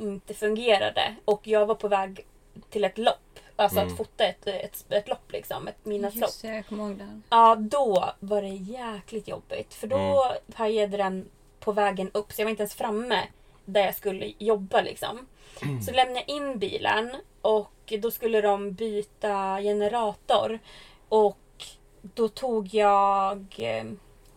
inte 0.02 0.34
fungerade 0.34 1.14
och 1.24 1.46
jag 1.46 1.66
var 1.66 1.74
på 1.74 1.88
väg 1.88 2.26
till 2.70 2.84
ett 2.84 2.98
lopp. 2.98 3.14
Alltså 3.56 3.78
Mm. 3.80 3.92
att 3.92 3.98
fota 3.98 4.24
ett, 4.24 4.46
ett, 4.46 4.84
ett 4.92 5.08
lopp 5.08 5.32
liksom, 5.32 5.68
ett 5.68 5.84
midnattslopp. 5.84 6.28
Just 6.28 6.42
det, 6.42 6.48
jag 6.54 6.66
kommer 6.66 6.84
ihåg 6.88 6.98
det. 6.98 7.20
Ja, 7.30 7.54
då 7.58 8.12
var 8.20 8.42
det 8.42 8.48
jäkligt 8.48 9.28
jobbigt. 9.28 9.74
För 9.74 9.86
då 9.86 9.96
Mm. 9.96 10.38
pajade 10.54 10.96
den 10.96 11.28
på 11.60 11.72
vägen 11.72 12.10
upp 12.14 12.32
så 12.32 12.40
jag 12.40 12.46
var 12.46 12.50
inte 12.50 12.62
ens 12.62 12.74
framme 12.74 13.22
där 13.64 13.84
jag 13.84 13.94
skulle 13.94 14.32
jobba 14.38 14.80
liksom. 14.80 15.26
Så 15.86 15.92
lämnade 15.92 16.24
jag 16.26 16.36
in 16.36 16.58
bilen 16.58 17.16
och 17.42 17.92
då 18.02 18.10
skulle 18.10 18.40
de 18.40 18.72
byta 18.72 19.60
generator. 19.62 20.58
Och 21.08 21.38
då 22.02 22.28
tog 22.28 22.74
jag 22.74 23.54
eh, 23.58 23.84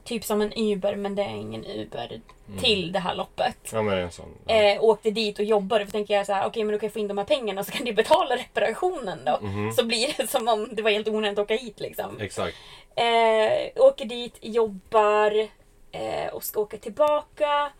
typ 0.03 0.24
som 0.24 0.41
en 0.41 0.53
Uber, 0.56 0.95
men 0.95 1.16
det 1.16 1.24
är 1.24 1.36
ingen 1.36 1.66
Uber, 1.66 2.22
till 2.60 2.91
det 2.91 2.99
här 2.99 3.15
loppet. 3.15 3.57
Ja 3.73 3.82
men 3.82 3.98
en 3.98 4.11
sån. 4.11 4.38
Ja. 4.48 4.53
Eh, 4.53 4.84
åkte 4.84 5.11
dit 5.11 5.40
och 5.40 5.45
jobbade 5.45 5.86
för 5.86 5.91
tänker 5.91 6.14
jag 6.14 6.26
så 6.26 6.34
här, 6.34 6.48
okej 6.48 6.64
men 6.64 6.73
då 6.73 6.80
kan 6.80 6.88
jag 6.88 6.94
få 6.94 6.99
in 6.99 7.07
de 7.07 7.18
här 7.18 7.26
pengarna 7.26 7.64
så 7.64 7.72
kan 7.72 7.84
ni 7.84 7.94
betala 7.94 8.36
reparationen 8.36 9.19
då. 9.26 9.40
Mhm. 9.41 9.72
Så 9.72 9.86
blir 9.86 10.14
det 10.18 10.28
som 10.28 10.48
om 10.48 10.69
det 10.72 10.82
var 10.82 10.91
helt 10.91 11.07
onödigt 11.07 11.40
att 11.40 11.44
åka 11.44 11.56
hit 11.56 11.80
liksom. 11.80 12.19
Exakt. 12.19 12.57
Eh, 12.95 13.84
åker 13.84 14.06
dit, 14.06 14.38
jobbar 14.41 15.48
eh, 15.91 16.28
och 16.34 16.44
ska 16.44 16.60
åka 16.60 16.78
tillbaka. 16.78 17.72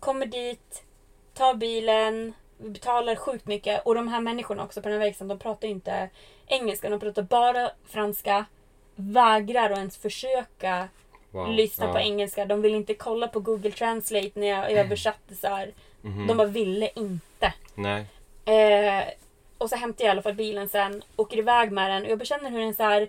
Kommer 0.00 0.26
dit, 0.26 0.82
tar 1.34 1.54
bilen, 1.54 2.34
vi 2.58 2.70
betalar 2.70 3.14
sjukt 3.16 3.46
mycket. 3.46 3.86
Och 3.86 3.94
de 3.94 4.08
här 4.08 4.20
människorna 4.20 4.64
också 4.64 4.82
på 4.82 4.88
den 4.88 4.98
här 4.98 5.06
verkstaden, 5.06 5.28
de 5.28 5.38
pratar 5.38 5.68
ju 5.68 5.74
inte 5.74 6.08
engelska. 6.46 6.90
De 6.90 7.00
pratar 7.00 7.22
bara 7.22 7.70
franska. 7.88 8.44
Vägrar 8.94 9.70
att 9.70 9.78
ens 9.78 9.96
försöka 9.96 10.88
Wow. 11.30 11.48
lyssna 11.52 11.86
ja. 11.86 11.92
på 11.92 11.98
engelska. 11.98 12.44
De 12.44 12.62
vill 12.62 12.74
inte 12.74 12.94
kolla 12.94 13.28
på 13.28 13.40
Google 13.40 13.70
Translate 13.70 14.30
när 14.34 14.46
jag 14.46 14.70
översatte 14.70 15.34
så 15.34 15.46
här. 15.48 15.72
Mhm. 16.02 16.26
De 16.26 16.36
bara 16.36 16.46
ville 16.48 16.90
inte. 16.94 17.52
Nej. 17.74 18.04
Eh, 18.44 19.04
och 19.58 19.70
så 19.70 19.76
hämtar 19.76 20.04
jag 20.04 20.08
i 20.08 20.10
alla 20.10 20.22
fall 20.22 20.34
bilen 20.34 20.68
sen, 20.68 21.02
åker 21.16 21.36
iväg 21.38 21.72
med 21.72 21.90
den 21.90 22.02
och 22.04 22.10
jag 22.10 22.26
känner 22.26 22.50
hur 22.50 22.60
den 22.60 22.74
så 22.74 22.82
här 22.82 23.08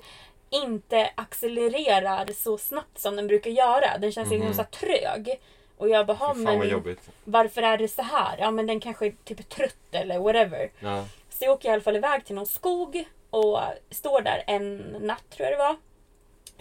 inte 0.50 1.10
accelererar 1.16 2.26
så 2.36 2.58
snabbt 2.58 3.00
som 3.00 3.16
den 3.16 3.28
brukar 3.28 3.52
göra. 3.52 3.98
Den 3.98 4.12
känns 4.12 4.30
liksom 4.30 4.48
Mhm. 4.48 4.58
så 4.58 4.64
trög. 4.64 5.40
Och 5.78 5.90
jag 5.90 6.06
bara, 6.06 6.14
"Ha, 6.18 6.34
Fy 6.36 6.46
fan 6.46 6.60
vad 6.60 6.68
men 6.84 6.98
varför 7.24 7.62
är 7.62 7.78
det 7.78 7.88
så 7.88 8.02
här? 8.02 8.36
Ja 8.40 8.52
men 8.52 8.68
den 8.68 8.80
kanske 8.80 9.06
är 9.06 9.14
typ 9.24 9.50
trött 9.50 9.76
eller 9.91 10.20
whatever. 10.20 10.70
Ja. 10.80 11.06
Så 11.30 11.46
jag 11.46 11.52
åker 11.54 11.70
i 11.70 11.72
alla 11.72 11.82
fall 11.82 11.96
iväg 11.96 12.26
till 12.26 12.36
någon 12.36 12.46
skog 12.48 13.04
och 13.30 13.60
står 13.90 14.22
där 14.22 14.44
en 14.48 14.78
natt 15.00 15.24
tror 15.30 15.50
jag 15.50 15.54
det 15.60 15.64
var. 15.64 15.76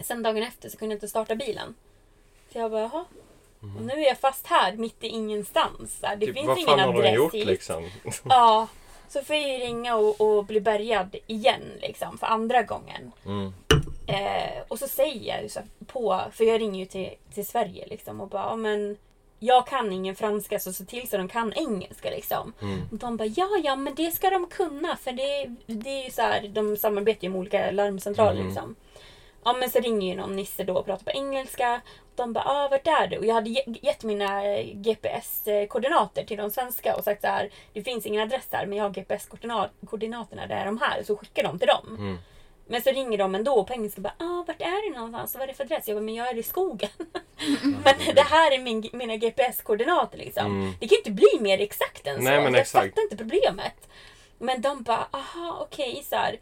Sen 0.03 0.23
dagen 0.23 0.43
efter 0.43 0.69
så 0.69 0.77
kunde 0.77 0.93
jag 0.93 0.97
inte 0.97 1.07
starta 1.07 1.35
bilen. 1.35 1.75
Så 2.53 2.59
jag 2.59 2.71
bara, 2.71 2.81
jaha. 2.81 3.05
Och 3.77 3.81
nu 3.85 3.93
är 3.93 4.07
jag 4.07 4.17
fast 4.17 4.47
här 4.47 4.73
mitt 4.73 5.03
i 5.03 5.07
ingenstans. 5.07 5.97
Det 6.01 6.25
typ, 6.25 6.35
finns 6.35 6.47
vad 6.47 6.57
ingen 6.57 6.69
fan 6.69 6.79
har 6.79 6.93
de 6.93 6.99
adress 6.99 7.15
gjort 7.15 7.33
hit. 7.33 7.45
liksom? 7.47 7.89
Ja. 8.23 8.67
Så 9.09 9.21
får 9.23 9.35
jag 9.35 9.49
ju 9.49 9.57
ringa 9.57 9.95
och, 9.95 10.21
och 10.21 10.45
bli 10.45 10.61
bärgad 10.61 11.15
igen 11.27 11.61
liksom 11.81 12.17
för 12.17 12.27
andra 12.27 12.63
gången. 12.63 13.11
Mm. 13.25 13.53
Eh, 14.07 14.61
och 14.67 14.79
så 14.79 14.87
säger 14.87 15.33
jag 15.33 15.43
ju 15.43 15.49
så 15.49 15.59
på, 15.87 16.21
för 16.31 16.43
jag 16.43 16.61
ringer 16.61 16.79
ju 16.79 16.85
till, 16.85 17.09
till 17.33 17.45
Sverige 17.47 17.87
liksom 17.87 18.21
och 18.21 18.27
bara, 18.27 18.55
men 18.55 18.97
jag 19.39 19.67
kan 19.67 19.93
ingen 19.93 20.15
franska 20.15 20.59
så 20.59 20.73
se 20.73 20.85
till 20.85 21.09
så 21.09 21.17
de 21.17 21.27
kan 21.27 21.53
engelska 21.53 22.09
liksom. 22.09 22.53
Mm. 22.61 22.81
Och 22.91 22.97
de 22.97 23.17
bara, 23.17 23.25
ja 23.25 23.47
ja 23.63 23.75
men 23.75 23.95
det 23.95 24.11
ska 24.11 24.29
de 24.29 24.47
kunna 24.47 24.95
för 24.95 25.11
det, 25.11 25.55
det 25.65 25.89
är 25.89 26.03
ju 26.05 26.11
så 26.11 26.21
här, 26.21 26.47
de 26.47 26.77
samarbetar 26.77 27.23
ju 27.23 27.29
med 27.29 27.39
olika 27.39 27.71
larmcentraler 27.71 28.31
Mm. 28.31 28.45
liksom. 28.47 28.75
Ja 29.43 29.53
men 29.53 29.69
så 29.69 29.79
ringer 29.79 30.07
ju 30.07 30.15
någon 30.15 30.35
nisse 30.35 30.63
då 30.63 30.73
och 30.77 30.85
pratar 30.85 31.03
på 31.03 31.11
engelska. 31.11 31.81
De 32.15 32.33
bara, 32.33 32.43
ah, 32.47 32.67
vart 32.71 32.87
är 32.87 33.07
du? 33.07 33.17
Och 33.17 33.25
jag 33.25 33.33
hade 33.33 33.49
ge- 33.49 33.63
gett 33.81 34.03
mina 34.03 34.45
eh, 34.45 34.65
GPS-koordinater 34.75 36.23
till 36.23 36.37
de 36.37 36.51
svenska 36.51 36.95
och 36.95 37.03
sagt 37.03 37.21
så 37.21 37.27
här, 37.27 37.49
det 37.73 37.83
finns 37.83 38.05
ingen 38.05 38.21
adress 38.21 38.45
där 38.49 38.65
men 38.65 38.77
jag 38.77 38.85
har 38.85 38.89
GPS-koordinaterna, 38.91 40.47
det 40.47 40.53
är 40.53 40.65
de 40.65 40.77
här. 40.81 41.03
Så 41.03 41.15
skickar 41.17 41.43
de 41.43 41.59
till 41.59 41.67
dem. 41.67 41.95
Mm. 41.99 42.17
Men 42.67 42.81
så 42.81 42.89
ringer 42.91 43.17
de 43.17 43.35
ändå 43.35 43.63
på 43.63 43.73
engelska 43.73 43.99
och 43.99 44.03
bara, 44.03 44.13
ah, 44.17 44.43
vart 44.47 44.61
är 44.61 44.89
du 44.89 44.95
någonstans? 44.95 45.33
Vad 45.35 45.43
är 45.43 45.47
det 45.47 45.53
för 45.53 45.63
adress? 45.63 45.87
Jag 45.87 45.97
bara, 45.97 46.01
men 46.03 46.15
jag 46.15 46.27
är 46.27 46.37
i 46.37 46.43
skogen. 46.43 46.89
men 47.63 48.15
det 48.15 48.21
här 48.21 48.51
är 48.51 48.59
min, 48.59 48.89
mina 48.93 49.15
GPS-koordinater 49.15 50.17
liksom. 50.17 50.45
Mm. 50.45 50.73
Det 50.79 50.87
kan 50.87 50.95
ju 50.95 50.97
inte 50.97 51.11
bli 51.11 51.37
mer 51.39 51.59
exakt 51.61 52.07
än 52.07 52.15
så. 52.17 52.21
Nej, 52.21 52.43
men 52.43 52.53
jag 52.53 52.61
exakt. 52.61 52.89
fattar 52.89 53.01
inte 53.01 53.17
problemet. 53.17 53.89
Men 54.37 54.61
de 54.61 54.83
bara, 54.83 55.07
aha 55.11 55.57
okej 55.61 56.03
så 56.09 56.15
här. 56.15 56.39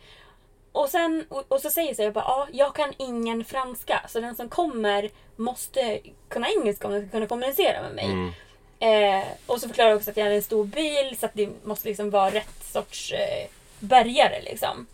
Och, 0.78 0.90
sen, 0.90 1.26
och, 1.30 1.44
och 1.48 1.62
så 1.62 1.70
säger 1.70 2.04
jag 2.04 2.14
bara, 2.14 2.26
ja, 2.28 2.48
jag 2.52 2.76
kan 2.76 2.94
ingen 2.98 3.46
franska. 3.46 4.02
Så 4.08 4.20
den 4.20 4.36
som 4.36 4.50
kommer 4.50 5.10
måste 5.36 6.00
kunna 6.30 6.48
engelska 6.50 6.88
om 6.88 6.94
den 6.94 7.02
ska 7.02 7.12
kunna 7.12 7.28
kommunicera 7.28 7.82
med 7.82 7.96
mig. 7.96 8.06
Mm. 8.06 8.32
Eh, 8.80 9.28
och 9.46 9.62
så 9.62 9.68
förklarar 9.68 9.90
jag 9.90 9.98
också 9.98 10.10
att 10.10 10.18
jag 10.18 10.24
hade 10.24 10.36
en 10.36 10.42
stor 10.42 10.66
bil 10.66 11.18
så 11.20 11.26
att 11.26 11.34
det 11.34 11.50
måste 11.64 11.88
liksom 11.88 12.10
vara 12.10 12.30
rätt 12.30 12.64
sorts 12.64 13.12
eh, 13.12 13.50
bärgare 13.80 14.42
liksom. 14.42 14.88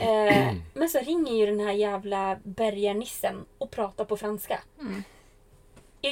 Eh, 0.00 0.52
men 0.74 0.88
så 0.88 0.98
ringer 0.98 1.32
ju 1.32 1.46
den 1.46 1.60
här 1.60 1.72
jävla 1.72 2.36
bärgarnissen 2.42 3.44
och 3.58 3.70
pratar 3.70 4.04
på 4.04 4.16
franska. 4.16 4.60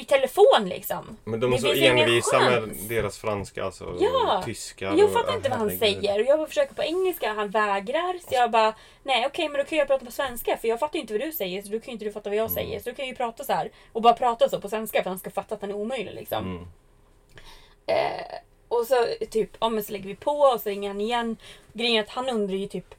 I 0.01 0.05
telefon 0.05 0.65
liksom. 0.69 1.17
Men 1.23 1.39
de 1.39 1.53
är 1.53 1.57
Det 1.57 1.61
så 1.61 1.73
envisa 1.73 2.39
med 2.39 2.69
deras 2.89 3.17
franska 3.17 3.63
alltså. 3.63 3.97
Ja. 3.99 4.37
Och 4.37 4.45
tyska. 4.45 4.85
Jag 4.85 5.03
och- 5.03 5.13
fattar 5.13 5.35
inte 5.35 5.49
vad 5.49 5.57
han 5.59 5.69
herregud. 5.69 6.03
säger 6.03 6.19
och 6.19 6.25
jag 6.25 6.47
försöker 6.47 6.73
på 6.73 6.83
engelska, 6.83 7.33
han 7.33 7.49
vägrar. 7.49 8.19
Så 8.19 8.27
jag 8.31 8.51
bara, 8.51 8.75
nej 9.03 9.25
okej 9.25 9.49
men 9.49 9.57
då 9.57 9.63
kan 9.63 9.77
jag 9.77 9.87
prata 9.87 10.05
på 10.05 10.11
svenska 10.11 10.57
för 10.57 10.67
jag 10.67 10.79
fattar 10.79 10.95
ju 10.95 11.01
inte 11.01 11.13
vad 11.13 11.21
du 11.21 11.31
säger 11.31 11.61
så 11.61 11.69
då 11.69 11.79
kan 11.79 11.85
ju 11.85 11.91
inte 11.91 12.05
du 12.05 12.11
fatta 12.11 12.29
vad 12.29 12.37
jag 12.37 12.51
Mm. 12.51 12.55
säger. 12.55 12.79
Så 12.79 12.89
då 12.89 12.95
kan 12.95 13.05
jag 13.05 13.09
ju 13.09 13.15
prata 13.15 13.43
så 13.43 13.53
här 13.53 13.71
och 13.91 14.01
bara 14.01 14.13
prata 14.13 14.49
så 14.49 14.61
på 14.61 14.69
svenska 14.69 15.03
för 15.03 15.09
han 15.09 15.19
ska 15.19 15.29
fatta 15.31 15.55
att 15.55 15.61
han 15.61 15.69
är 15.69 15.75
omöjlig 15.75 16.13
liksom. 16.13 16.43
Mm. 16.45 16.67
Eh, 17.85 18.35
och 18.67 18.85
så 18.87 19.07
typ, 19.29 19.49
ja 19.59 19.69
men 19.69 19.83
så 19.83 19.91
lägger 19.91 20.07
vi 20.07 20.15
på 20.15 20.31
och 20.31 20.61
så 20.61 20.69
ringer 20.69 20.89
han 20.89 21.01
igen. 21.01 21.37
Grejen 21.73 21.95
är 21.97 22.01
att 22.03 22.09
han 22.09 22.29
undrar 22.29 22.55
ju 22.55 22.67
typ 22.67 22.95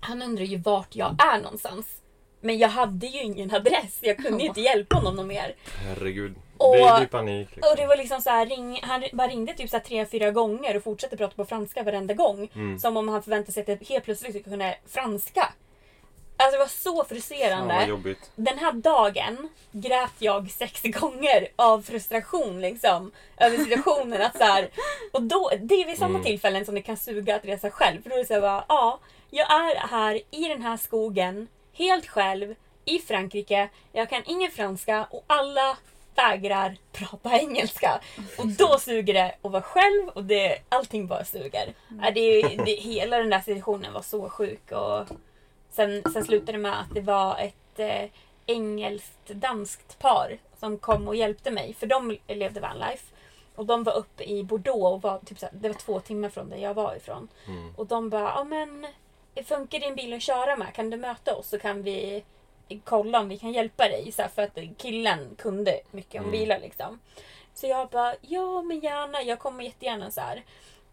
Han 0.00 0.22
undrar 0.22 0.44
ju 0.44 0.56
vart 0.56 0.94
jag 0.96 1.16
är 1.34 1.40
någonstans. 1.42 1.86
Men 2.40 2.58
jag 2.58 2.68
hade 2.68 3.06
ju 3.06 3.22
ingen 3.22 3.54
adress. 3.54 3.98
Jag 4.00 4.16
kunde 4.18 4.42
ju 4.42 4.48
inte 4.48 4.60
hjälpa 4.60 4.96
honom 4.96 5.16
någon 5.16 5.26
mer. 5.26 5.54
Herregud. 5.86 6.34
Och- 6.58 6.76
det 6.76 6.94
blir 6.98 7.06
panik. 7.06 7.48
Liksom. 7.56 7.70
Och 7.72 7.76
det 7.76 7.86
var 7.86 7.96
liksom 7.96 8.20
så 8.20 8.30
här, 8.30 8.46
ring, 8.46 8.80
han 8.82 9.04
bara 9.12 9.28
ringde 9.28 9.54
typ 9.54 9.70
så 9.70 9.76
här 9.76 9.84
tre, 9.84 10.06
fyra 10.06 10.30
gånger 10.30 10.76
och 10.76 10.82
fortsatte 10.82 11.16
prata 11.16 11.34
på 11.36 11.44
franska 11.44 11.82
varenda 11.82 12.14
gång. 12.14 12.48
Mm. 12.54 12.78
Som 12.78 12.96
om 12.96 13.08
han 13.08 13.22
förväntade 13.22 13.52
sig 13.52 13.60
att 13.60 13.68
jag 13.68 13.88
helt 13.88 14.04
plötsligt 14.04 14.30
skulle 14.32 14.44
kunna 14.56 14.74
franska. 14.88 15.52
Alltså 16.38 16.52
det 16.52 16.58
var 16.58 16.66
så 16.66 17.04
frustrerande. 17.04 17.86
jobbigt. 17.88 18.30
Den 18.36 18.58
här 18.58 18.72
dagen 18.72 19.48
grät 19.72 20.12
jag 20.18 20.50
sex 20.50 20.82
gånger 20.82 21.48
av 21.56 21.82
frustration 21.82 22.60
liksom. 22.60 23.10
Över 23.36 23.56
situationen. 23.58 24.22
att 24.22 24.38
så 24.38 24.44
här, 24.44 24.68
och 25.12 25.22
då, 25.22 25.50
det 25.60 25.74
är 25.74 25.86
vid 25.86 25.98
samma 25.98 26.10
Mm. 26.10 26.22
tillfällen 26.22 26.64
som 26.64 26.74
det 26.74 26.82
kan 26.82 26.96
suga 26.96 27.36
att 27.36 27.44
resa 27.44 27.70
själv. 27.70 28.02
För 28.02 28.10
då 28.10 28.16
är 28.16 28.20
det 28.20 28.26
så 28.26 28.34
här 28.34 28.40
bara, 28.40 28.64
ja, 28.68 28.98
jag 29.30 29.50
är 29.50 29.76
här 29.88 30.20
i 30.30 30.48
den 30.48 30.62
här 30.62 30.76
skogen, 30.76 31.48
helt 31.76 32.06
själv, 32.06 32.54
i 32.84 32.98
Frankrike. 32.98 33.68
Jag 33.92 34.10
kan 34.10 34.22
ingen 34.26 34.50
franska 34.50 35.06
och 35.10 35.24
alla 35.26 35.76
vägrar 36.14 36.76
prata 36.92 37.30
engelska. 37.40 38.00
Och 38.38 38.46
då 38.46 38.78
suger 38.78 39.14
det 39.14 39.34
att 39.42 39.52
vara 39.52 39.62
själv 39.62 40.08
och 40.08 40.24
det, 40.24 40.58
allting 40.68 41.06
bara 41.06 41.24
suger. 41.24 41.74
Ja, 42.02 42.10
Det, 42.10 42.42
det, 42.42 42.74
hela 42.74 43.18
den 43.18 43.30
där 43.30 43.40
situationen 43.40 43.92
var 43.92 44.02
så 44.02 44.28
sjuk. 44.28 44.72
Och 44.72 45.06
sen, 45.70 46.02
sen 46.12 46.24
slutade 46.24 46.52
det 46.52 46.58
med 46.58 46.80
att 46.80 46.94
det 46.94 47.00
var 47.00 47.38
ett 47.38 47.78
eh, 47.78 48.10
engelskt-danskt 48.46 49.98
par 49.98 50.38
som 50.60 50.78
kom 50.78 51.08
och 51.08 51.16
hjälpte 51.16 51.50
mig. 51.50 51.74
För 51.74 51.86
de 51.86 52.18
levde 52.28 52.60
vanlife. 52.60 53.04
Och 53.54 53.66
de 53.66 53.82
var 53.82 53.92
uppe 53.92 54.24
i 54.24 54.44
Bordeaux 54.44 54.94
och 54.94 55.02
var 55.02 55.18
typ 55.18 55.38
det 55.52 55.68
var 55.68 55.74
två 55.74 56.00
timmar 56.00 56.28
från 56.28 56.50
där 56.50 56.56
jag 56.56 56.74
var 56.74 56.96
ifrån. 56.96 57.28
Mm. 57.46 57.74
Och 57.76 57.86
de 57.86 58.10
bara, 58.10 58.32
ja 58.36 58.44
men 58.44 58.86
funkar 59.44 59.78
din 59.78 59.94
bil 59.94 60.14
att 60.14 60.22
köra 60.22 60.56
med? 60.56 60.74
Kan 60.74 60.90
du 60.90 60.96
möta 60.96 61.34
oss 61.36 61.48
så 61.48 61.58
kan 61.58 61.82
vi 61.82 62.24
kolla 62.84 63.20
om 63.20 63.28
vi 63.28 63.38
kan 63.38 63.52
hjälpa 63.52 63.88
dig. 63.88 64.12
Så 64.12 64.22
här, 64.22 64.28
för 64.28 64.42
att 64.42 64.58
killen 64.78 65.34
kunde 65.38 65.80
mycket 65.90 66.20
om 66.20 66.26
Mm. 66.28 66.30
bilar 66.40 66.58
liksom. 66.58 67.00
Så 67.54 67.66
jag 67.66 67.88
bara, 67.88 68.14
ja 68.20 68.62
men 68.62 68.80
gärna, 68.80 69.22
jag 69.22 69.38
kommer 69.38 69.64
jättegärna 69.64 70.10
så 70.10 70.20
här. 70.20 70.42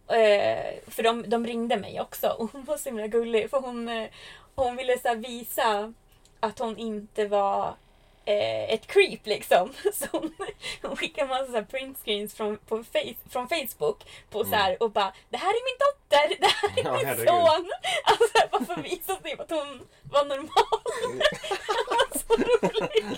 Eh, 0.08 0.74
för 0.88 1.04
de, 1.04 1.30
de 1.30 1.48
ringde 1.48 1.78
mig 1.78 2.02
också 2.02 2.30
och 2.30 2.52
hon 2.52 2.64
var 2.64 2.78
så 2.78 2.90
himla 2.90 3.08
gullig 3.08 3.50
för 3.50 3.60
hon, 3.60 3.90
eh, 3.90 4.10
hon 4.56 4.76
ville 4.76 5.00
så 5.00 5.16
visa 5.16 5.94
att 6.40 6.60
hon 6.60 6.78
inte 6.78 7.28
var 7.28 7.74
eh, 8.26 8.74
ett 8.74 8.88
creep 8.88 9.26
liksom. 9.28 9.74
Så 9.94 10.06
hon, 10.82 10.96
skickade 10.98 11.28
massa 11.28 11.46
så 11.46 11.52
här 11.54 11.64
printscreens 11.64 12.34
från, 12.36 12.58
på 12.58 12.84
face, 12.84 13.14
från 13.30 13.48
Facebook 13.48 14.04
på 14.30 14.44
så 14.44 14.56
här, 14.56 14.84
och 14.84 14.92
bara 14.92 15.14
Det 15.30 15.38
här 15.38 15.50
är 15.50 15.64
min 15.66 15.78
dotter, 15.80 16.36
det 16.42 16.48
här 16.48 16.80
är 16.80 16.84
Ja, 16.86 16.98
min 16.98 17.06
herregud. 17.06 17.28
son. 17.28 17.72
Alltså 18.04 18.48
bara 18.52 18.66
för 18.66 18.74
att 18.74 18.86
visa 18.86 19.16
typ 19.16 19.40
att 19.40 19.50
hon 19.50 19.80
var 20.12 20.26
normal. 20.26 20.50
Hon 21.88 21.98
var 21.98 22.20
så 22.20 22.34
rolig. 22.34 23.18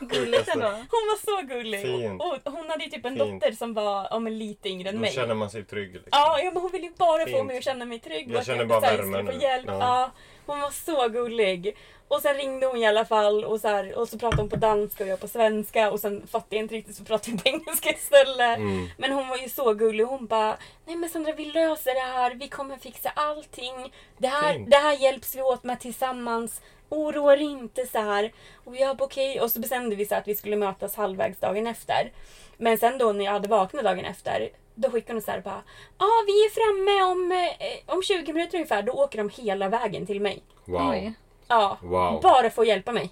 Gulligt 0.00 0.48
ändå. 0.48 0.66
Hon 0.66 1.04
var 1.10 1.18
så 1.24 1.46
gullig. 1.54 2.10
Och 2.20 2.52
hon 2.52 2.70
hade 2.70 2.84
ju 2.84 2.90
typ 2.90 3.04
en 3.04 3.16
Fint. 3.16 3.40
dotter 3.42 3.52
som 3.56 3.74
var 3.74 4.08
ja, 4.10 4.18
men 4.18 4.38
lite 4.38 4.68
yngre 4.68 4.88
än 4.88 4.94
Då 4.94 5.00
mig. 5.00 5.12
känner 5.12 5.34
man 5.34 5.50
sig 5.50 5.64
trygg. 5.64 5.92
Liksom. 5.92 6.08
Ja, 6.10 6.40
ja 6.40 6.50
men 6.50 6.62
hon 6.62 6.72
ville 6.72 6.86
ju 6.86 6.92
bara 6.98 7.20
få 7.20 7.26
Fint. 7.26 7.46
mig 7.46 7.58
att 7.58 7.64
känna 7.64 7.84
mig 7.84 7.98
trygg. 7.98 8.30
Jag 8.30 8.46
känner 8.46 8.64
bara 8.64 8.96
få 8.96 9.02
nu. 9.22 9.32
hjälp. 9.32 9.64
Ja. 9.66 9.78
Ja. 9.78 10.10
hon 10.46 10.60
var 10.60 10.70
så 10.70 11.08
gullig. 11.08 11.76
Och 12.08 12.20
sen 12.20 12.34
ringde 12.34 12.66
hon 12.66 12.76
i 12.76 12.86
alla 12.86 13.04
fall 13.04 13.44
och 13.44 13.60
så, 13.60 13.68
här, 13.68 13.98
och 13.98 14.08
så 14.08 14.18
pratade 14.18 14.42
hon 14.42 14.50
på 14.50 14.56
danska 14.56 15.04
och 15.04 15.10
jag 15.10 15.20
på 15.20 15.28
svenska 15.28 15.90
och 15.90 16.00
sen 16.00 16.26
fattade 16.26 16.56
jag 16.56 16.64
inte 16.64 16.74
riktigt 16.74 16.96
så 16.96 17.04
pratade 17.04 17.32
vi 17.32 17.38
på 17.38 17.48
engelska 17.48 17.90
istället. 17.90 18.58
Mm. 18.58 18.88
Men 18.96 19.12
hon 19.12 19.28
var 19.28 19.36
ju 19.36 19.48
så 19.48 19.74
gullig. 19.74 20.04
Hon 20.04 20.26
bara, 20.26 20.56
nej 20.86 20.96
men 20.96 21.10
Sandra 21.10 21.32
vi 21.32 21.44
löser 21.44 21.94
det 21.94 22.12
här. 22.12 22.34
Vi 22.34 22.48
kommer 22.48 22.76
fixa 22.76 23.10
allting. 23.14 23.92
Det 24.18 24.28
här, 24.28 24.58
det 24.58 24.76
här 24.76 24.92
hjälps 24.92 25.36
vi 25.36 25.42
åt 25.42 25.64
med 25.64 25.80
tillsammans. 25.80 26.60
Oroa 26.88 27.36
dig 27.36 27.44
inte 27.44 27.86
så 27.86 27.98
här. 27.98 28.32
Och 28.64 28.76
jag 28.76 28.96
bara 28.96 29.04
okej. 29.04 29.40
Och 29.40 29.50
så 29.50 29.60
bestämde 29.60 29.96
vi 29.96 30.06
så 30.06 30.14
att 30.14 30.28
vi 30.28 30.34
skulle 30.34 30.56
mötas 30.56 30.96
halvvägs 30.96 31.38
dagen 31.38 31.66
efter. 31.66 32.12
Men 32.56 32.78
sen 32.78 32.98
då 32.98 33.12
när 33.12 33.24
jag 33.24 33.32
hade 33.32 33.48
vaknat 33.48 33.84
dagen 33.84 34.04
efter. 34.04 34.48
Då 34.74 34.90
skickade 34.90 35.12
hon 35.12 35.22
så 35.22 35.30
här 35.30 35.40
bara. 35.40 35.62
Ja 35.98 36.04
ah, 36.06 36.24
vi 36.26 36.32
är 36.32 36.50
framme 36.50 37.12
om, 37.12 37.32
eh, 37.32 37.94
om 37.94 38.02
20 38.02 38.32
minuter 38.32 38.58
ungefär. 38.58 38.82
Då 38.82 38.92
åker 38.92 39.18
de 39.18 39.30
hela 39.42 39.68
vägen 39.68 40.06
till 40.06 40.20
mig. 40.20 40.42
Wow. 40.64 40.90
Oj. 40.90 41.14
Ja. 41.48 41.78
Wow. 41.82 42.20
Bara 42.22 42.50
för 42.50 42.62
att 42.62 42.68
hjälpa 42.68 42.92
mig. 42.92 43.10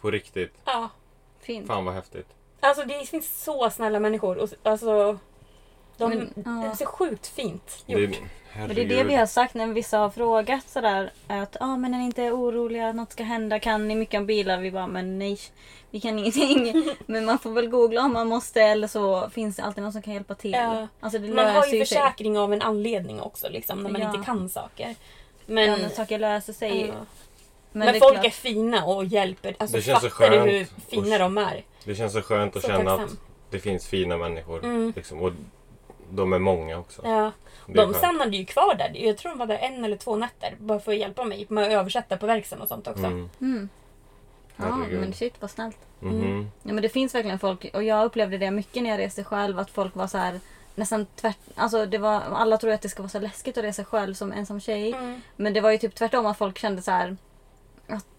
På 0.00 0.10
riktigt. 0.10 0.54
Ja. 0.64 0.88
Fint. 1.40 1.66
Fan 1.66 1.84
vad 1.84 1.94
häftigt. 1.94 2.26
Alltså 2.60 2.84
det 2.84 3.06
finns 3.08 3.44
så 3.44 3.70
snälla 3.70 4.00
människor. 4.00 4.38
Och, 4.38 4.48
alltså, 4.62 5.18
de, 5.96 6.10
Men, 6.10 6.32
ja. 6.44 6.50
det 6.50 6.66
är 6.70 6.74
så 6.76 6.86
sjukt 6.86 7.26
fint 7.26 7.84
Det, 7.86 7.92
gjort. 7.92 8.16
Men 8.56 8.68
det 8.74 8.80
är 8.82 8.88
det 8.88 9.04
vi 9.04 9.14
har 9.14 9.26
sagt 9.26 9.54
när 9.54 9.66
vissa 9.66 9.98
har 9.98 10.10
frågat 10.10 10.68
sådär 10.68 11.12
att 11.26 11.56
ah, 11.60 11.76
men 11.76 11.94
är 11.94 11.98
ni 11.98 12.04
inte 12.04 12.30
oroliga 12.30 12.88
att 12.88 12.96
något 12.96 13.12
ska 13.12 13.22
hända? 13.22 13.58
Kan 13.60 13.88
ni 13.88 13.94
mycket 13.94 14.18
om 14.18 14.26
bilar? 14.26 14.58
Vi 14.58 14.70
bara 14.70 14.86
men 14.86 15.18
nej, 15.18 15.38
vi 15.90 16.00
kan 16.00 16.18
ingenting. 16.18 16.84
men 17.06 17.24
man 17.24 17.38
får 17.38 17.50
väl 17.50 17.68
googla 17.68 18.02
om 18.02 18.12
man 18.12 18.26
måste 18.26 18.62
eller 18.62 18.88
så 18.88 19.30
finns 19.30 19.56
det 19.56 19.62
alltid 19.62 19.82
någon 19.82 19.92
som 19.92 20.02
kan 20.02 20.14
hjälpa 20.14 20.34
till. 20.34 20.52
Ja. 20.52 20.88
Alltså 21.00 21.18
det 21.18 21.28
Man 21.28 21.46
har 21.46 21.52
löser 21.54 21.72
ju 21.72 21.78
ju 21.78 21.86
sig. 21.86 21.98
försäkring 21.98 22.38
av 22.38 22.52
en 22.52 22.62
anledning 22.62 23.20
också 23.20 23.48
liksom, 23.48 23.82
när 23.82 23.90
man 23.90 24.00
Ja. 24.00 24.10
inte 24.14 24.24
kan 24.26 24.48
saker. 24.48 24.94
Men, 25.46 25.70
Men, 25.70 25.80
ja, 25.82 25.88
saker 25.88 26.18
löser 26.18 26.52
sig. 26.52 26.86
Ja. 26.86 26.94
Men, 27.76 27.86
men, 27.86 27.94
är 27.94 27.98
folk 28.00 28.12
klart- 28.14 28.26
är 28.26 28.30
fina 28.30 28.84
och 28.84 29.04
hjälper. 29.04 29.56
Alltså 29.58 29.76
Det 29.76 29.82
känns 29.82 30.00
så 30.02 30.10
fattar 30.10 30.30
du 30.30 30.36
skönt. 30.38 30.50
hur 30.50 30.66
fina 30.88 31.18
de 31.18 31.38
är? 31.38 31.64
Det 31.84 31.94
känns 31.94 32.12
så 32.12 32.22
skönt 32.22 32.56
att 32.56 32.62
Så 32.62 32.68
känna 32.68 32.84
tacksam. 32.96 33.04
att 33.04 33.50
det 33.50 33.58
finns 33.58 33.86
fina 33.86 34.16
människor. 34.16 34.64
Mm. 34.64 34.92
Liksom, 34.96 35.20
och 35.22 35.32
de 36.10 36.32
är 36.32 36.38
många 36.38 36.78
också. 36.78 37.02
Ja. 37.04 37.32
De 37.66 37.74
skönt. 37.84 37.96
stannade 37.96 38.36
ju 38.36 38.44
kvar 38.44 38.74
där. 38.74 38.92
Jag 38.94 39.18
tror 39.18 39.30
de 39.30 39.38
var 39.38 39.46
där 39.46 39.58
en 39.58 39.84
eller 39.84 39.96
två 39.96 40.16
nätter. 40.16 40.54
Bara 40.58 40.80
för 40.80 40.92
att 40.92 40.98
hjälpa 40.98 41.24
mig 41.24 41.46
med 41.48 41.64
att 41.64 41.70
översätta 41.70 42.16
på 42.16 42.26
verkstaden 42.26 42.62
och 42.62 42.68
sånt 42.68 42.88
också. 42.88 43.04
Mm. 43.04 43.30
Mm. 43.40 43.68
Ja 44.56 44.76
men 44.76 45.12
shit 45.12 45.34
vad 45.40 45.50
snällt. 45.50 45.78
Mhm. 46.00 46.50
Ja 46.62 46.72
men 46.72 46.82
det 46.82 46.88
finns 46.88 47.14
verkligen 47.14 47.38
folk 47.38 47.66
och 47.74 47.82
jag 47.82 48.04
upplevde 48.04 48.38
det 48.38 48.50
mycket 48.50 48.82
när 48.82 48.90
jag 48.90 48.98
reste 48.98 49.24
själv 49.24 49.58
att 49.58 49.70
folk 49.70 49.94
var 49.96 50.06
så 50.06 50.18
här 50.18 50.40
nästan 50.74 51.06
tvärt, 51.06 51.38
alltså 51.54 51.86
det 51.86 51.98
var, 51.98 52.20
alla 52.20 52.56
tror 52.58 52.72
att 52.72 52.82
det 52.82 52.88
ska 52.88 53.02
vara 53.02 53.10
så 53.10 53.18
läskigt 53.18 53.58
att 53.58 53.64
resa 53.64 53.84
själv 53.84 54.14
som 54.14 54.32
ensam 54.32 54.60
tjej. 54.60 54.92
Mm. 54.92 55.20
Men 55.36 55.52
det 55.52 55.60
var 55.60 55.70
ju 55.70 55.78
typ 55.78 55.94
tvärtom 55.94 56.26
att 56.26 56.38
folk 56.38 56.58
kände 56.58 56.82
så 56.82 56.90
här 56.90 57.16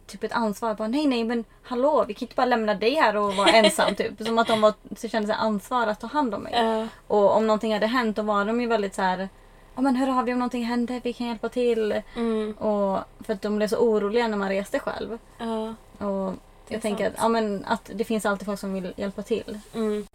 typ 0.07 0.23
ett 0.23 0.31
ansvar. 0.31 0.73
Bara, 0.73 0.87
nej 0.87 1.07
nej 1.07 1.23
men 1.23 1.43
hallå 1.63 2.05
vi 2.07 2.13
kan 2.13 2.21
inte 2.25 2.35
bara 2.35 2.45
lämna 2.45 2.73
dig 2.75 2.95
här 2.95 3.15
och 3.17 3.33
vara 3.35 3.49
ensam 3.49 3.95
typ. 3.95 4.11
Som 4.25 4.37
att 4.37 4.47
de 4.47 4.61
var, 4.61 4.73
så 4.97 5.07
kände 5.07 5.27
sig 5.27 5.35
ansvar 5.39 5.87
att 5.87 5.99
ta 5.99 6.07
hand 6.07 6.35
om 6.35 6.41
mig. 6.41 6.53
Ja. 6.55 6.87
Och 7.07 7.35
om 7.35 7.47
någonting 7.47 7.73
hade 7.73 7.87
hänt 7.87 8.15
då 8.15 8.21
var 8.21 8.45
de 8.45 8.61
ju 8.61 8.67
väldigt 8.67 8.95
så 8.95 9.01
här 9.01 9.29
Ja 9.75 9.81
men 9.81 9.95
hör 9.95 10.19
av 10.19 10.25
dig 10.25 10.33
om 10.33 10.39
någonting 10.39 10.63
händer, 10.63 11.01
vi 11.03 11.13
kan 11.13 11.27
hjälpa 11.27 11.49
till. 11.49 12.01
Mm. 12.15 12.51
Och 12.51 12.99
för 13.25 13.33
att 13.33 13.41
de 13.41 13.57
blev 13.57 13.67
så 13.67 13.77
oroliga 13.77 14.27
när 14.27 14.37
man 14.37 14.49
reste 14.49 14.79
själv. 14.79 15.17
Ja. 15.37 15.73
Och 16.07 16.33
jag 16.67 16.81
tänker 16.81 17.07
att, 17.07 17.13
ja, 17.17 17.27
men 17.27 17.65
att 17.65 17.91
det 17.95 18.03
finns 18.03 18.25
alltid 18.25 18.45
folk 18.45 18.59
som 18.59 18.73
vill 18.73 18.93
hjälpa 18.97 19.21
till. 19.21 19.59
Mm. 19.75 20.07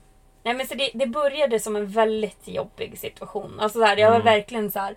Nej 0.42 0.54
men 0.54 0.66
så 0.66 0.74
det, 0.74 0.90
det 0.94 1.06
började 1.06 1.60
som 1.60 1.76
en 1.76 1.86
väldigt 1.86 2.48
jobbig 2.48 2.98
situation. 2.98 3.60
Alltså 3.60 3.78
så 3.78 3.84
här, 3.84 3.96
jag 3.96 4.08
var 4.10 4.20
Mm. 4.20 4.24
verkligen 4.24 4.70
så 4.70 4.78
här. 4.78 4.96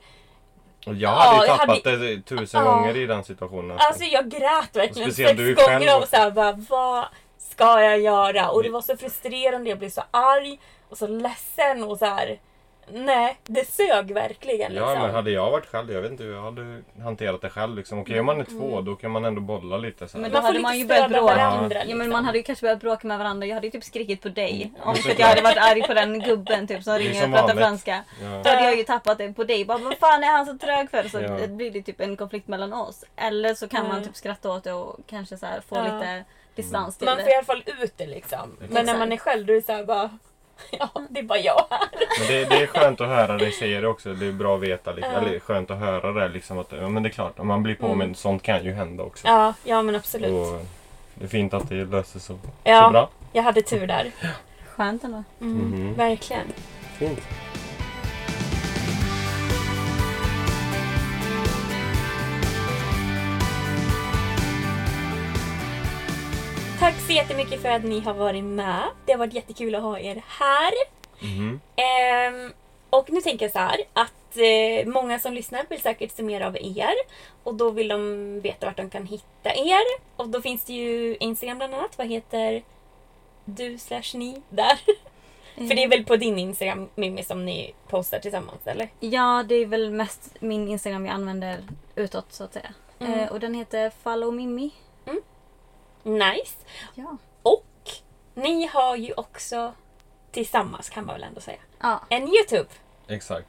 Jag 0.86 1.10
hade 1.10 1.48
Ja, 1.48 1.58
tappat 1.58 1.86
hade- 1.86 2.16
det 2.16 2.22
tusen 2.22 2.66
Ja. 2.66 2.72
gånger 2.72 2.98
i 2.98 3.06
den 3.06 3.24
situationen. 3.24 3.68
nästan. 3.68 3.88
Alltså 3.88 4.04
jag 4.04 4.30
grät 4.30 4.76
verkligen 4.76 5.14
sex 5.14 5.32
du 5.38 5.56
gånger 5.56 5.96
och 5.96 6.02
också. 6.02 6.10
så 6.16 6.22
här, 6.22 6.32
bara, 6.32 6.52
vad 6.70 7.06
ska 7.38 7.82
jag 7.82 8.00
göra? 8.00 8.50
Och 8.50 8.64
det 8.64 8.70
var 8.70 8.82
så 8.82 8.98
frustrerande, 8.98 9.70
jag 9.70 9.80
blev 9.80 9.90
så 9.90 10.04
arg 10.12 10.60
och 10.90 10.98
så 10.98 11.08
ledsen 11.08 11.84
och 11.84 11.98
så 12.00 12.06
här. 12.06 12.40
Nej, 12.92 13.38
det 13.44 13.68
sög 13.68 14.12
verkligen. 14.12 14.74
Ja 14.74 14.82
liksom. 14.90 15.02
men 15.08 15.16
hade 15.16 15.32
jag 15.32 15.52
varit 15.52 15.66
själv, 15.66 15.92
jag 15.94 16.02
vet 16.02 16.12
inte 16.12 16.24
hur 16.24 16.34
jag 16.34 16.42
hade 16.42 16.82
hanterat 17.04 17.42
det 17.42 17.50
själv 17.50 17.76
liksom. 17.76 18.00
Okej 18.00 18.20
om 18.20 18.26
man 18.26 18.40
är 18.40 18.44
två 18.44 18.72
Mm. 18.74 18.86
då 18.86 18.96
kan 18.96 19.12
man 19.12 19.26
ändå 19.26 19.42
bolla 19.42 19.78
lite 19.78 20.08
så 20.08 20.18
här. 20.18 20.22
Men 20.22 20.32
då 20.32 20.38
Man 20.38 20.46
hade 20.46 20.60
man 20.60 20.80
ju 20.80 20.86
börjat 20.86 21.10
bråka. 21.12 21.36
varandra, 21.36 21.76
Ja, 21.80 21.86
men 21.86 21.98
liksom. 21.98 22.10
man 22.10 22.26
hade 22.26 22.38
ju 22.38 22.44
kanske 22.44 22.64
börjat 22.66 22.80
bråka 22.80 23.08
med 23.08 23.18
varandra. 23.18 23.48
Jag 23.48 23.54
hade 23.56 23.68
ju 23.68 23.72
typ 23.72 23.84
skrikit 23.84 24.22
på 24.22 24.30
dig. 24.30 24.72
Om 24.80 24.90
Mm. 24.92 24.96
för 25.04 25.12
att 25.12 25.20
jag 25.20 25.28
hade 25.28 25.42
varit 25.42 25.58
arg 25.58 25.82
på 25.88 25.94
den 25.94 26.20
gubben 26.20 26.68
typ 26.68 26.84
som 26.84 26.98
ringer 26.98 27.24
och 27.26 27.32
pratar 27.34 27.56
franska. 27.56 28.04
Ja. 28.22 28.28
Då 28.44 28.50
hade 28.50 28.64
jag 28.64 28.78
ju 28.78 28.84
tappat 28.84 29.18
det 29.18 29.34
på 29.34 29.44
dig. 29.44 29.66
Bara, 29.66 29.78
vad 29.78 29.98
fan 29.98 30.24
är 30.24 30.28
han 30.32 30.46
så 30.46 30.58
trög 30.58 30.90
för? 30.92 31.08
Så 31.10 31.20
Ja. 31.22 31.28
det 31.30 31.48
blir 31.48 31.72
det 31.72 31.82
typ 31.82 32.02
en 32.02 32.18
konflikt 32.18 32.48
mellan 32.48 32.74
oss. 32.74 33.04
Eller 33.16 33.54
så 33.54 33.68
kan 33.68 33.84
man 33.84 33.92
Mm. 33.92 34.04
typ 34.04 34.16
skratta 34.16 34.52
åt 34.52 34.64
det 34.64 34.74
och 34.74 35.00
kanske 35.10 35.38
så 35.38 35.46
här 35.46 35.62
få 35.70 35.76
Ja. 35.76 35.84
lite 35.84 36.24
distans 36.56 36.98
till 36.98 37.06
Man 37.06 37.16
får 37.18 37.24
i 37.24 37.26
det. 37.30 37.36
alla 37.36 37.46
fall 37.46 37.64
ut 37.82 37.94
det 37.98 38.06
liksom. 38.08 38.58
Men 38.60 38.70
när 38.74 38.82
Exakt. 38.82 39.00
man 39.00 39.12
är 39.12 39.18
själv 39.18 39.46
då 39.46 39.54
är 39.54 39.58
det 39.58 39.66
så 39.66 39.72
här 39.74 39.84
bara... 39.86 40.10
Ja, 40.80 40.90
det 41.10 41.20
är 41.20 41.24
bara 41.24 41.40
jag 41.40 41.66
här. 41.70 41.80
Men 42.20 42.28
det, 42.28 42.46
det 42.46 42.64
är 42.64 42.68
skönt 42.68 43.02
att 43.02 43.08
höra 43.08 43.38
dig 43.38 43.52
säga 43.52 43.82
det 43.82 43.88
också. 43.88 44.14
Det 44.14 44.26
är 44.28 44.32
bra 44.32 44.56
att 44.56 44.62
veta. 44.62 44.92
Liksom. 44.92 45.14
Ja. 45.14 45.20
Eller 45.22 45.40
skönt 45.40 45.72
att 45.72 45.80
höra 45.80 46.12
det 46.12 46.28
liksom. 46.28 46.60
Att, 46.60 46.72
men 46.72 47.04
det 47.04 47.10
är 47.10 47.12
klart, 47.12 47.40
om 47.40 47.48
man 47.48 47.64
blir 47.64 47.76
påmind. 47.76 48.02
Mm. 48.02 48.16
Sånt 48.16 48.44
kan 48.44 48.64
ju 48.66 48.74
hända 48.74 49.04
också. 49.04 49.28
Ja, 49.28 49.54
ja 49.64 49.82
men 49.82 49.96
absolut. 49.96 50.32
Och 50.32 50.66
det 51.16 51.24
är 51.26 51.30
fint 51.30 51.54
att 51.54 51.70
det 51.70 51.86
löser 51.86 52.20
så, 52.20 52.34
så 52.34 52.40
Ja, 52.64 52.90
bra. 52.90 53.10
jag 53.32 53.44
hade 53.44 53.62
tur 53.62 53.88
där. 53.88 54.12
Skönt 54.68 55.04
ändå. 55.04 55.24
Mm, 55.42 55.58
Mhm. 55.58 55.94
Verkligen. 55.94 56.48
Fint. 56.98 57.20
Tack 66.80 67.00
så 67.08 67.12
jättemycket 67.12 67.62
för 67.62 67.70
att 67.70 67.84
ni 67.84 68.00
har 68.00 68.14
varit 68.14 68.44
med. 68.44 68.84
Det 69.06 69.12
har 69.12 69.20
varit 69.20 69.34
jättekul 69.34 69.76
att 69.76 69.82
ha 69.82 70.00
er 70.00 70.24
här. 70.28 70.74
Mhm. 71.20 71.60
Ehm, 71.76 72.54
och 72.90 73.12
nu 73.12 73.22
tänker 73.22 73.46
jag 73.46 73.52
så 73.52 73.60
här 73.60 73.78
att 73.94 74.38
eh, 74.38 74.88
många 74.88 75.20
som 75.20 75.34
lyssnar 75.34 75.66
vill 75.70 75.82
säkert 75.82 76.12
se 76.12 76.24
mer 76.24 76.42
av 76.42 76.58
er. 76.58 76.94
Och 77.44 77.56
då 77.56 77.70
vill 77.70 77.88
de 77.88 78.42
veta 78.42 78.66
vart 78.66 78.78
de 78.78 78.90
kan 78.90 79.06
hitta 79.06 79.56
er. 79.56 79.84
Och 80.16 80.30
då 80.30 80.42
finns 80.42 80.64
det 80.64 80.74
ju 80.74 81.18
Instagram 81.20 81.58
bland 81.58 81.74
annat. 81.74 81.98
Vad 81.98 82.08
heter 82.08 82.64
du 83.46 83.78
slash 83.78 84.14
ni 84.14 84.42
där? 84.50 84.80
För 85.56 85.76
det 85.76 85.84
är 85.84 85.90
väl 85.90 86.06
på 86.06 86.16
din 86.16 86.40
Instagram 86.40 86.90
Mimmi 86.96 87.24
som 87.24 87.46
ni 87.46 87.74
postar 87.88 88.20
tillsammans 88.20 88.68
eller? 88.68 88.90
Ja, 89.00 89.46
det 89.50 89.56
är 89.56 89.66
väl 89.66 89.92
mest 89.92 90.36
min 90.40 90.68
Instagram 90.68 91.06
jag 91.06 91.16
använder 91.16 91.58
utåt 91.96 92.34
så 92.34 92.44
att 92.44 92.54
säga. 92.54 92.74
Mm. 93.00 93.20
Eh, 93.20 93.32
och 93.32 93.40
den 93.40 93.54
heter 93.54 93.92
Follow 94.04 94.34
Mimmi. 94.34 94.72
Nice! 96.06 96.56
Ja. 96.96 97.18
Och 97.44 97.66
ni 98.34 98.68
har 98.68 98.96
ju 98.96 99.14
också 99.14 99.74
tillsammans 100.32 100.90
kan 100.90 101.06
man 101.06 101.16
väl 101.16 101.24
ändå 101.24 101.42
säga. 101.42 101.58
Ja, 101.80 102.02
En 102.10 102.24
Youtube. 102.24 102.70
Exakt. 103.08 103.48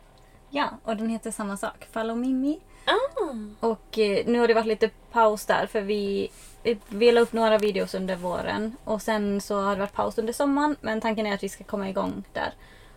ja, 0.50 0.68
och 0.84 0.96
den 0.96 1.08
heter 1.08 1.30
samma 1.30 1.56
sak. 1.56 1.86
Follow 1.92 2.16
Mimmi. 2.18 2.60
Ah. 2.84 3.30
Och 3.66 3.98
eh, 3.98 4.26
nu 4.26 4.38
har 4.38 4.48
det 4.48 4.54
varit 4.54 4.66
lite 4.66 4.90
paus 5.12 5.46
där 5.46 5.66
för 5.66 5.80
vi, 5.80 6.28
vi, 6.62 6.78
vi 6.88 7.12
la 7.12 7.20
upp 7.20 7.32
några 7.32 7.58
videos 7.58 7.94
under 7.94 8.16
våren. 8.16 8.76
Och 8.84 9.02
sen 9.02 9.40
så 9.40 9.60
har 9.60 9.74
det 9.74 9.80
varit 9.80 9.92
paus 9.92 10.18
under 10.18 10.32
sommaren. 10.32 10.76
Men 10.80 11.00
tanken 11.00 11.26
är 11.26 11.34
att 11.34 11.42
vi 11.42 11.48
ska 11.48 11.64
komma 11.64 11.88
igång 11.88 12.24
där. 12.32 12.52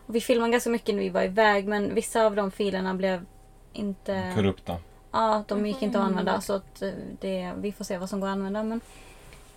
Och 0.05 0.15
vi 0.15 0.21
filmade 0.21 0.51
ganska 0.51 0.69
mycket 0.69 0.95
när 0.95 1.01
vi 1.01 1.09
var 1.09 1.23
iväg 1.23 1.67
men 1.67 1.95
vissa 1.95 2.25
av 2.25 2.35
de 2.35 2.51
filerna 2.51 2.93
blev 2.93 3.25
inte... 3.73 4.31
Korrupta. 4.35 4.77
Ja, 5.11 5.43
de 5.47 5.65
gick 5.65 5.81
inte 5.81 5.99
att 5.99 6.05
använda 6.05 6.41
så 6.41 6.53
att 6.53 6.81
eh, 6.81 6.91
det, 7.19 7.53
vi 7.57 7.71
får 7.71 7.85
se 7.85 7.97
vad 7.97 8.09
som 8.09 8.19
går 8.19 8.27
att 8.27 8.31
använda. 8.33 8.63
Men 8.63 8.81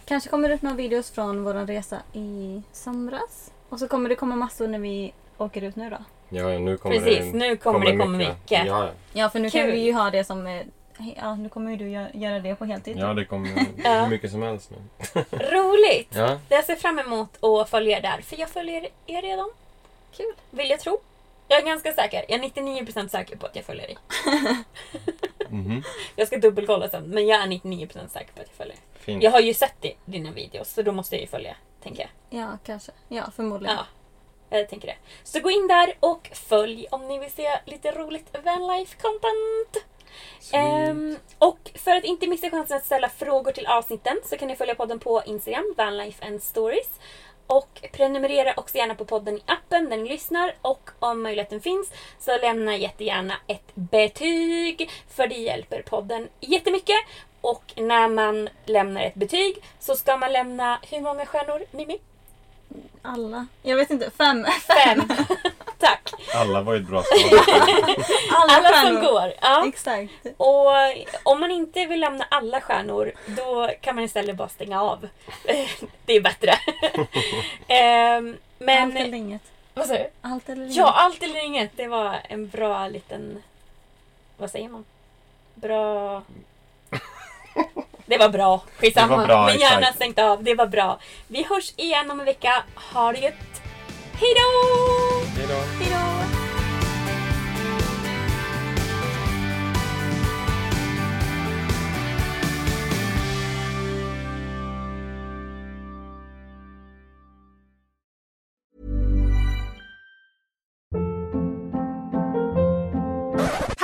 kanske 0.04 0.30
kommer 0.30 0.48
det 0.48 0.54
upp 0.54 0.62
några 0.62 0.76
videos 0.76 1.10
från 1.10 1.44
vår 1.44 1.54
resa 1.54 1.98
i 2.12 2.62
somras. 2.72 3.52
Och 3.68 3.78
så 3.78 3.88
kommer 3.88 4.08
det 4.08 4.14
komma 4.14 4.36
massor 4.36 4.68
när 4.68 4.78
vi 4.78 5.12
åker 5.38 5.62
ut 5.62 5.76
nu 5.76 5.90
då. 5.90 5.96
Ja, 6.28 6.58
nu 6.58 6.76
kommer 6.76 6.98
Precis, 6.98 7.32
det, 7.32 7.38
nu 7.38 7.56
kommer 7.56 7.86
det 7.86 7.96
komma 7.96 8.16
mycket. 8.18 8.34
Ja, 8.50 8.64
ja. 8.66 8.88
Ja, 9.12 9.28
för 9.30 9.38
nu 9.40 9.50
kan 9.50 9.62
Kul. 9.62 9.70
vi 9.72 9.80
ju 9.80 9.92
ha 9.92 10.10
det 10.10 10.24
som... 10.24 10.46
eh, 10.46 10.62
Ja, 11.16 11.34
nu 11.34 11.48
kommer 11.48 11.70
ju 11.70 11.76
du 11.76 11.84
gö- 11.84 12.16
göra 12.18 12.38
det 12.40 12.54
på 12.54 12.64
heltid. 12.64 12.96
ja, 12.98 13.14
det 13.14 13.24
kommer 13.24 13.48
hur 14.02 14.08
mycket 14.10 14.30
som 14.30 14.42
helst 14.42 14.70
nu. 14.70 14.76
Roligt! 15.30 16.14
Ja, 16.16 16.38
Jag 16.48 16.64
ser 16.64 16.76
fram 16.76 16.98
emot 16.98 17.44
att 17.44 17.70
följa 17.70 17.98
er 17.98 18.02
där. 18.02 18.20
För 18.22 18.40
jag 18.40 18.48
följer 18.48 18.88
er 19.06 19.22
redan. 19.22 19.50
Kul. 20.16 20.32
Vill 20.50 20.70
jag 20.70 20.80
tro. 20.80 20.98
Jag 21.48 21.58
är 21.62 21.66
ganska 21.66 21.92
säker. 21.92 22.24
Jag 22.28 22.44
är 22.44 22.48
99% 22.48 23.08
säker 23.08 23.36
på 23.36 23.46
att 23.46 23.56
jag 23.56 23.64
följer 23.64 23.86
dig. 23.86 23.98
mhm. 25.48 25.82
Jag 26.16 26.26
ska 26.26 26.36
dubbelkolla 26.38 26.88
sen. 26.88 27.04
Men 27.04 27.26
jag 27.26 27.42
är 27.42 27.46
99% 27.46 28.08
säker 28.08 28.32
på 28.32 28.40
att 28.40 28.46
jag 28.48 28.56
följer. 28.56 28.76
Fint. 28.94 29.22
Jag 29.22 29.30
har 29.30 29.40
ju 29.40 29.54
sett 29.54 29.82
di- 29.82 29.96
dina 30.04 30.30
videos 30.30 30.72
så 30.72 30.82
då 30.82 30.92
måste 30.92 31.14
jag 31.16 31.20
ju 31.20 31.26
följa. 31.28 31.56
Tänker 31.82 32.00
jag. 32.30 32.40
Ja, 32.40 32.58
kanske. 32.66 32.92
Ja, 33.08 33.30
förmodligen. 33.36 33.76
Ja, 34.50 34.58
jag 34.58 34.68
tänker 34.68 34.88
det. 34.88 34.96
Så 35.24 35.40
gå 35.40 35.50
in 35.50 35.68
där 35.68 35.94
och 36.00 36.30
följ 36.32 36.86
om 36.90 37.08
ni 37.08 37.18
vill 37.18 37.30
se 37.32 37.58
lite 37.64 37.92
roligt 37.92 38.36
vanlife 38.44 38.96
content. 39.00 39.86
Ehm, 40.52 41.16
och 41.38 41.70
för 41.74 41.90
att 41.90 42.04
inte 42.04 42.26
missa 42.26 42.50
chansen 42.50 42.76
att 42.76 42.84
ställa 42.86 43.08
frågor 43.08 43.52
till 43.52 43.66
avsnitten 43.66 44.16
så 44.24 44.36
kan 44.36 44.48
ni 44.48 44.56
följa 44.56 44.74
podden 44.74 44.98
på 44.98 45.22
Instagram, 45.26 45.74
Vanlife 45.76 46.26
and 46.26 46.42
Stories. 46.42 46.88
Och 47.52 47.80
prenumerera 47.92 48.54
också 48.56 48.76
gärna 48.76 48.94
på 48.94 49.04
podden 49.04 49.36
i 49.36 49.42
appen 49.46 49.90
där 49.90 49.96
ni 49.96 50.08
lyssnar 50.08 50.54
och 50.62 50.90
om 50.98 51.22
möjligheten 51.22 51.60
finns 51.60 51.92
så 52.18 52.38
lämna 52.38 52.76
jättegärna 52.76 53.34
ett 53.46 53.74
betyg 53.74 54.90
för 55.08 55.26
det 55.26 55.34
hjälper 55.34 55.82
podden 55.82 56.28
jättemycket. 56.40 56.96
Och 57.40 57.72
när 57.76 58.08
man 58.08 58.48
lämnar 58.64 59.02
ett 59.02 59.14
betyg 59.14 59.56
så 59.78 59.96
ska 59.96 60.16
man 60.16 60.32
lämna 60.32 60.78
hur 60.90 61.00
många 61.00 61.26
stjärnor 61.26 61.64
Mimmi? 61.70 61.98
Alla. 63.02 63.46
Jag 63.62 63.76
vet 63.76 63.90
inte. 63.90 64.10
Fem. 64.10 64.44
Fem! 64.44 65.08
Tack! 65.78 66.12
Alla 66.34 66.62
var 66.62 66.74
ju 66.74 66.80
ett 66.80 66.88
bra 66.88 67.02
svar. 67.02 67.40
Alla, 68.32 68.52
Alla 68.52 68.82
som 68.82 69.00
går. 69.00 69.32
Ja. 69.40 69.66
Exakt. 69.68 70.12
Och 70.36 70.66
om 71.22 71.40
man 71.40 71.50
inte 71.50 71.86
vill 71.86 72.00
lämna 72.00 72.24
alla 72.28 72.60
stjärnor 72.60 73.12
då 73.26 73.70
kan 73.80 73.94
man 73.94 74.04
istället 74.04 74.36
bara 74.36 74.48
stänga 74.48 74.82
av. 74.82 75.08
Det 76.06 76.12
är 76.12 76.20
bättre. 76.20 76.54
Ehm, 77.68 78.36
Allt 78.60 78.70
eller 78.70 78.90
Men... 79.04 79.14
inget. 79.14 79.42
Vad 79.74 79.86
säger 79.86 80.04
du? 80.04 80.10
Allt 80.28 80.48
eller 80.48 80.62
inget. 80.62 80.76
Ja, 80.76 80.92
allt 80.92 81.22
eller 81.22 81.44
inget. 81.44 81.76
Det 81.76 81.86
var 81.86 82.20
en 82.28 82.48
bra 82.48 82.88
liten... 82.88 83.42
Vad 84.36 84.50
säger 84.50 84.68
man? 84.68 84.84
Bra... 85.54 86.22
Det 88.12 88.18
var 88.18 88.28
bra. 88.28 88.62
Skitsamma. 88.78 89.12
Det 89.12 89.16
var 89.16 89.26
bra, 89.26 89.46
Men 89.46 89.58
gärna 89.58 89.78
exakt. 89.78 89.96
stängt 89.96 90.18
av. 90.18 90.44
Det 90.44 90.54
var 90.54 90.66
bra. 90.66 90.98
Vi 91.28 91.42
hörs 91.42 91.72
igen 91.76 92.10
om 92.10 92.20
en 92.20 92.26
vecka. 92.26 92.64
Ha 92.94 93.12
det 93.12 93.18
gött. 93.18 93.34
Hej 94.12 94.34
då! 94.34 94.40
Hej 95.36 95.46
då. 95.48 95.84
Hej 95.84 95.90
då! 95.90 96.02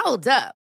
Hold 0.04 0.26
up. 0.26 0.57